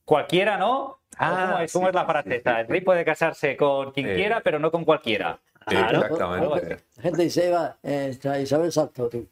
cualquiera, 0.06 0.58
¿no? 0.58 1.00
Ah, 1.18 1.48
¿Cómo 1.52 1.60
es, 1.64 1.74
cómo 1.74 1.86
sí, 1.86 1.90
es 1.90 1.96
la 1.96 2.06
frase 2.06 2.30
sí, 2.30 2.36
esta? 2.36 2.62
El 2.62 2.68
rey 2.68 2.82
puede 2.82 3.06
casarse 3.06 3.56
con 3.58 3.92
quien 3.92 4.10
Eh. 4.10 4.16
quiera, 4.16 4.42
pero 4.42 4.60
no 4.60 4.72
con 4.72 4.84
cualquiera. 4.86 5.40
Claro. 5.66 6.02
Exactamente. 6.04 6.84
La 6.98 7.02
gente 7.02 7.24
dice, 7.24 7.48
Eva, 7.48 7.78
eh, 7.82 8.18
Isabel 8.42 8.72
Sartori. 8.72 9.28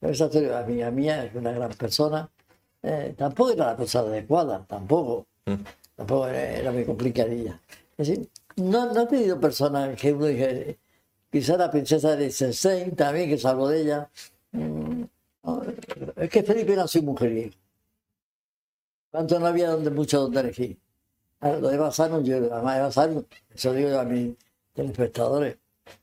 Isabel 0.00 0.16
Sartori, 0.16 0.50
amiga 0.50 0.90
mía, 0.90 1.24
es 1.24 1.34
una 1.34 1.52
gran 1.52 1.70
persona. 1.70 2.28
Eh, 2.82 3.14
tampoco 3.16 3.52
era 3.52 3.66
la 3.66 3.76
persona 3.76 4.08
adecuada, 4.08 4.64
tampoco. 4.66 5.26
Mm. 5.46 5.54
Tampoco 5.96 6.26
era, 6.28 6.42
era 6.58 6.72
muy 6.72 6.84
complicadilla. 6.84 7.60
Es 7.96 8.08
decir, 8.08 8.28
no, 8.56 8.92
no 8.92 9.02
he 9.02 9.06
tenido 9.06 9.38
personas 9.40 9.98
que 10.00 10.12
uno 10.12 10.26
dije, 10.26 10.78
quizá 11.30 11.56
la 11.56 11.70
princesa 11.70 12.16
de 12.16 12.30
Sesen 12.30 12.96
también, 12.96 13.28
que 13.28 13.38
salvo 13.38 13.68
de 13.68 13.80
ella. 13.82 14.08
Mm, 14.52 15.02
no, 15.44 15.62
es 16.16 16.30
que 16.30 16.42
Felipe 16.42 16.72
era 16.72 16.86
su 16.88 17.02
mujeriego. 17.02 17.54
Cuanto 19.10 19.38
no 19.38 19.46
había 19.46 19.70
donde, 19.70 19.90
mucho 19.90 20.20
donde 20.22 20.40
elegir. 20.40 20.76
Ahora, 21.44 21.58
Lo 21.60 21.68
de 21.68 21.76
Bazano, 21.76 22.22
yo, 22.22 22.36
además 22.36 22.76
de 22.76 22.80
Bazano, 22.82 23.24
eso 23.54 23.72
digo 23.74 23.90
yo 23.90 24.00
a 24.00 24.04
mis 24.04 24.34
telespectadores, 24.72 25.58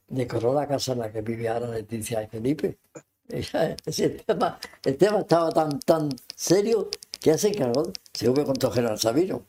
decoró 0.07 0.53
la 0.53 0.67
casa 0.67 0.91
en 0.93 0.99
la 0.99 1.11
que 1.11 1.21
vivía 1.21 1.53
ahora 1.55 1.69
Leticia 1.69 2.21
y 2.21 2.27
Felipe. 2.27 2.77
El, 3.31 4.23
tema, 4.25 4.59
el 4.83 4.97
tema 4.97 5.19
estaba 5.19 5.49
tan, 5.51 5.79
tan 5.79 6.09
serio 6.35 6.89
que 7.19 7.37
se 7.37 7.47
encargó, 7.47 7.91
según 8.13 8.39
me 8.39 8.45
contó 8.45 8.69
General 8.69 8.99
Sabino. 8.99 9.45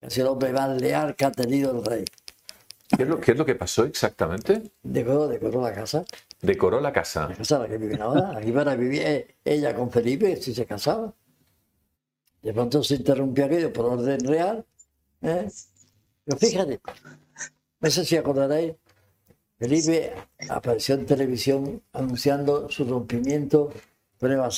Es 0.00 0.18
el 0.18 0.26
hombre 0.26 0.52
más 0.52 0.80
leal 0.80 1.14
que 1.14 1.24
ha 1.24 1.30
tenido 1.30 1.70
el 1.70 1.84
rey. 1.84 2.04
¿Qué 2.88 3.04
es, 3.04 3.08
lo, 3.08 3.20
qué 3.20 3.30
es 3.30 3.38
lo 3.38 3.46
que 3.46 3.54
pasó 3.54 3.84
exactamente? 3.84 4.72
Decoró, 4.82 5.28
decoró 5.28 5.62
la 5.62 5.72
casa, 5.72 6.04
Decoró 6.42 6.80
la 6.80 6.92
casa. 6.92 7.28
la 7.28 7.36
casa 7.36 7.56
en 7.56 7.62
la 7.62 7.68
que 7.68 7.78
viven 7.78 8.02
ahora. 8.02 8.36
Aquí 8.36 8.50
van 8.50 8.68
a 8.68 8.74
vivir 8.74 9.02
eh, 9.02 9.36
ella 9.44 9.72
con 9.74 9.90
Felipe 9.92 10.34
si 10.42 10.52
se 10.52 10.66
casaba. 10.66 11.14
De 12.42 12.52
pronto 12.52 12.82
se 12.82 12.94
interrumpió 12.96 13.44
aquello 13.44 13.72
por 13.72 13.86
orden 13.86 14.20
real. 14.20 14.64
¿eh? 15.22 15.48
Pero 16.24 16.38
fíjate, 16.38 16.80
no 17.80 17.90
sé 17.90 18.04
si 18.04 18.16
acordaréis, 18.16 18.74
Felipe 19.58 20.12
apareció 20.48 20.94
en 20.94 21.06
televisión 21.06 21.82
anunciando 21.92 22.68
su 22.70 22.84
rompimiento 22.84 23.70
con 24.18 24.32
Eva. 24.32 24.48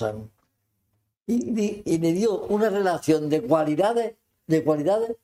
Y, 1.26 1.60
y- 1.60 1.82
y 1.84 1.98
le 1.98 2.12
dio 2.12 2.42
una 2.46 2.68
relación 2.68 3.28
de 3.28 3.42
cualidades, 3.42 4.14
de 4.46 4.64
cualidades. 4.64 5.16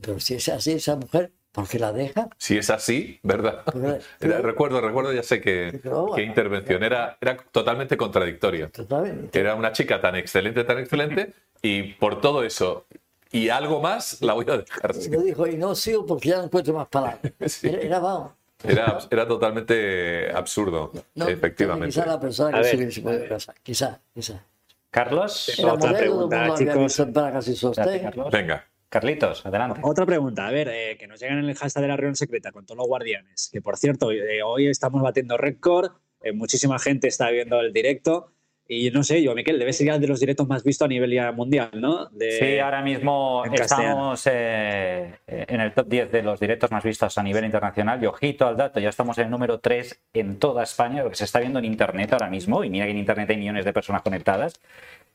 Pero 0.00 0.18
si 0.20 0.34
es 0.34 0.48
así 0.48 0.72
esa 0.72 0.96
mujer, 0.96 1.32
¿por 1.54 1.66
qué 1.68 1.78
la 1.78 1.92
deja? 1.92 2.28
Si 2.36 2.58
es 2.58 2.68
así, 2.68 3.20
¿verdad? 3.22 3.62
Porque- 3.64 4.00
Era- 4.20 4.40
recuerdo, 4.42 4.80
recuerdo, 4.82 5.12
ya 5.12 5.22
sé 5.22 5.40
que, 5.40 5.78
Pero 5.82 6.10
qué 6.14 6.22
intervención. 6.22 6.82
Era, 6.82 7.16
era 7.20 7.36
totalmente 7.50 7.96
contradictorio. 7.96 8.70
Totalmente. 8.70 9.38
Era 9.40 9.54
una 9.54 9.72
chica 9.72 10.00
tan 10.00 10.16
excelente, 10.16 10.64
tan 10.64 10.78
excelente, 10.78 11.32
y 11.62 11.94
por 11.94 12.20
todo 12.20 12.42
eso 12.44 12.84
y 13.32 13.48
algo 13.48 13.80
más, 13.80 14.20
la 14.22 14.32
voy 14.34 14.46
a 14.48 14.58
dejar. 14.58 14.92
Y 15.04 15.08
me 15.08 15.16
dijo, 15.18 15.46
y 15.46 15.56
no 15.56 15.74
sigo 15.74 16.04
porque 16.06 16.28
ya 16.28 16.36
no 16.38 16.44
encuentro 16.44 16.74
más 16.74 16.88
palabras. 16.88 17.20
Sí. 17.46 17.68
Era, 17.68 17.80
era, 17.82 17.98
vamos, 18.00 18.32
Era, 18.62 18.98
era 19.10 19.26
totalmente 19.28 20.30
absurdo, 20.32 20.92
no, 21.14 21.28
efectivamente. 21.28 21.94
Quizá 21.94 22.06
la 22.06 22.20
persona 22.20 22.56
A 22.58 22.60
que 22.60 22.64
se 22.68 22.76
ver. 22.76 22.84
hubiese 22.84 23.00
podido 23.00 23.28
casar. 23.28 23.54
Quizá, 23.62 24.00
quizá. 24.14 24.42
Carlos, 24.90 25.52
Era 25.58 25.72
Otra 25.74 25.92
pregunta, 25.92 26.46
todo 26.46 26.56
el 26.58 26.66
mundo 26.66 27.20
había 27.20 27.40
chicos. 27.40 27.58
Sostén. 27.58 28.02
Carlos. 28.02 28.30
Venga, 28.30 28.64
Carlitos, 28.98 29.44
adelante. 29.44 29.80
Otra 29.82 30.06
pregunta, 30.06 30.46
a 30.46 30.52
ver, 30.52 30.68
eh, 30.68 30.96
que 30.96 31.08
nos 31.08 31.18
llegan 31.18 31.38
en 31.40 31.46
el 31.48 31.56
hashtag 31.56 31.82
de 31.82 31.88
la 31.88 31.96
reunión 31.96 32.14
secreta 32.14 32.52
con 32.52 32.64
todos 32.64 32.78
los 32.78 32.86
guardianes, 32.86 33.50
que 33.52 33.60
por 33.60 33.76
cierto, 33.76 34.12
eh, 34.12 34.40
hoy 34.44 34.68
estamos 34.68 35.02
batiendo 35.02 35.36
récord, 35.36 35.90
eh, 36.22 36.32
muchísima 36.32 36.78
gente 36.78 37.08
está 37.08 37.28
viendo 37.30 37.60
el 37.60 37.72
directo, 37.72 38.30
y 38.68 38.92
no 38.92 39.02
sé, 39.02 39.20
yo, 39.20 39.34
Miquel, 39.34 39.58
debe 39.58 39.72
ser 39.72 39.98
de 39.98 40.06
los 40.06 40.20
directos 40.20 40.46
más 40.46 40.62
vistos 40.62 40.86
a 40.86 40.88
nivel 40.88 41.10
ya 41.12 41.32
mundial, 41.32 41.70
¿no? 41.74 42.06
De- 42.12 42.38
Sí, 42.38 42.58
ahora 42.60 42.82
mismo 42.82 43.42
en 43.44 43.54
estamos 43.54 44.22
eh, 44.30 45.12
en 45.26 45.60
el 45.60 45.74
top 45.74 45.88
10 45.88 46.12
de 46.12 46.22
los 46.22 46.38
directos 46.38 46.70
más 46.70 46.84
vistos 46.84 47.18
a 47.18 47.22
nivel 47.24 47.44
internacional. 47.44 48.00
Y 48.02 48.06
ojito 48.06 48.46
al 48.46 48.56
dato, 48.56 48.78
ya 48.78 48.88
estamos 48.90 49.18
en 49.18 49.24
el 49.24 49.30
número 49.32 49.58
3 49.58 50.00
en 50.14 50.38
toda 50.38 50.62
España, 50.62 51.02
lo 51.02 51.10
que 51.10 51.16
se 51.16 51.24
está 51.24 51.40
viendo 51.40 51.58
en 51.58 51.64
Internet 51.66 52.12
ahora 52.12 52.30
mismo. 52.30 52.62
Y 52.64 52.70
mira 52.70 52.84
que 52.86 52.92
en 52.92 52.98
Internet 52.98 53.28
hay 53.28 53.36
millones 53.38 53.64
de 53.66 53.72
personas 53.74 54.00
conectadas. 54.02 54.60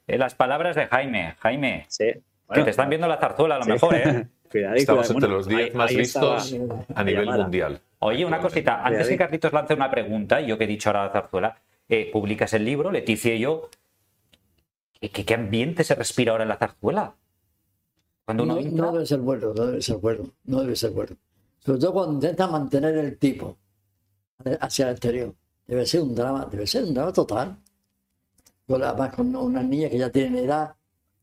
Eh, 0.06 0.18
las 0.20 0.36
palabras 0.36 0.76
de 0.76 0.86
Jaime. 0.86 1.34
Jaime, 1.40 1.86
Sí. 1.88 2.06
Que 2.54 2.64
te 2.64 2.70
están 2.72 2.90
viendo 2.90 3.08
la 3.08 3.18
zarzuela 3.18 3.56
a 3.56 3.58
lo 3.60 3.66
sí. 3.66 3.72
mejor, 3.72 3.96
¿eh? 3.96 4.28
Cuidado, 4.52 4.76
estamos 4.76 5.08
cuidado. 5.08 5.14
entre 5.14 5.28
Bueno, 5.30 5.36
los 5.38 5.48
10 5.48 5.62
ahí- 5.62 5.72
más 5.78 5.90
ahí 5.92 6.00
estaba 6.00 6.36
vistos 6.36 6.54
a 6.90 6.94
la 6.96 7.04
nivel 7.04 7.26
llamada. 7.26 7.44
mundial. 7.44 7.82
Oye, 8.00 8.26
una 8.26 8.40
cosita, 8.40 8.84
antes 8.84 9.08
que 9.08 9.18
Carlitos 9.18 9.54
lance 9.54 9.74
una 9.76 9.92
pregunta, 9.92 10.42
y 10.42 10.48
yo 10.48 10.58
que 10.58 10.64
he 10.64 10.68
dicho 10.68 10.90
ahora 10.90 11.06
la 11.06 11.12
zarzuela, 11.12 11.62
eh, 11.88 12.10
publicas 12.12 12.54
el 12.54 12.66
libro, 12.66 12.92
Leticia 12.92 13.34
y 13.36 13.40
yo. 13.40 13.70
¿Qué, 15.00 15.34
ambiente 15.34 15.84
se 15.84 15.96
respira 15.96 16.32
ahora 16.32 16.44
en 16.44 16.50
la 16.50 16.58
zarzuela? 16.58 17.14
Cuando 18.26 18.44
uno 18.44 18.56
no, 18.56 18.60
entra- 18.62 18.86
no 18.88 18.92
debe 18.94 19.06
ser 19.06 19.20
bueno, 19.20 19.54
no 19.56 19.66
debe 19.66 19.82
ser 19.82 19.98
bueno, 19.98 20.24
no 20.46 20.62
debe 20.62 20.76
ser 20.76 20.92
bueno. 20.92 21.16
Sobre 21.60 21.80
todo 21.80 21.94
cuando 21.94 22.14
intenta 22.16 22.48
mantener 22.48 22.96
el 22.98 23.18
tipo 23.18 23.58
hacia 24.62 24.86
el 24.88 24.92
exterior. 24.92 25.34
Debe 25.68 25.86
ser 25.86 26.02
un 26.02 26.16
drama, 26.16 26.48
debe 26.52 26.66
ser 26.68 26.84
un 26.84 26.94
drama 26.94 27.14
total. 27.14 27.56
Con, 28.68 28.84
además 28.84 29.16
con 29.16 29.36
unas 29.36 29.64
niñas 29.66 29.92
que 29.92 29.98
ya 30.00 30.10
tienen 30.12 30.36
edad, 30.46 30.76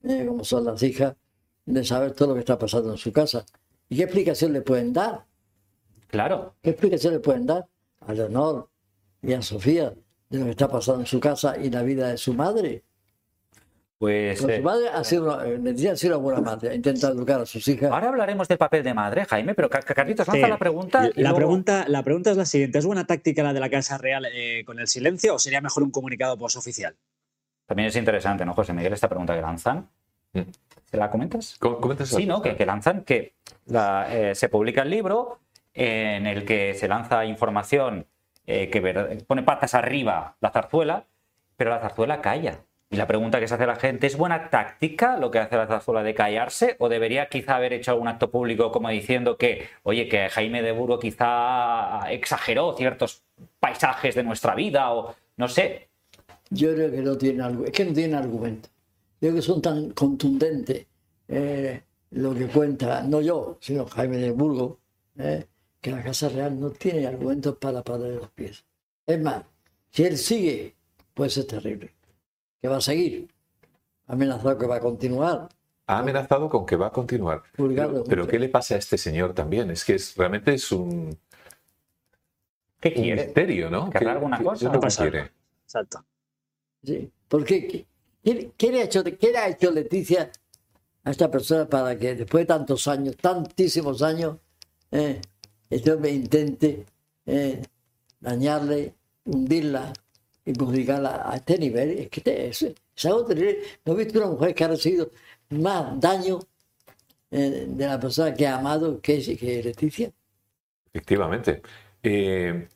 eh, 0.05 0.25
como 0.27 0.45
son 0.45 0.65
las 0.65 0.83
hijas, 0.83 1.15
de 1.65 1.85
saber 1.85 2.13
todo 2.13 2.29
lo 2.29 2.35
que 2.35 2.41
está 2.41 2.59
pasando 2.59 2.91
en 2.93 2.97
su 2.99 3.13
casa. 3.13 3.45
¿Y 3.89 3.97
qué 3.97 4.03
explicación 4.05 4.53
le 4.53 4.63
pueden 4.63 4.93
dar? 4.93 5.25
Claro. 6.09 6.55
¿Qué 6.63 6.71
explicación 6.71 7.15
le 7.15 7.21
pueden 7.21 7.47
dar 7.47 7.67
a 8.01 8.13
Leonor 8.13 8.69
y 9.23 9.33
a 9.33 9.43
Sofía 9.43 9.93
de 10.31 10.39
lo 10.39 10.45
que 10.45 10.51
está 10.53 10.69
pasando 10.69 11.01
en 11.01 11.07
su 11.07 11.19
casa 11.21 11.57
y 11.57 11.71
la 11.71 11.83
vida 11.83 12.09
de 12.09 12.17
su 12.17 12.35
madre? 12.35 12.85
Pues 13.99 14.43
Pues 14.43 14.53
eh, 14.53 14.57
su 14.59 14.63
madre 14.63 14.89
ha 14.91 15.03
sido 15.05 15.25
una, 15.25 15.47
eh, 15.47 15.91
ha 15.91 15.97
sido 15.97 16.19
una 16.19 16.23
buena 16.23 16.41
madre, 16.43 16.69
ha 16.69 16.75
intentado 16.75 17.15
educar 17.15 17.41
a 17.41 17.47
sus 17.47 17.67
hijas. 17.67 17.91
ahora 17.91 18.09
hablaremos 18.11 18.47
del 18.47 18.59
papel 18.59 18.85
de 18.85 18.93
madre, 18.93 19.25
Jaime, 19.25 19.55
pero 19.55 19.71
Car- 19.71 19.85
Carlitos, 19.87 20.27
Sí. 20.27 20.33
lanza 20.33 20.49
la 20.49 20.59
pregunta. 20.59 21.07
y 21.15 21.23
La, 21.23 21.31
luego- 21.31 21.37
pregunta, 21.37 21.87
la 21.89 22.03
pregunta 22.03 22.31
es 22.31 22.37
la 22.37 22.45
siguiente: 22.45 22.79
¿es 22.79 22.85
buena 22.85 23.07
táctica 23.07 23.43
la 23.43 23.55
de 23.55 23.61
la 23.61 23.71
Casa 23.71 23.97
Real 23.97 24.27
eh, 24.31 24.65
con 24.67 24.79
el 24.79 24.87
silencio 24.87 25.35
o 25.35 25.39
sería 25.39 25.63
mejor 25.63 25.83
un 25.83 25.91
comunicado 25.91 26.37
posoficial? 26.37 26.95
También 27.67 27.89
es 27.89 27.97
interesante, 27.97 28.45
¿no, 28.45 28.55
José 28.55 28.73
Miguel, 28.73 28.93
esta 28.93 29.09
pregunta 29.09 29.35
que 29.35 29.43
lanzan? 29.43 29.89
Mm. 30.33 30.41
¿Se 30.85 30.97
la 30.97 31.11
comentas? 31.11 31.57
Sí, 32.17 32.27
¿no? 32.27 32.41
Que, 32.43 32.57
que 32.57 32.67
lanzan, 32.67 33.03
que 33.03 33.35
la, 33.67 34.07
eh, 34.11 34.35
se 34.35 34.49
publica 34.49 34.83
el 34.83 34.91
libro 34.91 35.41
en 35.75 36.27
el 36.27 36.45
que 36.45 36.75
se 36.75 36.89
lanza 36.89 37.25
información 37.25 38.07
eh, 38.47 38.71
que 38.71 38.81
ver- 38.81 39.25
pone 39.27 39.43
patas 39.43 39.75
arriba 39.75 40.37
la 40.41 40.51
zarzuela, 40.51 41.05
pero 41.57 41.71
la 41.71 41.81
zarzuela 41.81 42.21
calla. 42.21 42.59
Y 42.89 42.97
la 42.97 43.09
pregunta 43.09 43.41
que 43.41 43.49
se 43.49 43.55
hace 43.55 43.67
la 43.67 43.75
gente, 43.75 44.07
¿es 44.07 44.17
buena 44.17 44.49
táctica 44.49 45.17
lo 45.17 45.33
que 45.33 45.41
hace 45.41 45.57
la 45.57 45.67
zarzuela 45.67 46.05
de 46.05 46.15
callarse? 46.15 46.77
¿O 46.79 46.89
debería 46.89 47.27
quizá 47.29 47.57
haber 47.57 47.73
hecho 47.73 47.91
algún 47.91 48.07
acto 48.07 48.31
público 48.31 48.71
como 48.71 48.89
diciendo 48.91 49.37
que, 49.37 49.69
oye, 49.83 50.09
que 50.09 50.29
Jaime 50.29 50.63
de 50.63 50.71
Burgo 50.71 51.01
quizá 51.01 52.09
exageró 52.13 52.75
ciertos 52.77 53.25
paisajes 53.59 54.15
de 54.15 54.23
nuestra 54.23 54.55
vida? 54.55 54.93
O 54.93 55.17
no 55.37 55.49
sé. 55.49 55.89
Yo 56.51 56.75
creo 56.75 56.91
que 56.91 57.03
no 57.03 57.17
tiene 57.19 57.43
algo, 57.43 57.65
es 57.65 57.73
que 57.73 57.85
no 57.85 57.93
tiene 57.93 58.15
argumento. 58.17 58.69
Yo 59.21 59.29
creo 59.31 59.35
que 59.35 59.43
son 59.43 59.61
tan 59.63 59.91
contundentes 59.91 60.87
eh, 61.29 61.83
lo 62.11 62.35
que 62.35 62.47
cuenta, 62.47 63.03
no 63.03 63.21
yo, 63.21 63.59
sino 63.61 63.87
Jaime 63.87 64.19
de 64.19 64.31
Burgo, 64.31 64.79
eh, 65.19 65.47
que 65.81 65.91
la 65.91 66.03
Casa 66.03 66.29
Real 66.29 66.59
no 66.59 66.71
tiene 66.71 67.07
argumentos 67.07 67.57
para 67.57 67.83
pararle 67.83 68.17
los 68.17 68.31
pies. 68.31 68.65
Es 69.07 69.21
más, 69.21 69.43
si 69.91 70.05
él 70.05 70.17
sigue, 70.17 70.75
puede 71.15 71.31
ser 71.31 71.47
terrible. 71.47 71.93
Que 72.61 72.69
va 72.69 72.77
a 72.77 72.81
seguir. 72.81 73.29
Ha 74.07 74.13
amenazado 74.13 74.57
que 74.59 74.67
va 74.67 74.77
a 74.77 74.81
continuar. 74.81 75.49
Ha 75.89 75.99
amenazado 75.99 76.49
con 76.49 76.65
que 76.67 76.77
va 76.77 76.89
a 76.89 76.93
continuar. 76.93 77.43
Pero, 77.57 78.05
pero 78.05 78.27
¿qué 78.27 78.39
le 78.39 78.49
pasa 78.49 78.75
a 78.75 78.79
este 78.79 78.99
señor 78.99 79.35
también? 79.35 79.71
Es 79.71 79.85
que 79.85 79.95
es, 79.95 80.17
realmente 80.17 80.55
es 80.55 80.71
un, 80.73 81.17
¿Qué 82.81 82.89
un 82.97 83.03
quiere? 83.03 83.25
misterio, 83.25 83.71
¿no? 83.71 83.91
¿Querrá 83.91 84.01
¿Qué- 84.07 84.11
alguna 84.11 84.39
qué- 84.39 84.45
cosa? 84.45 84.71
qué 84.71 84.77
es 84.77 84.81
Pasa. 84.83 85.03
quiere? 85.03 85.31
Exacto. 85.65 86.05
Sí. 86.87 87.11
¿Por 87.29 87.45
qué? 87.45 87.85
¿Qué, 88.23 88.73
le 88.73 88.81
ha 88.81 88.85
hecho, 88.85 89.03
qué 89.05 89.31
le 89.33 89.39
ha 89.39 89.49
hecho 89.49 89.71
Leticia 89.71 90.31
a 91.05 91.11
esta 91.11 91.31
persona 91.31 91.69
para 91.69 91.99
que 91.99 92.15
después 92.15 92.43
de 92.43 92.47
tantos 92.47 92.87
años, 92.89 93.17
tantísimos 93.17 94.03
años, 94.03 94.39
eh, 94.93 95.21
este 95.69 95.93
hombre 95.93 96.13
intente 96.13 96.87
eh, 97.27 97.61
dañarle, 98.21 98.95
hundirla 99.25 99.93
y 100.45 100.53
perjudicarla 100.53 101.29
a 101.31 101.37
este 101.37 101.59
nivel? 101.59 101.91
Es 101.99 102.09
que 102.09 102.21
te- 102.21 102.49
es, 102.49 102.63
es 102.63 103.05
algo 103.05 103.25
terrible. 103.25 103.59
¿No 103.85 103.93
he 103.93 104.05
visto 104.05 104.19
una 104.21 104.29
mujer 104.31 104.55
que 104.55 104.65
ha 104.65 104.69
recibido 104.69 105.11
más 105.51 106.01
daño 106.01 106.39
eh, 107.33 107.67
de 107.69 107.87
la 107.87 107.99
persona 107.99 108.33
que 108.35 108.47
ha 108.47 108.59
amado 108.59 109.01
que, 109.01 109.37
que 109.37 109.63
Leticia? 109.63 110.13
Efectivamente. 110.93 111.63
Eh, 112.03 112.69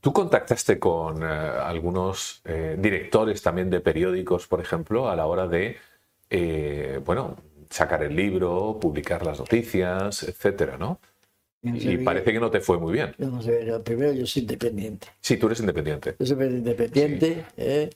Tú 0.00 0.12
contactaste 0.12 0.78
con 0.78 1.22
eh, 1.22 1.26
algunos 1.26 2.40
eh, 2.44 2.76
directores 2.78 3.42
también 3.42 3.70
de 3.70 3.80
periódicos, 3.80 4.46
por 4.46 4.60
ejemplo, 4.60 5.08
a 5.08 5.16
la 5.16 5.26
hora 5.26 5.46
de, 5.46 5.76
eh, 6.30 7.00
bueno, 7.04 7.36
sacar 7.70 8.02
el 8.02 8.14
libro, 8.14 8.78
publicar 8.80 9.24
las 9.24 9.38
noticias, 9.38 10.22
etcétera, 10.24 10.76
¿no? 10.76 11.00
Y 11.62 11.98
parece 11.98 12.32
que 12.32 12.38
no 12.38 12.50
te 12.50 12.60
fue 12.60 12.78
muy 12.78 12.92
bien. 12.92 13.14
No 13.18 13.42
sé, 13.42 13.64
no, 13.64 13.82
primero 13.82 14.12
yo 14.12 14.24
soy 14.26 14.42
independiente. 14.42 15.08
Sí, 15.20 15.36
tú 15.36 15.46
eres 15.46 15.58
independiente. 15.60 16.14
Yo 16.18 16.26
soy 16.26 16.46
independiente, 16.46 17.44
eh, 17.56 17.90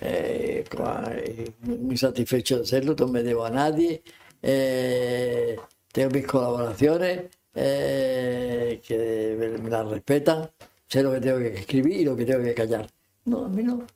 eh, 0.00 0.64
con- 0.70 1.04
eh, 1.12 1.52
muy 1.60 1.96
satisfecho 1.98 2.58
de 2.60 2.66
serlo, 2.66 2.94
no 2.98 3.08
me 3.08 3.22
debo 3.22 3.44
a 3.44 3.50
nadie, 3.50 4.02
eh, 4.42 5.56
tengo 5.92 6.10
mis 6.10 6.26
colaboraciones 6.26 7.24
eh, 7.54 8.80
que 8.86 9.58
me 9.62 9.68
las 9.68 9.86
respetan, 9.88 10.50
sé 10.90 11.02
lo 11.02 11.12
que 11.12 11.20
tengo 11.20 11.38
que 11.38 11.54
escribir 11.54 12.00
y 12.00 12.04
lo 12.04 12.16
que 12.16 12.24
tengo 12.24 12.42
que 12.42 12.54
callar. 12.54 12.86
No, 13.24 13.44
a 13.44 13.48
mí 13.48 13.62
no, 13.62 13.86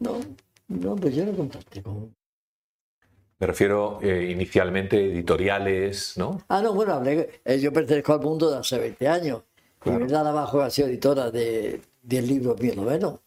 no, 0.00 0.20
no, 0.68 0.96
pues 0.96 1.14
yo 1.14 1.24
no 1.24 1.32
contacté 1.32 1.82
con... 1.82 2.14
Me 3.38 3.46
refiero 3.46 3.98
eh, 4.02 4.30
inicialmente 4.30 5.04
editoriales, 5.04 6.16
¿no? 6.16 6.42
Ah, 6.48 6.60
no, 6.62 6.74
bueno, 6.74 6.92
hablé, 6.92 7.40
eh, 7.44 7.58
yo 7.58 7.72
pertenezco 7.72 8.12
al 8.12 8.20
mundo 8.20 8.50
de 8.50 8.58
hace 8.58 8.78
20 8.78 9.08
años. 9.08 9.42
Claro. 9.80 9.98
Y 9.98 10.02
verdad 10.02 10.28
abajo 10.28 10.60
ha 10.60 10.70
sido 10.70 10.86
editora 10.88 11.30
de 11.30 11.80
10 12.02 12.28
libros 12.28 12.60
míos 12.60 12.76
novenos. 12.76 13.20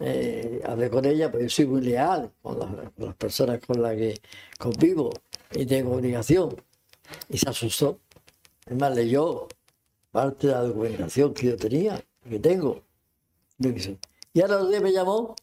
Eh, 0.00 0.62
hablé 0.64 0.88
con 0.88 1.04
ella, 1.04 1.30
pues 1.30 1.42
yo 1.42 1.50
soy 1.50 1.66
muy 1.66 1.80
leal 1.82 2.30
con 2.40 2.58
las, 2.58 2.68
con 2.92 3.04
las 3.04 3.16
personas 3.16 3.58
con 3.66 3.82
las 3.82 3.96
que 3.96 4.18
convivo 4.58 5.10
y 5.52 5.66
tengo 5.66 5.96
obligación. 5.96 6.56
Y 7.28 7.36
se 7.36 7.50
asustó. 7.50 8.00
Es 8.64 8.76
más, 8.76 8.94
leyó 8.94 9.48
parte 10.10 10.46
de 10.46 10.52
la 10.54 10.62
documentación 10.62 11.34
que 11.34 11.48
yo 11.48 11.56
tenía, 11.56 12.00
que 12.28 12.38
tengo. 12.38 12.82
Yo 13.58 13.74
qué 13.74 13.80
sé. 13.80 13.98
Y 14.32 14.40
ahora 14.40 14.56
los 14.60 14.68
días 14.70 14.82
me 14.82 14.92
llamó, 14.92 15.34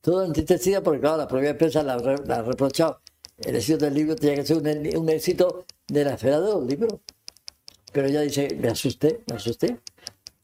todo 0.00 0.24
entristecida, 0.24 0.82
porque 0.82 1.00
claro, 1.00 1.16
la 1.18 1.28
propia 1.28 1.50
empresa 1.50 1.82
la, 1.82 1.94
ha 1.94 1.98
re- 1.98 2.26
la 2.26 2.36
ha 2.36 2.42
reprochado. 2.42 3.00
El 3.38 3.56
éxito 3.56 3.84
del 3.84 3.94
libro 3.94 4.14
tenía 4.16 4.36
que 4.36 4.44
ser 4.46 4.56
un, 4.58 4.96
un 4.98 5.08
éxito 5.08 5.64
de 5.88 6.04
la 6.04 6.14
esfera 6.14 6.40
de 6.40 6.50
los 6.52 6.64
libros. 6.64 6.94
Pero 7.92 8.08
ella 8.08 8.20
dice, 8.22 8.56
me 8.60 8.68
asusté, 8.68 9.22
me 9.28 9.36
asusté. 9.36 9.78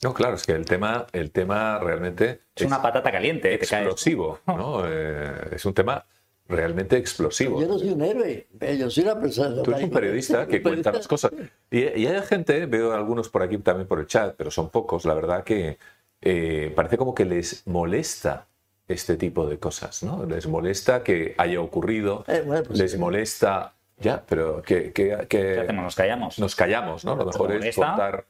No, 0.02 0.14
claro, 0.14 0.36
es 0.36 0.46
que 0.46 0.52
el 0.52 0.64
tema, 0.64 1.06
el 1.12 1.30
tema 1.32 1.78
realmente 1.80 2.42
Es 2.54 2.64
una 2.66 2.80
patata 2.80 3.10
caliente, 3.10 3.50
¿eh? 3.52 3.54
explosivo, 3.56 4.38
¿no? 4.46 4.82
Eh, 4.88 5.48
es 5.56 5.64
un 5.64 5.74
tema 5.74 6.04
realmente 6.48 6.96
explosivo. 6.96 7.60
Yo 7.60 7.68
no 7.68 7.78
soy 7.78 7.90
un 7.90 8.00
héroe, 8.02 8.46
eh, 8.60 8.76
yo 8.78 8.88
soy 8.90 9.04
una 9.04 9.20
persona. 9.20 9.62
Tú 9.62 9.70
eres 9.70 9.84
un 9.84 9.90
periodista 9.90 10.46
que 10.46 10.62
cuenta 10.62 10.90
las 10.92 11.06
cosas. 11.06 11.30
Y, 11.70 11.80
y 11.80 12.06
hay 12.06 12.22
gente, 12.22 12.64
veo 12.66 12.92
algunos 12.92 13.28
por 13.28 13.42
aquí 13.42 13.58
también 13.58 13.86
por 13.86 13.98
el 14.00 14.06
chat, 14.06 14.34
pero 14.36 14.50
son 14.50 14.70
pocos, 14.70 15.04
la 15.04 15.14
verdad 15.14 15.44
que 15.44 15.78
eh, 16.22 16.72
parece 16.74 16.96
como 16.96 17.14
que 17.14 17.24
les 17.26 17.66
molesta 17.66 18.46
este 18.88 19.16
tipo 19.18 19.46
de 19.46 19.58
cosas, 19.58 20.02
¿no? 20.02 20.24
Les 20.24 20.46
molesta 20.46 21.02
que 21.04 21.34
haya 21.36 21.60
ocurrido, 21.60 22.24
Eh, 22.26 22.42
bueno, 22.46 22.62
pues, 22.66 22.78
les 22.78 22.98
molesta, 22.98 23.74
ya, 23.98 24.24
pero 24.26 24.62
que, 24.62 24.92
que- 24.92 25.26
que 25.28 25.28
¿Qué 25.28 25.60
hacemos? 25.60 25.84
Nos 25.84 25.94
callamos. 25.96 26.38
nos 26.38 26.56
callamos, 26.56 27.04
¿no? 27.04 27.14
Lo 27.14 27.26
mejor 27.26 27.52
es 27.52 27.76
contar, 27.76 28.24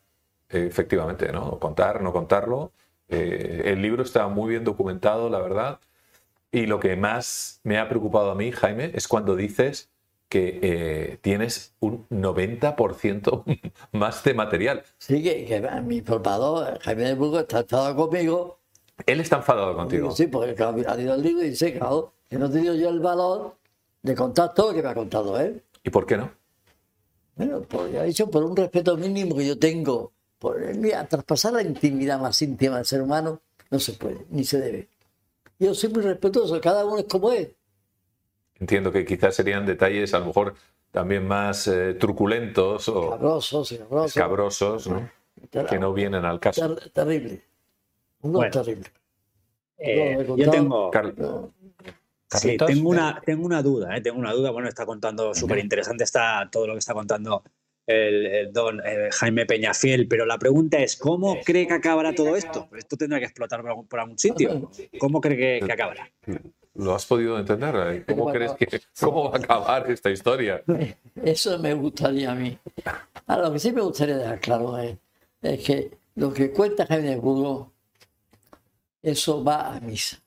eh, 0.50 0.66
efectivamente, 0.68 1.30
¿no? 1.30 1.58
Contar, 1.60 2.02
no 2.02 2.12
contarlo. 2.12 2.72
Eh, 3.08 3.62
el 3.66 3.80
libro 3.80 4.02
está 4.02 4.26
muy 4.26 4.50
bien 4.50 4.64
documentado, 4.64 5.30
la 5.30 5.38
verdad. 5.38 5.78
Y 6.50 6.66
lo 6.66 6.80
que 6.80 6.96
más 6.96 7.60
me 7.64 7.78
ha 7.78 7.88
preocupado 7.88 8.30
a 8.30 8.34
mí, 8.34 8.52
Jaime, 8.52 8.90
es 8.94 9.06
cuando 9.06 9.36
dices 9.36 9.90
que 10.28 10.58
eh, 10.62 11.18
tienes 11.20 11.74
un 11.80 12.06
90% 12.08 13.44
más 13.92 14.24
de 14.24 14.34
material. 14.34 14.82
Sí, 14.98 15.22
que, 15.22 15.44
que 15.44 15.60
mi 15.82 16.00
formador, 16.00 16.78
Jaime 16.80 17.04
de 17.04 17.14
Burgos, 17.14 17.42
está 17.42 17.60
enfadado 17.60 17.96
conmigo. 17.96 18.58
Él 19.06 19.20
está 19.20 19.36
enfadado 19.36 19.74
contigo. 19.76 20.10
Sí, 20.10 20.26
porque 20.26 20.54
ha 20.62 20.94
leído 20.94 21.14
el 21.14 21.22
libro 21.22 21.44
y 21.44 21.50
dice, 21.50 21.72
claro, 21.78 22.12
que 22.28 22.38
no 22.38 22.46
he 22.46 22.50
tenido 22.50 22.74
yo 22.74 22.88
el 22.88 23.00
valor 23.00 23.56
de 24.02 24.14
contar 24.14 24.54
todo 24.54 24.68
lo 24.68 24.74
que 24.74 24.82
me 24.82 24.88
ha 24.88 24.94
contado 24.94 25.38
él. 25.40 25.62
¿Y 25.82 25.90
por 25.90 26.06
qué 26.06 26.16
no? 26.16 26.30
Bueno, 27.36 27.62
porque 27.62 27.98
ha 27.98 28.02
dicho 28.02 28.28
por 28.30 28.42
un 28.42 28.56
respeto 28.56 28.96
mínimo 28.96 29.36
que 29.36 29.46
yo 29.46 29.58
tengo. 29.58 30.12
Por, 30.38 30.60
mira, 30.74 31.06
traspasar 31.06 31.52
la 31.52 31.62
intimidad 31.62 32.18
más 32.18 32.40
íntima 32.42 32.76
del 32.76 32.84
ser 32.84 33.00
humano 33.00 33.40
no 33.70 33.78
se 33.78 33.92
puede, 33.92 34.26
ni 34.30 34.44
se 34.44 34.60
debe. 34.60 34.88
Yo 35.58 35.74
soy 35.74 35.90
muy 35.90 36.02
respetuoso, 36.02 36.60
cada 36.60 36.84
uno 36.84 36.98
es 36.98 37.04
como 37.06 37.32
es. 37.32 37.48
Entiendo 38.60 38.90
que 38.92 39.04
quizás 39.04 39.34
serían 39.34 39.66
detalles 39.66 40.14
a 40.14 40.20
lo 40.20 40.26
mejor 40.26 40.54
también 40.90 41.26
más 41.26 41.66
eh, 41.68 41.94
truculentos 41.94 42.88
o 42.88 43.10
Cabrosos, 43.10 43.72
escabrosos. 43.72 44.06
escabrosos, 44.16 44.86
¿no? 44.88 45.10
que 45.68 45.78
no 45.78 45.92
vienen 45.92 46.24
al 46.24 46.40
caso. 46.40 46.74
Ter- 46.74 46.90
terrible. 46.90 47.44
Uno 48.22 48.38
Bueno. 48.38 48.50
terrible. 48.50 48.86
Eh, 49.78 50.24
No, 50.26 50.36
yo 50.36 50.50
tengo, 50.50 50.90
No, 51.16 51.52
sí, 52.30 52.56
tengo, 52.56 52.88
una, 52.90 53.20
tengo 53.24 53.46
una 53.46 53.62
duda, 53.62 53.96
eh, 53.96 54.00
tengo 54.00 54.18
una 54.18 54.32
duda. 54.32 54.50
Bueno, 54.50 54.68
está 54.68 54.84
contando 54.84 55.32
súper 55.34 55.58
interesante 55.60 56.02
está 56.04 56.48
todo 56.50 56.66
lo 56.66 56.72
que 56.72 56.80
está 56.80 56.94
contando 56.94 57.44
el, 57.88 58.26
el 58.26 58.52
don 58.52 58.80
eh, 58.84 59.08
Jaime 59.10 59.46
Peñafiel, 59.46 60.06
pero 60.06 60.26
la 60.26 60.38
pregunta 60.38 60.78
es, 60.78 60.96
¿cómo 60.96 61.38
cree 61.44 61.66
que 61.66 61.72
acabará 61.72 62.14
todo 62.14 62.36
esto? 62.36 62.68
Esto 62.76 62.96
tendrá 62.96 63.18
que 63.18 63.24
explotar 63.24 63.62
por 63.62 63.70
algún, 63.70 63.86
por 63.88 64.00
algún 64.00 64.18
sitio. 64.18 64.70
¿Cómo 64.98 65.20
cree 65.22 65.36
que, 65.60 65.66
que 65.66 65.72
acabará? 65.72 66.10
¿Lo 66.74 66.94
has 66.94 67.06
podido 67.06 67.38
entender? 67.38 68.04
¿Cómo 68.06 68.24
Bueno. 68.24 68.38
crees 68.38 68.52
que 68.52 68.80
cómo 69.00 69.30
va 69.30 69.36
a 69.36 69.40
acabar 69.40 69.90
esta 69.90 70.10
historia? 70.10 70.62
Eso 71.24 71.58
me 71.58 71.72
gustaría 71.72 72.30
a 72.30 72.34
mí. 72.34 72.56
Ahora, 73.26 73.48
lo 73.48 73.52
que 73.54 73.58
sí 73.58 73.72
me 73.72 73.80
gustaría 73.80 74.18
dejar 74.18 74.38
claro 74.38 74.78
es, 74.78 74.96
es 75.42 75.64
que 75.64 75.90
lo 76.14 76.32
que 76.32 76.50
cuenta 76.52 76.86
Jaime 76.86 77.10
de 77.10 77.16
Burgos, 77.16 77.68
eso 79.02 79.42
va 79.42 79.76
a 79.76 79.80
misa. 79.80 80.20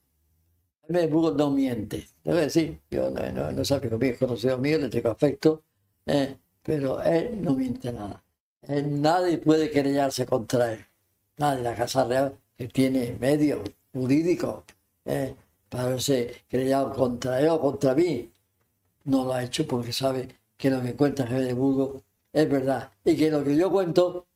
Jaime 0.87 1.01
de 1.01 1.07
Burgos 1.07 1.35
no 1.35 1.51
miente. 1.51 2.07
Debo 2.23 2.37
decir, 2.37 2.79
yo 2.89 3.09
no, 3.11 3.21
no, 3.31 3.51
no 3.51 3.97
mío, 3.99 4.11
es 4.11 4.17
conocido 4.17 4.57
mío, 4.57 4.77
le 4.79 4.89
tengo 4.89 5.09
afecto, 5.09 5.63
eh, 6.05 6.35
pero 6.63 7.01
él 7.03 7.41
no 7.41 7.53
miente 7.55 7.91
nada. 7.91 8.23
Él- 8.63 9.01
nadie 9.01 9.37
puede 9.37 9.71
querellarse 9.71 10.25
contra 10.25 10.73
él. 10.73 10.85
Nadie, 11.37 11.63
la 11.63 11.75
Casa 11.75 12.03
Real, 12.05 12.37
que 12.57 12.67
tiene 12.67 13.15
medios 13.19 13.61
jurídicos 13.93 14.63
eh, 15.05 15.35
para 15.69 15.85
haberse 15.85 16.43
querellado 16.47 16.93
contra 16.93 17.39
él 17.41 17.49
o 17.49 17.59
contra 17.59 17.95
mí, 17.95 18.31
no 19.05 19.25
lo 19.25 19.33
ha 19.33 19.43
hecho 19.43 19.65
porque 19.67 19.91
sabe 19.93 20.27
que 20.57 20.69
lo 20.69 20.81
que 20.81 20.95
cuenta 20.95 21.25
Jaime 21.27 21.45
de 21.45 21.53
Burgos 21.53 22.03
es 22.33 22.49
verdad 22.49 22.91
y 23.03 23.15
que 23.17 23.31
lo 23.31 23.43
que 23.43 23.55
yo 23.55 23.71
cuento 23.71 24.27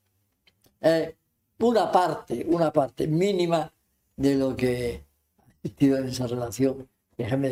es 0.81 1.14
una 1.60 1.91
parte, 1.91 2.45
una 2.49 2.72
parte 2.72 3.07
mínima 3.07 3.72
de 4.15 4.35
lo 4.35 4.56
que 4.56 5.03
ha 5.38 5.52
existido 5.64 5.97
en 5.97 6.07
esa 6.07 6.27
relación 6.27 6.88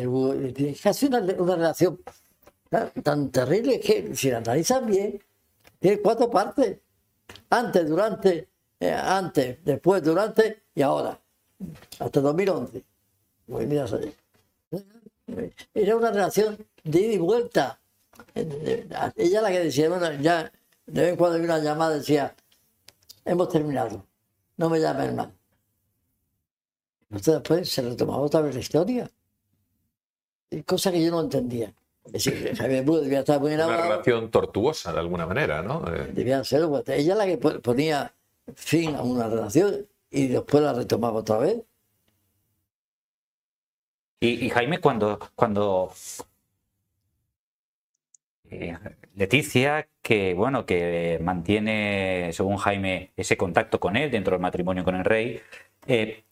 Burgos 0.06 0.52
tiene 0.54 0.74
casi 0.74 1.06
una, 1.06 1.20
una 1.20 1.56
relación 1.56 2.00
tan, 2.74 3.02
tan 3.02 3.30
terrible 3.30 3.80
que 3.80 4.14
si 4.16 4.30
la 4.30 4.38
analizas 4.38 4.84
bien 4.84 5.22
tiene 5.78 6.00
cuatro 6.00 6.30
partes 6.30 6.78
antes, 7.50 7.88
durante, 7.88 8.48
eh, 8.80 8.90
antes, 8.92 9.64
después, 9.64 10.02
durante 10.02 10.64
y 10.74 10.82
ahora 10.82 11.18
hasta 12.00 12.20
2011 12.20 12.84
Pues 13.46 13.68
mira, 13.68 13.86
era 15.72 15.96
una 15.96 16.10
relación 16.10 16.58
de 16.82 17.00
ida 17.00 17.12
y 17.12 17.18
vuelta. 17.18 17.80
Ella 18.34 19.40
la 19.40 19.50
que 19.50 19.60
decía, 19.60 19.88
ya 20.20 20.52
de 20.86 21.00
vez 21.00 21.10
en 21.12 21.16
cuando 21.16 21.36
había 21.36 21.46
una 21.46 21.58
llamada 21.60 21.94
decía, 21.94 22.34
hemos 23.24 23.48
terminado, 23.48 24.04
no 24.56 24.68
me 24.68 24.80
llamen 24.80 25.16
más. 25.16 25.28
Entonces 27.10 27.34
después 27.34 27.68
se 27.70 27.82
retomaba 27.82 28.18
otra 28.22 28.40
vez 28.40 28.54
la 28.54 28.60
historia. 28.60 29.10
Cosa 30.66 30.92
que 30.92 31.02
yo 31.02 31.10
no 31.10 31.20
entendía. 31.20 31.72
Es 32.06 32.12
decir, 32.12 32.54
Javier 32.56 32.84
Burgos 32.84 33.04
debía 33.04 33.20
estar 33.20 33.40
muy 33.40 33.48
Una 33.54 33.64
enamorado. 33.64 33.90
relación 33.90 34.30
tortuosa 34.30 34.92
de 34.92 35.00
alguna 35.00 35.26
manera, 35.26 35.62
¿no? 35.62 35.82
Eh, 35.92 36.10
Debía 36.12 36.44
ser, 36.44 36.66
pues, 36.68 36.86
ella 36.88 37.14
la 37.14 37.26
que 37.26 37.38
po- 37.38 37.60
ponía 37.60 38.12
fin 38.54 38.94
a 38.94 39.02
una 39.02 39.26
relación 39.28 39.86
y 40.10 40.28
después 40.28 40.62
la 40.62 40.74
retomaba 40.74 41.20
otra 41.20 41.38
vez. 41.38 41.62
Y, 44.20 44.46
y 44.46 44.50
Jaime, 44.50 44.80
cuando, 44.80 45.18
cuando 45.34 45.92
eh, 48.50 48.76
Leticia, 49.14 49.88
que 50.02 50.34
bueno, 50.34 50.66
que 50.66 51.18
mantiene, 51.22 52.30
según 52.32 52.56
Jaime, 52.56 53.12
ese 53.16 53.36
contacto 53.36 53.80
con 53.80 53.96
él 53.96 54.10
dentro 54.10 54.32
del 54.32 54.40
matrimonio 54.42 54.84
con 54.84 54.96
el 54.96 55.04
rey, 55.04 55.40
eh, 55.86 56.23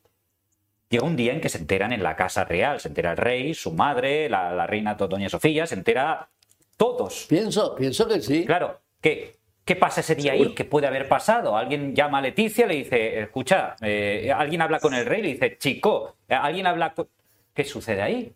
llega 0.92 1.04
un 1.06 1.16
día 1.16 1.32
en 1.32 1.40
que 1.40 1.48
se 1.48 1.58
enteran 1.58 1.92
en 1.92 2.02
la 2.02 2.14
casa 2.14 2.44
real, 2.44 2.78
se 2.78 2.88
entera 2.88 3.12
el 3.12 3.16
rey, 3.16 3.54
su 3.54 3.72
madre, 3.72 4.28
la, 4.28 4.52
la 4.54 4.66
reina 4.66 4.94
Doña 4.94 5.28
Sofía, 5.28 5.66
se 5.66 5.74
entera 5.74 6.28
todos. 6.76 7.26
Pienso, 7.28 7.74
pienso 7.74 8.06
que 8.06 8.20
sí. 8.20 8.44
Claro, 8.44 8.78
¿qué, 9.00 9.38
qué 9.64 9.74
pasa 9.74 10.00
ese 10.02 10.14
día 10.14 10.32
ahí? 10.32 10.54
¿Qué 10.54 10.64
puede 10.64 10.86
haber 10.86 11.08
pasado? 11.08 11.56
Alguien 11.56 11.94
llama 11.96 12.18
a 12.18 12.20
Leticia, 12.22 12.66
le 12.66 12.74
dice, 12.76 13.20
escucha, 13.20 13.74
eh, 13.80 14.30
alguien 14.34 14.60
habla 14.62 14.78
con 14.80 14.92
el 14.94 15.06
rey, 15.06 15.22
le 15.22 15.28
dice, 15.28 15.56
chico, 15.58 16.16
alguien 16.28 16.66
habla 16.66 16.92
con... 16.94 17.08
¿Qué 17.54 17.64
sucede 17.64 18.02
ahí? 18.02 18.32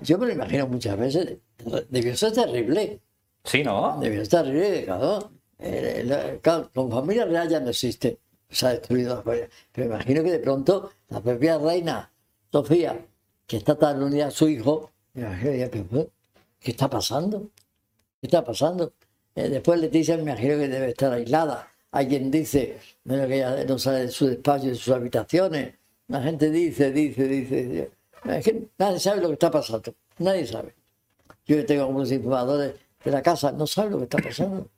Yo 0.00 0.18
me 0.18 0.26
lo 0.26 0.32
imagino 0.32 0.66
muchas 0.66 0.98
veces. 0.98 1.38
Debió 1.88 2.16
ser 2.16 2.32
terrible. 2.32 2.98
Sí, 3.44 3.62
¿no? 3.62 3.98
Debió 4.00 4.24
ser 4.24 4.44
terrible, 4.44 4.84
claro. 4.84 5.30
Eh, 5.58 6.02
la- 6.04 6.36
claro, 6.40 6.70
con 6.74 6.90
familia 6.90 7.24
real 7.24 7.48
ya 7.48 7.60
no 7.60 7.70
existe. 7.70 8.18
Se 8.52 8.66
ha 8.66 8.70
destruido 8.70 9.16
la 9.16 9.22
familia. 9.22 9.48
Pero 9.72 9.86
imagino 9.88 10.22
que 10.22 10.32
de 10.32 10.38
pronto 10.38 10.92
la 11.08 11.20
propia 11.20 11.58
reina 11.58 12.12
Sofía, 12.52 13.06
que 13.46 13.56
está 13.56 13.76
tan 13.78 14.02
unida 14.02 14.26
a 14.26 14.30
su 14.30 14.48
hijo, 14.48 14.92
me 15.14 15.22
imagino 15.22 15.70
que, 15.70 16.10
¿qué, 16.60 16.70
está 16.70 16.88
pasando? 16.88 17.50
¿Qué 18.20 18.26
está 18.26 18.44
pasando? 18.44 18.92
Eh, 19.34 19.48
después 19.48 19.80
Leticia 19.80 20.16
me 20.16 20.22
imagino 20.22 20.58
que 20.58 20.68
debe 20.68 20.90
estar 20.90 21.12
aislada. 21.12 21.68
Alguien 21.92 22.30
dice, 22.30 22.78
bueno, 23.04 23.26
que 23.26 23.36
ella 23.36 23.64
no 23.64 23.78
sale 23.78 24.00
de 24.00 24.08
su 24.08 24.26
despacho, 24.26 24.66
de 24.66 24.74
sus 24.74 24.92
habitaciones. 24.94 25.74
La 26.08 26.22
gente 26.22 26.50
dice, 26.50 26.92
dice, 26.92 27.26
dice. 27.26 27.90
nadie 28.78 29.00
sabe 29.00 29.22
lo 29.22 29.28
que 29.28 29.34
está 29.34 29.50
pasando. 29.50 29.94
Nadie 30.18 30.46
sabe. 30.46 30.74
Yo 31.46 31.64
tengo 31.66 31.82
algunos 31.82 32.12
informadores 32.12 32.74
de 33.04 33.10
la 33.10 33.22
casa, 33.22 33.52
no 33.52 33.66
saben 33.66 33.92
lo 33.92 33.98
que 33.98 34.04
está 34.04 34.18
pasando. 34.18 34.68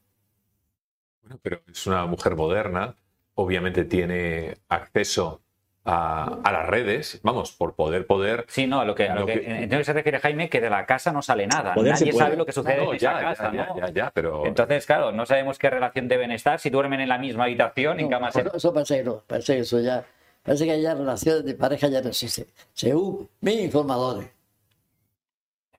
Bueno, 1.23 1.39
pero 1.43 1.61
es 1.71 1.87
una 1.87 2.07
mujer 2.07 2.37
moderna, 2.37 2.97
obviamente 3.35 3.85
tiene 3.85 4.57
acceso 4.69 5.41
a, 5.87 6.41
a 6.43 6.53
las 6.53 6.67
redes, 6.67 7.21
vamos, 7.23 7.53
por 7.53 7.75
poder, 7.75 8.07
poder. 8.07 8.47
Sí, 8.49 8.67
no, 8.67 8.81
a 8.81 8.85
lo 8.87 8.95
que, 8.95 9.09
a 9.09 9.15
lo 9.15 9.21
Lo 9.21 9.27
que, 9.27 9.41
que- 9.41 9.47
entiendo 9.51 9.77
que 9.79 9.85
se 9.85 9.93
refiere 9.93 10.19
Jaime, 10.19 10.49
que 10.49 10.61
de 10.63 10.71
la 10.71 10.87
casa 10.87 11.13
no 11.13 11.21
sale 11.21 11.47
nada. 11.47 11.75
Nadie 11.77 12.13
sabe 12.13 12.37
lo 12.37 12.47
que 12.47 12.53
sucede 12.53 12.79
No, 12.79 12.91
en 12.91 12.97
esa 12.97 13.13
ya, 13.13 13.21
casa, 13.21 13.53
ya, 13.53 13.67
¿no? 13.69 13.77
ya, 13.79 13.91
ya, 13.91 14.11
pero 14.15 14.47
Entonces, 14.47 14.87
claro, 14.87 15.13
no 15.13 15.27
sabemos 15.27 15.59
qué 15.59 15.69
relación 15.69 16.09
deben 16.09 16.31
estar 16.31 16.59
si 16.59 16.71
duermen 16.71 17.01
en 17.01 17.09
la 17.11 17.19
misma 17.19 17.45
habitación, 17.45 18.01
en 18.01 18.07
No, 18.07 18.11
camas... 18.11 18.35
eso, 18.37 18.55
eso 18.57 18.73
parece 18.73 18.99
que 18.99 19.05
no, 19.05 19.23
parece 19.27 19.55
que 19.57 19.61
eso 19.61 19.79
ya, 19.81 20.07
parece 20.43 20.65
que 20.65 20.81
ya 20.81 20.95
relaciones 20.95 21.45
de 21.45 21.55
pareja 21.55 21.89
ya 21.89 22.01
no 22.01 22.09
existen. 22.09 22.47
Según 22.73 23.29
mis 23.43 23.61
informadores, 23.61 24.31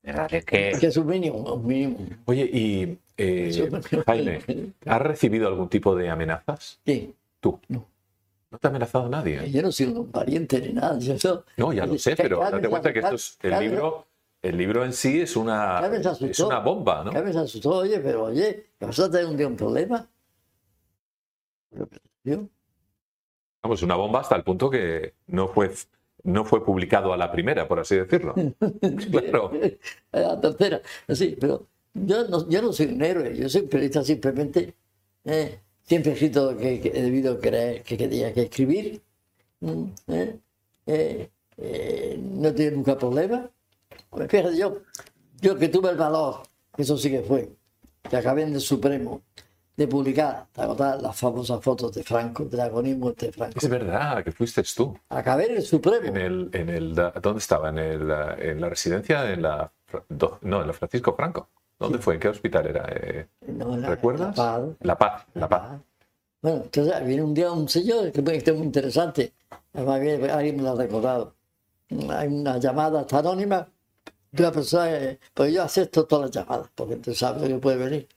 es 0.04 0.46
que... 0.46 0.78
que 0.80 0.86
es 0.88 0.98
un 0.98 1.08
mínimo, 1.08 1.38
un 1.38 1.66
mínimo. 1.66 1.98
Oye, 2.26 2.48
y 2.54 3.00
eh, 3.18 3.70
Jaime, 4.06 4.40
¿has 4.86 5.02
recibido 5.02 5.48
algún 5.48 5.68
tipo 5.68 5.96
de 5.96 6.10
amenazas? 6.10 6.80
Sí, 6.86 7.12
Tú. 7.46 7.60
No. 7.68 7.88
¿No 8.50 8.58
te 8.58 8.66
ha 8.66 8.70
amenazado 8.72 9.08
nadie? 9.08 9.52
yo 9.52 9.62
no 9.62 9.72
soy 9.72 9.86
un 9.86 10.10
pariente 10.12 10.60
ni 10.60 10.74
nada. 10.74 10.98
yo- 10.98 11.44
No, 11.58 11.72
ya 11.74 11.86
lo 11.86 11.96
sé, 12.00 12.16
pero 12.16 12.40
date 12.40 12.68
cuenta 12.68 12.92
que 12.92 12.98
esto 13.00 13.14
es 13.14 13.38
el 13.44 13.60
libro. 13.60 14.08
El 14.42 14.58
libro 14.58 14.84
en 14.84 14.94
sí 14.94 15.22
es 15.22 15.36
una, 15.36 15.80
se 15.88 15.96
es 15.98 16.06
asustó. 16.08 16.48
una 16.48 16.60
bomba, 16.60 17.04
¿no? 17.04 17.12
Carmen 17.12 17.34
se 17.34 17.40
asustó, 17.40 17.70
oye, 17.78 18.00
pero 18.00 18.24
oye, 18.26 18.72
vas 18.80 18.98
a 19.00 19.12
tener 19.12 19.28
un 19.28 19.38
día 19.38 19.48
un 19.48 19.56
problema. 19.56 20.08
Yo, 22.24 22.48
Vamos, 23.64 23.82
una 23.84 23.96
bomba 23.96 24.22
hasta 24.22 24.36
el 24.36 24.44
punto 24.44 24.70
que 24.72 25.14
no 25.28 25.48
fue, 25.48 25.72
no 26.24 26.46
fue 26.46 26.64
publicado 26.66 27.14
a 27.14 27.18
la 27.18 27.32
primera, 27.32 27.68
por 27.68 27.80
así 27.80 27.96
decirlo. 27.96 28.34
Claro. 29.12 29.52
La 30.12 30.40
tercera, 30.42 30.82
sí, 31.10 31.38
pero 31.40 31.68
yo 31.94 32.28
no, 32.28 32.48
yo 32.50 32.62
no 32.64 32.74
soy 32.74 32.88
un 32.88 33.02
héroe, 33.04 33.36
yo 33.38 33.50
soy 33.50 33.62
un 33.62 33.70
periodista 33.70 34.04
simplemente. 34.04 34.76
eh, 35.26 35.60
siempre 35.86 36.12
he 36.12 36.14
escrito 36.16 36.52
lo 36.52 36.58
que, 36.58 36.82
que 36.82 36.90
he 36.90 37.02
debido 37.02 37.40
creer 37.40 37.84
que 37.84 37.98
tenía 37.98 38.34
que 38.34 38.44
escribir. 38.44 39.02
eh, 40.08 40.40
eh, 40.88 41.30
eh, 41.58 42.20
no 42.22 42.54
tiene 42.54 42.72
nunca 42.78 42.98
problema. 42.98 43.50
Pues 44.10 44.30
Fíjate, 44.30 44.58
yo, 44.58 44.82
yo 45.42 45.58
que 45.58 45.70
tuve 45.70 45.90
el 45.92 45.98
valor, 45.98 46.44
que 46.76 46.82
eso 46.82 46.98
sí 46.98 47.10
que 47.10 47.22
fue, 47.22 47.50
que 48.10 48.18
acabé 48.18 48.44
en 48.44 48.54
el 48.54 48.62
Supremo, 48.62 49.22
de 49.78 49.88
publicar, 49.88 50.48
las 50.56 51.18
famosas 51.18 51.62
fotos 51.62 51.94
de 51.94 52.04
Franco, 52.04 52.46
del 52.46 52.62
agonismo 52.62 53.12
de 53.12 53.32
Franco. 53.32 53.60
Es 53.60 53.70
verdad 53.70 54.24
que 54.24 54.32
fuiste 54.32 54.64
tú. 54.64 54.98
Acabé 55.10 55.48
en 55.48 55.58
el 55.58 55.64
Supremo. 55.64 56.06
En 56.06 56.18
el, 56.18 56.50
en 56.54 56.70
el, 56.70 56.96
¿Dónde 56.96 57.40
estaba? 57.40 57.70
¿En, 57.70 57.80
el, 57.80 58.02
en 58.40 58.62
la 58.62 58.70
residencia? 58.70 59.30
En 59.32 59.42
la, 59.42 59.72
no, 60.42 60.62
en 60.62 60.68
la 60.68 60.74
Francisco 60.74 61.14
Franco. 61.14 61.50
¿Dónde 61.80 62.00
fue? 62.00 62.14
¿En 62.16 62.20
qué 62.20 62.30
hospital 62.30 62.68
era? 62.68 62.86
Eh, 62.90 63.28
No, 63.48 63.74
en 63.74 63.82
la- 63.82 63.90
¿Recuerdas? 63.90 64.38
La 64.38 64.44
Paz. 64.44 64.62
La 64.82 64.98
Paz. 64.98 65.26
La 65.34 65.50
Paz. 65.50 65.82
Bueno, 66.42 66.62
entonces 66.64 67.06
viene 67.06 67.24
un 67.24 67.34
día 67.34 67.52
un 67.52 67.68
señor 67.68 68.12
que 68.12 68.22
es 68.22 68.54
muy 68.56 68.66
interesante. 68.66 69.34
Además, 69.74 70.00
alguien 70.32 70.58
me 70.58 70.64
lo 70.64 70.72
ha 70.72 70.76
recordado. 70.76 71.36
Hay 72.10 72.28
una 72.28 72.58
llamada 72.60 73.02
hasta 73.02 73.20
anónima 73.20 73.68
de 74.32 74.44
una 74.44 74.52
persona, 74.52 74.90
que- 74.90 75.20
pues 75.34 75.54
yo 75.54 75.64
acepto 75.64 76.06
todas 76.06 76.26
las 76.28 76.32
llamadas, 76.32 76.70
porque 76.76 76.94
entonces 76.94 77.20
sabe 77.20 77.48
que 77.48 77.56
puede 77.58 77.78
venir. 77.78 78.08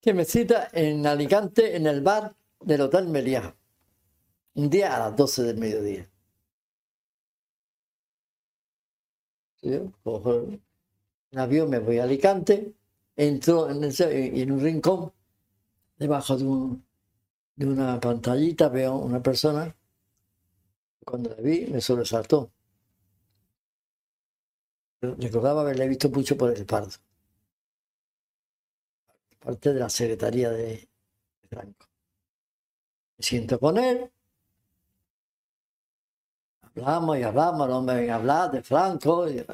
Que 0.00 0.12
me 0.14 0.24
cita 0.24 0.68
en 0.72 1.06
Alicante, 1.06 1.76
en 1.76 1.86
el 1.86 2.00
bar 2.02 2.34
del 2.60 2.80
Hotel 2.82 3.06
Meliá. 3.08 3.54
Un 4.54 4.68
día 4.68 4.94
a 4.96 4.98
las 4.98 5.16
12 5.16 5.42
del 5.42 5.56
mediodía. 5.58 6.08
Yo 9.62 9.92
cojo 10.02 10.30
un 11.32 11.38
avión, 11.38 11.68
me 11.70 11.78
voy 11.78 11.98
a 11.98 12.04
Alicante, 12.04 12.72
entro 13.26 13.70
en, 13.70 13.84
ese- 13.84 14.40
en 14.42 14.52
un 14.52 14.60
rincón 14.60 15.12
debajo 15.98 16.36
de, 16.38 16.44
un- 16.44 16.84
de 17.56 17.66
una 17.68 18.00
pantallita 18.00 18.68
veo 18.70 18.96
una 18.98 19.22
persona. 19.22 19.74
Cuando 21.04 21.28
la 21.28 21.36
vi, 21.42 21.66
me 21.66 21.82
sobresaltó. 21.82 22.50
Recordaba 25.02 25.60
haberle 25.60 25.86
visto 25.88 26.08
mucho 26.08 26.38
por 26.38 26.56
el 26.56 26.64
Pardo. 26.64 26.92
Parte 29.38 29.72
de 29.74 29.80
la 29.80 29.90
secretaría 29.90 30.50
de 30.50 30.88
Franco. 31.50 31.86
Me 33.18 33.22
siento 33.24 33.60
con 33.60 33.78
él. 33.78 34.10
Hablamos 36.74 37.18
y 37.18 37.22
hablamos, 37.22 37.68
no 37.68 37.80
me 37.82 37.94
ven 37.94 38.10
a 38.10 38.14
hablar 38.16 38.50
de 38.50 38.62
Franco. 38.62 39.28
Y, 39.28 39.44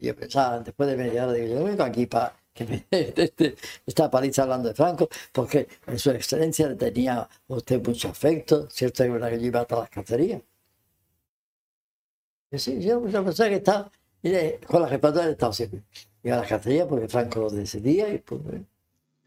yo 0.00 0.16
pensaba, 0.16 0.58
después 0.60 0.88
de 0.88 0.96
media 0.96 1.24
hora, 1.24 1.34
digo, 1.34 1.54
yo 1.58 1.64
vengo 1.64 1.82
aquí 1.84 2.06
para 2.06 2.34
que 2.52 2.64
me 2.64 2.86
este, 2.90 3.56
esta 3.86 4.10
paliza 4.10 4.42
hablando 4.42 4.68
de 4.68 4.74
Franco, 4.74 5.08
porque 5.32 5.68
en 5.86 5.98
su 5.98 6.10
excelencia 6.10 6.68
le 6.68 6.76
tenía 6.76 7.20
a 7.20 7.28
usted 7.48 7.84
mucho 7.86 8.08
afecto, 8.08 8.68
cierto 8.70 9.04
que 9.04 9.40
yo 9.40 9.46
iba 9.46 9.60
a 9.60 9.64
todas 9.64 9.84
las 9.84 9.90
cacerías. 9.90 10.42
Y 12.50 12.58
sí, 12.58 12.82
yo, 12.82 13.06
yo 13.06 13.24
pensaba 13.24 13.48
que 13.48 13.56
estaba 13.56 13.90
y 14.22 14.30
de- 14.30 14.60
con 14.66 14.82
la 14.82 14.88
jefatura 14.88 15.22
del 15.24 15.32
Estado 15.32 15.52
siempre. 15.52 15.82
Iba 16.22 16.36
a 16.36 16.40
las 16.40 16.48
cacerías 16.48 16.86
porque 16.86 17.08
Franco 17.08 17.40
lo 17.40 17.50
decidía 17.50 18.12
y 18.12 18.18
pues 18.18 18.40
eh, 18.52 18.62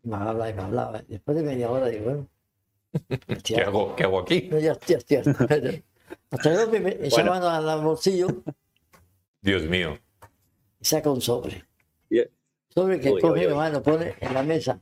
me 0.03 0.15
hablaba 0.17 0.49
y 0.49 0.53
me 0.53 0.61
hablaba. 0.61 1.01
Después 1.07 1.37
de 1.37 1.43
media 1.43 1.71
hora 1.71 1.87
digo, 1.87 2.03
bueno, 2.05 2.27
¿Qué 3.43 3.61
hago, 3.61 3.95
¿Qué 3.95 4.03
hago 4.03 4.19
aquí? 4.19 4.49
no, 4.51 4.59
ya, 4.59 4.77
ya, 4.85 4.99
ya. 4.99 5.21
Hasta 6.29 6.67
me, 6.67 6.79
mano 7.25 7.49
al 7.49 7.81
bolsillo 7.83 8.27
Dios 9.41 9.63
mío. 9.63 9.97
y 10.79 10.85
saca 10.85 11.09
un 11.09 11.21
sobre. 11.21 11.65
Bien. 12.09 12.29
Sobre 12.73 12.99
que 12.99 13.11
Uy, 13.11 13.21
coge 13.21 13.47
uy, 13.47 13.53
pone 13.81 14.15
en 14.19 14.33
la 14.33 14.43
mesa. 14.43 14.79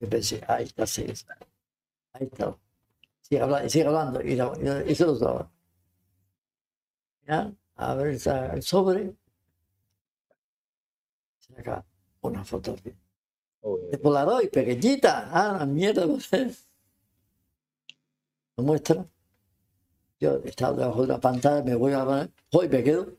Yo 0.00 0.08
pensé, 0.08 0.42
ahí 0.48 0.64
está, 0.64 0.86
sí, 0.86 1.04
está. 1.08 1.36
Ahí 2.14 2.26
está. 2.30 2.56
Sigue 3.22 3.40
hablando, 3.42 3.68
sigue 3.70 3.86
hablando 3.86 4.20
y, 4.22 4.36
la- 4.36 4.52
y, 4.86 4.92
y 4.92 4.94
se 4.94 5.04
lo 5.06 5.16
daba. 5.18 5.50
Ya, 7.28 7.52
a 7.76 7.94
ver 7.94 8.18
el 8.54 8.62
sobre. 8.62 9.14
Saca 11.38 11.84
una 12.22 12.44
fotografía. 12.44 12.94
De 13.90 13.98
Polaroid, 13.98 14.50
pequeñita. 14.50 15.28
Ah, 15.32 15.56
la 15.60 15.66
mierda. 15.66 16.04
Lo 16.06 16.18
muestra. 18.64 19.06
Yo 20.20 20.36
estaba 20.44 20.76
debajo 20.76 21.00
de 21.00 21.04
una 21.12 21.20
pantalla, 21.20 21.62
me 21.62 21.74
voy 21.74 21.92
a 21.92 22.04
ver, 22.04 22.30
hoy 22.52 22.68
me 22.68 22.82
quedo, 22.82 23.12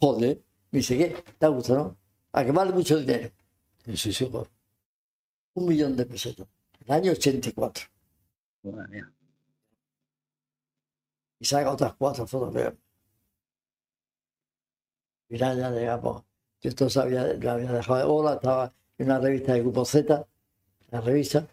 joder, 0.00 0.42
me 0.72 0.78
dice, 0.80 0.98
¿qué? 0.98 1.24
¿Te 1.38 1.46
gusta, 1.48 1.74
no? 1.74 1.96
A 2.32 2.44
que 2.44 2.52
vale 2.52 2.72
mucho 2.72 2.98
dinero. 2.98 3.30
Y 3.86 3.96
sí, 3.96 4.12
sí, 4.12 4.28
joder. 4.30 4.48
Un 5.58 5.64
millón 5.68 5.96
de 5.96 6.04
pesetas. 6.04 6.46
El 6.84 6.90
año 6.92 7.12
84. 7.12 7.84
Madre 8.64 8.88
mía. 8.88 9.12
Y 11.40 11.44
saca 11.44 11.70
otras 11.72 11.92
cuatro 11.94 12.26
fotografías. 12.26 12.72
Mirá, 15.28 15.54
ya 15.54 15.70
llegamos. 15.70 16.22
Yo 16.60 16.68
esto 16.70 16.88
sabía, 16.90 17.24
lo 17.34 17.50
había 17.50 17.72
dejado 17.72 17.98
de 17.98 18.04
bola, 18.04 18.34
estaba 18.34 18.72
en 18.98 19.06
una 19.06 19.18
revista 19.18 19.52
de 19.54 19.60
Grupo 19.60 19.84
Z, 19.84 20.26
la 20.90 21.00
revista. 21.00 21.46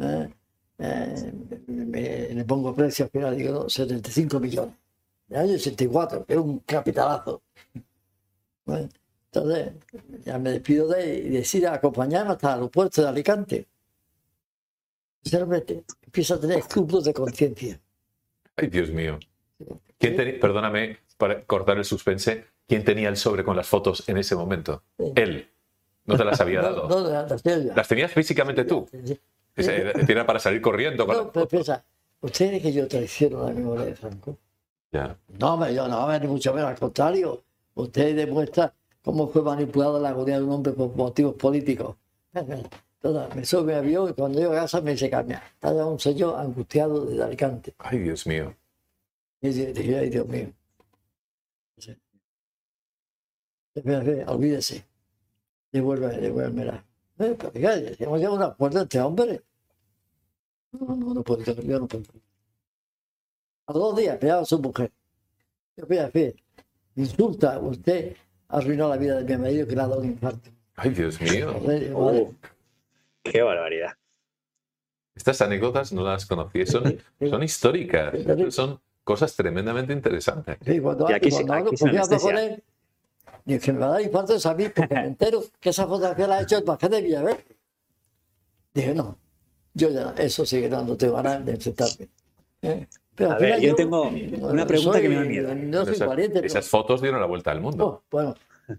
eh, 0.00 0.28
eh, 0.78 1.32
me- 1.68 2.28
le 2.34 2.44
pongo 2.44 2.74
precio 2.74 3.06
al 3.06 3.10
final, 3.12 3.36
digo, 3.36 3.52
no, 3.54 3.68
75 3.70 4.40
millones. 4.40 4.74
El 5.30 5.36
año 5.38 5.54
84, 5.54 6.24
que 6.26 6.34
es 6.34 6.40
un 6.40 6.60
capitalazo. 6.60 7.42
Bueno, 8.66 8.88
entonces, 9.32 9.72
ya 10.24 10.38
me 10.38 10.50
despido 10.50 10.88
de 10.88 11.18
él 11.18 11.26
y 11.26 11.30
decide 11.30 11.68
acompañarme 11.68 12.32
hasta 12.32 12.48
el 12.48 12.54
aeropuerto 12.54 13.00
de 13.02 13.08
Alicante. 13.08 13.66
Sinceramente, 15.22 15.84
empieza 16.04 16.34
a 16.34 16.40
tener 16.40 16.58
escrúpulos 16.58 17.04
de 17.04 17.14
conciencia. 17.14 17.80
Ay, 18.56 18.68
Dios 18.68 18.90
mío. 18.90 19.18
¿Quién 19.98 20.16
tenía, 20.16 20.38
perdóname 20.40 20.98
para 21.16 21.42
cortar 21.44 21.78
el 21.78 21.84
suspense, 21.84 22.44
¿quién 22.66 22.84
tenía 22.84 23.08
el 23.08 23.16
sobre 23.16 23.42
con 23.44 23.56
las 23.56 23.66
fotos 23.66 24.06
en 24.08 24.18
ese 24.18 24.36
momento? 24.36 24.82
Sí. 24.98 25.12
Él. 25.16 25.48
No 26.04 26.16
te 26.16 26.24
las 26.24 26.40
había 26.40 26.60
No, 26.62 26.68
dado. 26.70 26.88
no, 26.88 27.08
las 27.26 27.42
tengo 27.42 27.62
ya. 27.68 27.74
¿Las 27.74 27.88
tenías 27.88 28.12
físicamente 28.12 28.64
tú? 28.64 28.88
Sí, 28.92 29.18
Era 30.08 30.26
para 30.26 30.38
salir 30.38 30.60
corriendo 30.60 31.06
con 31.06 31.16
No, 31.16 31.32
pero 31.32 31.48
piensa, 31.48 31.84
¿usted 32.20 32.48
cree 32.48 32.60
que 32.62 32.72
yo 32.72 32.86
traiciono 32.86 33.44
la 33.46 33.52
memoria 33.52 33.86
de 33.86 33.94
Franco? 33.94 34.38
Ya. 34.92 35.16
No, 35.38 35.54
hombre, 35.54 35.74
yo 35.74 35.88
no, 35.88 36.00
hombre, 36.04 36.20
ni 36.20 36.26
mucho 36.28 36.52
menos, 36.54 36.70
al 36.70 36.78
contrario. 36.78 37.42
Usted 37.76 38.16
demuestra 38.16 38.74
cómo 39.02 39.28
fue 39.28 39.42
manipulada 39.42 40.00
la 40.00 40.08
agonía 40.08 40.38
de 40.38 40.44
un 40.44 40.50
hombre 40.50 40.72
por 40.72 40.96
motivos 40.96 41.34
políticos. 41.34 41.96
Entonces, 42.32 43.36
me 43.36 43.44
sube 43.44 43.64
mi 43.64 43.72
avión 43.74 44.10
y 44.10 44.14
cuando 44.14 44.38
llego 44.38 44.52
a 44.52 44.56
casa 44.56 44.80
me 44.80 44.92
dice, 44.92 45.10
cambia, 45.10 45.42
está 45.54 45.74
ya 45.74 45.84
un 45.84 46.00
señor 46.00 46.40
angustiado 46.40 47.04
desde 47.04 47.22
Alicante. 47.22 47.74
Ay, 47.78 47.98
Dios 47.98 48.26
mío. 48.26 48.56
Y 49.42 49.48
ay, 49.92 50.10
Dios 50.10 50.26
mío. 50.26 50.52
Olvídese. 54.26 54.86
Devuelve, 55.70 56.16
devuélvemela. 56.16 56.82
Eh, 57.18 57.36
pero 57.38 57.50
diga, 57.50 57.74
hemos 57.76 58.18
llegado 58.18 58.36
a 58.36 58.38
un 58.38 58.42
acuerdo 58.42 58.80
entre 58.80 59.00
hombres. 59.02 59.42
No, 60.72 60.96
no, 60.96 61.14
no 61.14 61.22
puedo, 61.22 61.42
yo 61.44 61.78
no 61.78 61.86
puedo. 61.86 62.04
A 63.66 63.72
los 63.72 63.82
dos 63.82 63.96
días 63.96 64.16
pegaba 64.16 64.40
a 64.42 64.44
su 64.46 64.58
mujer. 64.58 64.90
Yo, 65.76 65.84
mira, 65.88 66.10
fíjate, 66.10 66.45
insulta, 66.96 67.58
usted 67.60 68.16
arruinó 68.48 68.88
la 68.88 68.96
vida 68.96 69.22
de 69.22 69.36
mi 69.36 69.42
marido 69.42 69.66
que 69.66 69.74
le 69.74 69.80
ha 69.82 69.86
dado 69.88 70.00
un 70.00 70.06
infarto. 70.06 70.50
Ay, 70.76 70.90
Dios 70.90 71.20
mío. 71.20 71.54
Qué 73.22 73.42
barbaridad. 73.42 73.92
Estas 75.14 75.40
anécdotas 75.40 75.92
no 75.92 76.02
las 76.02 76.26
conocí. 76.26 76.66
Son, 76.66 76.98
son 77.28 77.42
históricas. 77.42 78.14
Son 78.50 78.78
cosas 79.02 79.34
tremendamente 79.34 79.92
interesantes. 79.92 80.58
Sí, 80.64 80.78
cuando, 80.80 81.08
Y 81.10 81.12
aquí 81.14 81.30
cuando 81.30 81.46
se- 81.46 81.52
hablo, 81.58 81.68
aquí 81.68 81.76
se 81.76 81.84
hablo 81.88 82.00
con 82.00 82.12
anestesia. 82.12 82.44
él, 82.44 82.62
digo 83.44 83.60
que 83.60 83.72
me 83.72 83.78
va 83.78 83.86
a 83.86 83.90
dar 83.90 84.00
infarto 84.02 84.34
es 84.34 84.46
a 84.46 84.54
mí, 84.54 84.68
porque 84.68 84.94
me 84.94 85.06
entero 85.06 85.44
que 85.60 85.70
esa 85.70 85.86
fotografía 85.86 86.26
la 86.26 86.36
ha 86.38 86.42
hecho 86.42 86.58
el 86.58 86.64
Bajé 86.64 86.88
de 86.88 87.00
Villaverde. 87.02 87.44
Dije, 88.74 88.94
no, 88.94 89.16
yo 89.72 89.88
ya, 89.90 90.14
eso 90.18 90.44
no 90.84 90.96
tengo 90.96 91.14
ganas 91.14 91.44
de 91.46 91.52
enfrentarme. 91.52 92.08
¿Eh? 92.62 92.86
Pero 93.16 93.30
A 93.32 93.38
ver, 93.38 93.54
final 93.56 93.60
yo 93.60 93.74
tengo 93.74 94.02
una 94.48 94.66
pregunta 94.66 95.00
que 95.00 95.08
me 95.08 95.14
da 95.16 95.20
soy- 95.22 95.28
miedo. 95.28 95.54
No 95.54 95.84
soy 95.84 95.94
Esas, 95.94 96.08
pero- 96.14 96.46
esas 96.46 96.68
fotos 96.68 97.00
dieron 97.02 97.20
la 97.20 97.26
vuelta 97.26 97.50
al 97.50 97.60
mundo. 97.60 97.86
Oh, 97.86 98.02
bueno, 98.10 98.34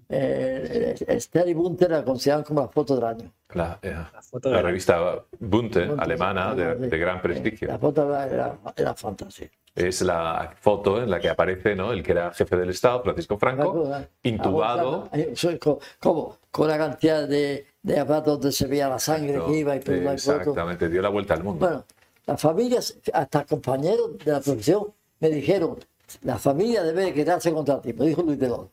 eh, 0.09 0.95
Esther 1.07 1.47
y 1.47 1.53
Bunter 1.53 1.89
la 1.91 2.03
consideran 2.03 2.43
como 2.43 2.61
la 2.61 2.67
foto 2.67 2.95
del 2.95 3.03
año. 3.05 3.31
La, 3.53 3.79
eh, 3.81 3.91
La 4.13 4.21
foto 4.21 4.49
la 4.51 4.57
de 4.57 4.63
revista 4.63 5.23
Bunte, 5.39 5.85
Bunte, 5.87 6.03
alemana, 6.03 6.53
de, 6.53 6.75
de 6.75 6.97
gran 6.97 7.15
La 7.15 7.21
prestigio. 7.21 7.79
foto 7.79 8.05
era, 8.07 8.27
era, 8.27 8.57
era 8.75 8.93
fantástica. 8.93 9.51
Es 9.73 10.01
la 10.01 10.53
foto 10.59 11.01
en 11.01 11.09
la 11.09 11.19
que 11.19 11.29
aparece 11.29 11.75
¿no? 11.75 11.91
el 11.91 12.01
que 12.03 12.11
era 12.11 12.33
jefe 12.33 12.57
del 12.57 12.71
Estado, 12.71 13.03
Francisco 13.03 13.37
Franco, 13.37 13.87
intubado. 14.23 15.07
Ah, 15.13 15.17
soy 15.35 15.57
co- 15.59 15.79
como 15.99 16.37
con 16.51 16.65
una 16.65 16.77
cantidad 16.77 17.27
de, 17.27 17.65
de 17.83 17.99
aparatos 17.99 18.39
donde 18.39 18.51
se 18.51 18.65
veía 18.67 18.89
la 18.89 18.99
sangre 18.99 19.39
que 19.45 19.57
iba 19.59 19.75
y 19.75 19.79
otro. 19.79 19.93
Exactamente, 20.11 20.89
dio 20.89 21.01
la 21.01 21.09
vuelta 21.09 21.35
al 21.35 21.43
mundo. 21.43 21.65
Bueno, 21.65 21.85
las 22.27 22.41
familias, 22.41 22.99
hasta 23.13 23.45
compañeros 23.45 24.17
de 24.17 24.31
la 24.33 24.41
profesión, 24.41 24.93
me 25.19 25.29
dijeron, 25.29 25.79
la 26.21 26.37
familia 26.37 26.83
debe 26.83 27.13
quedarse 27.13 27.53
contra 27.53 27.81
ti, 27.81 27.93
me 27.93 28.05
dijo 28.05 28.21
Luis 28.21 28.37
Delón. 28.37 28.69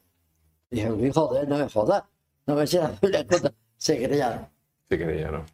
Dije, 0.71 0.91
Luis, 0.91 1.15
joder, 1.15 1.49
no 1.49 1.59
me 1.59 1.69
jodas, 1.69 2.03
no 2.47 2.57
me 2.57 2.65
eches 2.65 2.81
la 2.83 2.89
familia 2.91 3.27
contra. 3.27 3.53
Se 3.77 3.97
creyeron, 3.97 4.49
no. 5.33 5.45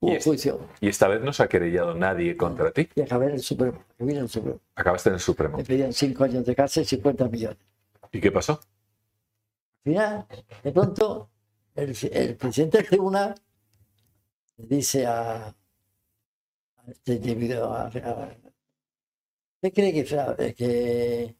hubo 0.00 0.14
Y 0.14 0.20
juicio 0.20 0.60
Y 0.80 0.88
esta 0.88 1.08
vez 1.08 1.20
no 1.20 1.32
se 1.32 1.42
ha 1.42 1.48
querellado 1.48 1.94
nadie 1.94 2.36
contra 2.36 2.70
ti. 2.70 2.88
y 2.94 3.00
acabé 3.00 3.26
en 3.26 3.32
el 3.32 3.42
Supremo, 3.42 3.84
acabé 3.94 4.12
en 4.12 4.18
el 4.18 4.28
Supremo. 4.28 4.60
Acabaste 4.76 5.08
en 5.08 5.14
el 5.14 5.20
Supremo. 5.20 5.56
Me 5.58 5.64
pedían 5.64 5.92
cinco 5.92 6.24
años 6.24 6.44
de 6.44 6.54
cárcel 6.54 6.84
y 6.84 6.86
50 6.86 7.28
millones. 7.28 7.58
¿Y 8.12 8.20
qué 8.20 8.30
pasó? 8.30 8.52
Al 8.52 9.92
final, 9.92 10.26
de 10.62 10.72
pronto, 10.72 11.28
el, 11.74 11.96
el 12.12 12.36
presidente 12.36 12.78
del 12.78 12.86
tribunal 12.86 13.34
le 14.58 14.66
dice 14.66 15.06
a 15.06 15.54
este 16.88 17.14
individuo, 17.14 17.64
a- 17.72 17.86
a- 17.86 18.36
¿usted 19.56 19.72
cree 19.74 19.92
que, 19.92 20.54
que 20.54 21.36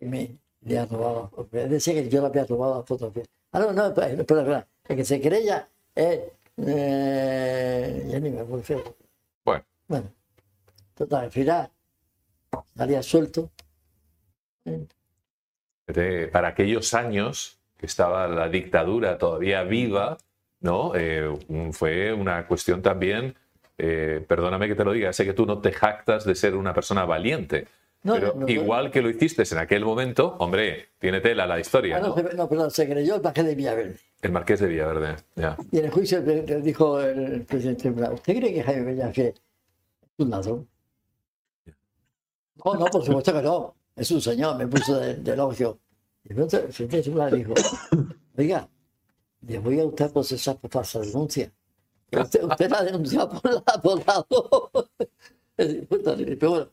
Jaime 0.00 0.38
le 0.62 0.78
ha 0.78 0.86
robado? 0.86 1.48
Decía 1.50 1.94
que 1.94 2.08
yo 2.08 2.20
le 2.20 2.26
había 2.28 2.44
robado 2.44 2.78
la 2.80 2.82
fotografía. 2.86 3.24
Ah, 3.52 3.60
no, 3.60 3.72
no, 3.72 3.86
espera, 3.86 4.08
espera. 4.08 4.68
El 4.88 4.96
que 4.96 5.04
se 5.04 5.20
querella 5.20 5.68
es... 5.94 6.20
Eh, 6.56 8.06
ya 8.10 8.20
ni 8.20 8.30
me 8.30 8.40
acuerdo. 8.40 8.96
Bueno, 9.44 9.64
Bueno, 9.88 10.12
total, 10.94 11.24
al 11.24 11.30
final 11.32 11.70
salía 12.76 13.02
suelto. 13.02 13.50
de- 15.86 16.28
para 16.28 16.48
aquellos 16.48 16.94
años 16.94 17.58
que 17.76 17.86
estaba 17.86 18.26
la 18.28 18.48
dictadura 18.48 19.18
todavía 19.18 19.62
viva, 19.64 20.16
¿no? 20.60 20.94
Eh, 20.94 21.28
fue 21.72 22.12
una 22.12 22.46
cuestión 22.46 22.80
también, 22.82 23.34
eh, 23.78 24.24
perdóname 24.26 24.68
que 24.68 24.74
te 24.74 24.84
lo 24.84 24.92
diga, 24.92 25.12
sé 25.12 25.24
que 25.24 25.32
tú 25.32 25.46
no 25.46 25.58
te 25.60 25.72
jactas 25.72 26.24
de 26.24 26.34
ser 26.34 26.54
una 26.54 26.72
persona 26.74 27.04
valiente, 27.04 27.66
No, 28.02 28.14
pero 28.14 28.34
no, 28.34 28.40
no, 28.42 28.48
igual 28.48 28.90
que 28.90 29.02
lo 29.02 29.10
hiciste 29.10 29.42
en 29.50 29.58
aquel 29.58 29.84
momento, 29.84 30.36
hombre, 30.38 30.90
tiene 30.98 31.20
tela 31.20 31.46
la 31.46 31.58
historia, 31.58 31.96
Ah, 31.96 32.00
no, 32.00 32.16
¿no? 32.36 32.48
perdón, 32.48 32.70
se 32.70 32.88
creyó 32.88 33.16
el 33.16 33.20
bajé 33.20 33.42
de 33.42 33.54
Villaverde. 33.54 33.96
El 34.22 34.32
Marqués 34.32 34.60
de 34.60 34.68
Villaverde, 34.68 35.16
ya. 35.36 35.56
Y 35.70 35.78
en 35.78 35.84
el 35.86 35.90
juicio 35.90 36.22
dijo 36.22 37.00
el 37.00 37.42
presidente 37.44 37.90
¿usted 37.90 38.36
cree 38.36 38.54
que 38.54 38.62
Jaime 38.62 38.82
Bellafe 38.84 39.28
es 39.28 39.34
un 40.18 40.30
ladrón? 40.30 40.68
No, 42.64 42.74
no, 42.74 42.86
por 42.86 43.04
supuesto 43.04 43.32
que 43.32 43.42
no. 43.42 43.74
Es 43.96 44.10
un 44.10 44.20
señor, 44.20 44.56
me 44.56 44.66
puso 44.66 44.98
de, 44.98 45.16
de 45.16 45.32
elogio. 45.32 45.78
Y 46.24 46.32
el 46.32 46.46
presidente 46.46 47.02
dijo, 47.36 47.54
oiga, 48.36 48.68
le 49.42 49.58
voy 49.58 49.80
a 49.80 49.84
usted 49.84 50.10
procesar 50.10 50.56
por 50.56 50.70
falsa 50.70 51.00
denuncia. 51.00 51.52
Usted, 52.12 52.40
por 52.40 53.54
la 53.66 54.24
bueno, 55.88 56.70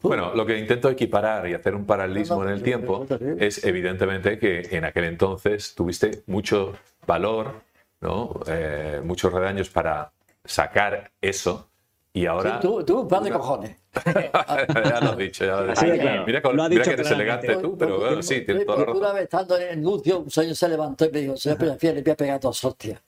Bueno, 0.00 0.34
lo 0.34 0.46
que 0.46 0.58
intento 0.58 0.90
equiparar 0.90 1.48
y 1.48 1.54
hacer 1.54 1.74
un 1.74 1.84
paralelismo 1.86 2.42
en 2.44 2.50
el 2.50 2.62
tiempo 2.62 3.06
es 3.38 3.64
evidentemente 3.64 4.38
que 4.38 4.60
en 4.70 4.84
aquel 4.84 5.04
entonces 5.04 5.74
tuviste 5.74 6.22
mucho 6.26 6.74
valor, 7.06 7.62
¿no? 8.00 8.40
Eh, 8.46 9.00
muchos 9.04 9.32
redaños 9.32 9.70
para 9.70 10.12
sacar 10.44 11.10
eso 11.20 11.68
y 12.14 12.26
ahora... 12.26 12.60
Sí, 12.62 12.68
tú, 12.68 12.84
tú 12.84 13.00
un 13.00 13.08
par 13.08 13.22
de 13.22 13.30
cojones. 13.32 13.76
ya 14.06 15.00
lo 15.00 15.10
has 15.10 15.16
dicho, 15.18 15.44
ya 15.44 15.60
lo 15.60 15.72
has 15.72 15.80
dicho. 15.80 15.92
de 15.92 15.98
claro. 16.00 16.24
Mira, 16.26 16.40
Lo 16.40 16.62
ha 16.62 16.68
mira 16.68 16.68
dicho 16.68 16.84
que 16.84 16.90
eres 16.92 17.06
claramente. 17.08 17.46
elegante 17.52 17.56
tú, 17.56 17.76
pero 17.76 17.98
bueno, 18.00 18.22
sí, 18.22 18.40
tienes 18.42 18.64
toda 18.66 18.78
la 18.78 18.84
Porque 18.86 18.98
Una 18.98 19.06
razón. 19.08 19.14
vez 19.16 19.24
estando 19.24 19.58
en 19.58 19.68
el 19.68 19.82
nuncio, 19.82 20.18
un 20.20 20.30
señor 20.30 20.56
se 20.56 20.68
levantó 20.68 21.04
y 21.04 21.10
me 21.10 21.20
dijo, 21.20 21.36
señor 21.36 21.58
Peñafiel, 21.58 21.94
le 21.96 22.02
voy 22.02 22.12
a 22.12 22.16
pegar 22.16 22.40
dos 22.40 22.64
hostias. 22.64 23.02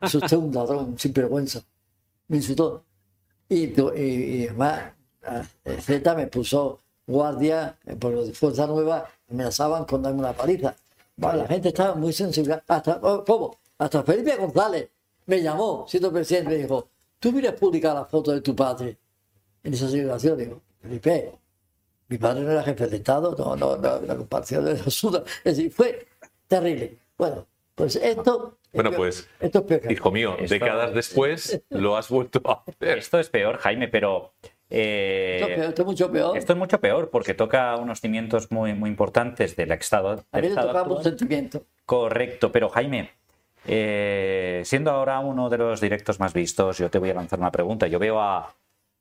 Es 0.00 0.14
usted 0.14 0.36
un 0.36 0.54
ladrón, 0.54 0.98
sin 0.98 1.12
vergüenza. 1.12 1.60
Me 2.28 2.36
insultó. 2.38 2.84
Y, 3.48 3.64
y, 3.66 4.00
y 4.00 4.46
además, 4.48 4.92
Z 5.80 6.14
me 6.14 6.26
puso 6.28 6.80
guardia 7.06 7.76
eh, 7.86 7.96
por 7.96 8.12
los 8.12 8.26
de 8.28 8.34
Fuerza 8.34 8.66
Nueva, 8.66 9.04
amenazaban 9.30 9.84
con 9.84 10.02
darme 10.02 10.20
una 10.20 10.32
paliza. 10.32 10.74
Bueno, 11.16 11.38
la 11.38 11.46
gente 11.48 11.68
estaba 11.68 11.94
muy 11.94 12.12
sensible. 12.12 12.60
Hasta, 12.68 12.98
oh, 13.02 13.24
¿Cómo? 13.24 13.58
Hasta 13.78 14.02
Felipe 14.02 14.36
González 14.36 14.88
me 15.26 15.42
llamó, 15.42 15.86
siendo 15.88 16.12
presidente, 16.12 16.50
me 16.50 16.56
dijo, 16.56 16.88
¿tú 17.18 17.32
vienes 17.32 17.52
a 17.52 17.56
publicar 17.56 17.94
la 17.94 18.04
foto 18.04 18.32
de 18.32 18.40
tu 18.40 18.54
padre 18.54 18.96
en 19.62 19.74
esa 19.74 19.88
situación? 19.88 20.38
Digo, 20.38 20.62
Felipe, 20.80 21.32
mi 22.08 22.18
padre 22.18 22.42
no 22.42 22.50
era 22.52 22.62
jefe 22.62 22.86
de 22.86 22.96
Estado, 22.96 23.34
no, 23.38 23.56
no, 23.56 23.76
no, 23.76 24.00
la 24.00 24.16
comparación 24.16 24.64
de 24.64 24.78
los 24.82 24.94
sudas. 24.94 25.22
Es 25.44 25.56
decir, 25.56 25.70
fue 25.72 26.06
terrible. 26.46 26.98
Bueno, 27.16 27.46
pues 27.74 27.96
esto. 27.96 28.58
es 28.64 28.72
Bueno, 28.72 28.92
pues, 28.92 29.28
Esto 29.40 29.58
es 29.60 29.64
peor 29.64 29.80
que 29.82 29.92
Hijo 29.92 30.10
mío, 30.10 30.36
Esto- 30.38 30.54
décadas 30.54 30.94
después 30.94 31.60
lo 31.70 31.96
has 31.96 32.08
vuelto 32.08 32.40
a 32.44 32.62
hacer. 32.66 32.98
Esto 32.98 33.18
es 33.18 33.28
peor, 33.30 33.58
Jaime, 33.58 33.88
pero 33.88 34.32
eh, 34.70 35.38
Esto 35.40 35.48
es 35.48 35.54
peor, 35.56 35.68
esto 35.70 35.82
es 35.82 35.86
mucho 35.86 36.12
peor. 36.12 36.36
esto 36.38 36.52
es 36.52 36.58
mucho 36.58 36.80
peor 36.80 37.10
porque 37.10 37.34
toca 37.34 37.76
unos 37.76 38.00
cimientos 38.00 38.50
muy, 38.50 38.74
muy 38.74 38.90
importantes 38.90 39.56
del 39.56 39.72
estado. 39.72 40.24
a 40.32 40.40
del 40.40 40.50
mí 40.50 40.56
le 40.56 40.62
tocaba 40.62 40.82
un 40.96 41.02
sentimiento. 41.02 41.64
Correcto, 41.86 42.52
pero 42.52 42.68
Jaime, 42.68 43.10
eh, 43.68 44.62
siendo 44.64 44.90
ahora 44.90 45.20
uno 45.20 45.48
de 45.48 45.58
los 45.58 45.80
directos 45.80 46.18
más 46.18 46.32
vistos, 46.32 46.78
yo 46.78 46.90
te 46.90 46.98
voy 46.98 47.10
a 47.10 47.14
lanzar 47.14 47.38
una 47.38 47.52
pregunta. 47.52 47.86
Yo 47.86 47.98
veo 47.98 48.20
a, 48.20 48.54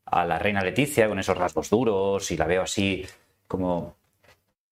a 0.06 0.26
la 0.26 0.38
reina 0.39 0.61
Leticia 0.64 1.07
con 1.07 1.18
esos 1.19 1.38
rasgos 1.38 1.69
duros 1.69 2.30
y 2.31 2.38
la 2.38 2.45
veo 2.45 2.61
así 2.64 3.06
como, 3.48 3.95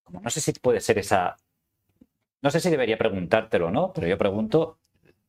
como 0.04 0.20
no 0.20 0.30
sé 0.30 0.40
si 0.40 0.52
puede 0.52 0.80
ser 0.80 0.98
esa, 0.98 1.36
no 2.42 2.50
sé 2.50 2.60
si 2.60 2.70
debería 2.70 2.98
preguntártelo 2.98 3.66
o 3.68 3.70
no, 3.70 3.92
pero 3.92 4.06
yo 4.06 4.16
pregunto, 4.18 4.78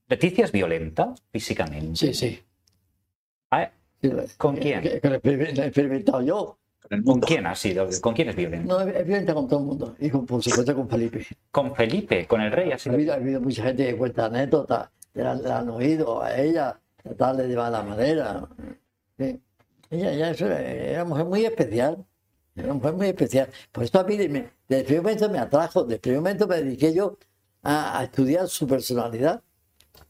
¿Leticia 0.08 0.46
es 0.46 0.52
violenta 0.52 1.14
físicamente? 1.32 1.96
Sí, 1.96 2.14
sí. 2.14 2.44
Ah, 3.52 3.72
Sí, 4.02 4.12
¿Con 4.38 4.56
que- 4.56 4.62
quién? 4.62 4.82
Que, 4.82 5.02
que 5.02 5.10
lo 5.10 5.16
he 5.16 5.66
experimentado 5.66 6.22
yo. 6.22 6.58
Con 6.88 6.98
el 7.00 7.04
¿Con 7.04 7.12
mundo. 7.14 7.28
quién 7.28 7.46
ha 7.48 7.56
sido? 7.56 7.88
¿Con 8.02 8.14
quién 8.14 8.30
es 8.30 8.36
violenta? 8.36 8.66
No, 8.74 8.80
es 8.82 9.06
violenta 9.06 9.34
con 9.34 9.48
todo 9.48 9.60
el 9.60 9.66
mundo. 9.66 9.96
Y 10.00 10.10
con, 10.10 10.26
por 10.26 10.42
supuesto 10.44 10.74
con 10.76 10.90
Felipe. 10.90 11.26
Con 11.52 11.76
Felipe, 11.76 12.26
con 12.28 12.42
el 12.42 12.52
rey 12.52 12.72
ha 12.72 12.76
Ha 12.76 12.80
sido. 12.80 12.96
habido, 12.96 13.14
ha 13.14 13.16
habido 13.18 13.42
mucha 13.42 13.64
gente 13.64 13.86
que 13.86 13.96
cuenta 13.98 14.26
anécdotas, 14.26 14.90
le 15.14 15.28
han, 15.28 15.44
le 15.44 15.52
han 15.52 15.70
oído 15.70 16.22
a 16.22 16.38
ella, 16.40 16.80
tratarle 17.02 17.48
de 17.48 17.56
mala 17.56 17.84
manera. 17.84 18.48
Sí. 19.18 19.40
Ella, 19.90 20.12
ella 20.14 20.32
es 20.32 20.42
era 20.42 21.04
una 21.04 21.10
mujer 21.10 21.26
muy 21.26 21.46
especial. 21.46 22.06
Era 22.56 22.66
una 22.66 22.74
mujer 22.76 22.94
muy 22.94 23.08
especial. 23.08 23.50
Por 23.72 23.84
eso 23.84 24.00
a 24.00 24.04
mí, 24.04 24.18
de- 24.18 24.30
me- 24.30 24.50
desde 24.68 24.80
el 24.82 24.86
primer 24.86 25.04
momento 25.04 25.30
me 25.30 25.40
atrajo, 25.40 25.84
desde 25.84 25.96
el 25.96 26.02
primer 26.02 26.20
momento 26.22 26.48
me 26.48 26.56
dediqué 26.58 26.94
yo 26.94 27.18
a, 27.64 28.00
a 28.00 28.04
estudiar 28.04 28.48
su 28.48 28.66
personalidad. 28.68 29.42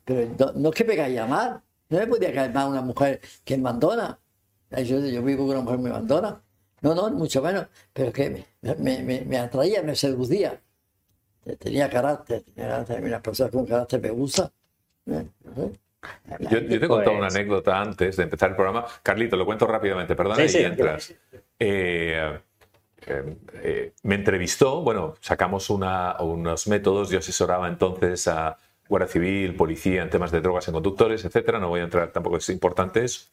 Pero 0.06 0.30
no, 0.40 0.52
no 0.54 0.70
es 0.70 0.76
que 0.76 0.84
me 0.86 0.96
caía 0.96 1.26
mal. 1.26 1.62
No 1.90 1.98
me 2.00 2.08
podía 2.08 2.34
caer 2.34 2.54
mal 2.54 2.70
una 2.70 2.82
mujer 2.82 3.20
que 3.44 3.54
es 3.56 3.60
mandona. 3.60 4.20
Yo, 4.72 5.00
yo 5.00 5.24
vivo 5.24 5.46
con 5.46 5.56
una 5.56 5.64
mujer 5.64 5.80
muy 5.80 5.92
mandona. 5.92 6.42
No, 6.82 6.94
no, 6.96 7.10
mucho 7.12 7.42
menos. 7.42 7.68
Pero 7.94 8.12
que 8.14 8.30
me, 8.30 8.76
me, 8.76 9.04
me- 9.04 9.22
me 9.22 9.38
atraía, 9.38 9.82
me 9.84 9.96
seducía. 9.96 10.60
Tenía 11.60 11.90
carácter. 11.90 12.44
Tenía. 12.44 12.86
Una 13.02 13.22
persona 13.22 13.50
con 13.50 13.66
carácter 13.66 14.02
me 14.02 14.10
gusta. 14.10 14.52
Eh, 15.08 15.26
sé. 15.56 15.72
Yo, 16.50 16.60
yo 16.60 16.80
te 16.80 16.86
he 16.86 16.88
contado 16.88 17.12
una 17.18 17.28
Pues- 17.28 17.36
anécdota 17.36 17.82
antes 17.82 18.16
de 18.18 18.24
empezar 18.24 18.50
el 18.52 18.56
programa. 18.56 18.86
Carlito, 19.02 19.36
lo 19.36 19.46
cuento 19.46 19.66
rápidamente, 19.66 20.16
perdona, 20.16 20.36
Sí, 20.44 20.50
sí. 20.50 20.60
y 20.60 20.64
entras. 20.64 21.14
Eh, 21.60 22.40
eh, 23.08 23.36
eh, 23.64 23.94
me 24.04 24.16
entrevistó, 24.16 24.82
bueno, 24.82 25.16
sacamos 25.22 25.70
una- 25.70 26.18
unos 26.22 26.68
métodos, 26.68 27.10
yo 27.10 27.20
asesoraba 27.20 27.68
entonces 27.68 28.28
a 28.28 28.58
Guardia 28.88 29.08
Civil, 29.08 29.56
policía 29.56 30.04
en 30.04 30.10
temas 30.10 30.32
de 30.32 30.42
drogas 30.42 30.68
en 30.68 30.74
conductores, 30.76 31.26
etcétera, 31.26 31.60
no 31.60 31.70
voy 31.70 31.82
a 31.82 31.84
entrar, 31.86 32.12
tampoco 32.12 32.38
es 32.38 32.48
importante 32.50 33.04
eso. 33.04 33.26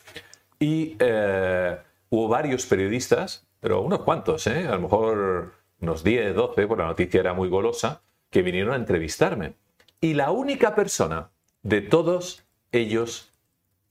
Y 0.59 0.97
eh, 0.99 1.77
hubo 2.11 2.29
varios 2.29 2.67
periodistas, 2.67 3.47
pero 3.61 3.81
unos 3.83 4.01
cuantos, 4.01 4.47
¿eh? 4.47 4.67
a 4.69 4.73
lo 4.73 4.81
mejor 4.81 5.55
unos 5.81 6.05
10, 6.05 6.35
12, 6.35 6.67
porque 6.67 6.83
la 6.83 6.89
noticia 6.89 7.21
era 7.21 7.35
muy 7.35 7.49
golosa, 7.49 8.03
que 8.31 8.43
vinieron 8.43 8.73
a 8.73 8.77
entrevistarme. 8.77 9.55
Y 10.01 10.15
la 10.15 10.31
única 10.31 10.75
persona 10.75 11.31
de 11.63 11.81
todos 11.81 12.45
ellos 12.73 13.33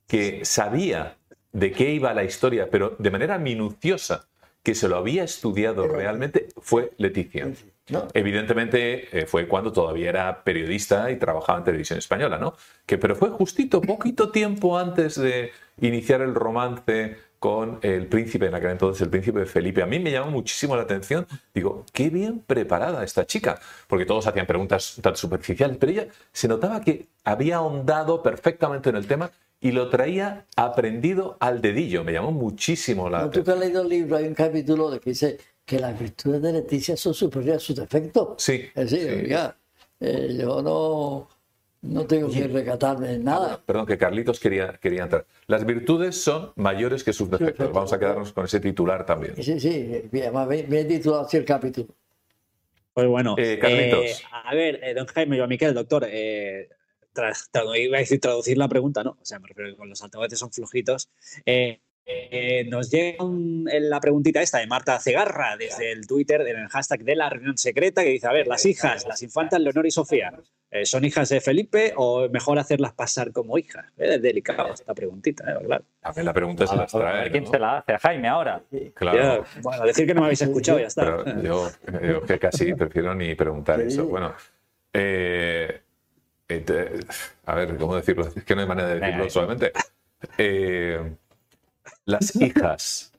que 0.07 0.45
sabía 0.45 1.18
de 1.52 1.72
qué 1.72 1.91
iba 1.91 2.14
la 2.14 2.23
historia, 2.23 2.69
pero 2.69 2.95
de 2.99 3.11
manera 3.11 3.38
minuciosa, 3.38 4.27
que 4.64 4.76
se 4.76 4.88
lo 4.88 4.98
había 4.98 5.23
estudiado 5.23 5.88
realmente, 5.88 6.48
fue 6.57 6.91
Leticia. 6.98 7.52
¿no? 7.90 8.07
Evidentemente 8.14 9.19
eh, 9.19 9.26
fue 9.26 9.48
cuando 9.48 9.73
todavía 9.73 10.10
era 10.10 10.44
periodista 10.44 11.11
y 11.11 11.18
trabajaba 11.18 11.60
en 11.60 11.65
televisión 11.65 11.99
española, 11.99 12.38
¿no? 12.38 12.56
Que, 12.85 12.98
pero 12.98 13.15
fue 13.15 13.30
justito, 13.30 13.81
poquito 13.81 14.31
tiempo 14.31 14.77
antes 14.77 15.19
de 15.19 15.52
iniciar 15.81 16.22
el 16.22 16.34
romance 16.34 17.18
con 17.44 17.80
el 17.82 18.07
príncipe, 18.07 18.45
en 18.45 18.56
aquel 18.56 18.70
entonces 18.72 19.02
el 19.02 19.10
príncipe 19.10 19.45
Felipe. 19.45 19.84
A 19.84 19.86
mí 19.86 19.99
me 19.99 20.11
llamó 20.11 20.32
muchísimo 20.32 20.78
la 20.78 20.84
atención. 20.84 21.28
Digo, 21.53 21.86
qué 21.91 22.10
bien 22.10 22.40
preparada 22.40 23.03
esta 23.03 23.26
chica, 23.26 23.60
porque 23.90 24.06
todos 24.06 24.26
hacían 24.28 24.48
preguntas 24.48 24.98
tan 25.02 25.18
superficiales, 25.18 25.76
pero 25.78 25.91
ella 25.91 26.07
se 26.32 26.48
notaba 26.48 26.80
que 26.80 27.10
había 27.26 27.57
ahondado 27.57 28.24
perfectamente 28.24 28.90
en 28.91 28.95
el 28.95 29.07
tema 29.07 29.30
y 29.60 29.74
lo 29.74 29.90
traía 29.90 30.45
aprendido 30.56 31.36
al 31.41 31.60
dedillo. 31.61 32.06
Me 32.06 32.14
llamó 32.14 32.32
muchísimo 32.32 33.10
la 33.10 33.18
Cuando 33.18 33.32
tú 33.34 33.44
que 33.44 33.52
atención. 33.52 33.57
has 33.57 33.60
leído 33.60 33.82
el 33.82 33.90
libro, 33.90 34.15
hay 34.15 34.26
un 34.28 34.36
capítulo 34.36 34.90
de 34.90 35.02
que 35.02 35.10
dice 35.10 35.38
que 35.65 35.80
las 35.80 35.99
virtudes 35.99 36.41
de 36.41 36.53
Leticia 36.53 36.95
son 36.95 37.14
superiores 37.14 37.61
a 37.61 37.65
sus 37.65 37.76
defectos. 37.76 38.41
Sí, 38.41 38.70
Es 38.74 38.90
decir, 38.91 39.10
sí. 39.10 39.15
oiga, 39.26 39.57
eh, 39.99 40.38
yo 40.40 40.61
no, 40.61 41.28
no 41.84 42.06
tengo 42.08 42.30
que 42.32 42.48
recatarme 42.48 43.14
en 43.14 43.24
nada. 43.24 43.62
Perdón, 43.66 43.86
que 43.86 43.98
Carlitos 43.98 44.40
quería, 44.40 44.78
quería 44.82 45.04
entrar. 45.04 45.26
Las 45.48 45.66
virtudes 45.66 46.16
son 46.22 46.52
mayores 46.56 47.04
que 47.04 47.14
sus 47.14 47.30
defectos. 47.30 47.72
Vamos 47.72 47.94
a 47.94 48.00
quedarnos 48.00 48.34
con 48.34 48.46
ese 48.46 48.60
titular 48.60 49.06
también. 49.06 49.36
Sí, 49.36 49.60
sí, 49.60 50.10
además 50.14 50.48
me, 50.48 50.64
me 50.64 50.80
he 50.80 50.86
titulado 50.86 51.26
así 51.26 51.38
el 51.38 51.46
capítulo. 51.46 51.88
Pues 52.94 53.08
bueno, 53.08 53.36
Eh, 53.38 53.58
Carlitos. 53.60 54.06
eh, 54.06 54.16
a 54.32 54.54
ver, 54.56 54.80
eh, 54.84 54.94
don 54.94 55.08
Jaime, 55.08 55.36
yo 55.38 55.44
a 55.44 55.48
Miquel, 55.48 55.74
doctor, 55.74 56.06
eh, 56.10 56.70
tra- 57.14 57.34
tra- 57.52 57.78
iba 57.80 57.98
a 57.98 58.00
decir 58.00 58.20
traducir 58.20 58.58
la 58.58 58.68
pregunta, 58.68 59.04
¿no? 59.04 59.12
O 59.22 59.26
sea, 59.26 59.40
me 59.40 59.48
refiero 59.48 59.70
que 59.72 59.76
con 59.78 59.90
los 59.90 60.02
altavoces 60.04 60.38
son 60.40 60.52
flojitos. 60.52 61.10
Eh, 61.46 61.80
eh, 62.06 62.66
nos 62.70 62.92
llega 62.92 63.24
un- 63.24 63.68
la 63.72 64.00
preguntita 64.00 64.42
esta 64.42 64.60
de 64.60 64.68
Marta 64.68 65.00
Cegarra 65.00 65.58
desde 65.58 65.92
el 65.92 66.06
Twitter, 66.06 66.42
en 66.42 66.58
el 66.60 66.68
hashtag 66.68 67.04
de 67.04 67.16
la 67.16 67.30
reunión 67.30 67.58
secreta, 67.58 68.04
que 68.04 68.10
dice, 68.10 68.28
a 68.28 68.32
ver, 68.34 68.46
las 68.48 68.66
hijas, 68.66 69.08
las 69.08 69.24
infantas 69.24 69.60
Leonor 69.62 69.86
y 69.88 69.92
Sofía, 69.92 70.32
eh, 70.76 70.86
¿son 70.86 71.06
hijas 71.06 71.30
de 71.30 71.40
Felipe 71.40 71.94
o 71.98 72.28
mejor 72.30 72.58
hacerlas 72.58 72.94
pasar 72.94 73.32
como 73.32 73.58
hijas? 73.58 73.86
Eh, 73.98 74.16
Es 74.16 74.22
delicado 74.22 74.74
esta 74.74 74.94
preguntita, 74.94 75.52
eh, 75.54 75.58
claro. 75.66 75.84
A 76.02 76.12
ver, 76.12 76.26
la 76.26 76.34
pregunta 76.34 76.66
se 76.68 76.76
las 76.76 76.94
A 76.94 76.98
ver, 76.98 77.08
trae. 77.08 77.32
¿Quién 77.32 77.44
¿no? 77.44 77.50
se 77.52 77.60
la 77.60 77.78
hace? 77.78 77.94
A 77.94 78.00
Jaime 78.00 78.28
ahora. 78.28 78.62
Claro. 78.95 79.45
Bueno, 79.62 79.86
decir 79.86 80.08
que 80.08 80.14
no 80.14 80.22
me 80.22 80.28
habéis 80.28 80.41
escuchado, 80.41 80.80
ya 80.80 80.88
está. 80.88 81.24
Pero 81.24 81.41
yo, 81.41 81.70
yo 82.02 82.22
que 82.24 82.40
casi 82.40 82.74
prefiero 82.74 83.14
ni 83.16 83.36
preguntar 83.36 83.80
Sí. 83.82 83.88
eso. 83.88 84.06
Bueno, 84.08 84.34
eh, 84.94 85.82
a 87.45 87.56
ver, 87.56 87.78
¿cómo 87.78 87.95
decirlo? 87.95 88.28
Es 88.36 88.44
que 88.44 88.56
no 88.56 88.62
hay 88.62 88.68
manera 88.68 88.90
de 88.90 89.00
decirlo 89.00 89.30
solamente. 89.30 89.72
Eh, 90.38 91.16
las 92.06 92.36
hijas, 92.36 93.12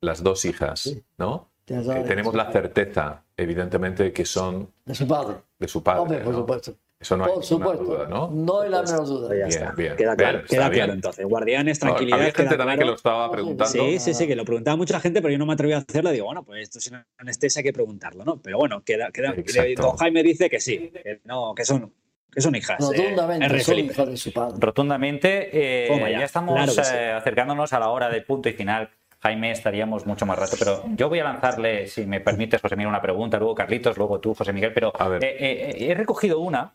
las 0.00 0.22
dos 0.22 0.44
hijas, 0.44 0.94
¿no? 1.18 1.50
Eh, 1.66 2.04
tenemos 2.06 2.34
la 2.34 2.52
certeza, 2.52 3.22
evidentemente, 3.36 4.12
que 4.12 4.24
son 4.26 4.70
De 4.84 4.94
su 4.94 5.06
padre. 5.08 5.36
de 5.58 5.66
su 5.68 5.82
padre. 5.82 6.00
Hombre, 6.00 6.18
por 6.18 6.32
¿no? 6.34 6.40
supuesto. 6.40 6.76
Eso 7.04 7.16
no 7.18 7.24
hay 7.26 7.32
por 7.32 7.42
ninguna 7.42 7.66
supuesto. 7.66 7.84
duda, 7.84 8.06
¿no? 8.08 8.30
No 8.32 8.60
hay 8.62 8.70
la 8.70 8.82
menor 8.82 9.06
duda. 9.06 9.28
Ya 9.28 9.34
Bien, 9.34 9.48
está. 9.48 9.72
bien. 9.72 9.96
Queda 9.96 10.16
claro, 10.16 10.38
Bien, 10.38 10.46
queda 10.48 10.70
claro 10.70 10.92
entonces. 10.94 11.26
Guardianes, 11.26 11.78
tranquilidad. 11.78 12.18
Había 12.18 12.32
gente 12.32 12.56
también 12.56 12.78
que 12.78 12.84
lo 12.86 12.94
estaba 12.94 13.30
preguntando. 13.30 13.66
Sí, 13.72 13.98
sí, 13.98 14.14
sí, 14.14 14.26
que 14.26 14.34
lo 14.34 14.44
preguntaba 14.46 14.76
mucha 14.78 14.98
gente, 15.00 15.20
pero 15.20 15.30
yo 15.32 15.38
no 15.38 15.44
me 15.44 15.52
atreví 15.52 15.74
a 15.74 15.78
hacerlo. 15.78 16.10
Digo, 16.10 16.24
bueno, 16.24 16.42
pues 16.44 16.62
esto 16.62 16.80
sin 16.80 16.94
anestesia 17.18 17.60
hay 17.60 17.64
que 17.64 17.72
preguntarlo, 17.74 18.24
¿no? 18.24 18.38
Pero 18.40 18.56
bueno, 18.56 18.82
queda, 18.82 19.10
queda, 19.12 19.34
Exacto. 19.36 19.82
don 19.82 19.96
Jaime 19.98 20.22
dice 20.22 20.48
que 20.48 20.60
sí, 20.60 20.90
que 20.90 21.20
no, 21.24 21.54
que 21.54 21.64
son, 21.66 21.92
que 22.32 22.40
son 22.40 22.54
hijas. 22.54 22.80
eh, 22.80 22.86
Rotundamente, 22.96 23.44
R. 23.46 23.60
son 23.60 23.78
hijos 23.78 24.08
de 24.08 24.16
su 24.16 24.32
padre. 24.32 24.56
Rotundamente, 24.58 25.50
eh, 25.52 25.88
Toma 25.88 26.10
ya, 26.10 26.20
ya, 26.20 26.24
estamos 26.24 26.54
claro 26.54 26.74
que 26.74 26.84
sí. 26.84 26.94
eh, 26.96 27.12
acercándonos 27.12 27.72
a 27.74 27.78
la 27.80 27.90
hora 27.90 28.08
del 28.08 28.24
punto 28.24 28.48
y 28.48 28.54
final. 28.54 28.88
Jaime, 29.22 29.52
estaríamos 29.52 30.04
mucho 30.04 30.26
más 30.26 30.38
rato, 30.38 30.54
pero 30.58 30.84
yo 30.96 31.08
voy 31.08 31.18
a 31.18 31.24
lanzarle, 31.24 31.86
si 31.86 32.04
me 32.04 32.20
permites, 32.20 32.60
José 32.60 32.76
Miguel, 32.76 32.90
una 32.90 33.00
pregunta, 33.00 33.38
luego 33.38 33.54
Carlitos, 33.54 33.96
luego 33.96 34.20
tú, 34.20 34.34
José 34.34 34.52
Miguel, 34.52 34.72
pero 34.74 34.92
A 35.00 35.08
ver. 35.08 35.24
eh, 35.24 35.36
eh, 35.40 35.76
he 35.90 35.94
recogido 35.94 36.40
una 36.40 36.74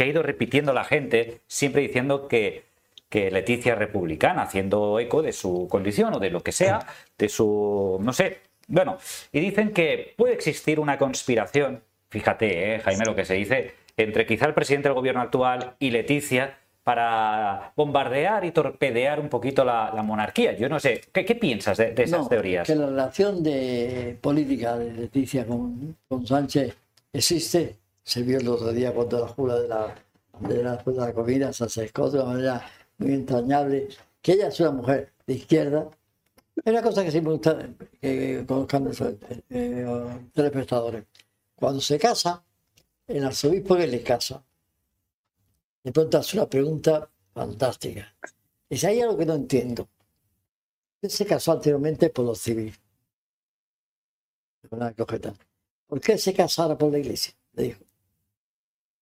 que 0.00 0.04
ha 0.04 0.06
ido 0.06 0.22
repitiendo 0.22 0.72
la 0.72 0.84
gente, 0.84 1.42
siempre 1.46 1.82
diciendo 1.82 2.26
que, 2.26 2.64
que 3.10 3.30
Leticia 3.30 3.74
es 3.74 3.78
republicana, 3.78 4.40
haciendo 4.44 4.98
eco 4.98 5.20
de 5.20 5.34
su 5.34 5.68
condición 5.68 6.14
o 6.14 6.18
de 6.18 6.30
lo 6.30 6.40
que 6.40 6.52
sea, 6.52 6.86
de 7.18 7.28
su, 7.28 7.98
no 8.00 8.14
sé, 8.14 8.38
Bueno, 8.66 8.96
y 9.30 9.40
dicen 9.40 9.72
que 9.74 10.14
puede 10.16 10.32
existir 10.34 10.80
una 10.80 10.96
conspiración, 10.96 11.82
fíjate, 12.08 12.76
eh, 12.76 12.80
Jaime, 12.80 13.04
lo 13.04 13.14
que 13.14 13.26
se 13.26 13.34
dice, 13.34 13.74
entre 13.98 14.24
quizá 14.24 14.46
el 14.46 14.54
presidente 14.54 14.88
del 14.88 14.94
gobierno 14.94 15.20
actual 15.20 15.74
y 15.78 15.90
Leticia 15.90 16.56
para 16.82 17.72
bombardear 17.76 18.44
y 18.46 18.52
torpedear 18.52 19.20
un 19.20 19.28
poquito 19.28 19.64
la, 19.66 19.92
la 19.94 20.02
monarquía. 20.02 20.56
Yo 20.56 20.68
no 20.70 20.80
sé, 20.80 21.02
¿qué, 21.12 21.26
qué 21.26 21.34
piensas 21.34 21.76
de, 21.76 21.92
de 21.92 22.04
esas 22.04 22.22
No, 22.22 22.28
teorías? 22.28 22.66
Que 22.66 22.74
la 22.74 22.86
relación 22.86 23.42
de 23.42 24.16
política 24.20 24.76
de 24.78 24.92
Leticia 24.92 25.46
con, 25.46 25.98
con 26.08 26.26
Sánchez 26.26 26.76
existe. 27.12 27.79
Se 28.02 28.22
vio 28.22 28.38
el 28.38 28.48
otro 28.48 28.72
día 28.72 28.92
cuando 28.94 29.20
la 29.20 29.28
jura 29.28 29.58
de 29.60 29.68
la, 29.68 29.94
de 30.40 30.62
la, 30.62 30.76
de 30.76 30.92
la 30.92 31.12
comida 31.12 31.52
se 31.52 31.64
acercó 31.64 32.10
de 32.10 32.18
una 32.18 32.28
manera 32.32 32.66
muy 32.98 33.12
entrañable. 33.14 33.88
Que 34.20 34.32
ella 34.32 34.48
es 34.48 34.60
una 34.60 34.72
mujer 34.72 35.12
de 35.26 35.34
izquierda. 35.34 35.90
Es 36.56 36.72
una 36.72 36.82
cosa 36.82 37.04
que 37.04 37.20
me 37.20 37.30
gusta 37.30 37.68
que 38.00 38.44
conozcan 38.46 38.84
los 38.84 39.00
eh, 39.00 39.18
eh, 39.50 40.28
telespectadores. 40.32 41.04
Cuando 41.54 41.80
se 41.80 41.98
casa, 41.98 42.42
el 43.06 43.24
arzobispo 43.24 43.76
que 43.76 43.86
le 43.86 44.02
casa, 44.02 44.42
de 45.82 45.92
pronto 45.92 46.18
hace 46.18 46.36
una 46.36 46.48
pregunta 46.48 47.10
fantástica. 47.32 48.14
Dice, 48.68 48.86
hay 48.86 49.00
algo 49.00 49.16
que 49.16 49.26
no 49.26 49.34
entiendo. 49.34 49.88
Usted 51.02 51.08
se 51.08 51.26
casó 51.26 51.52
anteriormente 51.52 52.10
por 52.10 52.26
lo 52.26 52.34
civil. 52.34 52.74
Una. 54.70 54.94
¿Por 55.86 56.00
qué 56.00 56.18
se 56.18 56.34
casara 56.34 56.76
por 56.76 56.92
la 56.92 56.98
iglesia? 56.98 57.34
Le 57.54 57.62
dijo. 57.62 57.89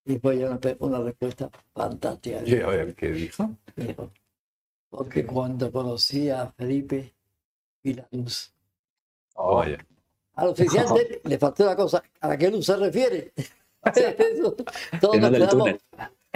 Y 0.09 0.12
después 0.12 0.39
ya 0.39 0.47
una, 0.51 0.59
una 0.80 1.01
respuesta 1.05 1.51
fantástica. 1.74 2.40
Y 2.44 2.55
a 2.60 2.66
ver, 2.66 2.94
¿qué 2.94 3.10
dijo? 3.10 3.51
Dijo, 3.76 4.10
Porque 4.89 5.26
cuando 5.26 5.70
conocí 5.70 6.30
a 6.30 6.51
Felipe 6.51 7.14
vi 7.85 7.93
la 7.93 8.09
luz. 8.12 8.51
Oh. 9.35 9.62
Al 9.62 10.48
oficial 10.48 10.86
de- 10.94 11.20
le 11.24 11.39
faltó 11.39 11.64
una 11.64 11.76
cosa. 11.76 12.02
¿A 12.22 12.39
qué 12.39 12.51
luz 12.51 12.64
se 12.64 12.76
refiere? 12.76 13.32
Eso, 13.85 14.56
Todos 15.01 15.18
nos 15.20 15.30
quedamos 15.30 15.70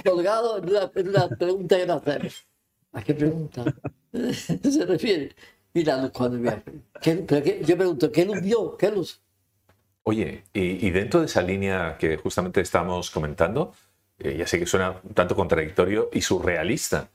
colgados 0.04 0.62
en 0.94 1.08
una 1.08 1.28
pregunta 1.30 1.76
que 1.78 1.86
no 1.86 1.94
hacemos. 1.94 2.46
¿A 2.92 3.02
qué 3.02 3.14
pregunta 3.14 3.64
se 4.12 4.84
refiere? 4.84 5.34
Vi 5.72 5.82
la 5.82 6.02
luz 6.02 6.10
cuando 6.10 6.38
vi 6.38 6.48
a 6.48 6.60
Felipe. 6.60 6.84
¿Qué- 7.00 7.16
pero 7.26 7.42
qué- 7.42 7.62
yo 7.64 7.74
pregunto, 7.78 8.12
¿qué 8.12 8.26
luz 8.26 8.42
vio? 8.42 8.76
¿Qué 8.76 8.90
luz? 8.90 9.21
Oye, 10.04 10.44
y, 10.52 10.86
y 10.86 10.90
dentro 10.90 11.20
de 11.20 11.26
esa 11.26 11.42
línea 11.42 11.96
que 11.98 12.16
justamente 12.16 12.60
estamos 12.60 13.10
comentando, 13.10 13.72
eh, 14.18 14.36
ya 14.36 14.46
sé 14.46 14.58
que 14.58 14.66
suena 14.66 15.00
un 15.02 15.14
tanto 15.14 15.34
contradictorio 15.34 16.08
y 16.12 16.20
surrealista, 16.20 17.08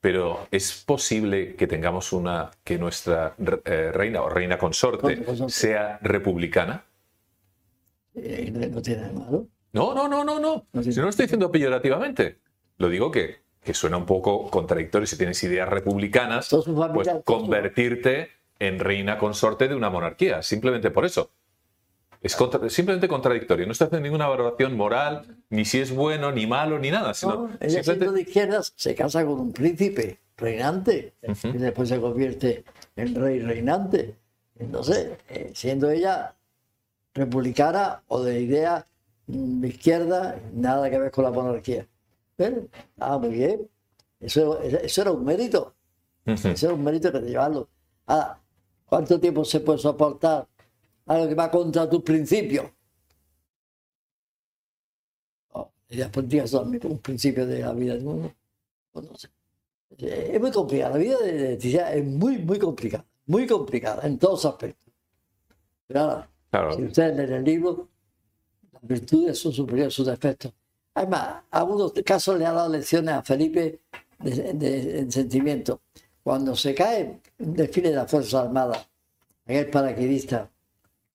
pero 0.00 0.46
¿es 0.50 0.84
posible 0.84 1.56
que 1.56 1.66
tengamos 1.66 2.12
una, 2.12 2.50
que 2.62 2.78
nuestra 2.78 3.34
eh, 3.64 3.90
reina 3.92 4.22
o 4.22 4.28
reina 4.28 4.58
consorte 4.58 5.24
sea 5.48 5.98
republicana? 6.02 6.84
Eh, 8.14 8.50
no, 8.52 8.66
no 8.66 8.82
tiene 8.82 9.02
nada 9.02 9.12
malo. 9.14 9.48
No, 9.72 9.94
no, 9.94 10.08
no, 10.08 10.24
no, 10.24 10.38
no. 10.38 10.66
No, 10.72 10.82
no 10.82 11.02
lo 11.02 11.08
estoy 11.08 11.26
diciendo 11.26 11.50
peyorativamente. 11.50 12.38
Lo 12.78 12.88
digo 12.88 13.10
que, 13.10 13.38
que 13.62 13.74
suena 13.74 13.96
un 13.96 14.06
poco 14.06 14.50
contradictorio 14.50 15.06
si 15.06 15.16
tienes 15.16 15.42
ideas 15.42 15.68
republicanas, 15.68 16.48
pues 16.94 17.08
convertirte 17.24 18.30
en 18.58 18.78
reina 18.78 19.18
consorte 19.18 19.68
de 19.68 19.74
una 19.74 19.90
monarquía, 19.90 20.42
simplemente 20.42 20.90
por 20.90 21.04
eso. 21.04 21.30
Es 22.24 22.34
contra- 22.34 22.68
simplemente 22.70 23.06
contradictorio. 23.06 23.66
No 23.66 23.72
estoy 23.72 23.86
haciendo 23.86 24.04
ninguna 24.04 24.26
valoración 24.26 24.76
moral, 24.76 25.44
ni 25.50 25.64
si 25.64 25.78
es 25.80 25.94
bueno, 25.94 26.32
ni 26.32 26.46
malo, 26.46 26.78
ni 26.78 26.90
nada, 26.90 27.14
sino 27.14 27.34
No, 27.34 27.46
ella 27.60 27.68
siendo 27.68 27.84
simplemente... 27.92 28.12
de 28.16 28.22
izquierdas 28.22 28.72
se 28.76 28.94
casa 28.94 29.24
con 29.24 29.38
un 29.40 29.52
príncipe 29.52 30.18
reinante 30.36 31.14
Ujú. 31.22 31.48
y 31.48 31.58
después 31.58 31.88
se 31.88 32.00
convierte 32.00 32.64
en 32.96 33.14
rey 33.14 33.38
reinante. 33.40 34.16
Entonces, 34.58 35.12
eh, 35.28 35.52
siendo 35.54 35.90
ella 35.90 36.34
republicana 37.14 38.02
o 38.08 38.22
de 38.22 38.40
idea 38.40 38.86
mm, 39.26 39.60
de 39.60 39.68
izquierda, 39.68 40.36
nada 40.52 40.90
que 40.90 40.98
ver 40.98 41.10
con 41.10 41.24
la 41.24 41.30
monarquía. 41.30 41.86
Pero, 42.36 42.62
ah, 42.98 43.18
muy 43.18 43.30
bien. 43.30 43.68
Eso, 44.20 44.60
eso 44.62 45.02
era 45.02 45.12
un 45.12 45.24
mérito. 45.24 45.74
Ujú. 46.26 46.48
Eso 46.48 46.66
era 46.66 46.74
un 46.74 46.82
mérito 46.82 47.12
que 47.12 47.20
te 47.20 47.26
llevarlo. 47.28 47.68
Ahora, 48.06 48.38
¿cuánto 48.86 49.20
tiempo 49.20 49.44
se 49.44 49.60
puede 49.60 49.78
soportar 49.78 50.46
algo 51.06 51.28
que 51.28 51.34
va 51.34 51.50
contra 51.50 51.88
tus 51.88 52.02
principios? 52.02 52.66
Oh, 55.52 55.70
y 55.88 55.96
las 55.96 56.10
políticas 56.10 56.50
son 56.50 56.78
un 56.84 56.98
principio 56.98 57.46
de 57.46 57.60
la 57.60 57.72
vida 57.72 57.94
del 57.94 58.04
mundo. 58.04 58.32
Pues 58.92 59.04
no 59.10 59.16
sé. 59.16 59.28
Eh, 59.98 60.32
Es 60.34 60.40
muy 60.40 60.50
complicada. 60.50 60.92
La 60.92 60.98
vida 60.98 61.18
de 61.18 61.32
Leticia 61.32 61.92
es 61.94 62.04
muy, 62.04 62.38
muy 62.38 62.58
complicada. 62.58 63.04
Muy 63.26 63.46
complicada 63.46 64.06
en 64.06 64.18
todos 64.18 64.44
aspectos. 64.44 64.92
Pero 65.86 66.00
ahora, 66.00 66.30
Claro. 66.50 66.76
si 66.76 66.82
ustedes 66.82 67.16
leen 67.16 67.32
el 67.32 67.44
libro, 67.44 67.88
las 68.72 68.82
virtudes 68.82 69.38
son 69.38 69.52
superiores 69.52 69.92
a 69.94 69.96
sus 69.96 70.06
defectos. 70.06 70.52
Además, 70.94 71.42
a 71.50 71.58
algunos 71.58 71.92
casos 72.04 72.38
le 72.38 72.46
ha 72.46 72.52
dado 72.52 72.68
lecciones 72.70 73.14
a 73.14 73.22
Felipe 73.22 73.80
en 74.24 75.10
sentimiento. 75.10 75.80
Cuando 76.22 76.54
se 76.54 76.74
cae 76.74 77.20
un 77.38 77.54
desfile 77.54 77.90
de 77.90 77.96
las 77.96 78.10
Fuerzas 78.10 78.34
Armadas, 78.34 78.88
aquel 79.44 79.68
paraquedista 79.70 80.48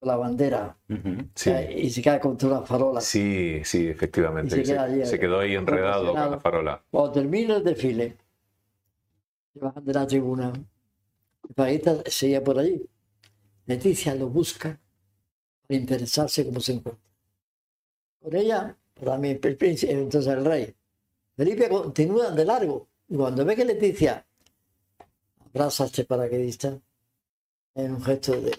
la 0.01 0.15
bandera. 0.15 0.77
Sí. 1.35 1.51
y 1.75 1.89
se 1.89 2.01
cae 2.01 2.19
contra 2.19 2.47
una 2.47 2.61
farola. 2.61 3.01
Sí, 3.01 3.61
sí, 3.63 3.87
efectivamente. 3.87 4.63
Se 5.05 5.19
quedó 5.19 5.39
ahí 5.39 5.55
enredado 5.55 6.13
con 6.13 6.31
la 6.31 6.39
farola. 6.39 6.83
Cuando 6.89 7.11
termina 7.11 7.57
el 7.57 7.63
desfile, 7.63 8.17
se 9.53 9.59
bajan 9.59 9.83
de 9.83 9.93
la 9.93 10.07
tribuna. 10.07 10.53
El 11.47 11.55
paraquedista 11.55 12.03
seguía 12.09 12.43
por 12.43 12.59
allí. 12.59 12.81
Leticia 13.65 14.15
lo 14.15 14.29
busca 14.29 14.79
para 15.67 15.79
interesarse 15.79 16.45
cómo 16.45 16.59
se 16.59 16.73
encuentra. 16.73 17.03
Con 18.21 18.35
ella, 18.35 18.75
también 19.03 19.39
el 19.41 19.57
príncipe, 19.57 19.93
entonces 19.93 20.33
el 20.33 20.45
rey. 20.45 20.75
Felipe 21.35 21.69
continúa 21.69 22.31
de 22.31 22.45
largo. 22.45 22.87
Y 23.07 23.15
cuando 23.15 23.45
ve 23.45 23.55
que 23.55 23.65
Leticia 23.65 24.25
abraza 25.39 25.83
a 25.83 25.87
este 25.87 26.03
paraquedista, 26.05 26.79
en 27.75 27.93
un 27.93 28.03
gesto 28.03 28.39
de 28.41 28.51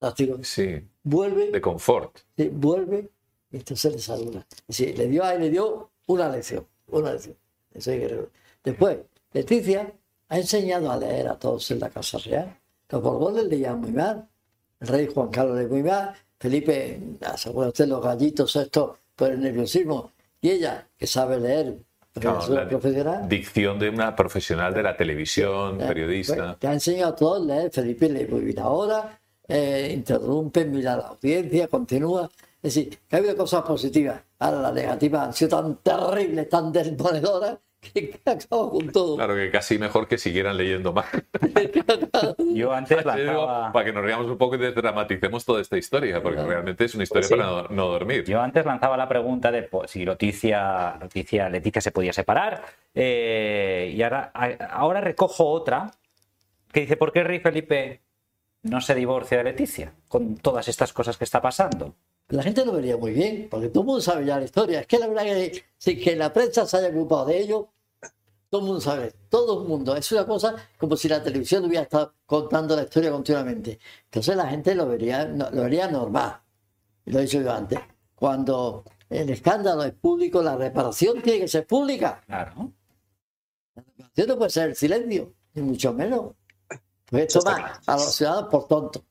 fantástico, 0.00 0.38
Sí, 0.42 0.80
vuelve 1.02 1.50
de 1.50 1.60
confort. 1.60 2.18
Sí, 2.36 2.48
vuelve 2.52 3.10
y 3.50 3.56
entonces 3.56 3.92
le 3.92 3.98
saluda. 3.98 4.46
Sí, 4.68 4.92
le 4.92 5.06
dio 5.08 5.24
ahí, 5.24 5.38
le 5.38 5.50
dio 5.50 5.90
una 6.06 6.28
lección, 6.28 6.66
una 6.88 7.12
lección. 7.12 7.36
Después, 8.64 8.98
Leticia 9.32 9.92
ha 10.28 10.38
enseñado 10.38 10.90
a 10.90 10.96
leer 10.96 11.28
a 11.28 11.38
todos 11.38 11.70
en 11.70 11.80
la 11.80 11.90
Casa 11.90 12.18
Real. 12.18 12.56
Los 12.90 13.02
Borbones 13.02 13.44
leían 13.44 13.80
muy 13.80 13.92
mal, 13.92 14.28
el 14.80 14.88
rey 14.88 15.08
Juan 15.12 15.28
Carlos 15.28 15.56
leía 15.56 15.68
muy 15.68 15.82
mal, 15.82 16.14
Felipe, 16.38 17.00
ah, 17.22 17.36
se 17.36 17.50
acuerda 17.50 17.68
usted, 17.68 17.86
los 17.86 18.02
gallitos 18.02 18.54
estos 18.56 18.98
por 19.14 19.30
el 19.30 19.40
nerviosismo, 19.40 20.12
y 20.40 20.50
ella, 20.50 20.88
que 20.96 21.06
sabe 21.06 21.38
leer, 21.38 21.78
Claro, 22.14 22.48
la 22.48 22.68
profesional, 22.68 23.28
Dicción 23.28 23.78
de 23.78 23.90
una 23.90 24.16
profesional 24.16 24.74
de 24.74 24.82
la 24.82 24.96
televisión, 24.96 25.80
eh, 25.80 25.86
periodista. 25.86 26.34
pues, 26.34 26.58
te 26.58 26.66
ha 26.66 26.72
enseñado 26.72 27.12
a 27.12 27.14
todos 27.14 27.42
a 27.42 27.44
leer. 27.44 27.70
Felipe 27.70 28.08
lee 28.08 28.26
muy 28.26 28.40
bien 28.40 28.58
ahora, 28.58 29.17
eh, 29.48 29.92
interrumpe, 29.94 30.64
mira 30.64 30.96
la 30.96 31.08
audiencia, 31.08 31.68
continúa. 31.68 32.28
Es 32.62 32.74
decir, 32.74 32.98
que 33.08 33.16
ha 33.16 33.18
habido 33.20 33.36
cosas 33.36 33.62
positivas. 33.62 34.20
Ahora 34.38 34.60
las 34.62 34.74
negativas 34.74 35.26
han 35.28 35.32
sido 35.32 35.60
tan 35.62 35.76
terribles, 35.76 36.48
tan 36.48 36.72
desmoledoras, 36.72 37.56
que 37.80 38.18
acabo 38.26 38.72
con 38.72 38.90
todo. 38.90 39.16
Claro 39.16 39.34
que 39.36 39.50
casi 39.52 39.78
mejor 39.78 40.08
que 40.08 40.18
siguieran 40.18 40.56
leyendo 40.56 40.92
más. 40.92 41.06
Yo 42.54 42.72
antes 42.72 43.04
lanzaba... 43.04 43.72
para 43.72 43.84
que 43.84 43.92
nos 43.92 44.02
riamos 44.04 44.26
un 44.26 44.36
poco 44.36 44.56
y 44.56 44.58
desdramaticemos 44.58 45.44
toda 45.44 45.60
esta 45.60 45.78
historia, 45.78 46.20
porque 46.22 46.42
realmente 46.42 46.84
es 46.84 46.94
una 46.94 47.04
historia 47.04 47.28
Sí. 47.28 47.34
para 47.36 47.46
no, 47.46 47.62
no 47.68 47.86
dormir. 47.88 48.24
Yo 48.24 48.40
antes 48.40 48.64
lanzaba 48.66 48.96
la 48.96 49.08
pregunta 49.08 49.52
de 49.52 49.62
pues, 49.62 49.90
si 49.92 50.04
Leticia, 50.04 50.96
Leticia, 51.00 51.48
Leticia 51.48 51.80
se 51.80 51.92
podía 51.92 52.12
separar. 52.12 52.64
eh, 52.94 53.92
y 53.94 54.02
ahora, 54.02 54.32
ahora 54.70 55.00
recojo 55.00 55.46
otra 55.46 55.90
que 56.72 56.80
dice: 56.80 56.96
¿Por 56.96 57.12
qué 57.12 57.20
el 57.20 57.26
rey 57.26 57.38
Felipe 57.40 58.00
no 58.68 58.80
se 58.80 58.94
divorcia 58.94 59.38
de 59.38 59.44
Leticia? 59.44 59.94
Con 60.08 60.36
todas 60.36 60.68
estas 60.68 60.92
cosas 60.92 61.16
que 61.16 61.24
está 61.24 61.40
pasando. 61.40 61.94
La 62.28 62.42
gente 62.42 62.64
lo 62.64 62.72
vería 62.72 62.96
muy 62.96 63.12
bien, 63.12 63.48
porque 63.50 63.68
todo 63.68 63.82
el 63.82 63.86
mundo 63.86 64.02
sabe 64.02 64.26
ya 64.26 64.38
la 64.38 64.44
historia. 64.44 64.80
Es 64.80 64.86
que 64.86 64.98
la 64.98 65.06
verdad 65.06 65.22
que 65.22 65.64
sin 65.78 66.00
que 66.00 66.14
la 66.14 66.32
prensa 66.32 66.66
se 66.66 66.76
haya 66.76 66.88
ocupado 66.88 67.26
de 67.26 67.38
ello, 67.40 67.70
todo 68.50 68.60
el 68.60 68.66
mundo 68.66 68.80
sabe, 68.80 69.14
todo 69.28 69.62
el 69.62 69.68
mundo. 69.68 69.96
Es 69.96 70.10
una 70.12 70.26
cosa 70.26 70.54
como 70.78 70.96
si 70.96 71.08
la 71.08 71.22
televisión 71.22 71.64
hubiera 71.64 71.82
estado 71.82 72.14
contando 72.26 72.76
la 72.76 72.82
historia 72.82 73.10
continuamente. 73.10 73.78
Entonces 74.04 74.36
la 74.36 74.46
gente 74.46 74.74
lo 74.74 74.86
vería, 74.86 75.24
lo 75.24 75.50
vería 75.50 75.88
normal. 75.88 76.40
Lo 77.06 77.18
he 77.18 77.22
dicho 77.22 77.40
yo 77.40 77.52
antes. 77.52 77.80
Cuando 78.14 78.84
el 79.08 79.30
escándalo 79.30 79.84
es 79.84 79.92
público, 79.92 80.42
la 80.42 80.56
reparación 80.56 81.22
tiene 81.22 81.40
que 81.40 81.48
ser 81.48 81.66
pública. 81.66 82.22
Claro. 82.26 82.72
La 83.74 83.82
reparación 83.82 84.28
no 84.28 84.36
puede 84.38 84.50
ser 84.50 84.68
el 84.70 84.76
silencio, 84.76 85.32
ni 85.54 85.62
mucho 85.62 85.92
menos. 85.94 86.32
Pues 87.10 87.32
toma 87.32 87.80
a 87.86 87.96
los 87.96 88.14
ciudadanos 88.14 88.50
por 88.50 88.66
tontos. 88.68 89.02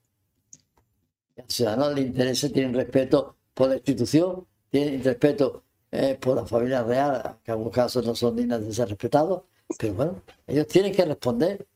A 1.38 1.42
los 1.42 1.54
ciudadanos 1.54 1.96
les 1.96 2.06
interesa, 2.08 2.50
tienen 2.50 2.74
respeto 2.74 3.38
por 3.54 3.70
la 3.70 3.76
institución, 3.76 4.46
tienen 4.70 5.04
respeto 5.04 5.64
eh, 5.92 6.18
por 6.20 6.36
la 6.36 6.46
familia 6.46 6.84
real, 6.84 7.40
que 7.44 7.52
en 7.52 7.54
algunos 7.54 7.74
casos 7.74 8.06
no 8.06 8.14
son 8.16 8.36
dignas 8.36 8.62
de 8.66 8.74
ser 8.74 8.90
respetados, 8.90 9.44
pero 9.78 9.94
bueno, 9.94 10.22
ellos 10.46 10.68
tienen 10.68 10.94
que 10.94 11.06
responder. 11.06 11.68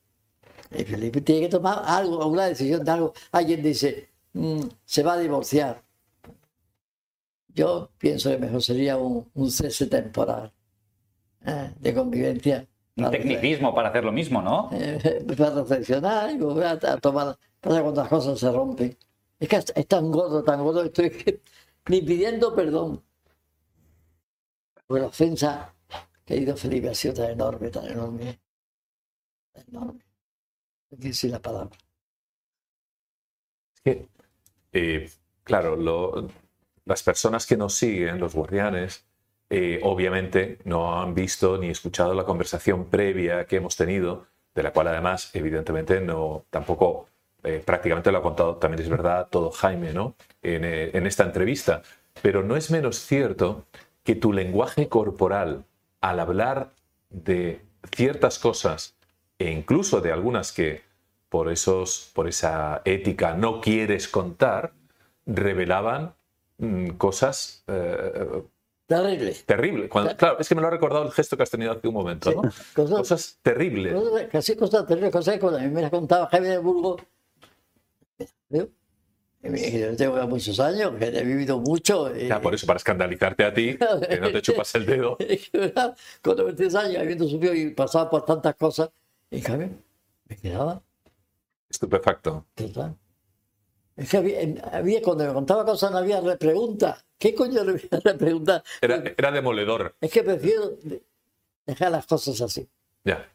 Y 0.72 0.84
Felipe 0.85 1.22
tiene 1.22 1.41
que 1.41 1.49
tomar 1.49 1.84
algo, 1.85 2.26
una 2.27 2.45
decisión 2.45 2.84
de 2.85 2.91
algo. 2.91 3.14
Alguien 3.31 3.61
dice, 3.64 4.10
mm, 4.34 4.61
se 4.85 5.03
va 5.03 5.14
a 5.14 5.19
divorciar. 5.19 5.84
Yo 7.49 7.91
pienso 7.98 8.30
que 8.30 8.38
mejor 8.38 8.61
sería 8.64 8.98
un, 8.98 9.30
un 9.34 9.52
cese 9.52 9.88
temporal 9.88 10.53
eh, 11.45 11.73
de 11.80 11.93
convivencia. 11.93 12.68
Un 13.07 13.11
para- 13.11 13.23
tecnicismo 13.23 13.73
para 13.75 13.89
hacer 13.89 14.03
lo 14.03 14.11
mismo, 14.11 14.41
¿no? 14.41 14.69
eh, 14.73 15.23
para 15.37 15.49
reflexionar 15.55 16.31
y 16.31 16.37
volver 16.37 16.65
a, 16.65 16.71
a 16.93 16.97
tomar. 16.97 17.37
Pasa 17.59 17.81
cuando 17.81 18.01
las 18.01 18.09
cosas 18.09 18.39
se 18.39 18.51
rompen. 18.51 18.97
Es 19.39 19.47
que 19.49 19.55
es, 19.55 19.73
es 19.75 19.87
tan 19.87 20.11
gordo, 20.11 20.43
tan 20.43 20.63
gordo, 20.63 20.83
estoy 20.83 21.09
que- 21.11 21.41
ni 21.89 22.01
pidiendo 22.01 22.55
perdón. 22.55 23.03
Por 24.87 24.99
la 24.99 25.07
ofensa, 25.07 25.73
querido 26.25 26.55
Felipe, 26.57 26.89
ha 26.89 26.95
sido 26.95 27.13
tan 27.13 27.31
enorme, 27.31 27.69
tan 27.69 27.85
enorme. 27.85 28.39
Tan 29.53 29.63
enorme. 29.69 30.01
No 30.91 30.97
decir 30.97 31.31
la 31.31 31.39
palabra. 31.39 31.75
Es 33.75 33.81
que, 33.81 34.07
eh, 34.73 35.09
claro, 35.43 35.75
lo- 35.75 36.27
las 36.85 37.03
personas 37.03 37.45
que 37.45 37.55
nos 37.57 37.73
siguen, 37.73 38.19
los 38.19 38.33
guardianes, 38.35 39.05
eh, 39.53 39.81
obviamente 39.83 40.59
no 40.63 41.01
han 41.01 41.13
visto 41.13 41.57
ni 41.57 41.67
escuchado 41.67 42.13
la 42.13 42.23
conversación 42.23 42.85
previa 42.85 43.45
que 43.45 43.57
hemos 43.57 43.75
tenido, 43.75 44.27
de 44.55 44.63
la 44.63 44.71
cual 44.71 44.87
además, 44.87 45.29
evidentemente, 45.33 45.99
no 45.99 46.45
tampoco 46.49 47.09
eh, 47.43 47.61
prácticamente 47.65 48.13
lo 48.13 48.19
ha 48.19 48.21
contado, 48.21 48.55
también 48.55 48.81
es 48.81 48.87
verdad, 48.87 49.27
todo 49.29 49.51
Jaime, 49.51 49.91
¿no? 49.91 50.15
En, 50.41 50.63
eh, 50.63 50.91
en 50.93 51.05
esta 51.05 51.25
entrevista. 51.25 51.81
Pero 52.21 52.43
no 52.43 52.55
es 52.55 52.71
menos 52.71 52.99
cierto 52.99 53.65
que 54.05 54.15
tu 54.15 54.31
lenguaje 54.31 54.87
corporal, 54.87 55.65
al 55.99 56.21
hablar 56.21 56.71
de 57.09 57.59
ciertas 57.93 58.39
cosas, 58.39 58.95
e 59.37 59.51
incluso 59.51 59.99
de 59.99 60.13
algunas 60.13 60.53
que 60.53 60.81
por, 61.27 61.51
esos, 61.51 62.09
por 62.15 62.29
esa 62.29 62.81
ética 62.85 63.33
no 63.33 63.59
quieres 63.59 64.07
contar, 64.07 64.71
revelaban 65.25 66.13
mm, 66.57 66.91
cosas 66.91 67.65
Terrible. 68.97 69.34
terribles. 69.45 69.89
Cuando- 69.89 70.18
claro, 70.18 70.38
es 70.39 70.47
que 70.49 70.55
me 70.55 70.61
lo 70.61 70.68
ha 70.68 70.72
recordado 70.72 71.03
el 71.05 71.11
gesto 71.11 71.38
que 71.38 71.43
has 71.43 71.49
tenido 71.49 71.72
hace 71.72 71.88
un 71.88 71.93
momento, 71.93 72.30
Sí, 72.30 72.35
¿no? 72.35 72.41
cosas- 72.76 72.97
Cosas 72.99 73.39
terribles. 73.41 73.93
Cosas- 73.93 74.27
Casi 74.31 74.55
cosas 74.55 74.85
terribles, 74.85 75.11
cosas 75.13 75.34
que 75.35 75.39
cuando 75.39 75.59
a 75.59 75.61
mí 75.61 75.69
me 75.69 75.81
las 75.81 75.91
contaba 75.91 76.27
Jaime 76.27 76.49
de 76.49 76.57
Burgos. 76.57 77.01
mira, 78.49 78.68
que 79.41 79.80
Yo 79.80 79.95
tengo 79.95 80.27
muchos 80.27 80.59
años, 80.59 80.91
que 80.99 81.05
he 81.05 81.23
vivido 81.23 81.57
mucho. 81.59 82.15
y- 82.15 82.27
Ya, 82.27 82.39
por 82.41 82.53
eso, 82.53 82.68
para 82.68 82.77
escandalizarte 82.77 83.43
a 83.43 83.53
ti, 83.53 83.77
que 84.09 84.19
no 84.19 84.31
te 84.31 84.41
chupas 84.65 84.76
el 84.76 84.85
dedo. 84.85 85.18
¿verdad? 85.53 85.95
Con 86.22 86.38
93 86.38 86.76
años, 86.76 86.97
habiendo 87.01 87.27
sufrido 87.27 87.53
y 87.55 87.69
pasado 87.72 88.09
por 88.09 88.23
tantas 88.26 88.55
cosas, 88.55 88.89
y 89.31 89.41
cambio, 89.41 89.69
me 90.27 90.35
quedaba 90.35 90.81
Estupefacto. 91.69 92.45
total. 92.53 92.95
Es 93.95 94.09
que 94.09 94.18
había, 94.18 94.39
había- 94.72 95.01
cuando 95.01 95.26
me 95.26 95.34
contaba 95.34 95.65
cosas 95.65 95.91
no 95.91 95.97
había 95.97 96.22
repregunta. 96.22 97.03
¿Qué 97.22 97.35
coño 97.35 97.64
le 97.64 97.73
voy 97.73 97.88
a 97.91 97.99
repreguntar? 98.03 98.64
Era, 98.81 99.03
era 99.15 99.31
demoledor. 99.31 99.95
Es 100.02 100.11
que 100.11 100.23
prefiero 100.23 100.69
de- 100.81 101.03
dejar 101.68 101.91
las 101.91 102.07
cosas 102.07 102.41
así. 102.41 102.68
Ya, 103.03 103.30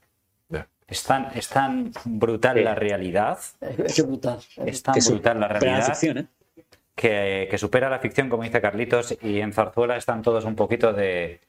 ya. 0.49 0.69
Es 0.89 1.05
tan, 1.05 1.31
es 1.37 1.49
tan 1.49 1.93
brutal 2.05 2.63
la 2.65 2.75
realidad, 2.75 3.39
Es 3.61 4.05
brutal. 4.05 4.41
es 4.67 4.83
tan 4.83 4.95
Que 4.95 5.01
brutal 5.09 5.39
la 5.41 5.47
realidad 5.49 5.87
ficción, 5.87 6.19
¿eh? 6.19 6.27
que, 6.97 7.47
que 7.49 7.59
supera 7.59 7.89
la 7.89 8.01
ficción, 8.01 8.29
como 8.29 8.43
dice 8.43 8.61
Carlitos, 8.61 9.17
y 9.23 9.39
en 9.41 9.53
Zarzuela 9.53 9.97
están 9.97 10.21
todos 10.23 10.45
un 10.45 10.57
poquito 10.57 10.93
de 10.93 11.41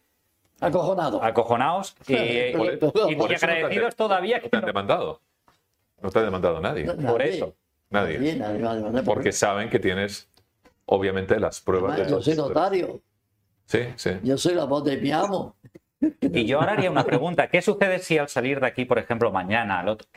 Acojonado. 0.59 1.23
acojonados 1.23 1.95
y, 2.07 2.13
y- 2.15 2.53
no 2.53 3.25
agradecidos 3.25 3.89
de- 3.91 3.95
todavía. 3.97 4.39
no 4.43 4.49
te 4.49 4.57
han 4.57 4.61
no- 4.61 4.67
demandado. 4.67 5.21
No 6.03 6.11
te 6.11 6.19
ha 6.19 6.21
demandado 6.21 6.59
nadie. 6.61 6.83
No, 6.85 7.11
por 7.13 7.23
eso. 7.23 7.55
Nadie. 7.89 8.19
Nadie, 8.19 8.35
nadie, 8.35 8.59
nadie, 8.59 8.81
nadie. 8.91 9.03
Porque 9.03 9.31
saben 9.31 9.69
que 9.71 9.79
tienes, 9.79 10.29
obviamente, 10.87 11.39
las 11.39 11.61
pruebas 11.61 11.93
Además, 11.93 12.07
de 12.07 12.15
yo 12.15 12.21
soy 12.21 12.35
notario. 12.35 13.01
Sí, 13.65 13.79
sí. 13.95 14.11
Yo 14.23 14.37
soy 14.37 14.55
la 14.55 14.65
voz 14.65 14.83
de 14.83 14.97
mi 14.97 15.11
amo. 15.11 15.55
Y 16.21 16.45
yo 16.45 16.59
ahora 16.59 16.73
haría 16.73 16.91
una 16.91 17.03
pregunta. 17.05 17.49
¿Qué 17.49 17.61
sucede 17.61 17.99
si 17.99 18.17
al 18.17 18.29
salir 18.29 18.59
de 18.59 18.67
aquí, 18.67 18.85
por 18.85 18.99
ejemplo, 18.99 19.31
mañana, 19.31 19.79
al 19.79 19.89
otro... 19.89 20.07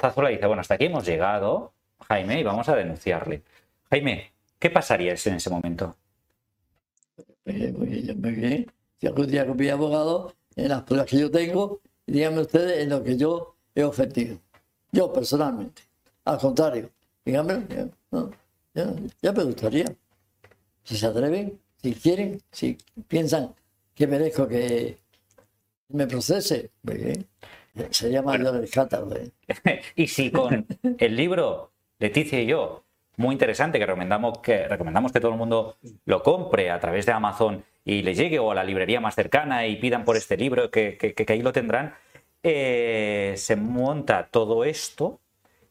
Zarzuela 0.00 0.30
dice, 0.30 0.46
bueno, 0.46 0.60
hasta 0.60 0.74
aquí 0.74 0.86
hemos 0.86 1.06
llegado, 1.06 1.74
Jaime, 2.08 2.40
y 2.40 2.42
vamos 2.42 2.68
a 2.68 2.74
denunciarle. 2.74 3.42
Jaime, 3.88 4.32
¿qué 4.58 4.68
pasaría 4.68 5.14
en 5.24 5.34
ese 5.34 5.50
momento? 5.50 5.96
Eh, 7.44 7.72
Muy 7.76 7.86
bien, 7.86 8.20
muy 8.20 8.32
bien. 8.32 8.72
Si 9.00 9.06
algún 9.06 9.28
día 9.28 9.46
con 9.46 9.56
mi 9.56 9.68
abogado, 9.68 10.34
en 10.56 10.68
las 10.68 10.82
pruebas 10.82 11.06
que 11.08 11.18
yo 11.18 11.30
tengo, 11.30 11.80
díganme 12.06 12.40
ustedes 12.40 12.82
en 12.82 12.90
lo 12.90 13.02
que 13.02 13.16
yo 13.16 13.56
he 13.74 13.84
ofendido. 13.84 14.38
Yo 14.90 15.12
personalmente. 15.12 15.82
Al 16.24 16.38
contrario, 16.38 16.90
díganme, 17.24 17.64
ya, 17.68 17.88
no, 18.10 18.30
ya, 18.74 18.92
ya 19.20 19.32
me 19.32 19.44
gustaría. 19.44 19.86
Si 20.84 20.96
se 20.96 21.06
atreven, 21.06 21.58
si 21.82 21.94
quieren, 21.94 22.40
si 22.50 22.76
piensan 23.08 23.54
que 23.94 24.06
merezco 24.06 24.48
que 24.48 24.98
me 25.88 26.06
procese, 26.06 26.70
muy 26.82 26.96
bien. 26.96 27.26
Sería 27.90 28.22
mayor 28.22 28.54
el. 28.60 29.16
¿eh? 29.16 29.30
y 29.96 30.06
si 30.08 30.30
con 30.30 30.66
el 30.98 31.16
libro 31.16 31.70
Leticia 31.98 32.40
y 32.40 32.46
yo, 32.46 32.84
muy 33.16 33.32
interesante, 33.34 33.78
que 33.78 33.86
recomendamos 33.86 34.38
que, 34.38 34.66
recomendamos 34.68 35.12
que 35.12 35.20
todo 35.20 35.32
el 35.32 35.38
mundo 35.38 35.76
lo 36.04 36.22
compre 36.22 36.70
a 36.70 36.80
través 36.80 37.06
de 37.06 37.12
Amazon 37.12 37.64
y 37.84 38.02
le 38.02 38.14
llegue 38.14 38.38
o 38.38 38.50
a 38.50 38.54
la 38.54 38.64
librería 38.64 39.00
más 39.00 39.14
cercana 39.14 39.66
y 39.66 39.76
pidan 39.76 40.04
por 40.04 40.16
este 40.16 40.36
libro, 40.36 40.70
que, 40.70 40.96
que- 40.98 41.14
que 41.14 41.32
ahí 41.32 41.42
lo 41.42 41.52
tendrán, 41.52 41.94
eh, 42.42 43.34
se 43.36 43.56
monta 43.56 44.28
todo 44.30 44.64
esto 44.64 45.20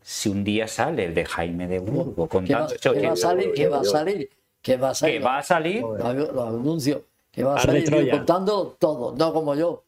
si 0.01 0.29
un 0.29 0.43
día 0.43 0.67
sale 0.67 1.05
el 1.05 1.13
de 1.13 1.25
Jaime 1.25 1.67
de 1.67 1.79
Burgo 1.79 2.27
¿Qué 2.45 2.55
va, 2.55 2.65
esto, 2.65 2.93
qué 2.93 3.01
va 3.07 3.13
a 3.13 3.15
salir? 3.15 3.53
¿Qué 3.53 3.67
va 3.67 3.79
a 3.81 3.83
salir? 3.83 4.29
¿Qué 4.61 4.77
va 4.77 4.89
a 4.89 4.91
que 4.91 4.95
salir? 4.95 5.25
va 5.25 5.37
a 5.37 5.43
salir 5.43 5.81
Lo, 5.81 6.13
lo 6.13 6.43
anuncio. 6.47 7.03
Que 7.31 7.43
va 7.43 7.53
a 7.55 7.61
Arde 7.61 7.85
salir 7.85 8.11
contando 8.11 8.75
todo, 8.77 9.15
no 9.15 9.33
como 9.33 9.55
yo. 9.55 9.83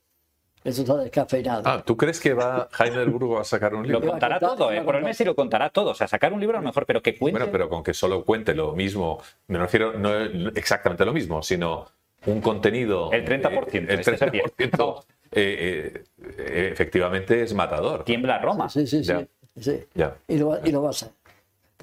Eso 0.64 0.82
está 0.84 0.95
descafeinado. 0.95 1.64
Ah, 1.66 1.84
¿tú 1.86 1.98
crees 1.98 2.22
que 2.22 2.34
va 2.34 2.70
Jaime 2.72 2.98
del 3.00 3.10
Burgo 3.10 3.38
a 3.38 3.44
sacar 3.44 3.76
un 3.76 3.86
Lo 3.86 4.00
libro? 4.00 4.12
contará 4.12 4.40
contar, 4.40 4.58
todo, 4.58 4.70
lo 4.70 4.76
¿eh? 4.76 4.80
a 4.80 4.84
por 4.86 4.95
el 4.95 5.04
mes 5.04 5.20
y 5.20 5.26
lo 5.26 5.36
contará 5.36 5.70
todo. 5.70 5.90
O 5.91 5.94
sea, 5.94 6.08
sacar 6.08 6.32
un 6.32 6.40
libro 6.40 6.58
a 6.58 6.62
lo 6.62 6.66
mejor, 6.68 6.86
pero 6.86 7.02
que 7.02 7.18
cuente. 7.18 7.38
Bueno, 7.38 7.52
pero 7.52 7.68
con 7.68 7.84
que 7.84 7.94
solo 7.94 8.24
cuente 8.24 8.56
lo 8.56 8.72
mismo, 8.72 9.22
me 9.48 9.58
refiero 9.60 9.91
no 10.00 10.16
exactamente 10.56 11.04
lo 11.04 11.12
mismo, 11.12 11.44
sino 11.44 11.86
un 12.28 12.40
contenido. 12.40 13.12
El 13.12 13.26
30%, 13.26 13.68
eh, 13.74 13.86
el 13.90 14.00
este 14.00 14.18
sería. 14.18 14.44
30% 14.44 15.04
eh, 15.34 16.04
eh, 16.22 16.70
efectivamente 16.72 17.41
es 17.44 17.54
matador. 17.54 18.06
Tiembla 18.06 18.40
Roma. 18.40 18.70
Sí, 18.70 18.88
sí, 18.88 19.04
sí. 19.04 19.12
Ya. 19.12 19.28
sí. 19.60 19.84
Ya. 19.95 20.16
Y, 20.30 20.38
lo, 20.38 20.48
va- 20.50 20.60
y 20.64 20.72
lo 20.72 20.82
va 20.82 20.88
a 20.88 20.91
hacer. 20.91 21.10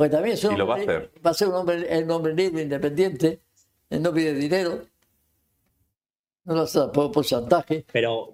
Pues 0.00 0.10
también 0.10 0.32
es 0.32 0.44
un 0.44 0.54
Y 0.54 0.56
lo 0.56 0.66
va 0.66 0.76
a 0.76 0.78
hacer. 0.78 1.10
va 1.26 1.30
a 1.30 1.34
ser 1.34 1.48
un 1.48 1.56
hombre, 1.56 1.86
el 1.86 2.10
hombre 2.10 2.34
libre, 2.34 2.62
independiente. 2.62 3.42
Él 3.90 4.00
no 4.00 4.14
pide 4.14 4.32
dinero. 4.32 4.86
No 6.44 6.54
lo 6.54 6.60
hace 6.62 6.80
por, 6.88 7.12
por 7.12 7.22
chantaje. 7.22 7.84
Pero 7.92 8.32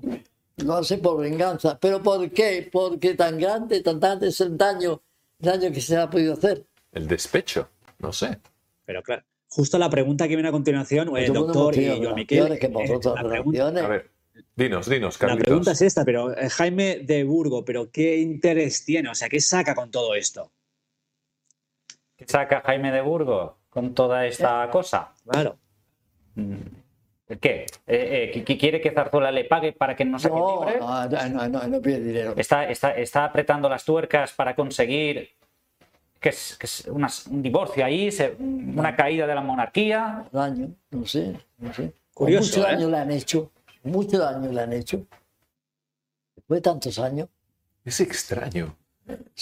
Lo 0.59 0.74
hace 0.74 0.98
por 0.98 1.20
venganza. 1.20 1.76
¿Pero 1.80 2.01
por 2.01 2.30
qué? 2.30 2.68
Porque 2.70 3.14
tan 3.14 3.36
grande, 3.36 3.80
tan 3.80 3.98
grande 3.98 4.28
es 4.28 4.40
el 4.40 4.56
daño, 4.56 5.02
el 5.40 5.44
daño 5.44 5.72
que 5.72 5.80
se 5.80 5.97
ha 5.97 6.09
podido 6.09 6.34
hacer. 6.34 6.64
El 6.93 7.09
despecho, 7.09 7.68
no 7.98 8.12
sé. 8.12 8.38
Pero 8.84 9.02
claro, 9.02 9.24
justo 9.48 9.76
la 9.76 9.90
pregunta 9.90 10.28
que 10.28 10.36
viene 10.36 10.51
a 10.51 10.52
continuación, 10.52 11.16
eh, 11.16 11.24
el 11.24 11.32
mundo 11.32 11.52
doctor 11.52 11.76
hemos 11.76 11.98
y 11.98 12.05
Joan 12.05 12.14
Miquel, 12.14 12.59
que 12.60 12.66
eh, 12.66 12.68
vosotros 12.68 13.20
la, 13.20 13.28
pregunta. 13.28 13.66
A 13.66 13.88
ver, 13.88 14.10
dinos, 14.55 14.88
dinos, 14.88 15.14
la 15.16 15.18
Carlitos. 15.18 15.44
pregunta 15.47 15.72
es 15.72 15.82
esta, 15.82 16.05
pero 16.05 16.30
eh, 16.38 16.48
Jaime 16.48 17.01
de 17.01 17.24
Burgo, 17.24 17.64
¿pero 17.64 17.90
qué 17.90 18.18
interés 18.18 18.84
tiene? 18.84 19.09
O 19.09 19.16
sea, 19.16 19.28
¿qué 19.28 19.40
saca 19.40 19.74
con 19.74 19.90
todo 19.90 20.14
esto? 20.14 20.52
¿Qué 22.27 22.32
saca 22.32 22.61
Jaime 22.66 22.90
de 22.90 23.01
Burgo 23.03 23.57
con 23.70 23.94
toda 23.94 24.27
esta 24.27 24.69
cosa? 24.70 25.12
Claro. 25.28 25.57
¿Qué? 27.40 27.66
Eh, 27.86 28.32
eh, 28.35 28.44
¿qui- 28.44 28.59
¿Quiere 28.59 28.81
que 28.81 28.90
Zarzuela 28.90 29.31
le 29.31 29.44
pague 29.44 29.73
para 29.73 29.94
que 29.94 30.05
no 30.05 30.19
saque 30.19 30.35
No, 30.35 30.65
libre? 30.65 30.81
no, 30.81 31.09
no, 31.09 31.28
no, 31.28 31.48
no, 31.48 31.66
no 31.69 31.81
pide 31.81 32.01
dinero. 32.01 32.35
Está, 32.36 32.69
está, 32.69 32.97
está 32.97 33.24
apretando 33.24 33.69
las 33.69 33.85
tuercas 33.85 34.32
para 34.32 34.55
conseguir 34.57 35.31
que 36.20 36.31
es, 36.31 36.57
que 36.59 36.66
es 36.66 36.86
unas- 36.89 37.27
un 37.28 37.43
divorcio 37.43 37.85
ahí, 37.85 38.11
se- 38.11 38.35
una 38.40 38.97
caída 38.97 39.27
de 39.27 39.35
la 39.35 39.40
monarquía. 39.40 40.24
daño, 40.32 40.70
no 40.90 41.07
sé, 41.07 41.36
no 41.59 41.73
sé. 41.73 41.93
Curioso, 42.12 42.59
mucho 42.59 42.69
¿eh? 42.69 42.73
daño 42.73 42.89
le 42.90 42.98
han 42.98 43.11
hecho, 43.12 43.53
mucho 43.85 44.19
daño 44.19 44.51
le 44.51 44.61
han 44.62 44.73
hecho. 44.73 45.07
Después 46.35 46.59
de 46.59 46.62
tantos 46.62 46.98
años, 46.98 47.28
Es 47.85 48.01
extraño. 48.01 48.74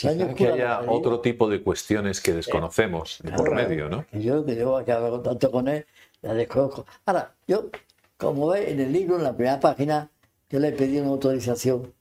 Año 0.05 0.35
que 0.35 0.49
haya 0.49 0.81
digo, 0.81 0.93
otro 0.93 1.21
tipo 1.21 1.49
de 1.49 1.63
cuestiones 1.63 2.21
que 2.21 2.33
desconocemos 2.33 3.19
de 3.23 3.33
por 3.33 3.51
claro, 3.51 3.69
medio, 3.69 3.89
¿no? 3.89 4.05
yo 4.13 4.45
que 4.45 4.55
llevo 4.55 4.77
haber 4.77 5.11
contacto 5.11 5.51
con 5.51 5.69
él, 5.69 5.87
la 6.23 6.35
desconozco. 6.35 6.87
Ahora, 7.07 7.35
yo, 7.47 7.71
como 8.17 8.49
ve 8.49 8.71
en 8.71 8.81
el 8.81 8.93
libro, 8.93 9.17
en 9.17 9.25
la 9.25 9.35
primera 9.35 9.61
página, 9.61 10.11
yo 10.51 10.59
le 10.59 10.73
pedí 10.73 10.99
una 10.99 11.11
autorización 11.11 11.93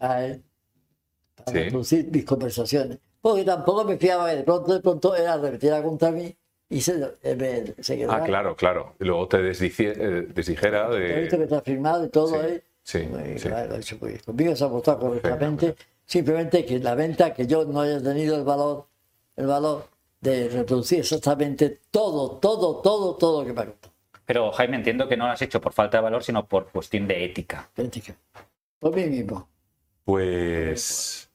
a 0.00 0.24
él 0.24 0.42
para 1.36 1.52
Sí. 1.52 1.64
reproducir 1.64 2.10
mis 2.10 2.24
conversaciones. 2.24 2.98
Porque 3.20 3.44
tampoco 3.44 3.84
me 3.84 3.96
fiaba 3.96 4.28
de 4.32 4.42
pronto, 4.42 4.72
de 4.74 4.80
pronto 4.80 5.16
era 5.16 5.34
arremetiera 5.34 5.82
contra 5.82 6.10
mí 6.10 6.34
y 6.68 6.80
se, 6.80 6.92
él 7.22 7.36
me- 7.36 7.82
se 7.82 7.96
quedó. 7.96 8.12
Ah, 8.12 8.22
claro, 8.22 8.54
claro. 8.56 8.94
Y 9.00 9.04
luego 9.04 9.26
te 9.28 9.38
eh, 9.38 10.26
desdijera 10.34 10.88
He 10.94 11.20
visto 11.20 11.36
que 11.36 11.38
de... 11.38 11.44
está 11.44 11.60
firmado 11.62 12.04
y 12.04 12.08
todo, 12.08 12.40
Sí, 12.40 12.46
¿eh? 12.46 12.62
sí, 12.82 12.98
Muy 13.04 13.38
sí. 13.38 13.48
claro, 13.48 13.76
bien. 14.02 14.20
Conmigo 14.24 14.56
se 14.56 14.64
ha 14.64 14.66
votado 14.68 14.98
correctamente. 15.00 15.74
Simplemente 16.08 16.64
que 16.64 16.78
la 16.78 16.94
venta, 16.94 17.34
que 17.34 17.46
yo 17.46 17.66
no 17.66 17.82
haya 17.82 18.02
tenido 18.02 18.34
el 18.34 18.42
valor, 18.42 18.86
el 19.36 19.46
valor 19.46 19.86
de 20.22 20.48
reproducir 20.48 21.00
exactamente 21.00 21.80
todo, 21.90 22.38
todo, 22.38 22.80
todo, 22.80 23.14
todo 23.16 23.42
lo 23.42 23.46
que 23.46 23.52
me 23.52 23.60
ha. 23.60 23.66
Pero 24.24 24.50
Jaime, 24.52 24.76
entiendo 24.76 25.06
que 25.06 25.18
no 25.18 25.26
lo 25.26 25.32
has 25.32 25.42
hecho 25.42 25.60
por 25.60 25.74
falta 25.74 25.98
de 25.98 26.04
valor, 26.04 26.24
sino 26.24 26.46
por 26.46 26.70
cuestión 26.70 27.06
de 27.06 27.26
ética. 27.26 27.68
Ética. 27.76 28.16
Por 28.78 28.96
mí 28.96 29.04
mismo. 29.04 29.50
Pues, 30.04 31.30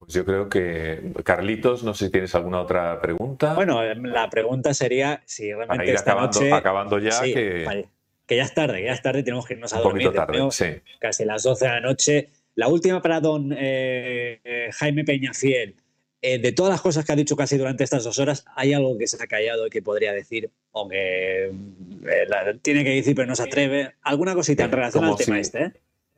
pues 0.00 0.12
yo 0.12 0.24
creo 0.24 0.48
que 0.48 1.12
Carlitos, 1.22 1.84
no 1.84 1.94
sé 1.94 2.06
si 2.06 2.10
tienes 2.10 2.34
alguna 2.34 2.60
otra 2.60 3.00
pregunta. 3.00 3.54
Bueno, 3.54 3.80
em, 3.84 4.02
la 4.06 4.28
pregunta 4.28 4.74
sería 4.74 5.22
si 5.24 5.52
para 5.52 5.66
realmente 5.66 5.90
ir 5.90 5.94
esta 5.94 6.10
acabando, 6.10 6.40
noche... 6.40 6.52
acabando 6.52 6.98
ya, 6.98 7.12
Sí, 7.12 7.32
que 7.32 7.64
vale. 7.64 7.88
Que 8.26 8.36
ya 8.38 8.42
es 8.42 8.54
tarde, 8.54 8.78
que 8.78 8.86
ya 8.86 8.92
es 8.92 9.02
tarde, 9.02 9.22
tenemos 9.22 9.46
que 9.46 9.54
irnos 9.54 9.72
a 9.72 9.76
un 9.76 9.82
dormir. 9.84 10.06
poquito 10.08 10.26
tarde. 10.26 10.50
Sí. 10.50 10.82
Casi 10.98 11.24
las 11.24 11.44
12 11.44 11.64
de 11.64 11.70
la 11.70 11.80
noche. 11.80 12.28
La 12.56 12.68
última 12.68 13.00
para 13.00 13.20
don 13.20 13.52
eh, 13.52 14.40
eh, 14.44 14.70
Jaime 14.72 15.04
Peñafiel. 15.04 15.76
Eh, 16.22 16.38
de 16.38 16.50
todas 16.52 16.70
las 16.72 16.80
cosas 16.80 17.04
que 17.04 17.12
ha 17.12 17.16
dicho 17.16 17.36
casi 17.36 17.56
durante 17.58 17.84
estas 17.84 18.02
dos 18.02 18.18
horas, 18.18 18.44
¿hay 18.56 18.72
algo 18.72 18.96
que 18.98 19.06
se 19.06 19.22
ha 19.22 19.26
callado 19.28 19.66
y 19.66 19.70
que 19.70 19.82
podría 19.82 20.12
decir? 20.12 20.50
O 20.72 20.88
que 20.88 21.52
la- 22.02 22.56
tiene 22.62 22.82
que 22.82 22.90
decir 22.90 23.14
pero 23.14 23.28
no 23.28 23.36
se 23.36 23.44
atreve. 23.44 23.94
¿Alguna 24.02 24.34
cosita 24.34 24.64
en 24.64 24.72
relación 24.72 25.04
al 25.04 25.16
tema 25.16 25.38
este? 25.38 25.72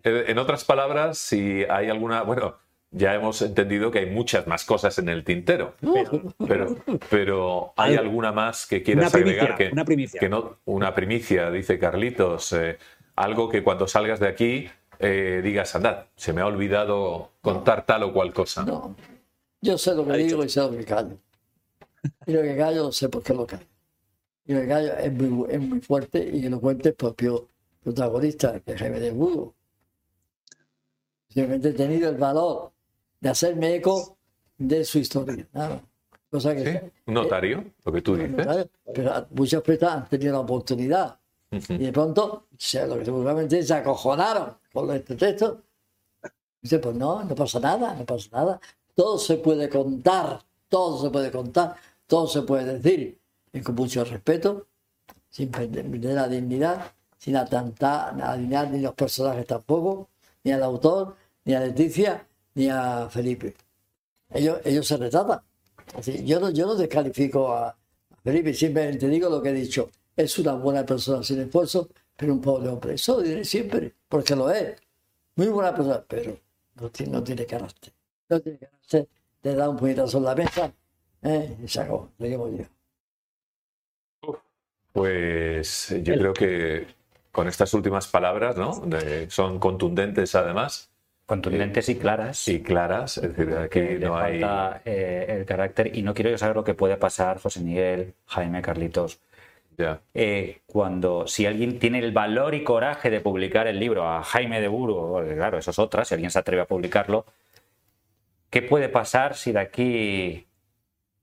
En 0.05 0.39
otras 0.39 0.65
palabras, 0.65 1.19
si 1.19 1.65
hay 1.69 1.89
alguna, 1.90 2.23
bueno, 2.23 2.56
ya 2.93 3.15
hemos 3.15 3.43
entendido 3.43 3.90
que 3.90 3.98
hay 3.98 4.06
muchas 4.06 4.47
más 4.47 4.65
cosas 4.65 4.97
en 4.98 5.09
el 5.09 5.24
tintero, 5.24 5.74
Pero- 5.81 6.35
pero, 6.47 6.77
pero 7.10 7.73
¿hay 7.77 7.97
alguna 7.97 8.31
más 8.32 8.66
que 8.66 8.82
quieras 8.85 9.06
Una 9.06 9.10
primicia, 9.12 9.43
agregar? 9.43 9.59
Que, 9.59 9.73
una 9.73 9.85
primicia. 9.85 10.20
que 10.20 10.28
no, 10.28 10.59
una 10.65 10.94
primicia, 10.94 11.51
dice 11.51 11.78
Carlitos, 11.78 12.52
eh, 12.52 12.78
algo 13.16 13.48
que 13.51 13.62
cuando 13.65 13.89
salgas 13.89 14.20
de 14.20 14.28
aquí 14.28 14.70
eh, 14.98 15.40
digas, 15.42 15.74
andad, 15.74 16.06
se 16.16 16.32
me 16.32 16.40
ha 16.40 16.46
olvidado 16.46 17.30
contar 17.40 17.84
tal 17.86 18.02
o 18.04 18.12
cual 18.12 18.32
cosa. 18.32 18.64
No. 18.64 18.94
Yo 19.60 19.76
sé 19.78 19.94
lo 19.94 20.04
que 20.04 20.12
Ha 20.12 20.16
dicho. 20.16 20.28
digo 20.28 20.44
y 20.44 20.48
sé 20.48 20.60
lo 20.60 20.70
que 20.70 20.84
callo. 20.84 21.18
Y 22.26 22.32
lo 22.32 22.42
que 22.42 22.56
callo 22.56 22.92
sé 22.92 23.08
por 23.08 23.22
qué 23.22 23.34
lo 23.34 23.46
callo. 23.46 23.66
Y 24.46 24.54
lo 24.54 24.60
que 24.60 24.68
callo 24.68 24.92
es 24.96 25.12
muy, 25.12 25.50
es 25.52 25.60
muy 25.60 25.80
fuerte 25.80 26.30
y 26.32 26.40
que 26.42 26.50
lo 26.50 26.60
cuente 26.60 26.90
el 26.90 26.94
propio 26.94 27.48
protagonista, 27.82 28.60
que 28.60 28.72
es 28.72 28.78
Jaime 28.78 29.00
de 29.00 29.10
Burgos. 29.10 29.54
Simplemente 31.28 31.68
he 31.70 31.72
tenido 31.72 32.08
el 32.10 32.16
valor 32.16 32.72
de 33.20 33.28
hacerme 33.28 33.74
eco 33.74 34.16
de 34.56 34.84
su 34.84 34.98
historia. 34.98 35.46
nada. 35.52 35.82
Cosa 36.30 36.54
que 36.54 36.64
¿Sí? 36.72 36.90
Un 37.06 37.14
notario, 37.14 37.64
lo 37.84 37.92
que 37.92 38.02
tú 38.02 38.16
dices. 38.16 38.44
¿sabes? 38.44 38.68
Pero 38.94 39.26
muchas 39.30 39.62
personas 39.62 39.94
han 40.04 40.08
tenido 40.08 40.32
la 40.34 40.40
oportunidad 40.40 41.18
Y 41.50 41.78
de 41.78 41.92
pronto 41.92 42.46
lo 42.86 42.98
que 42.98 43.04
seguramente 43.04 43.62
se 43.62 43.74
acojonaron 43.74 44.56
con 44.72 44.90
este 44.94 45.16
texto. 45.16 45.62
Dice, 46.60 46.78
pues 46.78 46.96
no, 46.96 47.24
no 47.24 47.34
pasa 47.34 47.60
nada, 47.60 47.94
no 47.94 48.04
pasa 48.04 48.28
nada. 48.32 48.60
Todo 48.94 49.18
se 49.18 49.36
puede 49.36 49.68
contar, 49.68 50.42
todo 50.68 51.00
se 51.02 51.10
puede 51.10 51.30
contar, 51.30 51.76
todo 52.06 52.26
se 52.26 52.42
puede 52.42 52.78
decir, 52.78 53.18
y 53.52 53.60
con 53.60 53.76
mucho 53.76 54.04
respeto, 54.04 54.66
sin 55.30 55.50
perder 55.50 55.86
la 56.14 56.28
dignidad, 56.28 56.92
sin 57.16 57.36
atentar 57.36 58.20
a 58.20 58.36
ni 58.36 58.80
los 58.80 58.94
personajes 58.94 59.46
tampoco, 59.46 60.08
ni 60.42 60.52
al 60.52 60.62
autor, 60.62 61.16
ni 61.44 61.54
a 61.54 61.60
Leticia, 61.60 62.26
ni 62.54 62.68
a 62.68 63.08
Felipe. 63.08 63.54
Ellos, 64.30 64.60
ellos 64.64 64.86
se 64.86 64.96
retratan. 64.96 65.40
Así, 65.96 66.24
yo, 66.24 66.40
no, 66.40 66.50
yo 66.50 66.66
no 66.66 66.74
descalifico 66.74 67.52
a, 67.52 67.76
Felipe, 68.22 68.52
simplemente 68.52 69.08
digo 69.08 69.30
lo 69.30 69.40
que 69.40 69.50
he 69.50 69.54
dicho. 69.54 69.90
Es 70.19 70.39
una 70.39 70.55
buena 70.55 70.85
persona 70.85 71.23
sin 71.23 71.40
esfuerzo, 71.40 71.89
pero 72.16 72.35
un 72.35 72.40
pobre 72.43 72.69
hombre. 72.69 72.95
Eso 72.95 73.16
lo 73.16 73.23
diré 73.23 73.45
siempre, 73.45 73.95
porque 74.09 74.36
lo 74.36 74.51
es. 74.51 74.78
Muy 75.36 75.49
buena 75.49 75.74
persona, 75.74 76.05
pero 76.09 76.39
no 76.77 76.90
tiene, 76.90 77.12
no 77.12 77.24
tiene 77.24 77.47
carácter. 77.47 77.93
No 78.31 78.40
tiene 78.40 78.59
carácter, 78.59 79.09
te 79.43 79.55
da 79.57 79.69
un 79.70 79.77
puñetazo 79.78 80.19
en 80.19 80.24
la 80.24 80.35
mesa 80.36 80.73
¿eh? 81.23 81.57
y 81.65 81.69
se 81.69 81.81
acabó. 81.81 82.11
Seguimos 82.19 82.51
yo. 82.59 82.65
Pues 84.93 85.95
yo 86.03 86.15
creo 86.19 86.32
que 86.32 86.86
con 87.32 87.47
estas 87.49 87.73
últimas 87.74 88.09
palabras, 88.09 88.57
¿no? 88.57 88.81
De- 88.81 89.31
son 89.31 89.59
contundentes 89.59 90.35
además 90.35 90.90
Contundentes 91.27 91.89
y 91.90 91.97
claras. 91.99 92.49
y 92.49 92.62
claras, 92.62 93.19
es 93.19 93.36
decir, 93.36 93.55
aquí 93.55 93.69
que 93.81 93.99
le 93.99 94.07
no 94.07 94.16
hay... 94.19 94.40
falta 94.40 94.82
eh, 94.86 95.27
el 95.28 95.45
carácter. 95.45 95.95
Y 95.97 96.03
no 96.03 96.15
quiero 96.15 96.31
yo 96.31 96.39
saber 96.39 96.57
lo 96.57 96.65
que 96.65 96.73
puede 96.74 96.97
pasar, 96.97 97.39
José 97.39 97.61
Miguel, 97.61 98.15
Jaime, 98.27 98.62
Carlitos. 98.62 99.20
Ya. 99.78 100.00
eh, 100.12 100.60
cuando 100.66 101.28
si 101.28 101.46
alguien 101.46 101.78
tiene 101.78 102.00
el 102.00 102.10
valor 102.10 102.56
y 102.56 102.64
coraje 102.64 103.10
de 103.10 103.20
publicar 103.20 103.68
el 103.68 103.78
libro 103.78 104.09
a 104.09 104.24
Jaime 104.24 104.60
de 104.60 104.66
Burgo, 104.66 105.09
porque 105.12 105.36
claro, 105.36 105.56
eso 105.56 105.70
es 105.70 105.78
otra, 105.78 106.05
si 106.05 106.14
alguien 106.14 106.32
se 106.32 106.38
atreve 106.40 106.62
a 106.62 106.66
publicarlo, 106.66 107.24
¿qué 108.50 108.60
puede 108.60 108.88
pasar 108.88 109.36
si 109.36 109.52
de 109.52 109.60
aquí 109.60 110.46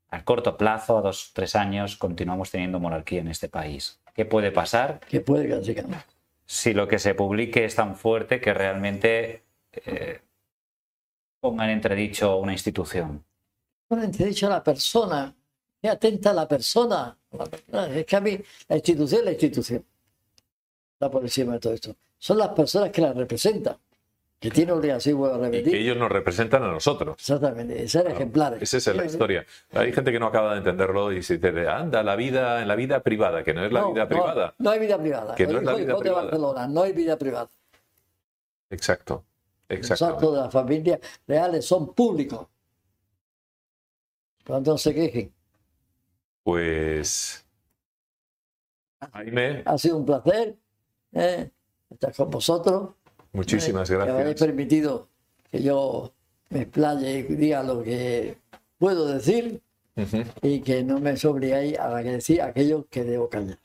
a 0.10 0.24
corto 0.24 0.56
plazo, 0.56 0.98
a 0.98 1.02
dos, 1.02 1.32
tres 1.34 1.54
años, 1.58 1.98
continuamos 1.98 2.50
teniendo 2.50 2.80
monarquía 2.80 3.20
en 3.20 3.28
este 3.28 3.50
país? 3.50 4.00
¿Qué 4.14 4.24
puede 4.24 4.52
pasar 4.52 5.02
Que 5.02 5.20
puede 5.20 5.50
cambie. 5.50 5.98
si 6.46 6.74
lo 6.74 6.88
que 6.88 6.98
se 7.00 7.14
publique 7.14 7.66
es 7.66 7.76
tan 7.76 7.98
fuerte 7.98 8.40
que 8.40 8.54
realmente 8.54 9.44
eh, 9.74 10.22
ponga 11.42 11.66
en 11.66 11.72
entredicho 11.72 12.38
una 12.38 12.54
institución? 12.54 13.26
Solamente 13.90 14.24
he 14.24 14.28
dicho 14.28 14.48
a 14.48 14.52
la 14.52 14.64
persona, 14.64 15.36
que 15.82 15.90
atenta 15.90 16.30
a 16.30 16.34
la 16.34 16.48
persona. 16.48 17.18
Es 17.94 18.06
que 18.06 18.16
a 18.16 18.22
mí 18.22 18.40
la 18.68 18.76
institución 18.76 19.20
es 19.20 19.26
la 19.26 19.32
institución. 19.32 19.86
Está 20.94 21.10
por 21.12 21.22
encima 21.24 21.54
de 21.54 21.60
todo 21.60 21.74
esto. 21.74 21.96
Son 22.18 22.38
las 22.38 22.50
personas 22.50 22.90
que 22.92 23.02
la 23.02 23.12
representan, 23.14 23.78
que 24.40 24.50
tienen 24.52 24.76
obligación, 24.76 25.18
vuelvo 25.18 25.36
a 25.36 25.40
Y 25.40 25.42
repetir. 25.52 25.72
que 25.74 25.80
ellos 25.82 25.98
nos 25.98 26.10
representan 26.12 26.64
a 26.64 26.72
nosotros. 26.72 27.16
Exactamente, 27.20 27.88
ser 27.88 28.08
ejemplares. 28.08 28.62
Esa 28.74 28.92
es 28.92 28.96
la 28.98 29.06
historia. 29.06 29.46
Hay 29.74 29.92
gente 29.92 30.12
que 30.12 30.20
no 30.20 30.28
acaba 30.28 30.54
de 30.54 30.60
entenderlo 30.60 31.12
y 31.12 31.22
se 31.24 31.38
dice, 31.38 31.68
anda, 31.68 32.02
la 32.04 32.16
vida 32.16 32.62
en 32.62 32.68
la 32.68 32.76
vida 32.76 33.02
privada, 33.02 33.44
que 33.44 33.54
no 33.54 33.66
es 33.66 33.72
la 33.72 33.82
No, 33.82 33.92
vida 33.94 34.04
no, 34.04 34.10
privada. 34.10 34.56
No, 34.60 34.70
hay 34.72 34.80
vida 34.80 34.98
privada. 34.98 35.36
Que 35.36 35.48
no 35.48 35.58
es 35.60 35.64
la 35.64 35.74
vida 35.76 35.94
de 35.94 36.00
privada. 36.00 36.22
Barcelona, 36.24 36.68
no 36.68 36.82
hay 36.84 36.94
vida 36.94 37.18
privada. 37.18 37.50
Exacto. 38.70 39.24
Los 39.68 39.78
Exacto. 39.80 40.06
actos 40.06 40.34
de 40.36 40.40
la 40.42 40.50
familia 40.52 41.00
reales 41.28 41.66
son 41.66 41.94
públicos. 41.94 42.48
Cuando 44.46 44.72
no 44.72 44.78
se 44.78 44.94
quejen. 44.94 45.34
Pues. 46.46 47.44
Jaime, 49.14 49.64
Ha 49.66 49.78
sido 49.80 49.98
un 49.98 50.06
placer 50.06 50.56
¿eh? 51.12 51.50
estar 51.90 52.14
con 52.14 52.30
vosotros. 52.30 52.92
muchísimas 53.34 53.90
eh, 53.90 53.94
Que 53.94 53.98
me 53.98 54.04
habéis 54.04 54.26
gracias. 54.26 54.48
permitido 54.48 55.08
que 55.50 55.64
yo 55.64 56.14
me 56.52 56.62
explaye 56.62 57.26
y 57.28 57.36
diga 57.36 57.64
lo 57.64 57.82
que 57.82 58.38
puedo 58.78 59.08
decir 59.08 59.60
y 60.44 60.62
que 60.62 60.84
no 60.84 61.00
me 61.00 61.16
obligáis 61.26 61.80
a 61.80 61.96
decir 61.96 62.44
aquello 62.44 62.86
que 62.92 63.04
debo 63.04 63.28
callar. 63.28 63.58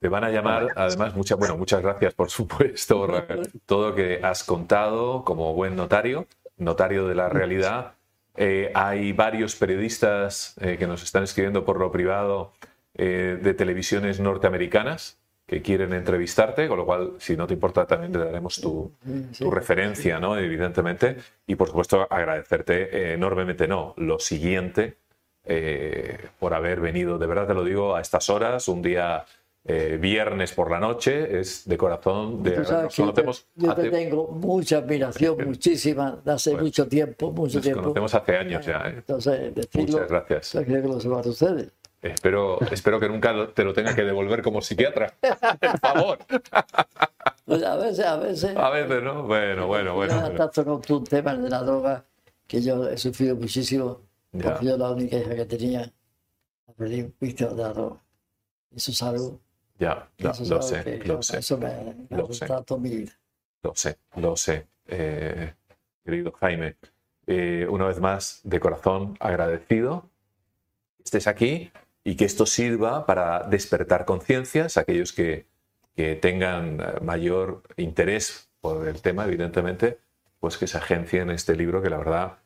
Te 0.00 0.08
van 0.08 0.24
a 0.24 0.30
llamar, 0.30 0.66
además, 0.74 1.14
muchas, 1.14 1.38
bueno, 1.38 1.56
muchas 1.56 1.80
gracias, 1.80 2.12
por 2.14 2.28
supuesto, 2.28 3.06
por 3.06 3.46
todo 3.66 3.90
lo 3.90 3.94
que 3.94 4.18
has 4.20 4.42
contado 4.42 5.24
como 5.24 5.54
buen 5.54 5.76
notario, 5.76 6.26
notario 6.56 7.06
de 7.06 7.14
la 7.14 7.28
realidad. 7.28 7.94
Eh, 8.36 8.70
hay 8.74 9.12
varios 9.12 9.56
periodistas 9.56 10.54
eh, 10.60 10.76
que 10.78 10.86
nos 10.86 11.02
están 11.02 11.24
escribiendo 11.24 11.64
por 11.64 11.78
lo 11.78 11.90
privado 11.90 12.52
eh, 12.94 13.38
de 13.40 13.54
televisiones 13.54 14.20
norteamericanas 14.20 15.18
que 15.46 15.62
quieren 15.62 15.92
entrevistarte, 15.92 16.68
con 16.68 16.78
lo 16.78 16.86
cual, 16.86 17.14
si 17.18 17.36
no 17.36 17.46
te 17.46 17.54
importa, 17.54 17.84
también 17.86 18.12
te 18.12 18.18
daremos 18.20 18.60
tu, 18.60 18.92
tu 19.36 19.50
referencia, 19.50 20.20
¿no? 20.20 20.38
Evidentemente. 20.38 21.16
Y 21.44 21.56
por 21.56 21.66
supuesto, 21.66 22.06
agradecerte 22.08 23.14
enormemente, 23.14 23.66
no, 23.66 23.94
lo 23.96 24.20
siguiente, 24.20 24.98
por 26.38 26.54
haber 26.54 26.80
venido, 26.80 27.18
de 27.18 27.26
verdad 27.26 27.48
te 27.48 27.54
lo 27.54 27.64
digo, 27.64 27.96
a 27.96 28.00
estas 28.00 28.30
horas, 28.30 28.68
un 28.68 28.80
día 28.80 29.24
eh, 29.64 29.98
viernes 30.00 30.52
por 30.52 30.70
la 30.70 30.80
noche, 30.80 31.38
es 31.40 31.68
de 31.68 31.76
corazón, 31.76 32.42
de 32.42 32.56
nos 32.56 32.68
yo 32.68 32.76
te, 32.88 33.22
conocemos, 33.22 33.46
yo 33.56 33.74
te 33.74 33.80
hace, 33.82 33.90
tengo 33.90 34.28
mucha 34.28 34.78
admiración, 34.78 35.36
muchísima, 35.46 36.20
de 36.24 36.32
hace 36.32 36.50
Bueno, 36.50 36.64
mucho 36.64 36.88
tiempo, 36.88 37.30
mucho 37.30 37.56
nos 37.58 37.62
tiempo. 37.64 37.82
conocemos 37.82 38.14
hace 38.14 38.36
años 38.36 38.64
ya. 38.66 38.78
¿eh? 38.88 38.94
Entonces, 38.96 39.54
decirlo, 39.54 39.92
Muchas 39.98 40.08
gracias. 40.08 40.52
yo 40.54 40.64
creo 40.64 40.82
que 40.82 40.88
lo 40.88 41.00
sepan 41.00 41.28
ustedes. 41.28 41.72
Espero, 42.02 42.58
espero 42.70 42.98
que 42.98 43.08
nunca 43.10 43.52
te 43.52 43.62
lo 43.62 43.74
tenga 43.74 43.94
que 43.94 44.02
devolver 44.04 44.40
como 44.40 44.62
psiquiatra. 44.62 45.12
Por 45.60 45.78
favor. 45.80 46.18
Pues 47.44 47.62
a 47.62 47.76
veces, 47.76 48.06
a 48.06 48.16
veces, 48.16 48.56
A 48.56 48.70
veces, 48.70 49.02
¿no? 49.02 49.24
Bueno, 49.24 49.66
bueno, 49.66 49.94
bueno. 49.94 50.30
tanto 50.32 50.64
con 50.64 50.80
tu 50.80 51.04
tema 51.04 51.34
de 51.36 51.50
la 51.50 51.62
droga 51.62 52.04
que 52.46 52.62
yo 52.62 52.88
he 52.88 52.96
sufrido 52.96 53.36
muchísimo, 53.36 54.00
Ya. 54.32 54.44
porque 54.54 54.66
yo 54.66 54.76
la 54.78 54.90
única 54.92 55.16
hija 55.18 55.34
que 55.36 55.44
tenía, 55.44 55.80
la 56.66 56.74
perdí 56.74 57.12
víctima 57.20 57.50
de 57.50 57.62
la 57.62 57.68
droga. 57.74 57.96
Eso 58.74 58.92
es 58.92 59.02
algo, 59.02 59.38
Ya, 59.80 60.08
lo, 60.18 60.34
sé, 60.62 60.84
que 60.84 61.08
lo 61.08 61.22
sé. 61.22 61.38
eso 61.38 61.58
me, 61.58 61.96
me 62.10 62.16
lo 62.16 62.26
sé. 62.26 62.44
gustado 62.44 62.62
toda 62.64 62.80
mi 62.80 62.90
vida. 62.90 63.12
Lo 63.62 63.74
sé, 63.74 63.98
lo 64.16 64.36
sé. 64.36 64.66
Eh, 64.86 65.54
querido 66.04 66.32
Jaime, 66.32 66.76
eh, 67.26 67.66
una 67.68 67.86
vez 67.86 67.98
más, 67.98 68.40
de 68.44 68.60
corazón 68.60 69.16
agradecido 69.20 70.10
que 70.98 71.04
estés 71.04 71.26
aquí 71.26 71.72
y 72.04 72.14
que 72.16 72.26
esto 72.26 72.44
sirva 72.44 73.06
para 73.06 73.44
despertar 73.44 74.04
conciencias, 74.04 74.76
aquellos 74.76 75.12
que, 75.12 75.46
que 75.96 76.14
tengan 76.14 76.78
mayor 77.02 77.62
interés 77.76 78.50
por 78.60 78.86
el 78.86 79.00
tema, 79.00 79.24
evidentemente, 79.24 79.98
pues 80.40 80.58
que 80.58 80.66
se 80.66 80.78
agencien 80.78 81.30
este 81.30 81.56
libro 81.56 81.82
que 81.82 81.90
la 81.90 81.98
verdad 81.98 82.38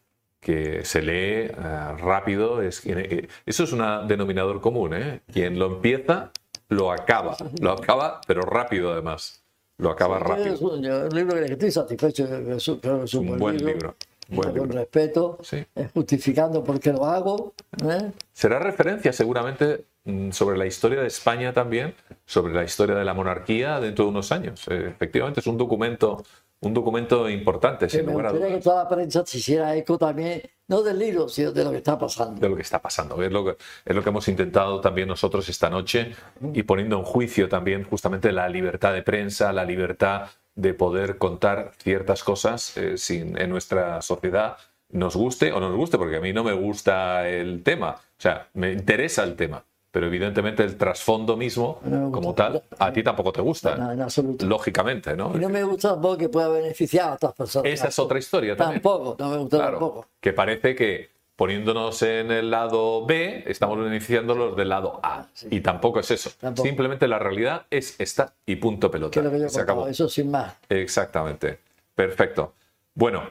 que 0.44 0.84
se 0.84 1.02
lee 1.02 1.50
eh, 1.50 1.52
rápido. 1.98 2.62
Es, 2.62 2.84
eh, 2.86 3.28
eso 3.46 3.64
es 3.64 3.72
un 3.72 4.06
denominador 4.06 4.60
común. 4.60 4.94
¿eh? 4.94 5.22
Quien 5.32 5.58
lo 5.58 5.66
empieza, 5.66 6.30
lo 6.68 6.90
acaba. 6.92 7.36
Lo 7.60 7.72
acaba, 7.72 8.20
pero 8.26 8.42
rápido 8.42 8.92
además. 8.92 9.42
Lo 9.78 9.90
acaba 9.90 10.18
rápido. 10.18 10.54
Es 10.54 10.60
un, 10.60 10.82
libro 11.14 11.36
que 11.36 11.52
estoy 11.52 11.70
satisfecho. 11.70 12.24
Es 12.24 12.68
un, 12.68 12.80
es 13.04 13.14
un, 13.14 13.28
un 13.28 13.38
buen 13.38 13.64
libro. 13.64 13.96
Buen 14.28 14.50
con 14.50 14.58
libro. 14.68 14.78
respeto, 14.78 15.38
Sí. 15.42 15.64
eh, 15.74 15.88
justificando 15.92 16.64
por 16.64 16.80
qué 16.80 16.92
lo 16.92 17.04
hago. 17.04 17.52
¿eh? 17.84 18.10
Será 18.32 18.58
referencia 18.58 19.12
seguramente 19.12 19.84
mm, 20.04 20.30
sobre 20.30 20.56
la 20.56 20.64
historia 20.66 21.00
de 21.00 21.08
España 21.08 21.52
también, 21.52 21.94
sobre 22.24 22.54
la 22.54 22.64
historia 22.64 22.94
de 22.94 23.04
la 23.04 23.12
monarquía 23.12 23.80
dentro 23.80 24.06
de 24.06 24.10
unos 24.12 24.32
años. 24.32 24.66
Eh, 24.68 24.86
efectivamente, 24.88 25.40
es 25.40 25.46
un 25.46 25.58
documento, 25.58 26.24
un 26.64 26.74
documento 26.74 27.28
importante, 27.28 27.88
sin 27.88 28.06
lugar 28.06 28.26
a 28.26 28.30
gustaría 28.30 28.56
que 28.56 28.60
dudas, 28.60 28.64
toda 28.64 28.84
la 28.84 28.88
prensa 28.88 29.26
se 29.26 29.38
hiciera 29.38 29.76
eco 29.76 29.98
también, 29.98 30.42
no 30.68 30.82
del 30.82 30.98
libro, 30.98 31.28
sino 31.28 31.52
de 31.52 31.64
lo 31.64 31.70
que 31.70 31.78
está 31.78 31.98
pasando. 31.98 32.40
de 32.40 32.48
lo 32.48 32.56
que 32.56 32.62
está 32.62 32.80
pasando. 32.80 33.22
Es 33.22 33.32
lo 33.32 33.44
que, 33.44 33.56
es 33.84 33.94
lo 33.94 34.02
que 34.02 34.08
hemos 34.08 34.28
intentado 34.28 34.80
también 34.80 35.08
nosotros 35.08 35.48
esta 35.48 35.70
noche 35.70 36.14
y 36.52 36.62
poniendo 36.62 36.98
en 36.98 37.04
juicio 37.04 37.48
también 37.48 37.84
justamente 37.84 38.32
la 38.32 38.48
libertad 38.48 38.92
de 38.92 39.02
prensa, 39.02 39.52
la 39.52 39.64
libertad 39.64 40.28
de 40.54 40.74
poder 40.74 41.18
contar 41.18 41.72
ciertas 41.78 42.22
cosas 42.22 42.76
eh, 42.76 42.96
sin, 42.96 43.36
en 43.38 43.50
nuestra 43.50 44.00
sociedad, 44.02 44.56
nos 44.90 45.16
guste 45.16 45.52
o 45.52 45.60
no 45.60 45.68
nos 45.68 45.76
guste, 45.76 45.98
porque 45.98 46.16
a 46.16 46.20
mí 46.20 46.32
no 46.32 46.44
me 46.44 46.52
gusta 46.52 47.28
el 47.28 47.62
tema, 47.62 47.90
o 47.90 48.20
sea, 48.20 48.48
me 48.54 48.72
interesa 48.72 49.24
el 49.24 49.34
tema, 49.34 49.64
pero 49.94 50.08
evidentemente 50.08 50.64
el 50.64 50.76
trasfondo 50.76 51.36
mismo, 51.36 51.78
No 51.84 51.90
me 51.90 52.02
gusta. 52.06 52.14
como 52.16 52.34
tal, 52.34 52.62
a 52.80 52.92
ti 52.92 53.04
tampoco 53.04 53.30
te 53.30 53.40
gusta, 53.40 53.76
No, 53.76 53.92
en 53.92 54.02
absoluto. 54.02 54.44
lógicamente, 54.44 55.14
¿no? 55.14 55.30
Y 55.36 55.38
no 55.38 55.48
me 55.48 55.62
gusta 55.62 55.90
tampoco 55.90 56.18
que 56.18 56.28
pueda 56.28 56.48
beneficiar 56.48 57.10
a 57.10 57.12
otras 57.14 57.32
personas. 57.34 57.72
Esa 57.72 57.86
es 57.86 57.98
otra 58.00 58.18
historia 58.18 58.56
también. 58.56 58.82
Tampoco, 58.82 59.14
no 59.20 59.30
me 59.30 59.36
gusta 59.38 59.56
Claro, 59.56 59.78
tampoco. 59.78 60.06
que 60.20 60.32
parece 60.32 60.74
que 60.74 61.10
poniéndonos 61.36 62.02
en 62.02 62.32
el 62.32 62.50
lado 62.50 63.06
B, 63.06 63.44
estamos 63.46 63.78
beneficiando 63.78 64.34
los 64.34 64.56
del 64.56 64.68
lado 64.68 64.98
A. 65.04 65.28
Y 65.48 65.60
tampoco 65.60 66.00
es 66.00 66.10
eso. 66.10 66.30
Tampoco. 66.40 66.66
Simplemente 66.66 67.06
la 67.06 67.20
realidad 67.20 67.66
es 67.70 67.94
esta 68.00 68.34
y 68.46 68.56
punto 68.56 68.90
pelota. 68.90 69.12
Que 69.12 69.20
es 69.20 69.24
lo 69.24 69.30
que 69.30 69.38
yo 69.38 69.48
Se 69.48 69.60
acabó. 69.60 69.86
eso 69.86 70.08
sin 70.08 70.30
más. 70.32 70.54
Exactamente. 70.68 71.60
Perfecto. 71.94 72.52
Bueno, 72.94 73.22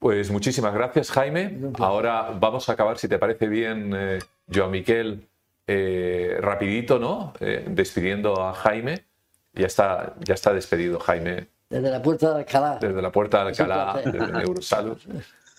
pues 0.00 0.28
muchísimas 0.32 0.74
gracias, 0.74 1.12
Jaime. 1.12 1.56
Ahora 1.78 2.32
vamos 2.36 2.68
a 2.68 2.72
acabar, 2.72 2.98
si 2.98 3.06
te 3.06 3.18
parece 3.18 3.46
bien, 3.46 3.92
eh, 3.96 4.18
Joan 4.52 4.70
Miquel, 4.72 5.28
eh, 5.72 6.36
rapidito, 6.40 6.98
¿no? 6.98 7.32
Eh, 7.40 7.64
despidiendo 7.68 8.42
a 8.42 8.52
Jaime. 8.54 9.04
Ya 9.52 9.66
está, 9.66 10.14
ya 10.20 10.34
está 10.34 10.52
despedido 10.52 10.98
Jaime 11.00 11.48
Desde 11.68 11.90
la 11.90 12.00
puerta 12.02 12.32
de 12.34 12.38
Alcalá. 12.40 12.78
desde 12.80 13.00
la 13.02 13.10
puerta 13.12 13.42
de 13.44 13.50
Alcalá, 13.50 14.00
desde 14.04 14.32
Neurosalud. 14.32 14.98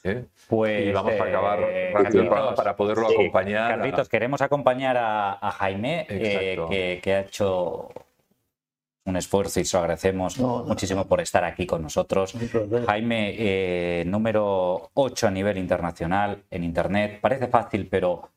¿eh? 0.03 0.25
Pues, 0.47 0.87
y 0.87 0.91
vamos 0.91 1.13
a 1.19 1.23
acabar 1.23 1.59
eh, 1.61 1.91
rápido 1.93 2.23
el 2.23 2.29
Carlitos, 2.29 2.55
para 2.55 2.75
poderlo 2.75 3.07
sí, 3.09 3.13
acompañar. 3.15 3.71
a- 3.71 3.75
Carlitos, 3.77 4.09
queremos 4.09 4.41
acompañar 4.41 4.97
a, 4.97 5.33
a 5.33 5.51
Jaime, 5.51 6.05
eh, 6.09 6.57
que, 6.69 6.99
que 7.03 7.13
ha 7.13 7.19
hecho 7.21 7.89
un 9.05 9.15
esfuerzo 9.17 9.59
y 9.59 9.65
se 9.65 9.75
lo 9.77 9.81
agradecemos 9.81 10.39
No, 10.39 10.59
no. 10.59 10.65
muchísimo 10.65 11.05
por 11.07 11.21
estar 11.21 11.43
aquí 11.43 11.65
con 11.65 11.81
nosotros. 11.81 12.33
Jaime, 12.85 13.35
eh, 13.37 14.03
número 14.05 14.89
8 14.93 15.27
a 15.27 15.31
nivel 15.31 15.57
internacional 15.57 16.43
en 16.51 16.63
Internet. 16.63 17.19
Parece 17.19 17.47
fácil, 17.47 17.87
pero, 17.89 18.29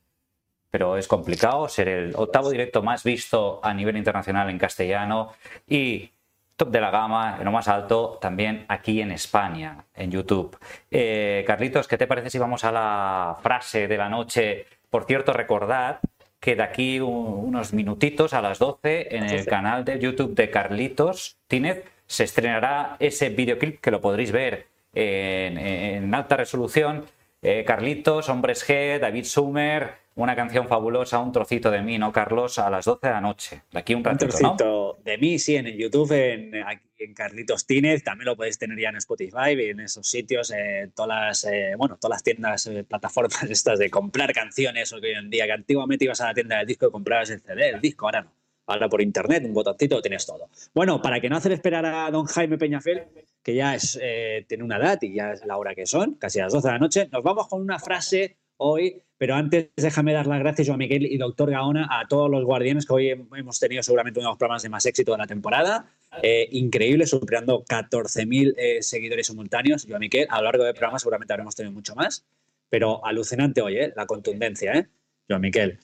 pero 0.75 0.97
es 0.97 1.07
complicado. 1.07 1.69
Ser 1.69 1.87
el 1.87 2.11
octavo 2.17 2.49
directo 2.49 2.83
más 2.83 3.05
visto 3.05 3.61
a 3.63 3.73
nivel 3.73 3.95
internacional 3.95 4.49
en 4.49 4.57
castellano 4.57 5.31
y 5.69 6.11
top 6.57 6.69
de 6.69 6.81
la 6.81 6.91
gama, 6.91 7.37
en 7.39 7.45
lo 7.45 7.51
más 7.53 7.69
alto, 7.69 8.17
también 8.19 8.65
aquí 8.67 8.99
en 8.99 9.11
España, 9.13 9.85
en 9.93 10.11
YouTube. 10.11 10.57
Eh, 10.91 11.45
Carlitos, 11.47 11.87
¿qué 11.87 11.97
te 11.97 12.07
parece 12.07 12.29
si 12.29 12.39
vamos 12.39 12.65
a 12.65 12.73
la 12.73 13.37
frase 13.41 13.87
de 13.87 13.95
la 13.97 14.09
noche? 14.09 14.65
Por 14.89 15.05
cierto, 15.05 15.31
recordad 15.31 15.99
que 16.41 16.57
de 16.57 16.63
aquí 16.63 16.99
un- 16.99 17.45
unos 17.47 17.71
minutitos 17.71 18.33
a 18.33 18.41
las 18.41 18.59
12 18.59 19.15
en 19.15 19.23
el 19.29 19.45
canal 19.45 19.85
de 19.85 19.97
YouTube 19.97 20.35
de 20.35 20.49
Carlitos 20.49 21.37
Tínez 21.47 21.85
se 22.05 22.25
estrenará 22.25 22.97
ese 22.99 23.29
videoclip 23.29 23.79
que 23.79 23.91
lo 23.91 24.01
podréis 24.01 24.33
ver 24.33 24.67
en, 24.93 25.57
en 25.57 26.13
alta 26.13 26.35
resolución. 26.35 27.05
Eh, 27.41 27.63
Carlitos, 27.65 28.27
Hombres 28.27 28.67
G, 28.67 28.99
David 28.99 29.23
Sumer, 29.23 30.03
una 30.15 30.35
canción 30.35 30.67
fabulosa, 30.67 31.19
un 31.19 31.31
trocito 31.31 31.69
de 31.69 31.81
mí, 31.81 31.97
¿no, 31.97 32.11
Carlos? 32.11 32.57
A 32.57 32.69
las 32.69 32.85
12 32.85 33.07
de 33.07 33.13
la 33.13 33.21
noche. 33.21 33.63
De 33.71 33.79
aquí 33.79 33.93
un 33.93 33.99
Un 33.99 34.05
ratito, 34.05 34.25
¿no? 34.25 34.55
trocito 34.55 34.97
de 35.03 35.17
mí, 35.17 35.37
sí, 35.39 35.55
en 35.57 35.67
el 35.67 35.77
YouTube, 35.77 36.11
en, 36.11 36.63
aquí 36.63 36.87
en 36.99 37.13
Carlitos 37.13 37.65
Tínez, 37.65 38.03
también 38.03 38.27
lo 38.27 38.37
podéis 38.37 38.57
tener 38.57 38.79
ya 38.79 38.89
en 38.89 38.95
Spotify 38.95 39.51
y 39.57 39.69
en 39.69 39.81
esos 39.81 40.07
sitios, 40.07 40.51
eh, 40.51 40.89
todas 40.95 41.09
las, 41.09 41.53
eh, 41.53 41.73
bueno, 41.77 41.97
todas 41.97 42.15
las 42.15 42.23
tiendas, 42.23 42.65
eh, 42.67 42.85
plataformas 42.85 43.43
estas 43.49 43.77
de 43.77 43.89
comprar 43.89 44.33
canciones, 44.33 44.93
o 44.93 45.01
que 45.01 45.07
hoy 45.07 45.13
en 45.15 45.29
día, 45.29 45.45
que 45.45 45.51
antiguamente 45.51 46.05
ibas 46.05 46.21
a 46.21 46.27
la 46.27 46.33
tienda 46.33 46.57
del 46.57 46.67
disco 46.67 46.87
y 46.87 46.91
comprabas 46.91 47.29
el 47.29 47.41
CD, 47.41 47.69
el 47.69 47.81
disco, 47.81 48.05
ahora 48.05 48.21
no. 48.21 48.31
Ahora 48.67 48.89
por 48.89 49.01
internet, 49.01 49.43
un 49.45 49.53
botoncito, 49.53 49.95
lo 49.95 50.01
tienes 50.01 50.25
todo. 50.25 50.49
Bueno, 50.73 50.99
para 51.01 51.19
que 51.19 51.29
no 51.29 51.37
hacer 51.37 51.51
esperar 51.51 51.85
a 51.85 52.09
don 52.09 52.25
Jaime 52.25 52.57
Peñafel, 52.57 53.03
que 53.43 53.53
ya 53.53 53.75
es, 53.75 53.99
eh, 54.01 54.43
tiene 54.47 54.63
una 54.63 54.77
edad 54.77 54.97
y 55.01 55.13
ya 55.13 55.33
es 55.33 55.45
la 55.45 55.57
hora 55.57 55.75
que 55.75 55.85
son, 55.85 56.15
casi 56.15 56.39
a 56.39 56.45
las 56.45 56.53
12 56.53 56.67
de 56.67 56.71
la 56.73 56.79
noche, 56.79 57.09
nos 57.11 57.21
vamos 57.21 57.47
con 57.47 57.61
una 57.61 57.77
frase 57.77 58.37
hoy, 58.57 59.01
pero 59.17 59.35
antes 59.35 59.69
déjame 59.75 60.13
dar 60.13 60.27
las 60.27 60.39
gracias, 60.39 60.67
Joan 60.67 60.79
Miguel 60.79 61.05
y 61.05 61.17
doctor 61.17 61.49
Gaona, 61.51 61.87
a 61.89 62.07
todos 62.07 62.29
los 62.29 62.43
guardianes 62.43 62.85
que 62.85 62.93
hoy 62.93 63.05
hem- 63.07 63.27
hemos 63.37 63.59
tenido 63.59 63.81
seguramente 63.83 64.19
uno 64.19 64.29
de 64.29 64.31
los 64.33 64.37
programas 64.37 64.63
de 64.63 64.69
más 64.69 64.85
éxito 64.85 65.13
de 65.13 65.17
la 65.19 65.27
temporada. 65.27 65.89
Eh, 66.21 66.47
increíble, 66.51 67.05
superando 67.05 67.63
14.000 67.65 68.53
eh, 68.57 68.81
seguidores 68.81 69.27
simultáneos. 69.27 69.85
Joan 69.87 69.99
Miquel, 70.01 70.27
a 70.29 70.37
lo 70.37 70.43
largo 70.45 70.63
del 70.63 70.73
programa 70.73 70.99
seguramente 70.99 71.33
habremos 71.33 71.55
tenido 71.55 71.73
mucho 71.73 71.95
más, 71.95 72.25
pero 72.69 73.05
alucinante 73.05 73.61
hoy, 73.61 73.77
¿eh? 73.77 73.93
la 73.95 74.05
contundencia, 74.05 74.73
¿eh? 74.73 74.87
Joan 75.29 75.41
Miquel. 75.41 75.79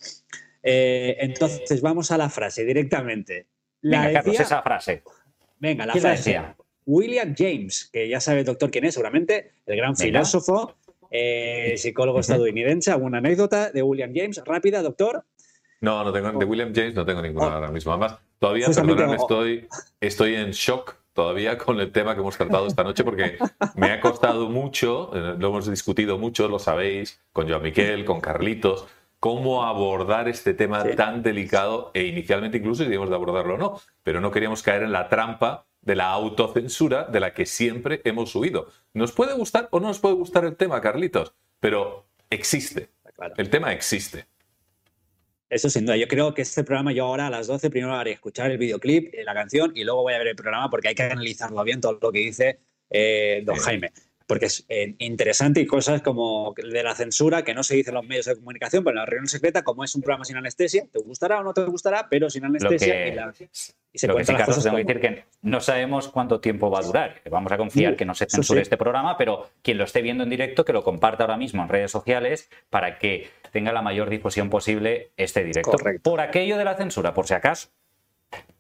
Eh, 0.64 1.18
entonces, 1.20 1.82
vamos 1.82 2.12
a 2.12 2.18
la 2.18 2.30
frase 2.30 2.64
directamente. 2.66 3.48
La 3.82 4.06
Venga, 4.08 4.20
Carlos, 4.22 4.40
esa 4.40 4.62
frase. 4.62 5.04
Venga, 5.60 5.86
la 5.86 5.94
¿Quién 5.94 6.04
la 6.04 6.10
frase. 6.16 6.40
William 6.86 7.34
James, 7.38 7.90
que 7.92 8.08
ya 8.10 8.20
sabe 8.20 8.40
el 8.40 8.46
doctor 8.46 8.70
quién 8.72 8.86
es, 8.86 8.94
seguramente, 8.94 9.52
el 9.66 9.78
gran 9.78 9.94
Venga. 9.94 10.04
filósofo, 10.06 10.76
eh, 11.12 11.76
psicólogo 11.78 12.20
estadounidense. 12.22 12.92
¿Alguna 12.92 13.20
anécdota 13.20 13.70
de 13.72 13.84
William 13.84 14.12
James? 14.16 14.42
Rápida, 14.46 14.82
doctor. 14.82 15.24
No, 15.82 16.04
no 16.04 16.12
tengo, 16.12 16.32
de 16.32 16.46
William 16.46 16.72
James 16.74 16.96
no 16.96 17.06
tengo 17.06 17.22
ninguna 17.22 17.48
Oh. 17.48 17.52
ahora 17.52 17.72
mismo. 17.72 17.92
Además, 17.92 18.18
todavía, 18.40 18.68
perdonadme, 18.68 19.16
estoy, 19.16 19.68
estoy 20.00 20.36
en 20.36 20.52
shock 20.52 20.96
todavía 21.14 21.58
con 21.58 21.80
el 21.80 21.92
tema 21.92 22.14
que 22.14 22.22
hemos 22.22 22.38
tratado 22.38 22.68
esta 22.68 22.84
noche 22.84 23.04
porque 23.04 23.38
me 23.76 23.92
ha 23.92 24.00
costado 24.00 24.48
mucho, 24.50 25.12
eh, 25.14 25.36
lo 25.38 25.50
hemos 25.50 25.70
discutido 25.70 26.18
mucho, 26.18 26.48
lo 26.48 26.58
sabéis, 26.60 27.20
con 27.34 27.50
Joan 27.50 27.64
Miquel, 27.64 28.06
con 28.06 28.22
Carlitos, 28.22 28.88
cómo 29.20 29.64
abordar 29.64 30.30
este 30.30 30.54
tema 30.54 30.84
Sí. 30.84 30.96
tan 30.96 31.22
delicado 31.22 31.92
e 31.94 32.06
inicialmente 32.06 32.58
incluso 32.60 32.84
decidimos 32.84 33.10
de 33.10 33.16
abordarlo 33.16 33.56
o 33.56 33.58
no, 33.58 33.82
pero 34.04 34.22
no 34.22 34.32
queríamos 34.32 34.64
caer 34.64 34.84
en 34.84 34.92
la 34.92 35.10
trampa 35.10 35.66
de 35.82 35.96
la 35.96 36.12
autocensura 36.12 37.06
de 37.06 37.20
la 37.20 37.34
que 37.34 37.46
siempre 37.46 38.02
hemos 38.04 38.36
huido. 38.36 38.68
Nos 38.94 39.12
puede 39.12 39.34
gustar 39.34 39.68
o 39.72 39.80
no 39.80 39.88
nos 39.88 40.00
puede 40.00 40.16
gustar 40.16 40.46
el 40.46 40.56
tema, 40.56 40.82
Carlitos, 40.82 41.34
pero 41.60 42.06
existe. 42.30 42.90
Claro. 43.16 43.34
El 43.38 43.50
tema 43.50 43.74
existe. 43.74 44.26
Eso 45.50 45.70
sin 45.70 45.86
duda. 45.86 45.98
Yo 45.98 46.08
creo 46.08 46.34
que 46.34 46.44
este 46.44 46.64
programa, 46.64 46.94
yo 46.94 47.06
ahora 47.06 47.28
a 47.28 47.30
las 47.30 47.48
12 47.48 47.70
primero 47.70 47.94
haré 47.94 48.12
escuchar 48.12 48.52
el 48.52 48.58
videoclip, 48.58 49.14
eh, 49.14 49.24
la 49.26 49.34
canción, 49.34 49.74
y 49.76 49.84
luego 49.84 50.04
voy 50.04 50.14
a 50.14 50.18
ver 50.18 50.28
el 50.28 50.36
programa 50.36 50.70
porque 50.70 50.88
hay 50.88 50.96
que 50.96 51.04
analizarlo 51.04 51.62
bien 51.64 51.82
todo 51.82 52.00
lo 52.02 52.12
que 52.12 52.20
dice 52.20 52.60
eh, 52.90 53.44
don. 53.46 53.58
Jaime. 53.58 53.92
Porque 54.32 54.46
es 54.46 54.66
eh, 54.70 54.96
interesante 55.00 55.60
y 55.60 55.66
cosas 55.66 56.02
como 56.02 56.54
de 56.56 56.84
la 56.84 56.96
censura 56.96 57.44
que 57.44 57.54
no 57.54 57.64
se 57.64 57.76
dice 57.76 57.90
en 57.90 57.96
los 57.96 58.06
medios 58.08 58.28
de 58.28 58.36
comunicación, 58.36 58.82
pero 58.84 58.92
en 58.94 59.00
la 59.00 59.06
reunión 59.06 59.28
secreta, 59.28 59.62
como 59.62 59.84
es 59.84 59.94
un 59.94 60.02
programa 60.02 60.24
sin 60.24 60.38
anestesia, 60.38 60.86
te 60.90 61.00
gustará 61.00 61.40
o 61.40 61.44
no 61.44 61.54
te 61.54 61.66
gustará, 61.66 62.08
pero 62.10 62.30
sin 62.30 62.46
anestesia 62.46 62.94
que, 62.94 63.08
y, 63.10 63.16
la- 63.16 63.34
y 63.92 64.00
se 64.00 64.08
lo 64.08 64.16
que 64.16 64.24
sí, 64.24 64.32
las 64.32 64.40
Carlos, 64.40 64.56
cosas 64.56 64.64
tengo 64.64 64.78
que 64.78 64.84
decir 64.86 65.02
que 65.02 65.26
no 65.42 65.60
sabemos 65.60 66.08
cuánto 66.08 66.40
tiempo 66.40 66.72
va 66.72 66.80
a 66.80 66.84
durar. 66.84 67.22
Vamos 67.30 67.52
a 67.52 67.58
confiar 67.58 67.98
que 67.98 68.06
no 68.06 68.16
se 68.16 68.26
censure 68.26 68.62
sí. 68.62 68.64
este 68.64 68.78
programa, 68.78 69.18
pero 69.18 69.50
quien 69.62 69.78
lo 69.78 69.84
esté 69.84 70.02
viendo 70.02 70.24
en 70.24 70.30
directo, 70.30 70.64
que 70.64 70.72
lo 70.72 70.82
comparta 70.82 71.26
ahora 71.26 71.36
mismo 71.36 71.62
en 71.64 71.68
redes 71.68 71.92
sociales 71.92 72.50
para 72.70 72.98
que 73.00 73.30
tenga 73.52 73.74
la 73.74 73.82
mayor 73.82 74.10
difusión 74.10 74.50
posible 74.50 75.12
este 75.18 75.44
directo. 75.44 75.72
Correcto. 75.72 76.10
Por 76.10 76.22
aquello 76.22 76.58
de 76.58 76.64
la 76.64 76.78
censura, 76.78 77.14
por 77.14 77.28
si 77.28 77.34
acaso. 77.34 77.68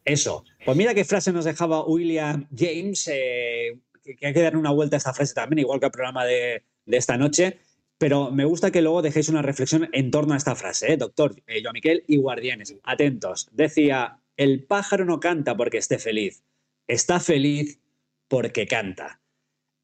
Eso. 0.03 0.43
Pues 0.65 0.75
mira 0.75 0.93
qué 0.93 1.05
frase 1.05 1.31
nos 1.31 1.45
dejaba 1.45 1.85
William 1.85 2.45
James, 2.53 3.07
eh, 3.09 3.77
que, 4.03 4.15
que 4.15 4.27
hay 4.27 4.33
que 4.33 4.41
dar 4.41 4.55
una 4.57 4.71
vuelta 4.71 4.95
a 4.95 4.99
esta 4.99 5.13
frase 5.13 5.33
también, 5.33 5.59
igual 5.59 5.79
que 5.79 5.85
al 5.87 5.91
programa 5.91 6.25
de, 6.25 6.63
de 6.85 6.97
esta 6.97 7.17
noche. 7.17 7.59
Pero 7.97 8.31
me 8.31 8.45
gusta 8.45 8.71
que 8.71 8.81
luego 8.81 9.01
dejéis 9.03 9.29
una 9.29 9.41
reflexión 9.43 9.87
en 9.93 10.09
torno 10.09 10.33
a 10.33 10.37
esta 10.37 10.55
frase, 10.55 10.93
¿eh? 10.93 10.97
doctor 10.97 11.35
eh, 11.45 11.61
Joan 11.61 11.73
Miquel 11.73 12.03
y 12.07 12.17
guardianes. 12.17 12.75
Atentos. 12.83 13.47
Decía, 13.51 14.17
el 14.37 14.63
pájaro 14.63 15.05
no 15.05 15.19
canta 15.19 15.55
porque 15.55 15.77
esté 15.77 15.99
feliz, 15.99 16.43
está 16.87 17.19
feliz 17.19 17.79
porque 18.27 18.65
canta. 18.65 19.21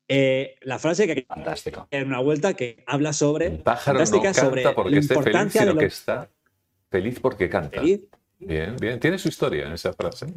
Eh, 0.08 0.56
la 0.62 0.80
frase 0.80 1.06
que 1.06 1.16
que 1.16 1.26
Fantástico. 1.26 1.88
dar 1.92 2.06
una 2.06 2.20
vuelta 2.20 2.54
que 2.56 2.82
habla 2.88 3.14
sobre... 3.14 3.48
El 3.48 3.60
pájaro 3.60 4.00
no 4.00 4.22
canta 4.22 4.34
sobre 4.34 4.64
porque 4.74 4.92
la 4.92 5.00
esté 5.00 5.14
feliz, 5.14 5.26
importancia 5.28 5.62
sino 5.62 5.74
de 5.74 5.78
que 5.80 5.86
lo- 5.86 5.88
está 5.88 6.30
feliz 6.90 7.20
porque 7.20 7.50
canta. 7.50 7.82
feliz 7.82 8.02
Bien, 8.40 8.76
bien. 8.78 9.00
Tiene 9.00 9.20
su 9.20 9.28
historia 9.30 9.68
esa 9.74 9.94
frase. 9.94 10.28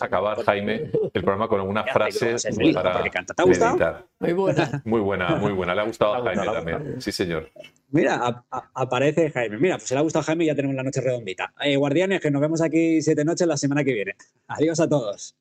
A 0.00 0.04
acabar, 0.04 0.42
Jaime, 0.44 0.90
el 1.14 1.22
programa 1.22 1.48
con 1.48 1.60
alguna 1.60 1.84
Ya, 1.86 1.92
frase 1.92 2.18
pero 2.26 2.38
se 2.38 2.52
feliz, 2.52 2.74
para 2.74 2.98
meditar. 3.00 4.04
Muy 4.20 4.32
buena. 4.32 4.82
Muy 4.84 5.00
buena, 5.00 5.28
muy 5.36 5.52
buena. 5.52 5.74
Le 5.74 5.80
ha 5.80 5.84
gustado 5.84 6.14
a 6.14 6.22
Jaime 6.22 6.44
también. 6.44 7.00
Sí, 7.00 7.12
señor. 7.12 7.48
Mira, 7.90 8.14
a- 8.16 8.44
a- 8.50 8.70
aparece 8.74 9.30
Jaime. 9.30 9.56
Mira, 9.58 9.76
pues 9.76 9.88
si 9.88 9.94
le 9.94 10.00
ha 10.00 10.02
gustado 10.02 10.20
a 10.22 10.24
Jaime, 10.26 10.44
ya 10.46 10.54
tenemos 10.54 10.74
la 10.76 10.82
noche 10.82 11.00
redondita. 11.00 11.52
Eh, 11.62 11.76
guardianes, 11.76 12.20
que 12.20 12.30
nos 12.30 12.40
vemos 12.40 12.60
aquí 12.62 13.00
siete 13.02 13.24
noches 13.24 13.46
la 13.46 13.56
semana 13.56 13.82
que 13.84 13.92
viene. 13.94 14.14
Adiós 14.48 14.78
a 14.80 14.88
todos. 14.88 15.36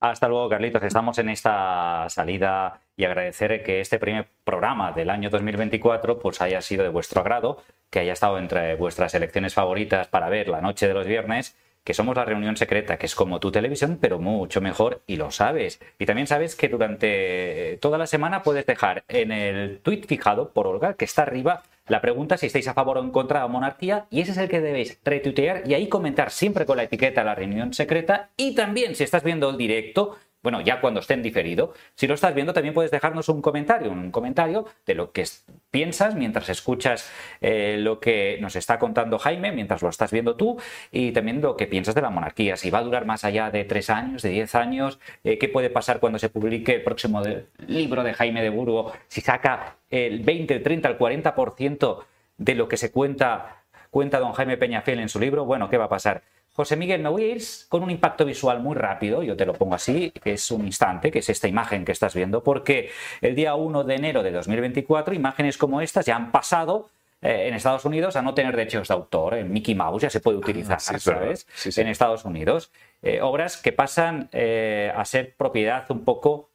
Hasta 0.00 0.26
luego, 0.28 0.48
Carlitos. 0.48 0.82
Estamos 0.82 1.16
en 1.18 1.28
esta 1.28 2.06
salida 2.08 2.80
y 2.96 3.04
agradecer 3.04 3.62
que 3.62 3.80
este 3.80 3.98
primer 3.98 4.26
programa 4.44 4.90
del 4.92 5.10
año 5.10 5.30
2024 5.30 6.18
pues 6.18 6.40
haya 6.40 6.60
sido 6.60 6.82
de 6.82 6.88
vuestro 6.88 7.20
agrado, 7.20 7.62
que 7.88 8.00
haya 8.00 8.12
estado 8.12 8.38
entre 8.38 8.74
vuestras 8.74 9.14
elecciones 9.14 9.54
favoritas 9.54 10.08
para 10.08 10.28
ver 10.28 10.48
la 10.48 10.60
noche 10.60 10.88
de 10.88 10.94
los 10.94 11.06
viernes, 11.06 11.56
que 11.84 11.94
somos 11.94 12.16
la 12.16 12.24
reunión 12.24 12.56
secreta, 12.56 12.96
que 12.96 13.06
es 13.06 13.14
como 13.14 13.40
tu 13.40 13.50
televisión, 13.50 13.98
pero 14.00 14.18
mucho 14.18 14.60
mejor 14.60 15.02
y 15.06 15.16
lo 15.16 15.30
sabes. 15.30 15.80
Y 15.98 16.06
también 16.06 16.26
sabes 16.26 16.54
que 16.54 16.68
durante 16.68 17.78
toda 17.80 17.98
la 17.98 18.06
semana 18.06 18.42
puedes 18.42 18.66
dejar 18.66 19.04
en 19.08 19.32
el 19.32 19.80
tweet 19.80 20.02
fijado 20.06 20.52
por 20.52 20.66
Olga, 20.66 20.94
que 20.94 21.04
está 21.04 21.22
arriba, 21.22 21.62
la 21.88 22.00
pregunta 22.00 22.36
si 22.36 22.46
estáis 22.46 22.68
a 22.68 22.74
favor 22.74 22.98
o 22.98 23.02
en 23.02 23.10
contra 23.10 23.40
de 23.40 23.44
la 23.46 23.52
monarquía 23.52 24.06
y 24.08 24.20
ese 24.20 24.32
es 24.32 24.38
el 24.38 24.48
que 24.48 24.60
debéis 24.60 25.00
retuitear 25.04 25.62
y 25.66 25.74
ahí 25.74 25.88
comentar 25.88 26.30
siempre 26.30 26.64
con 26.64 26.76
la 26.76 26.84
etiqueta 26.84 27.24
la 27.24 27.34
reunión 27.34 27.74
secreta 27.74 28.30
y 28.36 28.54
también 28.54 28.94
si 28.94 29.02
estás 29.02 29.24
viendo 29.24 29.50
el 29.50 29.56
directo, 29.56 30.16
bueno, 30.42 30.60
ya 30.60 30.80
cuando 30.80 31.00
esté 31.00 31.14
en 31.14 31.22
diferido, 31.22 31.72
si 31.94 32.06
lo 32.06 32.14
estás 32.14 32.34
viendo 32.34 32.52
también 32.52 32.74
puedes 32.74 32.90
dejarnos 32.90 33.28
un 33.28 33.40
comentario, 33.40 33.90
un 33.90 34.10
comentario 34.10 34.66
de 34.84 34.94
lo 34.94 35.12
que 35.12 35.24
piensas 35.70 36.14
mientras 36.14 36.48
escuchas 36.48 37.10
eh, 37.40 37.76
lo 37.78 38.00
que 38.00 38.38
nos 38.40 38.56
está 38.56 38.78
contando 38.78 39.18
Jaime, 39.18 39.52
mientras 39.52 39.82
lo 39.82 39.88
estás 39.88 40.10
viendo 40.10 40.36
tú 40.36 40.58
y 40.90 41.12
también 41.12 41.40
lo 41.40 41.56
que 41.56 41.66
piensas 41.66 41.94
de 41.94 42.02
la 42.02 42.10
monarquía, 42.10 42.56
si 42.56 42.70
va 42.70 42.80
a 42.80 42.82
durar 42.82 43.06
más 43.06 43.24
allá 43.24 43.50
de 43.50 43.64
tres 43.64 43.88
años, 43.88 44.22
de 44.22 44.30
diez 44.30 44.54
años, 44.54 44.98
eh, 45.22 45.38
qué 45.38 45.48
puede 45.48 45.70
pasar 45.70 46.00
cuando 46.00 46.18
se 46.18 46.28
publique 46.28 46.74
el 46.74 46.82
próximo 46.82 47.22
libro 47.66 48.02
de 48.02 48.12
Jaime 48.12 48.42
de 48.42 48.50
Burgo, 48.50 48.92
si 49.08 49.20
saca 49.20 49.76
el 49.90 50.20
20, 50.20 50.54
el 50.54 50.62
30, 50.62 50.88
el 50.88 50.98
40% 50.98 52.04
de 52.38 52.54
lo 52.54 52.68
que 52.68 52.76
se 52.76 52.90
cuenta, 52.90 53.62
cuenta 53.90 54.18
don 54.18 54.32
Jaime 54.32 54.56
Peñafiel 54.56 54.98
en 54.98 55.08
su 55.08 55.20
libro, 55.20 55.44
bueno, 55.44 55.70
¿qué 55.70 55.76
va 55.76 55.84
a 55.84 55.88
pasar? 55.88 56.22
José 56.54 56.76
Miguel, 56.76 57.00
me 57.02 57.08
voy 57.08 57.24
a 57.24 57.26
ir 57.28 57.42
con 57.68 57.82
un 57.82 57.90
impacto 57.90 58.26
visual 58.26 58.60
muy 58.60 58.74
rápido, 58.76 59.22
yo 59.22 59.36
te 59.36 59.46
lo 59.46 59.54
pongo 59.54 59.74
así, 59.74 60.10
que 60.10 60.34
es 60.34 60.50
un 60.50 60.66
instante, 60.66 61.10
que 61.10 61.20
es 61.20 61.28
esta 61.30 61.48
imagen 61.48 61.84
que 61.84 61.92
estás 61.92 62.14
viendo, 62.14 62.42
porque 62.42 62.90
el 63.22 63.34
día 63.34 63.54
1 63.54 63.84
de 63.84 63.94
enero 63.94 64.22
de 64.22 64.32
2024, 64.32 65.14
imágenes 65.14 65.56
como 65.56 65.80
estas 65.80 66.04
ya 66.04 66.14
han 66.16 66.30
pasado 66.30 66.90
eh, 67.22 67.46
en 67.48 67.54
Estados 67.54 67.86
Unidos 67.86 68.16
a 68.16 68.22
no 68.22 68.34
tener 68.34 68.54
derechos 68.54 68.88
de 68.88 68.94
autor. 68.94 69.34
En 69.34 69.50
Mickey 69.50 69.74
Mouse 69.74 70.02
ya 70.02 70.10
se 70.10 70.20
puede 70.20 70.36
utilizar, 70.36 70.76
Ah, 70.76 70.80
sí, 70.80 70.92
verdad. 70.92 71.22
¿sabes? 71.22 71.46
Sí, 71.54 71.72
sí. 71.72 71.80
En 71.80 71.88
Estados 71.88 72.24
Unidos. 72.26 72.70
Eh, 73.00 73.20
obras 73.22 73.56
que 73.56 73.72
pasan 73.72 74.28
eh, 74.32 74.92
a 74.94 75.04
ser 75.06 75.34
propiedad 75.36 75.86
un 75.90 76.04
poco 76.04 76.50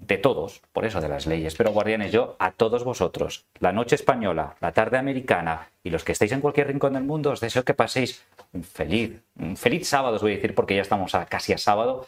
de 0.00 0.18
todos, 0.18 0.62
por 0.72 0.84
eso 0.84 1.00
de 1.00 1.08
las 1.08 1.26
leyes. 1.26 1.54
Pero 1.54 1.72
guardianes, 1.72 2.12
yo 2.12 2.36
a 2.38 2.52
todos 2.52 2.84
vosotros, 2.84 3.46
la 3.58 3.72
noche 3.72 3.94
española, 3.94 4.56
la 4.60 4.72
tarde 4.72 4.98
americana 4.98 5.70
y 5.84 5.90
los 5.90 6.04
que 6.04 6.12
estáis 6.12 6.32
en 6.32 6.40
cualquier 6.40 6.68
rincón 6.68 6.94
del 6.94 7.04
mundo, 7.04 7.30
os 7.30 7.40
deseo 7.40 7.64
que 7.64 7.74
paséis 7.74 8.24
un 8.52 8.64
feliz, 8.64 9.22
un 9.38 9.56
feliz 9.56 9.86
sábado, 9.88 10.16
os 10.16 10.22
voy 10.22 10.32
a 10.32 10.36
decir, 10.36 10.54
porque 10.54 10.74
ya 10.74 10.82
estamos 10.82 11.14
a, 11.14 11.26
casi 11.26 11.52
a 11.52 11.58
sábado. 11.58 12.06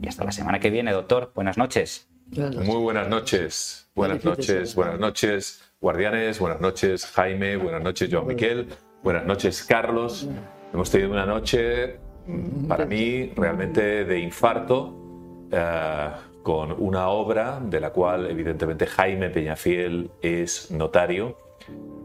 Y 0.00 0.08
hasta 0.08 0.24
la 0.24 0.32
semana 0.32 0.60
que 0.60 0.70
viene, 0.70 0.92
doctor. 0.92 1.32
Buenas 1.34 1.56
noches. 1.56 2.08
Muy 2.30 2.82
buenas 2.82 3.08
noches. 3.08 3.88
Buenas 3.94 4.22
noches, 4.24 4.74
buenas 4.74 5.00
noches, 5.00 5.72
guardianes. 5.80 6.38
Buenas 6.38 6.60
noches, 6.60 7.06
Jaime. 7.06 7.56
Buenas 7.56 7.82
noches, 7.82 8.10
Joan 8.12 8.26
Miquel. 8.26 8.68
Buenas 9.02 9.24
noches, 9.24 9.64
Carlos. 9.64 10.28
Hemos 10.72 10.90
tenido 10.90 11.12
una 11.12 11.24
noche, 11.24 11.98
mm, 12.26 12.66
para 12.66 12.84
mí, 12.84 13.32
realmente 13.34 14.04
de 14.04 14.18
infarto, 14.18 15.48
eh, 15.50 16.10
con 16.46 16.76
una 16.78 17.08
obra 17.08 17.58
de 17.60 17.80
la 17.80 17.90
cual, 17.90 18.30
evidentemente, 18.30 18.86
Jaime 18.86 19.30
Peñafiel 19.30 20.12
es 20.22 20.70
notario. 20.70 21.36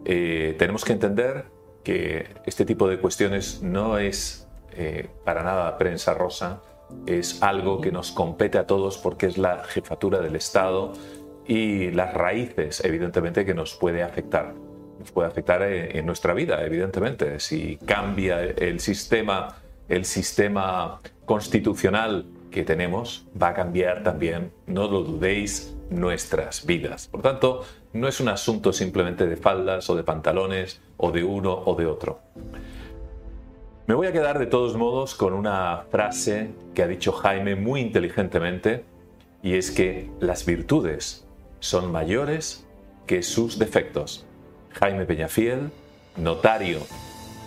Eh, 0.04 0.56
tenemos 0.58 0.84
que 0.84 0.94
entender 0.94 1.46
que 1.84 2.26
este 2.48 2.66
tipo 2.66 2.88
de 2.88 2.98
cuestiones 2.98 3.62
no 3.62 4.00
es 4.00 4.48
eh, 4.72 5.10
para 5.24 5.44
nada 5.44 5.78
prensa 5.78 6.16
rosa, 6.16 6.60
es 7.06 7.44
algo 7.44 7.82
que 7.82 7.92
nos 7.92 8.12
compete 8.12 8.58
a 8.58 8.66
todos 8.66 8.98
porque 8.98 9.28
es 9.28 9.38
la 9.38 9.64
jefatura 9.64 10.22
del 10.22 10.36
Estado 10.36 10.94
y 11.46 11.92
las 11.92 12.12
raíces, 12.16 12.84
evidentemente, 12.84 13.46
que 13.46 13.54
nos 13.54 13.76
puede 13.76 14.02
afectar. 14.02 14.56
Nos 14.98 15.12
puede 15.12 15.28
afectar 15.28 15.62
en, 15.62 15.96
en 15.96 16.04
nuestra 16.08 16.34
vida, 16.34 16.66
evidentemente. 16.66 17.40
Si 17.40 17.78
cambia 17.86 18.42
el 18.42 18.80
sistema, 18.80 19.58
el 19.88 20.04
sistema 20.04 21.00
constitucional 21.26 22.26
que 22.52 22.64
tenemos, 22.64 23.26
va 23.42 23.50
a 23.50 23.54
cambiar 23.54 24.04
también, 24.04 24.52
no 24.68 24.88
lo 24.88 25.02
dudéis, 25.02 25.76
nuestras 25.90 26.66
vidas. 26.66 27.08
Por 27.08 27.22
tanto, 27.22 27.66
no 27.94 28.08
es 28.08 28.20
un 28.20 28.30
asunto 28.30 28.72
simplemente 28.72 29.28
de 29.28 29.36
faldas 29.36 29.90
o 29.90 29.96
de 29.96 30.04
pantalones 30.04 30.82
o 30.98 31.12
de 31.12 31.24
uno 31.24 31.54
o 31.66 31.76
de 31.76 31.86
otro. 31.86 32.20
Me 33.88 33.96
voy 33.96 34.08
a 34.08 34.14
quedar 34.14 34.40
de 34.40 34.46
todos 34.46 34.78
modos 34.78 35.16
con 35.16 35.34
una 35.34 35.84
frase 35.92 36.52
que 36.74 36.84
ha 36.84 36.88
dicho 36.88 37.12
Jaime 37.12 37.56
muy 37.56 37.82
inteligentemente 37.82 38.86
y 39.44 39.56
es 39.56 39.72
que 39.72 40.10
las 40.20 40.46
virtudes 40.46 41.28
son 41.60 41.92
mayores 41.92 42.66
que 43.06 43.22
sus 43.22 43.60
defectos. 43.60 44.26
Jaime 44.70 45.06
Peñafiel, 45.06 45.72
notario 46.16 46.80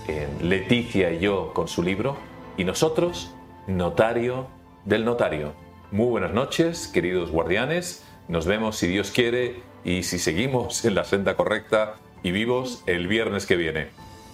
en 0.07 0.51
Leticia 0.51 1.13
y 1.13 1.21
yo 1.21 1.53
con 1.55 1.67
su 1.67 1.83
libro 1.83 2.17
y 2.59 2.65
nosotros, 2.65 3.33
notario 3.67 4.49
del 4.85 5.05
notario. 5.05 5.55
Muy 5.91 6.07
buenas 6.07 6.33
noches, 6.33 6.89
queridos 6.89 7.31
guardianes. 7.31 8.05
Nos 8.29 8.47
vemos 8.47 8.77
si 8.77 8.87
Dios 8.87 9.11
quiere 9.11 9.63
y 9.85 10.03
si 10.03 10.19
seguimos 10.19 10.85
en 10.85 10.95
la 10.95 11.05
senda 11.05 11.37
correcta 11.37 11.97
y 12.23 12.31
vivos 12.31 12.83
el 12.87 13.07
viernes 13.07 13.47
que 13.47 13.57
viene. 13.57 13.89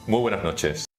Muy 0.07 0.21
buenas 0.21 0.45
noches. 0.45 0.90